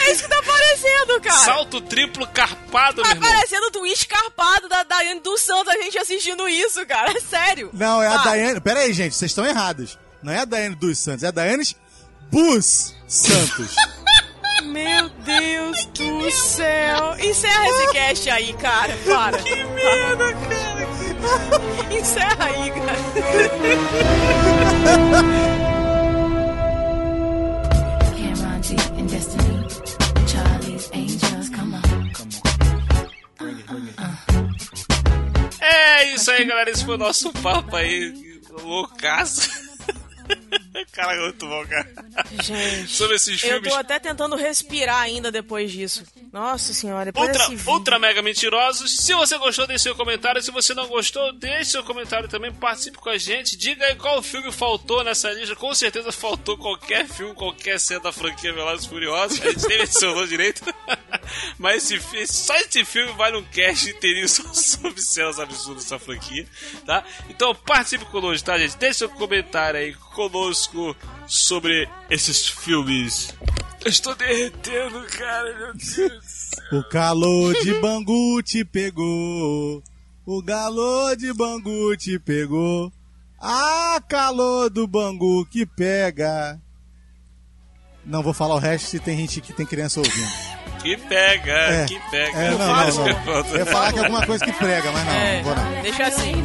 É 0.00 0.12
isso 0.12 0.22
que 0.24 0.28
tá 0.28 0.42
parecendo, 0.42 1.18
cara. 1.22 1.38
Salto 1.38 1.80
triplo 1.80 2.26
carpado, 2.26 2.96
meu 2.96 3.04
Tá 3.04 3.16
irmão. 3.16 3.30
parecendo 3.30 3.66
o 3.68 3.70
twist 3.70 4.06
carpado 4.06 4.68
da 4.68 4.82
Daiane 4.82 5.20
dos 5.20 5.40
Santos, 5.40 5.68
a 5.74 5.78
gente 5.82 5.96
assistindo 5.96 6.46
isso, 6.46 6.84
cara. 6.84 7.10
É 7.16 7.20
sério. 7.20 7.70
Não, 7.72 8.02
é 8.02 8.06
a 8.08 8.18
Daiane. 8.18 8.60
Pera 8.60 8.80
aí, 8.80 8.92
gente, 8.92 9.14
vocês 9.14 9.30
estão 9.30 9.46
errados. 9.46 9.98
Não 10.22 10.30
é 10.32 10.40
a 10.40 10.44
Daiane 10.44 10.74
dos 10.76 10.98
Santos, 10.98 11.22
é 11.24 11.28
a 11.28 11.30
Daiane 11.30 11.74
Bus 12.30 12.94
Santos. 13.06 13.74
Meu 14.68 15.08
Deus 15.08 15.86
do 15.86 16.30
céu. 16.30 17.16
Encerra 17.18 17.68
esse 17.68 17.92
cast 17.92 18.30
aí, 18.30 18.52
cara. 18.54 18.96
Para. 19.06 19.38
Que 19.38 19.64
merda, 19.64 20.32
cara. 20.34 20.88
Encerra 21.94 22.44
aí, 22.44 22.70
cara. 22.70 22.98
É 35.60 36.14
isso 36.14 36.30
aí, 36.30 36.44
galera. 36.44 36.70
Esse 36.70 36.84
foi 36.84 36.94
o 36.94 36.98
nosso 36.98 37.32
papo 37.32 37.74
aí. 37.76 38.40
Loucaço. 38.62 39.48
Cara, 40.92 41.20
muito 41.22 41.46
bom, 41.46 41.66
cara. 41.66 41.88
Gente, 42.42 42.88
Sobre 42.88 43.16
esses 43.16 43.42
eu 43.42 43.50
filmes. 43.50 43.72
tô 43.72 43.78
até 43.78 43.98
tentando 43.98 44.36
respirar 44.36 45.00
ainda 45.00 45.30
depois 45.30 45.70
disso. 45.70 46.04
Nossa 46.32 46.74
senhora, 46.74 47.06
depois 47.06 47.28
Ultra, 47.28 47.44
desse 47.44 47.56
vídeo... 47.56 47.72
ultra 47.72 47.98
mega 47.98 48.22
mentirosos. 48.22 48.96
Se 48.96 49.14
você 49.14 49.38
gostou, 49.38 49.66
deixe 49.66 49.84
seu 49.84 49.94
comentário. 49.94 50.42
Se 50.42 50.50
você 50.50 50.74
não 50.74 50.86
gostou, 50.88 51.32
deixe 51.32 51.72
seu 51.72 51.84
comentário 51.84 52.28
também. 52.28 52.52
Participe 52.52 52.98
com 52.98 53.08
a 53.08 53.18
gente. 53.18 53.56
Diga 53.56 53.84
aí 53.86 53.94
qual 53.96 54.22
filme 54.22 54.52
faltou 54.52 55.02
nessa 55.04 55.30
lista. 55.30 55.54
Com 55.56 55.74
certeza 55.74 56.12
faltou 56.12 56.56
qualquer 56.58 57.06
filme, 57.06 57.34
qualquer 57.34 57.78
cena 57.80 58.00
da 58.00 58.12
franquia 58.12 58.52
Velozes 58.52 58.86
e 58.86 58.88
Furiosos. 58.88 59.40
A 59.40 59.50
gente 59.50 59.68
nem 59.68 59.78
mencionou 59.78 60.26
direito. 60.26 60.62
Mas 61.58 61.90
esse, 61.90 62.26
só 62.26 62.54
esse 62.56 62.84
filme 62.84 63.12
vale 63.12 63.36
um 63.36 63.44
cast 63.44 63.90
inteirinho 63.90 64.28
sobre 64.28 65.00
cenas 65.00 65.38
absurdas 65.38 65.84
dessa 65.84 65.98
franquia, 65.98 66.46
tá? 66.84 67.04
Então 67.28 67.54
participe 67.54 68.04
conosco, 68.06 68.46
tá, 68.46 68.58
gente? 68.58 68.76
Deixe 68.76 68.98
seu 68.98 69.08
comentário 69.08 69.80
aí 69.80 69.94
conosco 69.94 70.96
sobre 71.26 71.88
esses 72.10 72.48
filmes. 72.48 73.34
Eu 73.84 73.90
estou 73.90 74.14
derretendo, 74.14 75.00
cara, 75.06 75.56
meu 75.56 75.72
Deus. 75.74 76.50
O 76.72 76.82
calor 76.88 77.54
de 77.62 77.74
Bangu 77.74 78.42
te 78.42 78.64
pegou. 78.64 79.82
O 80.26 80.42
calor 80.42 81.16
de 81.16 81.32
Bangu 81.32 81.96
te 81.96 82.18
pegou. 82.18 82.92
Ah, 83.40 84.02
calor 84.08 84.68
do 84.68 84.86
Bangu 84.86 85.46
que 85.46 85.64
pega. 85.64 86.60
Não 88.04 88.22
vou 88.22 88.34
falar 88.34 88.56
o 88.56 88.58
resto 88.58 88.88
se 88.88 88.98
tem 88.98 89.16
gente 89.16 89.40
que 89.40 89.52
tem 89.52 89.64
criança 89.64 90.00
ouvindo. 90.00 90.57
Que 90.82 90.96
pega, 90.96 91.52
É, 91.52 91.84
que 91.86 91.98
pega. 92.10 92.38
É, 92.38 92.50
não, 92.52 92.58
não, 92.58 93.06
não. 93.08 93.14
Pronto. 93.24 93.48
Eu 93.50 93.58
ia 93.58 93.66
falar 93.66 93.92
que 93.92 93.98
é 93.98 94.02
alguma 94.02 94.26
coisa 94.26 94.44
que 94.44 94.52
prega, 94.52 94.92
mas 94.92 95.04
não, 95.04 95.12
É, 95.12 95.36
não 95.36 95.42
vou 95.44 95.54
não. 95.56 95.82
deixa 95.82 96.06
assim. 96.06 96.44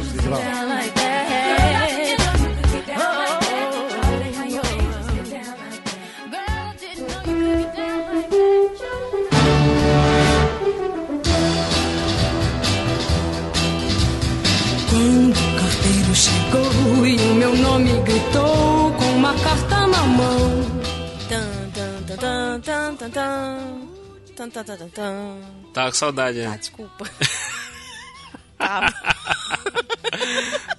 Quando 14.90 15.32
o 15.32 15.60
carteiro 15.60 16.14
chegou 16.14 17.06
e 17.06 17.16
o 17.16 17.34
meu 17.34 17.56
nome 17.56 17.90
gritou 18.02 18.92
com 18.98 19.04
uma 19.16 19.34
carta 19.34 19.86
na 19.86 20.02
mão. 20.02 20.64
Tan, 21.28 21.70
tan, 21.74 22.16
tan, 22.16 22.60
tan, 22.60 22.94
tan, 22.96 23.10
tan, 23.10 23.58
tan. 24.34 24.50
Tan, 24.50 24.64
tan, 24.64 24.88
tan. 24.88 25.40
Tá 25.72 25.84
com 25.86 25.92
saudade, 25.92 26.40
Ah, 26.42 26.50
né? 26.50 26.58
desculpa. 26.58 27.10
Tava. 28.58 28.94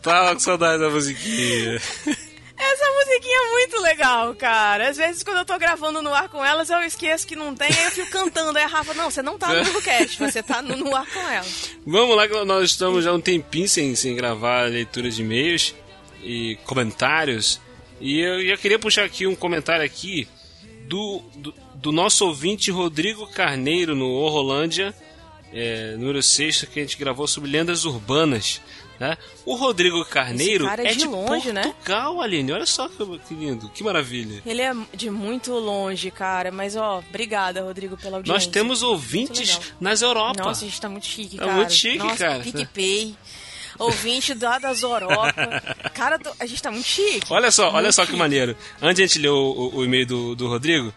Tava 0.01 0.34
com 0.34 0.39
saudade 0.39 0.82
da 0.82 0.89
musiquinha. 0.89 1.76
Essa 1.76 2.86
musiquinha 2.93 3.38
é 3.38 3.51
muito 3.51 3.82
legal, 3.82 4.34
cara. 4.36 4.89
Às 4.89 4.97
vezes, 4.97 5.24
quando 5.24 5.38
eu 5.39 5.45
tô 5.45 5.58
gravando 5.60 6.01
no 6.01 6.14
ar 6.14 6.30
com 6.30 6.43
elas, 6.43 6.70
eu 6.70 6.80
esqueço 6.84 7.28
que 7.28 7.36
não 7.36 7.53
tem, 7.53 7.68
aí 7.68 7.84
eu 7.86 7.91
fico 7.91 8.10
cantando. 8.10 8.58
Aí 8.58 8.64
a 8.64 8.68
Rafa, 8.68 8.93
não, 8.93 9.12
você 9.12 9.22
não 9.22 9.38
tá 9.38 9.53
no 9.53 9.82
cast, 9.84 10.18
você 10.18 10.41
tá 10.41 10.62
no, 10.62 10.76
no 10.78 10.95
ar 10.95 11.06
com 11.06 11.20
elas. 11.30 11.72
Vamos 11.86 12.16
lá, 12.16 12.28
que 12.28 12.45
nós 12.45 12.72
estamos 12.72 13.03
já 13.03 13.12
um 13.14 13.20
tempinho 13.22 13.68
sem, 13.68 13.93
sem 13.95 14.16
gravar 14.16 14.70
leitura 14.70 15.10
de 15.10 15.22
e-mails 15.22 15.76
e 16.24 16.58
comentários. 16.66 17.60
E 17.99 18.20
eu 18.20 18.45
já 18.47 18.58
queria 18.58 18.80
puxar 18.80 19.03
aqui 19.03 19.28
um 19.28 19.36
comentário 19.36 19.84
aqui 19.86 20.28
do, 20.88 21.21
do, 21.36 21.53
do 21.75 21.91
nosso 21.91 22.25
ouvinte 22.25 22.71
Rodrigo 22.71 23.27
Carneiro 23.27 23.95
no 23.95 24.09
Horrolândia, 24.09 24.93
é, 25.53 25.95
número 25.97 26.21
6, 26.21 26.65
que 26.71 26.79
a 26.79 26.83
gente 26.83 26.97
gravou 26.97 27.27
sobre 27.27 27.49
lendas 27.49 27.86
urbanas. 27.86 28.61
Né? 28.97 29.17
O 29.45 29.55
Rodrigo 29.55 30.05
Carneiro 30.05 30.65
é 30.69 30.88
é 30.88 30.93
de 30.93 30.99
de 30.99 31.05
longe, 31.07 31.51
né? 31.51 31.63
Portugal, 31.63 32.21
Aline. 32.21 32.53
Olha 32.53 32.65
só 32.65 32.88
que, 32.88 33.33
lindo, 33.33 33.67
que 33.69 33.83
maravilha. 33.83 34.41
Ele 34.45 34.61
é 34.61 34.73
de 34.93 35.09
muito 35.09 35.51
longe, 35.51 36.09
cara. 36.09 36.49
Mas, 36.49 36.77
ó, 36.77 36.99
obrigada, 36.99 37.61
Rodrigo, 37.61 37.97
pela 37.97 38.17
audiência. 38.17 38.33
Nós 38.33 38.47
temos 38.47 38.83
ouvintes 38.83 39.59
nas 39.81 40.01
Europa. 40.01 40.41
Nossa, 40.41 40.63
a 40.63 40.67
gente 40.69 40.79
tá 40.79 40.88
muito 40.88 41.05
chique, 41.05 41.36
Tá 41.36 41.43
cara. 41.45 41.57
muito 41.57 41.73
chique, 41.73 41.97
Nossa, 41.97 42.17
cara. 42.17 42.39
PicPay. 42.43 43.15
Ouvinte 43.80 44.34
lá 44.34 44.57
das 44.59 44.82
Europa. 44.84 45.34
Cara, 45.93 46.19
a 46.39 46.45
gente 46.45 46.61
tá 46.61 46.71
muito 46.71 46.86
chique. 46.88 47.26
Olha 47.30 47.51
só, 47.51 47.67
olha 47.69 47.82
Muito 47.84 47.93
só 47.93 48.01
que 48.03 48.07
chique. 48.07 48.19
maneiro. 48.19 48.55
Antes 48.82 48.95
de 48.97 49.03
a 49.03 49.07
gente 49.07 49.19
ler 49.19 49.30
o, 49.30 49.36
o- 49.73 49.76
o 49.78 49.86
e-mail 49.86 50.05
do, 50.05 50.36
do 50.36 50.47
Rodrigo, 50.47 50.93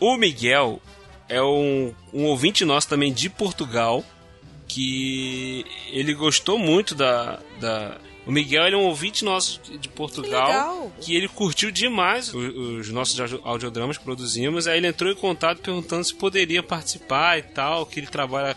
o 0.00 0.16
Miguel 0.16 0.80
é 1.28 1.42
um, 1.42 1.92
um 2.12 2.24
ouvinte 2.24 2.64
nosso 2.64 2.88
também 2.88 3.12
de 3.12 3.28
Portugal, 3.28 4.04
que 4.68 5.64
ele 5.90 6.14
gostou 6.14 6.58
muito 6.58 6.94
da... 6.94 7.38
da... 7.60 7.98
O 8.26 8.32
Miguel 8.32 8.64
ele 8.66 8.74
é 8.74 8.78
um 8.78 8.86
ouvinte 8.86 9.24
nosso 9.24 9.60
de- 9.78 9.88
Portugal, 9.88 10.48
legal. 10.48 10.92
que 11.00 11.14
ele 11.14 11.28
curtiu 11.28 11.70
demais 11.70 12.34
o- 12.34 12.38
os 12.80 12.88
nossos 12.90 13.18
audio- 13.20 13.40
audiodramas 13.44 13.96
que 13.98 14.02
produzimos. 14.04 14.66
Aí 14.66 14.78
ele 14.78 14.88
entrou 14.88 15.12
em 15.12 15.14
contato 15.14 15.58
perguntando 15.60 16.02
se 16.02 16.12
poderia 16.12 16.60
participar 16.60 17.38
e 17.38 17.42
tal, 17.42 17.86
que 17.86 18.00
ele 18.00 18.08
trabalha 18.08 18.56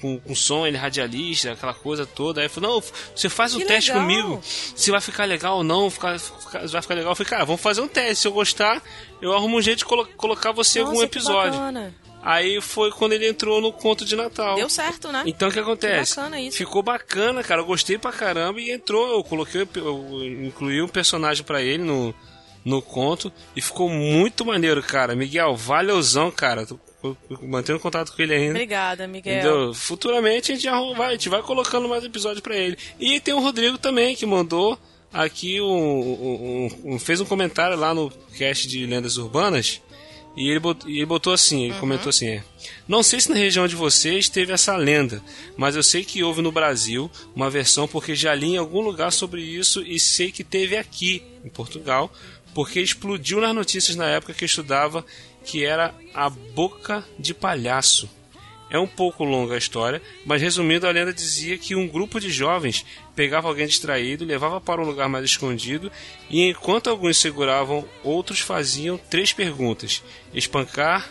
com, 0.00 0.18
com 0.18 0.34
som, 0.34 0.66
ele 0.66 0.76
radialista, 0.78 1.52
aquela 1.52 1.74
coisa 1.74 2.06
toda. 2.06 2.40
Aí 2.40 2.48
falou, 2.48 2.74
não, 2.76 2.82
você 3.14 3.28
faz 3.28 3.54
um 3.54 3.58
Que 3.58 3.66
teste 3.66 3.90
legal. 3.90 4.06
comigo 4.06 4.40
se 4.42 4.90
vai 4.90 5.00
ficar 5.00 5.24
legal 5.26 5.58
ou 5.58 5.64
não, 5.64 5.90
ficar, 5.90 6.18
ficar- 6.18 6.66
vai 6.66 6.82
ficar 6.82 6.94
legal. 6.94 7.12
Eu 7.12 7.16
falei, 7.16 7.30
cara, 7.30 7.44
vamos 7.44 7.60
fazer 7.60 7.80
um 7.80 7.88
teste. 7.88 8.16
Se 8.22 8.28
eu 8.28 8.32
gostar, 8.32 8.82
eu 9.20 9.32
arrumo 9.34 9.58
um 9.58 9.62
jeito 9.62 9.78
de 9.80 9.84
colo- 9.84 10.06
colocar 10.16 10.52
você 10.52 10.80
em 10.80 10.82
algum 10.82 11.02
episódio. 11.02 11.52
bacana. 11.52 11.94
Aí 12.22 12.60
foi 12.60 12.90
quando 12.90 13.12
ele 13.14 13.26
entrou 13.26 13.62
no 13.62 13.72
conto 13.72 14.04
de 14.04 14.14
Natal. 14.14 14.54
Deu 14.56 14.68
certo, 14.68 15.10
né? 15.10 15.22
Então 15.24 15.48
o 15.48 15.52
que 15.52 15.58
acontece? 15.58 16.12
Que 16.12 16.16
bacana 16.20 16.40
isso. 16.40 16.56
Ficou 16.58 16.82
bacana, 16.82 17.42
cara. 17.42 17.62
Eu 17.62 17.66
gostei 17.66 17.96
pra 17.96 18.12
caramba 18.12 18.60
e 18.60 18.70
entrou. 18.70 19.10
Eu 19.16 19.24
coloquei, 19.24 19.66
eu 19.76 20.22
incluí 20.44 20.82
um 20.82 20.88
personagem 20.88 21.42
pra 21.42 21.62
ele 21.62 21.82
no, 21.82 22.14
no 22.62 22.82
conto 22.82 23.32
e 23.56 23.62
ficou 23.62 23.88
muito 23.88 24.44
maneiro, 24.44 24.82
cara. 24.82 25.16
Miguel, 25.16 25.56
valeuzão, 25.56 26.30
cara. 26.30 26.66
Mantendo 27.42 27.80
contato 27.80 28.12
com 28.14 28.20
ele 28.22 28.34
ainda. 28.34 28.50
Obrigada, 28.50 29.06
Miguel. 29.06 29.34
Entendeu? 29.38 29.74
Futuramente 29.74 30.52
a 30.52 30.54
gente, 30.54 30.68
vai, 30.96 31.08
a 31.08 31.12
gente 31.12 31.28
vai 31.28 31.42
colocando 31.42 31.88
mais 31.88 32.04
episódios 32.04 32.40
pra 32.40 32.56
ele. 32.56 32.76
E 32.98 33.18
tem 33.20 33.32
o 33.34 33.40
Rodrigo 33.40 33.78
também, 33.78 34.14
que 34.14 34.26
mandou 34.26 34.78
aqui 35.12 35.60
um, 35.60 35.66
um- 35.66 36.68
um- 36.94 36.98
fez 36.98 37.20
um 37.20 37.24
comentário 37.24 37.76
lá 37.76 37.94
no 37.94 38.10
cast 38.36 38.68
de 38.68 38.84
Lendas 38.86 39.16
Urbanas. 39.16 39.80
E 40.36 40.48
ele 40.48 40.60
botou, 40.60 40.88
ele 40.88 41.04
botou 41.06 41.32
assim, 41.32 41.64
ele 41.64 41.74
comentou 41.80 42.08
assim, 42.10 42.28
é, 42.28 42.44
Não 42.86 43.02
sei 43.02 43.20
se 43.20 43.28
na 43.28 43.34
região 43.34 43.66
de 43.66 43.74
vocês 43.74 44.28
teve 44.28 44.52
essa 44.52 44.76
lenda, 44.76 45.20
mas 45.56 45.74
eu 45.74 45.82
sei 45.82 46.04
que 46.04 46.22
houve 46.22 46.40
no 46.40 46.52
Brasil 46.52 47.10
uma 47.34 47.50
versão 47.50 47.88
porque 47.88 48.14
já 48.14 48.32
li 48.32 48.50
em 48.50 48.56
algum 48.56 48.80
lugar 48.80 49.10
sobre 49.10 49.42
isso 49.42 49.82
e 49.82 49.98
sei 49.98 50.30
que 50.30 50.44
teve 50.44 50.76
aqui, 50.76 51.20
em 51.44 51.48
Portugal, 51.48 52.12
porque 52.54 52.80
explodiu 52.80 53.40
nas 53.40 53.52
notícias 53.54 53.96
na 53.96 54.06
época 54.06 54.32
que 54.32 54.44
eu 54.44 54.46
estudava 54.46 55.04
que 55.50 55.64
era 55.64 55.94
a 56.14 56.30
boca 56.30 57.04
de 57.18 57.34
palhaço. 57.34 58.08
É 58.72 58.78
um 58.78 58.86
pouco 58.86 59.24
longa 59.24 59.56
a 59.56 59.58
história, 59.58 60.00
mas 60.24 60.40
resumindo, 60.40 60.86
a 60.86 60.92
lenda 60.92 61.12
dizia 61.12 61.58
que 61.58 61.74
um 61.74 61.88
grupo 61.88 62.20
de 62.20 62.30
jovens 62.30 62.86
pegava 63.16 63.48
alguém 63.48 63.66
distraído, 63.66 64.24
levava 64.24 64.60
para 64.60 64.80
um 64.80 64.84
lugar 64.84 65.08
mais 65.08 65.24
escondido 65.24 65.90
e 66.30 66.48
enquanto 66.48 66.88
alguns 66.88 67.16
seguravam, 67.18 67.84
outros 68.04 68.38
faziam 68.38 68.96
três 68.96 69.32
perguntas: 69.32 70.04
espancar, 70.32 71.10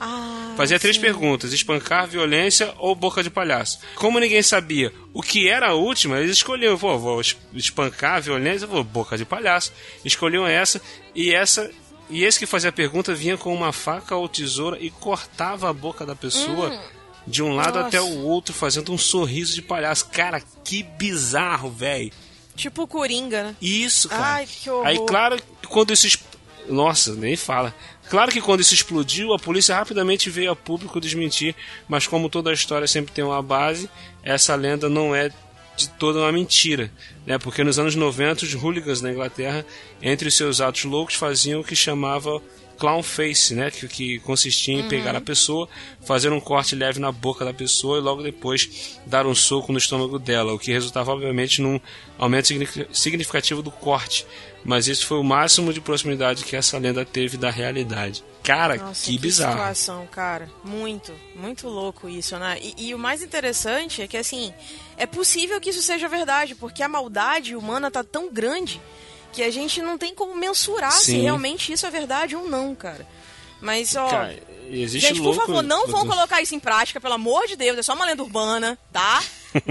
Ah, 0.00 0.54
fazia 0.56 0.78
três 0.80 0.96
sim. 0.96 1.02
perguntas: 1.02 1.52
espancar, 1.52 2.06
violência 2.08 2.72
ou 2.78 2.94
boca 2.94 3.22
de 3.22 3.28
palhaço. 3.28 3.78
Como 3.94 4.18
ninguém 4.18 4.42
sabia 4.42 4.90
o 5.12 5.20
que 5.22 5.48
era 5.50 5.68
a 5.68 5.74
última, 5.74 6.18
eles 6.18 6.32
escolhiam: 6.38 6.78
vou, 6.78 6.98
vou 6.98 7.20
es- 7.20 7.36
espancar, 7.52 8.22
violência, 8.22 8.66
vou 8.66 8.82
boca 8.82 9.18
de 9.18 9.26
palhaço. 9.26 9.70
Escolhiam 10.02 10.46
essa 10.46 10.80
e 11.14 11.34
essa. 11.34 11.70
E 12.08 12.24
esse 12.24 12.38
que 12.38 12.46
fazia 12.46 12.70
a 12.70 12.72
pergunta 12.72 13.14
vinha 13.14 13.36
com 13.36 13.52
uma 13.54 13.72
faca 13.72 14.14
ou 14.14 14.28
tesoura 14.28 14.78
e 14.80 14.90
cortava 14.90 15.68
a 15.68 15.72
boca 15.72 16.06
da 16.06 16.14
pessoa 16.14 16.78
de 17.26 17.42
um 17.42 17.54
lado 17.54 17.78
Hum. 17.78 17.82
Nossa. 17.82 17.88
até 17.88 18.00
o 18.00 18.22
outro, 18.22 18.54
fazendo 18.54 18.92
um 18.92 18.98
sorriso 18.98 19.54
de 19.54 19.62
palhaço. 19.62 20.06
Cara, 20.10 20.40
que 20.64 20.82
bizarro, 20.84 21.68
velho. 21.70 22.12
Tipo 22.54 22.82
o 22.82 22.86
Coringa, 22.86 23.42
né? 23.42 23.56
Isso, 23.60 24.08
cara. 24.08 24.24
Ai, 24.24 24.46
que 24.46 24.70
horror. 24.70 24.86
Aí, 24.86 24.98
claro 25.06 25.36
quando 25.68 25.92
isso. 25.92 26.06
exp- 26.06 26.22
Nossa, 26.68 27.14
nem 27.14 27.36
fala. 27.36 27.74
Claro 28.08 28.30
que 28.30 28.40
quando 28.40 28.60
isso 28.60 28.72
explodiu, 28.72 29.34
a 29.34 29.38
polícia 29.38 29.74
rapidamente 29.74 30.30
veio 30.30 30.52
a 30.52 30.56
público 30.56 31.00
desmentir, 31.00 31.54
mas 31.88 32.06
como 32.06 32.28
toda 32.30 32.50
a 32.50 32.54
história 32.54 32.86
sempre 32.86 33.12
tem 33.12 33.24
uma 33.24 33.42
base, 33.42 33.90
essa 34.22 34.54
lenda 34.54 34.88
não 34.88 35.12
é 35.14 35.30
de 35.76 35.88
toda 35.90 36.20
uma 36.20 36.32
mentira, 36.32 36.90
né? 37.26 37.38
Porque 37.38 37.62
nos 37.62 37.78
anos 37.78 37.94
90 37.94 38.44
os 38.44 38.54
hooligans 38.54 39.00
na 39.02 39.12
Inglaterra, 39.12 39.64
entre 40.00 40.28
os 40.28 40.34
seus 40.34 40.60
atos 40.60 40.84
loucos, 40.84 41.14
faziam 41.14 41.60
o 41.60 41.64
que 41.64 41.76
chamava 41.76 42.40
clown 42.78 43.02
face, 43.02 43.54
né? 43.54 43.70
Que, 43.70 43.86
que 43.88 44.18
consistia 44.20 44.74
em 44.78 44.88
pegar 44.88 45.14
a 45.16 45.20
pessoa, 45.20 45.68
fazer 46.04 46.30
um 46.32 46.40
corte 46.40 46.74
leve 46.74 46.98
na 46.98 47.10
boca 47.12 47.44
da 47.44 47.52
pessoa 47.54 47.98
e 47.98 48.00
logo 48.00 48.22
depois 48.22 48.98
dar 49.06 49.26
um 49.26 49.34
soco 49.34 49.72
no 49.72 49.78
estômago 49.78 50.18
dela, 50.18 50.52
o 50.52 50.58
que 50.58 50.72
resultava 50.72 51.10
obviamente 51.12 51.60
num 51.62 51.80
aumento 52.18 52.48
signifi- 52.48 52.86
significativo 52.92 53.62
do 53.62 53.70
corte. 53.70 54.26
Mas 54.64 54.88
isso 54.88 55.06
foi 55.06 55.18
o 55.18 55.24
máximo 55.24 55.72
de 55.72 55.80
proximidade 55.80 56.44
que 56.44 56.56
essa 56.56 56.76
lenda 56.76 57.04
teve 57.04 57.36
da 57.36 57.50
realidade. 57.50 58.22
Cara, 58.46 58.76
Nossa, 58.76 59.04
que 59.04 59.18
bizarro. 59.18 59.54
situação, 59.54 60.06
cara. 60.06 60.48
Muito, 60.62 61.12
muito 61.34 61.68
louco 61.68 62.08
isso, 62.08 62.38
né? 62.38 62.56
E, 62.60 62.88
e 62.88 62.94
o 62.94 62.98
mais 62.98 63.20
interessante 63.20 64.02
é 64.02 64.06
que, 64.06 64.16
assim, 64.16 64.54
é 64.96 65.04
possível 65.04 65.60
que 65.60 65.70
isso 65.70 65.82
seja 65.82 66.06
verdade, 66.06 66.54
porque 66.54 66.80
a 66.80 66.88
maldade 66.88 67.56
humana 67.56 67.90
tá 67.90 68.04
tão 68.04 68.32
grande 68.32 68.80
que 69.32 69.42
a 69.42 69.50
gente 69.50 69.82
não 69.82 69.98
tem 69.98 70.14
como 70.14 70.36
mensurar 70.36 70.92
se 70.92 71.06
Sim. 71.06 71.22
realmente 71.22 71.72
isso 71.72 71.84
é 71.86 71.90
verdade 71.90 72.36
ou 72.36 72.48
não, 72.48 72.72
cara. 72.72 73.06
Mas, 73.60 73.96
ó, 73.96 74.08
Cara, 74.08 74.38
existe 74.70 75.08
Gente, 75.08 75.20
por 75.20 75.34
favor, 75.34 75.62
não 75.62 75.88
vão 75.88 76.06
colocar 76.06 76.40
isso 76.40 76.54
em 76.54 76.60
prática, 76.60 77.00
pelo 77.00 77.14
amor 77.14 77.46
de 77.48 77.56
Deus, 77.56 77.76
é 77.78 77.82
só 77.82 77.94
uma 77.94 78.06
lenda 78.06 78.22
urbana, 78.22 78.78
tá? 78.92 79.24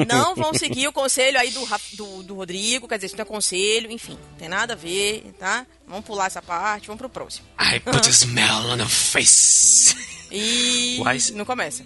Não 0.07 0.35
vão 0.35 0.53
seguir 0.53 0.87
o 0.87 0.93
conselho 0.93 1.39
aí 1.39 1.51
do, 1.51 1.65
do, 1.93 2.23
do 2.23 2.35
Rodrigo, 2.35 2.87
quer 2.87 2.95
dizer, 2.95 3.07
isso 3.07 3.15
não 3.15 3.23
é 3.23 3.25
conselho, 3.25 3.91
enfim, 3.91 4.17
tem 4.37 4.47
nada 4.47 4.73
a 4.73 4.75
ver, 4.75 5.33
tá? 5.39 5.65
Vamos 5.87 6.05
pular 6.05 6.27
essa 6.27 6.41
parte, 6.41 6.87
vamos 6.87 6.99
pro 6.99 7.09
próximo. 7.09 7.47
I 7.59 7.79
put 7.79 8.07
a 8.07 8.11
smell 8.11 8.71
on 8.71 8.77
your 8.77 8.89
face. 8.89 9.95
E. 10.31 10.99
Why 10.99 11.33
Não 11.33 11.45
começa. 11.45 11.85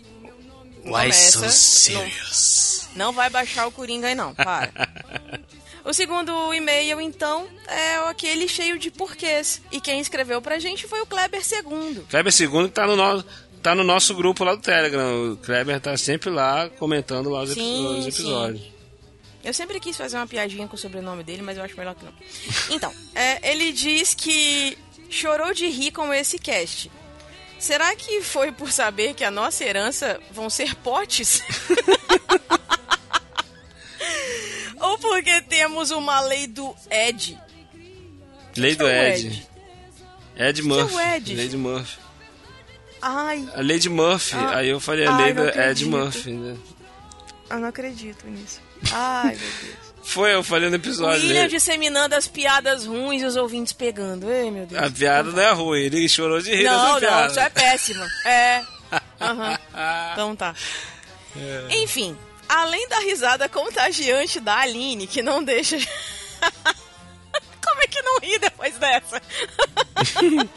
Não 0.83 0.93
Why 0.93 1.11
so 1.13 1.39
começa, 1.39 1.49
serious? 1.49 2.89
Não 2.95 3.11
vai 3.11 3.29
baixar 3.29 3.67
o 3.67 3.71
Coringa 3.71 4.07
aí, 4.07 4.15
não, 4.15 4.33
para. 4.33 4.71
O 5.85 5.93
segundo 5.93 6.53
e-mail, 6.53 6.99
então, 6.99 7.47
é 7.67 7.95
aquele 8.09 8.47
cheio 8.47 8.77
de 8.77 8.91
porquês. 8.91 9.61
E 9.71 9.79
quem 9.79 9.99
escreveu 9.99 10.41
pra 10.41 10.59
gente 10.59 10.87
foi 10.87 11.01
o 11.01 11.05
Kleber 11.05 11.41
II. 11.41 12.05
Kleber 12.09 12.33
II 12.37 12.69
tá 12.69 12.85
no, 12.85 12.95
no, 12.95 13.25
tá 13.61 13.75
no 13.75 13.83
nosso 13.83 14.13
grupo 14.15 14.43
lá 14.43 14.55
do 14.55 14.61
Telegram. 14.61 15.33
O 15.33 15.37
Kleber 15.37 15.79
tá 15.79 15.95
sempre 15.97 16.29
lá 16.29 16.69
comentando 16.69 17.29
lá 17.29 17.43
os, 17.43 17.51
Sim, 17.51 17.97
os 17.97 18.03
sim. 18.03 18.09
episódios. 18.09 18.61
Eu 19.43 19.53
sempre 19.53 19.79
quis 19.79 19.95
fazer 19.95 20.17
uma 20.17 20.27
piadinha 20.27 20.67
com 20.67 20.75
o 20.75 20.79
sobrenome 20.79 21.23
dele, 21.23 21.41
mas 21.41 21.57
eu 21.57 21.63
acho 21.63 21.77
melhor 21.77 21.95
que 21.95 22.03
não. 22.03 22.13
Então, 22.69 22.93
é, 23.15 23.51
ele 23.51 23.71
diz 23.71 24.13
que 24.13 24.77
chorou 25.09 25.53
de 25.53 25.67
rir 25.67 25.91
com 25.91 26.13
esse 26.13 26.37
cast. 26.37 26.91
Será 27.57 27.95
que 27.95 28.21
foi 28.21 28.51
por 28.51 28.71
saber 28.71 29.13
que 29.13 29.23
a 29.23 29.31
nossa 29.31 29.63
herança 29.63 30.19
vão 30.31 30.49
ser 30.49 30.75
potes? 30.75 31.41
Ou 34.79 34.97
porque 34.97 35.41
temos 35.41 35.91
uma 35.91 36.21
lei 36.21 36.47
do 36.47 36.73
Ed? 36.89 37.37
Lei 38.55 38.75
do 38.75 38.87
é 38.87 39.13
Ed. 39.13 39.47
Ed? 40.37 40.61
É 40.61 40.63
Murphy. 40.63 40.97
Ed? 41.15 41.35
Lady 41.35 41.57
Murphy. 41.57 41.97
Ai, 43.01 43.47
A 43.55 43.61
Lady 43.61 43.89
Murphy. 43.89 44.35
Ah. 44.35 44.57
Aí 44.57 44.69
eu 44.69 44.79
falei 44.79 45.05
a 45.07 45.11
do 45.15 45.21
Ed 45.23 45.49
acredito. 45.49 45.89
Murphy, 45.89 46.31
né? 46.31 46.57
eu 47.49 47.59
não 47.59 47.67
acredito 47.67 48.27
nisso. 48.27 48.59
Ai, 48.91 49.35
meu 49.35 49.49
Deus. 49.61 49.89
Foi, 50.03 50.33
eu 50.33 50.43
falei 50.43 50.69
no 50.69 50.75
episódio 50.75 51.21
William 51.21 51.41
dele. 51.41 51.49
disseminando 51.49 52.15
as 52.15 52.27
piadas 52.27 52.85
ruins 52.85 53.21
e 53.21 53.25
os 53.25 53.35
ouvintes 53.35 53.73
pegando. 53.73 54.29
Ei, 54.31 54.49
meu 54.49 54.65
Deus. 54.65 54.81
A 54.81 54.89
piada 54.89 55.29
não 55.31 55.41
é 55.41 55.51
ruim, 55.51 55.81
ele 55.81 56.09
chorou 56.09 56.41
de 56.41 56.49
rir 56.55 56.63
Não, 56.63 56.71
dessa 56.73 56.91
não, 56.93 56.99
piada. 56.99 57.27
isso 57.27 57.39
é 57.39 57.49
péssima. 57.49 58.07
É. 58.25 58.61
Aham. 59.21 59.57
Então 60.13 60.35
tá. 60.35 60.53
Enfim, 61.69 62.17
além 62.47 62.87
da 62.89 62.99
risada 62.99 63.47
contagiante 63.47 64.39
da 64.39 64.57
Aline, 64.59 65.05
que 65.07 65.21
não 65.21 65.43
deixa. 65.43 65.77
Como 67.63 67.81
é 67.83 67.87
que 67.87 68.01
não 68.01 68.19
ri 68.19 68.39
depois 68.39 68.75
dessa? 68.77 69.21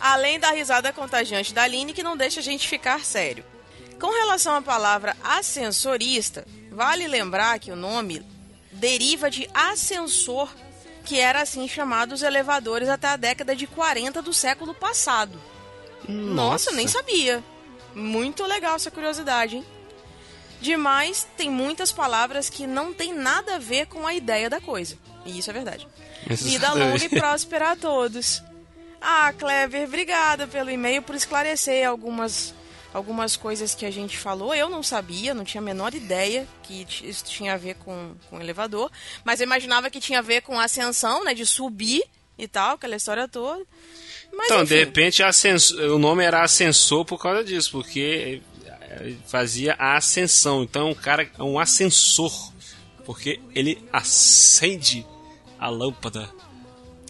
além 0.00 0.40
da 0.40 0.50
risada 0.50 0.92
contagiante 0.92 1.52
da 1.52 1.62
Aline, 1.62 1.92
que 1.92 2.02
não 2.02 2.16
deixa 2.16 2.40
a 2.40 2.42
gente 2.42 2.68
ficar 2.68 3.04
sério. 3.04 3.44
Com 4.00 4.10
relação 4.10 4.56
à 4.56 4.62
palavra 4.62 5.16
ascensorista, 5.22 6.46
vale 6.72 7.06
lembrar 7.06 7.58
que 7.58 7.70
o 7.70 7.76
nome 7.76 8.24
deriva 8.72 9.30
de 9.30 9.48
ascensor, 9.52 10.48
que 11.04 11.20
era 11.20 11.42
assim 11.42 11.68
chamado 11.68 12.12
os 12.12 12.22
elevadores 12.22 12.88
até 12.88 13.08
a 13.08 13.16
década 13.16 13.54
de 13.54 13.66
40 13.66 14.22
do 14.22 14.32
século 14.32 14.74
passado. 14.74 15.38
Nossa, 16.08 16.70
eu 16.70 16.74
nem 16.74 16.88
sabia. 16.88 17.44
Muito 17.94 18.44
legal 18.44 18.76
essa 18.76 18.90
curiosidade, 18.90 19.56
hein? 19.56 19.66
Demais, 20.60 21.26
tem 21.36 21.50
muitas 21.50 21.90
palavras 21.90 22.50
que 22.50 22.66
não 22.66 22.92
tem 22.92 23.14
nada 23.14 23.56
a 23.56 23.58
ver 23.58 23.86
com 23.86 24.06
a 24.06 24.14
ideia 24.14 24.48
da 24.48 24.60
coisa. 24.60 24.96
E 25.24 25.38
isso 25.38 25.50
é 25.50 25.52
verdade. 25.52 25.86
Vida 26.26 26.72
longa 26.72 27.04
e 27.04 27.08
próspera 27.10 27.72
a 27.72 27.76
todos. 27.76 28.42
Ah, 29.00 29.32
Kleber, 29.36 29.86
obrigada 29.86 30.46
pelo 30.46 30.70
e-mail 30.70 31.02
por 31.02 31.14
esclarecer 31.14 31.88
algumas 31.88 32.54
algumas 32.92 33.36
coisas 33.36 33.74
que 33.74 33.86
a 33.86 33.90
gente 33.90 34.18
falou. 34.18 34.54
Eu 34.54 34.68
não 34.68 34.82
sabia, 34.82 35.32
não 35.32 35.44
tinha 35.44 35.60
a 35.60 35.64
menor 35.64 35.94
ideia 35.94 36.46
que 36.62 36.84
isso 37.02 37.24
tinha 37.24 37.54
a 37.54 37.56
ver 37.56 37.76
com, 37.76 38.14
com 38.28 38.40
elevador. 38.40 38.90
Mas 39.24 39.40
eu 39.40 39.46
imaginava 39.46 39.88
que 39.90 40.00
tinha 40.00 40.18
a 40.18 40.22
ver 40.22 40.42
com 40.42 40.58
ascensão, 40.58 41.24
né? 41.24 41.32
De 41.32 41.46
subir 41.46 42.02
e 42.36 42.48
tal, 42.48 42.74
aquela 42.74 42.96
história 42.96 43.28
toda. 43.28 43.64
Mas, 44.32 44.46
Então, 44.46 44.62
enfim. 44.62 44.74
de 44.74 44.80
repente, 44.80 45.22
o 45.92 45.98
nome 45.98 46.24
era 46.24 46.42
Ascensor 46.42 47.04
por 47.04 47.20
causa 47.20 47.44
disso, 47.44 47.70
porque 47.72 48.42
eh, 48.64 49.14
fazia 49.26 49.74
a 49.78 49.96
ascensão. 49.96 50.62
Então, 50.62 50.90
um 50.90 50.94
cara 50.94 51.28
é 51.38 51.42
um 51.42 51.58
ascensor, 51.58 52.52
porque 53.04 53.40
ele 53.54 53.84
acende 53.92 55.06
a 55.58 55.68
lâmpada. 55.68 56.30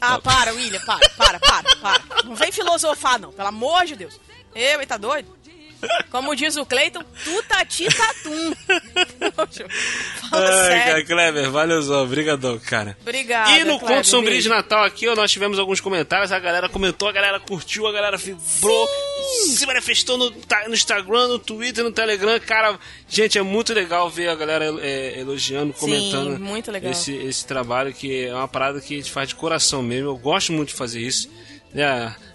Ah, 0.01 0.19
para, 0.19 0.53
William, 0.55 0.81
para, 0.85 1.09
para, 1.11 1.39
para, 1.39 1.77
para. 1.77 2.25
Não 2.25 2.35
vem 2.35 2.51
filosofar, 2.51 3.19
não, 3.21 3.33
pelo 3.33 3.49
amor 3.49 3.85
de 3.85 3.97
Deus. 3.97 4.19
Eu, 4.55 4.85
tá 4.87 4.97
doido? 4.97 5.40
Como 6.11 6.35
diz 6.35 6.57
o 6.57 6.67
Cleiton, 6.67 7.03
tu 7.25 7.43
tati 7.45 7.87
tatum. 7.87 8.55
Fala 10.31 10.49
Ai, 10.51 10.69
cara, 10.69 10.85
sério. 10.85 11.07
Kleber, 11.07 11.51
valeuzão, 11.51 12.07
brigadão, 12.07 12.59
cara. 12.59 12.97
Obrigada, 13.01 13.51
E 13.53 13.65
no 13.65 13.79
Kleber, 13.79 13.97
Conto 13.97 14.07
Sombrio 14.07 14.41
de 14.41 14.49
Natal 14.49 14.85
aqui, 14.85 15.09
ó, 15.09 15.15
nós 15.15 15.31
tivemos 15.31 15.59
alguns 15.59 15.81
comentários, 15.81 16.33
a 16.33 16.39
galera 16.39 16.69
comentou, 16.69 17.09
a 17.09 17.13
galera 17.13 17.41
curtiu, 17.41 17.87
a 17.87 17.93
galera 17.93 18.17
vibrou, 18.17 18.89
se 19.55 19.65
manifestou 19.67 20.19
no, 20.19 20.31
no 20.31 20.75
Instagram, 20.75 21.29
no 21.29 21.39
Twitter, 21.39 21.85
no 21.85 21.93
Telegram. 21.93 22.39
Cara, 22.41 22.79
gente, 23.09 23.39
é 23.39 23.43
muito 23.43 23.73
legal 23.73 24.11
ver 24.11 24.29
a 24.29 24.35
galera 24.35 24.65
é, 24.81 25.21
elogiando, 25.21 25.73
comentando 25.73 26.39
legal. 26.71 26.91
Esse, 26.91 27.15
esse 27.15 27.47
trabalho, 27.47 27.93
que 27.93 28.27
é 28.27 28.35
uma 28.35 28.49
parada 28.49 28.81
que 28.81 28.95
a 28.95 28.97
gente 28.97 29.11
faz 29.11 29.29
de 29.29 29.35
coração 29.35 29.83
mesmo. 29.83 30.09
Eu 30.09 30.17
gosto 30.17 30.53
muito 30.53 30.69
de 30.69 30.75
fazer 30.75 31.01
isso. 31.01 31.29
E 31.75 31.83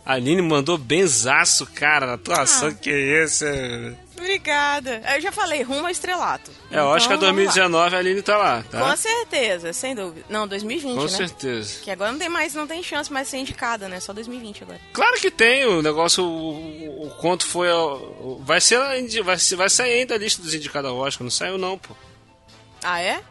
a 0.06 0.14
Aline 0.14 0.42
mandou 0.42 0.78
benzaço, 0.78 1.66
cara, 1.68 2.06
na 2.06 2.14
atuação, 2.14 2.70
Ah. 2.70 2.74
que 2.74 2.92
isso. 2.92 3.44
É, 3.46 3.94
Obrigada. 4.18 5.02
Eu 5.14 5.22
já 5.22 5.32
falei, 5.32 5.62
rumo 5.62 5.82
ao 5.86 5.90
estrelato. 5.90 6.50
é 6.72 6.78
eu 6.80 6.92
acho 6.94 7.06
que 7.08 7.14
a 7.14 7.18
Então, 7.18 7.28
vamos 7.30 7.46
lá. 7.46 7.52
2019 7.54 7.96
a 7.96 8.00
Aline 8.00 8.22
tá 8.22 8.38
lá, 8.38 8.64
tá? 8.64 8.80
Com 8.80 8.96
certeza, 8.96 9.74
sem 9.74 9.94
dúvida. 9.94 10.26
Não, 10.30 10.48
2020, 10.48 10.96
Com 10.96 11.04
né? 11.04 11.08
certeza. 11.10 11.80
Que 11.84 11.92
agora 11.92 12.12
não 12.12 12.20
tem 12.20 12.30
mais, 12.30 12.54
não 12.56 12.66
tem 12.66 12.82
chance 12.82 13.12
mais 13.12 13.28
de 13.28 13.32
ser 13.32 13.38
indicada, 13.38 13.88
né? 13.90 14.00
Só 14.00 14.14
2020 14.14 14.64
agora. 14.64 14.80
Claro 14.94 15.20
que 15.20 15.30
tem, 15.30 15.66
o 15.66 15.82
negócio, 15.82 16.24
o, 16.24 17.08
o 17.08 17.10
conto 17.18 17.46
foi. 17.46 17.70
ó, 17.70 18.00
Vai 18.40 18.62
ser, 18.62 18.80
vai, 19.24 19.38
vai 19.38 19.70
sair 19.70 19.94
ainda 20.00 20.16
a 20.16 20.18
lista 20.18 20.42
dos 20.42 20.54
indicados 20.54 20.90
ao 20.90 20.98
Oscar, 20.98 21.24
não 21.24 21.32
saiu 21.32 21.58
não, 21.58 21.78
pô. 21.78 21.94
Ah, 22.84 23.02
é? 23.02 23.22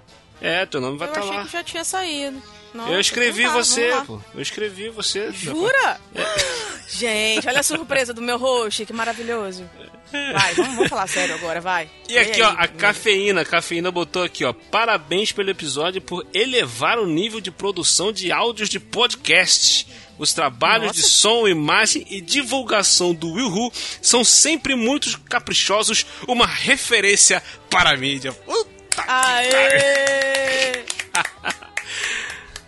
É, 0.41 0.67
teu 0.67 0.81
nome 0.81 0.99
vai 0.99 1.09
Eu 1.09 1.13
estar 1.13 1.21
achei 1.25 1.37
lá. 1.39 1.45
que 1.47 1.53
já 1.53 1.65
tinha 1.65 1.85
saído. 1.85 2.43
Nossa, 2.75 2.91
Eu 2.91 3.01
escrevi 3.01 3.43
então 3.43 3.55
tá, 3.55 3.63
você, 3.63 3.93
pô. 4.05 4.21
Eu 4.35 4.43
escrevi 4.43 4.89
você. 4.89 5.31
Jura? 5.31 6.01
Gente, 6.89 7.47
olha 7.47 7.61
a 7.61 7.63
surpresa 7.63 8.13
do 8.13 8.21
meu 8.21 8.37
host, 8.37 8.85
que 8.85 8.93
maravilhoso. 8.93 9.65
Vai, 10.11 10.55
vamos, 10.55 10.75
vamos 10.75 10.91
falar 10.91 11.07
sério 11.07 11.35
agora, 11.37 11.61
vai. 11.61 11.89
E 12.09 12.19
aqui, 12.19 12.43
ó, 12.43 12.49
a 12.49 12.63
Aí, 12.63 12.69
cafeína, 12.69 13.41
a 13.41 13.45
cafeína 13.45 13.91
botou 13.91 14.23
aqui, 14.23 14.45
ó. 14.45 14.53
Parabéns 14.53 15.33
pelo 15.33 15.51
episódio 15.51 16.03
por 16.03 16.27
elevar 16.35 16.99
o 16.99 17.07
nível 17.07 17.41
de 17.41 17.51
produção 17.51 18.13
de 18.13 18.33
áudios 18.33 18.69
de 18.69 18.81
podcast. 18.81 19.87
Os 20.19 20.33
trabalhos 20.33 20.89
Nossa. 20.89 21.01
de 21.01 21.09
som, 21.09 21.49
imagem 21.49 22.07
e 22.09 22.21
divulgação 22.21 23.15
do 23.15 23.33
Will 23.33 23.51
Who 23.51 23.73
são 24.01 24.25
sempre 24.25 24.77
muito 24.77 25.21
caprichosos, 25.23 26.07
uma 26.29 26.47
referência 26.47 27.43
para 27.71 27.91
a 27.91 27.97
mídia. 27.97 28.33
Puta 28.33 28.75
que. 29.03 29.11
Aê! 29.11 30.85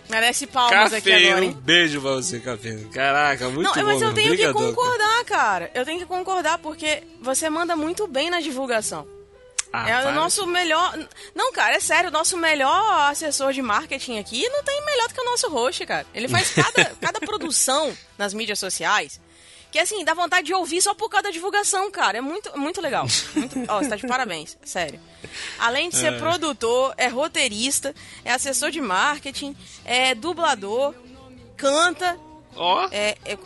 Merece 0.08 0.46
palmas 0.46 0.92
aqui 0.92 1.10
Cafeína, 1.10 1.30
agora, 1.32 1.44
um 1.44 1.48
hein? 1.48 1.58
beijo 1.62 2.00
pra 2.00 2.10
você, 2.12 2.40
Cafeína. 2.40 2.88
Caraca, 2.90 3.48
muito 3.48 3.62
Não, 3.62 3.74
bom. 3.74 3.82
mas 3.82 4.02
eu 4.02 4.14
tenho 4.14 4.36
que 4.36 4.52
concordar, 4.52 5.24
cara. 5.24 5.70
Eu 5.74 5.84
tenho 5.84 5.98
que 5.98 6.06
concordar 6.06 6.58
porque 6.58 7.02
você 7.20 7.50
manda 7.50 7.74
muito 7.76 8.06
bem 8.06 8.30
na 8.30 8.40
divulgação. 8.40 9.06
Ah, 9.72 9.90
é 9.90 10.02
para. 10.02 10.10
o 10.10 10.14
nosso 10.14 10.46
melhor. 10.46 10.96
Não, 11.34 11.52
cara, 11.52 11.76
é 11.76 11.80
sério, 11.80 12.08
o 12.08 12.12
nosso 12.12 12.36
melhor 12.36 13.10
assessor 13.10 13.52
de 13.52 13.60
marketing 13.60 14.18
aqui 14.18 14.48
não 14.48 14.62
tem 14.62 14.84
melhor 14.86 15.08
do 15.08 15.14
que 15.14 15.20
o 15.20 15.24
nosso 15.24 15.48
host, 15.50 15.84
cara. 15.84 16.06
Ele 16.14 16.28
faz 16.28 16.50
cada, 16.54 16.84
cada 17.00 17.20
produção 17.20 17.94
nas 18.16 18.32
mídias 18.32 18.58
sociais. 18.58 19.20
Que 19.70 19.78
assim, 19.78 20.04
dá 20.04 20.14
vontade 20.14 20.46
de 20.46 20.54
ouvir 20.54 20.80
só 20.80 20.94
por 20.94 21.08
causa 21.08 21.24
da 21.24 21.30
divulgação, 21.30 21.90
cara. 21.90 22.18
É 22.18 22.20
muito, 22.20 22.56
muito 22.58 22.80
legal. 22.80 23.06
Muito, 23.34 23.58
ó, 23.68 23.78
você 23.82 23.88
tá 23.88 23.96
de 23.96 24.06
parabéns, 24.06 24.56
sério. 24.64 24.98
Além 25.58 25.88
de 25.90 25.96
ser 25.96 26.18
produtor, 26.18 26.94
é 26.96 27.08
roteirista, 27.08 27.94
é 28.24 28.32
assessor 28.32 28.70
de 28.70 28.80
marketing, 28.80 29.56
é 29.84 30.14
dublador, 30.14 30.94
canta, 31.56 32.18
Ó, 32.54 32.88
é, 32.90 33.16
é- 33.24 33.38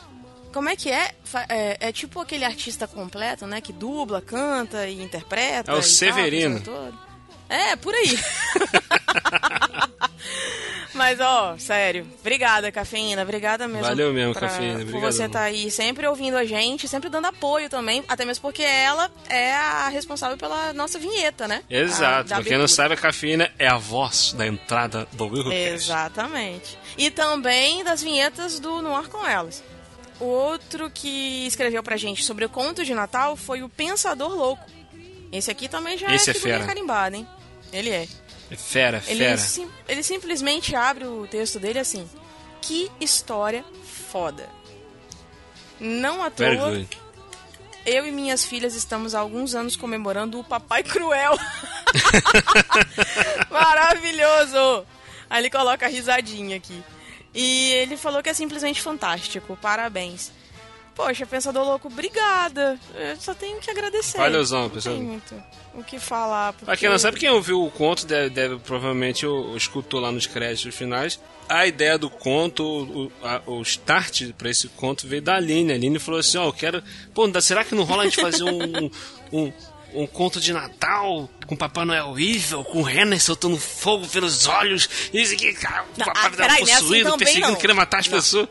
como 0.53 0.69
é 0.69 0.77
que 0.77 0.91
é? 0.91 1.15
É? 1.49 1.89
é 1.89 1.93
tipo 1.93 2.21
aquele 2.21 2.45
artista 2.45 2.87
completo, 2.87 3.47
né? 3.47 3.61
Que 3.61 3.73
dubla, 3.73 4.21
canta 4.21 4.87
e 4.89 5.01
interpreta. 5.03 5.71
É 5.71 5.75
o 5.75 5.77
tal, 5.77 5.83
Severino. 5.83 6.61
toda. 6.61 6.93
É, 7.49 7.77
por 7.77 7.95
aí. 7.95 8.19
Mas, 10.93 11.21
ó, 11.21 11.57
sério, 11.59 12.07
obrigada, 12.21 12.71
Cafeína, 12.73 13.23
obrigada 13.23 13.69
mesmo. 13.69 13.85
Valeu 13.85 14.13
mesmo, 14.13 14.33
pra- 14.33 14.49
Cafeína, 14.49 14.85
Por 14.91 15.01
você 15.01 15.25
estar 15.25 15.43
aí 15.43 15.71
sempre 15.71 16.07
ouvindo 16.07 16.37
a 16.37 16.45
gente, 16.45 16.89
sempre 16.89 17.09
dando 17.09 17.27
apoio 17.27 17.69
também, 17.69 18.03
até 18.09 18.25
mesmo 18.25 18.43
porque 18.43 18.63
ela 18.63 19.11
é 19.29 19.53
a 19.55 19.89
responsável 19.89 20.37
pela 20.37 20.73
nossa 20.73 20.99
vinheta, 20.99 21.47
né? 21.47 21.63
Exato. 21.71 22.29
Pra 22.31 22.43
quem 22.43 22.59
não 22.59 22.67
sabe, 22.69 22.95
a 22.95 22.97
Cafeína 22.97 23.51
é 23.59 23.69
a 23.69 23.77
voz 23.77 24.33
da 24.33 24.47
entrada 24.47 25.07
do 25.13 25.27
Will 25.27 25.45
Who 25.45 25.51
Cast. 25.51 25.75
Exatamente. 25.75 26.79
E 26.99 27.11
também 27.11 27.85
das 27.85 28.03
vinhetas 28.03 28.59
do 28.59 28.83
No 28.83 28.95
Ar 28.95 29.07
Com 29.09 29.27
Elas. 29.27 29.63
O 30.19 30.25
outro 30.25 30.91
que 30.91 31.47
escreveu 31.47 31.83
pra 31.83 31.97
gente 31.97 32.25
sobre 32.25 32.45
o 32.45 32.49
conto 32.49 32.85
de 32.85 32.93
Natal 32.95 33.37
foi 33.37 33.63
o 33.63 33.69
Pensador 33.69 34.35
Louco. 34.35 34.65
Esse 35.33 35.51
aqui 35.51 35.69
também 35.69 35.97
já 35.97 36.13
Esse 36.15 36.31
é 36.31 36.37
é 36.37 36.39
fera. 36.39 36.67
carimbada, 36.67 37.17
hein? 37.17 37.27
Ele 37.73 37.89
é. 37.91 38.09
Fera, 38.57 39.03
Ele, 39.07 39.19
fera. 39.25 39.37
sim- 39.39 39.71
ele 39.89 40.03
simplesmente 40.03 40.75
abre 40.75 41.05
o 41.07 41.27
texto 41.27 41.59
dele 41.61 41.79
assim. 41.79 42.09
Que 42.61 42.91
história 43.01 43.65
foda. 44.11 44.49
Não 45.79 46.23
à 46.23 46.31
toa, 46.31 46.87
eu 47.87 48.07
e 48.07 48.13
minhas 48.13 48.45
filhas 48.45 48.75
estamos 48.75 49.15
há 49.15 49.21
alguns 49.21 49.55
anos 49.55 49.77
comemorando 49.77 50.39
o 50.39 50.45
Papai 50.45 50.83
Cruel. 50.83 51.39
Maravilhoso! 53.51 54.87
Aí 55.29 55.43
ele 55.43 55.51
coloca 55.51 55.87
a 55.87 55.89
risadinha 55.89 56.57
aqui. 56.57 56.83
E 57.35 57.71
ele 57.73 57.97
falou 57.97 58.23
que 58.23 58.29
é 58.29 58.35
simplesmente 58.35 58.83
fantástico. 58.83 59.57
Parabéns. 59.63 60.33
Poxa, 61.07 61.27
Pensador 61.27 61.65
Louco, 61.65 61.89
obrigada. 61.89 62.79
Eu 62.95 63.17
só 63.17 63.35
tenho 63.35 63.59
que 63.61 63.71
agradecer. 63.71 64.19
Valeuzão, 64.19 64.63
Não 64.63 64.71
Pensador. 64.71 64.99
tem 64.99 65.07
muito 65.07 65.35
o 65.75 65.83
que 65.85 65.99
falar. 65.99 66.53
Pra 66.53 66.67
porque- 66.67 66.81
quem 66.81 66.89
não 66.91 66.99
sabe, 66.99 67.19
quem 67.19 67.31
ouviu 67.31 67.63
o 67.65 67.71
conto 67.71 68.07
deve, 68.07 68.31
deve- 68.31 68.57
provavelmente 68.59 69.25
o, 69.27 69.53
o 69.53 69.57
escutou 69.57 70.01
lá 70.01 70.11
nos 70.13 70.27
créditos 70.27 70.75
finais. 70.75 71.21
A 71.49 71.67
ideia 71.67 71.99
do 71.99 72.09
conto, 72.09 72.63
o, 72.65 73.13
a- 73.27 73.43
o 73.47 73.61
start 73.63 74.33
pra 74.39 74.51
esse 74.51 74.69
conto 74.69 75.07
veio 75.07 75.23
da 75.23 75.35
Aline. 75.37 75.73
A 75.73 75.75
Aline 75.75 75.99
falou 75.99 76.21
assim: 76.21 76.39
Ó, 76.39 76.45
eu 76.47 76.53
quero. 76.53 76.83
Pô, 77.15 77.29
será 77.41 77.65
que 77.65 77.75
não 77.75 77.83
rola 77.85 78.03
a 78.03 78.05
gente 78.07 78.21
fazer 78.21 78.45
um, 78.45 78.63
um, 78.85 78.91
um 79.33 79.53
conto 80.07 80.41
de 80.41 80.53
Natal 80.53 81.29
com 81.47 81.57
Papai 81.57 81.85
Noel 81.85 82.07
horrível, 82.09 82.63
com 82.65 82.81
Renner 82.83 83.21
soltando 83.21 83.57
fogo 83.59 84.07
pelos 84.09 84.47
olhos? 84.47 84.89
Isso 85.13 85.35
aqui, 85.35 85.53
cara, 85.55 85.83
o 85.85 85.87
Não, 85.99 86.07
papai 86.07 86.27
ah, 86.27 86.31
peraí, 86.31 86.61
não 86.63 86.69
é 86.69 86.73
assim 86.73 86.83
possuído, 86.83 87.05
também, 87.11 87.19
perseguindo, 87.19 87.49
não. 87.53 87.57
querendo 87.59 87.77
matar 87.77 87.99
as 88.01 88.07
Não. 88.09 88.17
pessoas. 88.17 88.49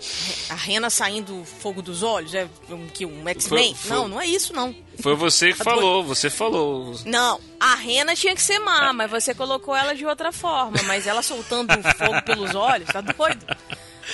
A 0.50 0.56
rena 0.56 0.90
saindo 0.90 1.46
fogo 1.62 1.82
dos 1.82 2.04
olhos? 2.04 2.34
É 2.34 2.48
um, 2.70 2.88
que, 2.88 3.06
um 3.06 3.28
X-Men? 3.30 3.76
Não, 3.86 4.08
não 4.08 4.20
é 4.22 4.26
isso, 4.26 4.54
não. 4.54 4.76
Foi 5.02 5.16
você 5.16 5.54
que 5.54 5.58
Tá 5.60 5.64
falou, 5.64 6.04
você 6.04 6.30
falou. 6.30 6.94
Não, 7.06 7.40
a 7.60 7.76
rena 7.76 8.16
tinha 8.16 8.36
que 8.36 8.42
ser 8.42 8.60
má, 8.60 8.92
mas 8.92 9.10
você 9.10 9.34
colocou 9.34 9.74
ela 9.76 9.96
de 9.96 10.06
outra 10.06 10.32
forma. 10.34 10.78
Mas 10.86 11.08
ela 11.08 11.22
soltando 11.22 11.72
fogo 11.98 12.22
pelos 12.26 12.54
olhos, 12.54 12.88
tá 12.90 13.00
doido? 13.00 13.46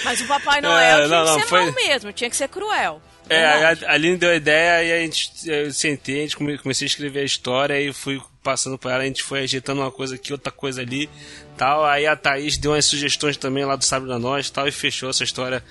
Mas 0.03 0.21
o 0.21 0.27
Papai 0.27 0.61
Noel 0.61 0.77
É, 0.77 0.95
tinha 0.95 1.07
não, 1.07 1.25
que 1.25 1.31
não, 1.31 1.39
ser 1.39 1.47
foi- 1.47 1.61
mau 1.63 1.71
mesmo, 1.73 2.13
tinha 2.13 2.29
que 2.29 2.35
ser 2.35 2.49
cruel. 2.49 3.01
É, 3.27 3.51
Verdade. 3.53 3.85
a 3.85 3.91
Aline 3.93 4.17
deu 4.17 4.29
a 4.29 4.35
ideia 4.35 4.83
e 4.83 4.91
a 4.93 4.99
gente 5.03 5.31
eu 5.49 5.71
sentei, 5.73 6.19
a 6.19 6.21
gente 6.21 6.37
come- 6.37 6.57
comecei 6.59 6.85
a 6.85 6.89
escrever 6.89 7.21
a 7.21 7.23
história 7.23 7.79
e 7.81 7.91
fui 7.91 8.21
passando 8.43 8.77
por 8.77 8.91
ela, 8.91 9.01
a 9.01 9.05
gente 9.05 9.23
foi 9.23 9.39
ajeitando 9.43 9.81
uma 9.81 9.89
coisa 9.91 10.13
aqui, 10.15 10.31
outra 10.31 10.51
coisa 10.51 10.81
ali, 10.81 11.09
tal. 11.57 11.83
Aí 11.85 12.05
a 12.05 12.15
Thaís 12.15 12.57
deu 12.57 12.71
umas 12.73 12.85
sugestões 12.85 13.35
também 13.37 13.65
lá 13.65 13.75
do 13.75 13.83
Sábio 13.83 14.07
da 14.07 14.19
Nós, 14.19 14.49
tal, 14.51 14.67
e 14.67 14.71
fechou 14.71 15.09
essa 15.09 15.23
história 15.23 15.63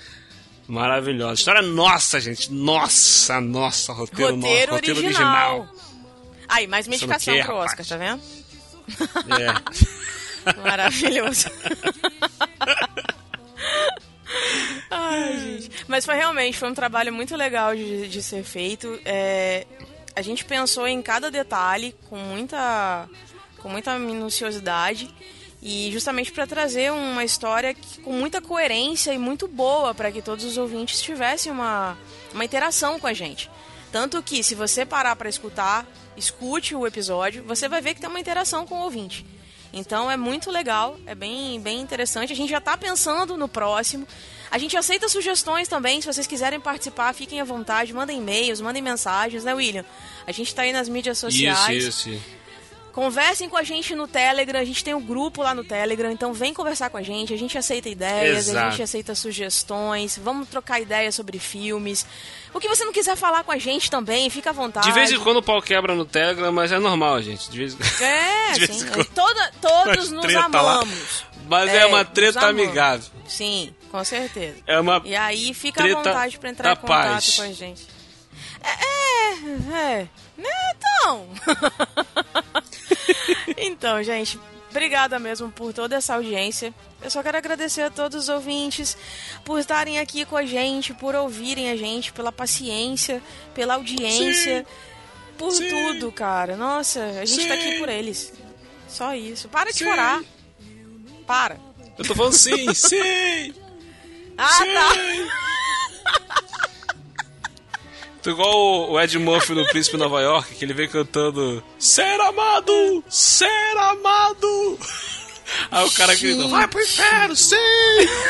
maravilhosa. 0.67 1.35
História 1.35 1.61
nossa, 1.61 2.19
gente, 2.19 2.51
nossa, 2.51 3.39
nossa, 3.39 3.93
roteiro, 3.93 4.35
roteiro, 4.35 4.71
nosso, 4.73 4.75
roteiro 4.87 4.99
original. 5.05 5.59
original. 5.61 5.75
Aí, 6.49 6.67
mais 6.67 6.87
medicação 6.89 7.33
quê, 7.33 7.41
pro 7.43 7.53
rapaz? 7.57 7.71
Oscar, 7.71 7.85
tá 7.87 7.97
vendo? 7.97 8.21
É. 9.41 10.59
Maravilhoso. 10.61 11.47
Ai, 14.91 15.39
gente. 15.39 15.54
Mas 15.87 16.05
foi 16.05 16.15
realmente, 16.15 16.57
foi 16.57 16.69
um 16.69 16.73
trabalho 16.73 17.13
muito 17.13 17.35
legal 17.35 17.75
de, 17.75 18.07
de 18.07 18.23
ser 18.23 18.43
feito. 18.43 18.99
É, 19.05 19.65
a 20.15 20.21
gente 20.21 20.43
pensou 20.45 20.87
em 20.87 21.01
cada 21.01 21.29
detalhe 21.29 21.95
com 22.09 22.17
muita, 22.17 23.07
com 23.59 23.69
muita 23.69 23.97
minuciosidade. 23.99 25.13
E 25.61 25.89
justamente 25.91 26.31
para 26.31 26.45
trazer 26.45 26.91
uma 26.91 27.23
história 27.23 27.73
que- 27.73 27.99
com 28.01 28.11
muita 28.13 28.39
coerência 28.41 29.11
e 29.13 29.17
muito 29.17 29.47
boa 29.47 29.95
para 29.95 30.11
que 30.11 30.21
todos 30.21 30.45
os 30.45 30.57
ouvintes 30.57 31.01
tivessem 31.01 31.51
uma, 31.51 31.97
uma 32.33 32.45
interação 32.45 32.99
com 32.99 33.07
a 33.07 33.13
gente. 33.13 33.49
Tanto 33.91 34.21
que, 34.21 34.43
se 34.43 34.53
você 34.53 34.85
parar 34.85 35.15
para 35.15 35.29
escutar, 35.29 35.87
escute 36.17 36.75
o 36.75 36.85
episódio, 36.85 37.43
você 37.43 37.67
vai 37.67 37.81
ver 37.81 37.95
que 37.95 38.01
tem 38.01 38.09
uma 38.09 38.19
interação 38.19 38.65
com 38.67 38.75
o 38.75 38.83
ouvinte. 38.83 39.25
Então 39.73 40.09
é 40.11 40.17
muito 40.17 40.51
legal, 40.51 40.97
é 41.05 41.15
bem, 41.15 41.59
bem 41.59 41.79
interessante. 41.81 42.31
A 42.31 42.35
gente 42.35 42.49
já 42.49 42.61
tá 42.61 42.77
pensando 42.77 43.35
no 43.35 43.47
próximo. 43.47 44.07
A 44.55 44.57
gente 44.57 44.77
aceita 44.77 45.09
sugestões 45.09 45.67
também, 45.67 45.99
se 45.99 46.07
vocês 46.07 46.25
quiserem 46.25 46.61
participar, 46.61 47.13
fiquem 47.13 47.41
à 47.41 47.43
vontade, 47.43 47.91
mandem 47.93 48.19
e-mails, 48.19 48.61
mandem 48.61 48.81
mensagens, 48.81 49.43
né, 49.43 49.53
William? 49.53 49.83
A 50.25 50.31
gente 50.31 50.55
tá 50.55 50.61
aí 50.61 50.71
nas 50.71 50.87
mídias 50.87 51.17
sociais. 51.17 51.83
Isso, 51.83 52.09
isso. 52.09 52.23
Conversem 52.93 53.49
com 53.49 53.57
a 53.57 53.63
gente 53.63 53.93
no 53.93 54.07
Telegram, 54.07 54.57
a 54.57 54.63
gente 54.63 54.81
tem 54.81 54.93
um 54.93 55.01
grupo 55.01 55.43
lá 55.43 55.53
no 55.53 55.61
Telegram, 55.65 56.09
então 56.09 56.31
vem 56.33 56.53
conversar 56.53 56.89
com 56.89 56.95
a 56.95 57.01
gente, 57.03 57.33
a 57.33 57.37
gente 57.37 57.57
aceita 57.57 57.89
ideias, 57.89 58.47
a 58.47 58.51
Exato. 58.51 58.71
gente 58.71 58.83
aceita 58.83 59.13
sugestões, 59.13 60.17
vamos 60.23 60.47
trocar 60.47 60.79
ideias 60.79 61.13
sobre 61.13 61.37
filmes. 61.37 62.05
O 62.53 62.59
que 62.61 62.69
você 62.69 62.85
não 62.85 62.93
quiser 62.93 63.17
falar 63.17 63.43
com 63.43 63.51
a 63.51 63.57
gente 63.57 63.91
também, 63.91 64.29
fica 64.29 64.51
à 64.51 64.53
vontade. 64.53 64.87
De 64.87 64.93
vez 64.93 65.11
em 65.11 65.19
quando 65.19 65.37
o 65.37 65.43
pau 65.43 65.61
quebra 65.61 65.93
no 65.93 66.05
Telegram, 66.05 66.53
mas 66.53 66.71
é 66.71 66.79
normal, 66.79 67.21
gente. 67.21 67.51
De 67.51 67.57
vez 67.57 67.73
em 67.73 67.77
quando. 67.77 68.01
É, 68.01 68.51
de 68.55 68.59
vez 68.67 68.79
sim. 68.79 68.85
em 68.87 68.89
quando- 68.89 69.05
Toda, 69.07 69.51
todos 69.61 69.97
Umas 69.97 70.11
nos 70.11 70.21
treta 70.27 70.61
lá. 70.61 70.75
amamos. 70.75 71.25
Mas 71.49 71.69
é, 71.73 71.85
uma 71.85 72.03
nos 72.05 72.13
treta 72.13 72.39
amamos. 72.39 72.63
amigável. 72.63 73.14
Sim, 73.27 73.73
com 73.91 74.03
certeza. 74.03 74.57
É 74.67 74.79
uma 74.79 75.01
E 75.03 75.15
aí 75.15 75.53
fica 75.53 75.83
à 75.83 75.87
vontade 75.87 76.37
pra 76.37 76.49
entrar 76.49 76.73
em 76.73 76.75
contato 76.75 77.11
paz. 77.11 77.35
com 77.35 77.41
a 77.41 77.51
gente. 77.51 77.87
É, 78.63 78.69
é, 78.69 80.01
é. 80.01 80.09
Né, 80.37 80.49
Então. 80.75 81.27
então, 83.57 84.03
gente, 84.03 84.39
obrigada 84.69 85.19
mesmo 85.19 85.51
por 85.51 85.73
toda 85.73 85.95
essa 85.95 86.15
audiência. 86.15 86.73
Eu 87.01 87.09
só 87.11 87.21
quero 87.21 87.37
agradecer 87.37 87.81
a 87.83 87.89
todos 87.89 88.23
os 88.23 88.29
ouvintes 88.29 88.97
por 89.43 89.59
estarem 89.59 89.99
aqui 89.99 90.25
com 90.25 90.35
a 90.35 90.45
gente, 90.45 90.93
por 90.93 91.13
ouvirem 91.15 91.69
a 91.69 91.75
gente, 91.75 92.11
pela 92.11 92.31
paciência, 92.31 93.21
pela 93.53 93.75
audiência, 93.75 94.65
por 95.37 95.51
Sim. 95.51 95.69
tudo, 95.69 96.11
cara. 96.11 96.55
Nossa, 96.55 97.03
a 97.03 97.25
gente 97.25 97.47
tá 97.47 97.55
Sim. 97.55 97.59
aqui 97.61 97.79
por 97.79 97.89
eles. 97.89 98.33
Só 98.87 99.13
isso. 99.13 99.47
Para 99.49 99.71
de 99.71 99.77
Sim. 99.77 99.85
chorar. 99.85 100.21
Para. 101.27 101.59
Eu 101.97 102.05
tô 102.05 102.13
falando 102.15 102.33
sim, 102.33 102.73
sim! 102.75 103.53
Ah, 104.37 104.49
tá. 104.73 104.95
Tô 108.21 108.31
igual 108.31 108.91
o- 108.91 108.99
Ed 108.99 109.17
Murphy 109.19 109.53
no 109.53 109.65
Príncipe 109.67 109.97
Nova 109.97 110.19
York, 110.21 110.55
que 110.55 110.65
ele 110.65 110.73
vem 110.73 110.89
cantando 110.89 111.63
Ser 111.77 112.19
amado! 112.21 113.03
Ser 113.09 113.77
amado! 113.77 114.79
Aí 115.71 115.85
o 115.85 115.91
cara 115.91 116.15
grita, 116.15 116.47
vai 116.47 116.67
pro 116.67 116.81
inferno, 116.81 117.35
sim! 117.35 117.55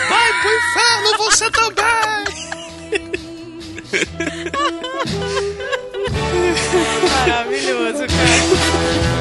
Vai 0.09 0.41
pro 0.41 0.53
inferno, 0.53 1.17
você 1.17 1.49
também! 1.49 2.25
Maravilhoso, 7.17 8.05
cara. 8.07 9.14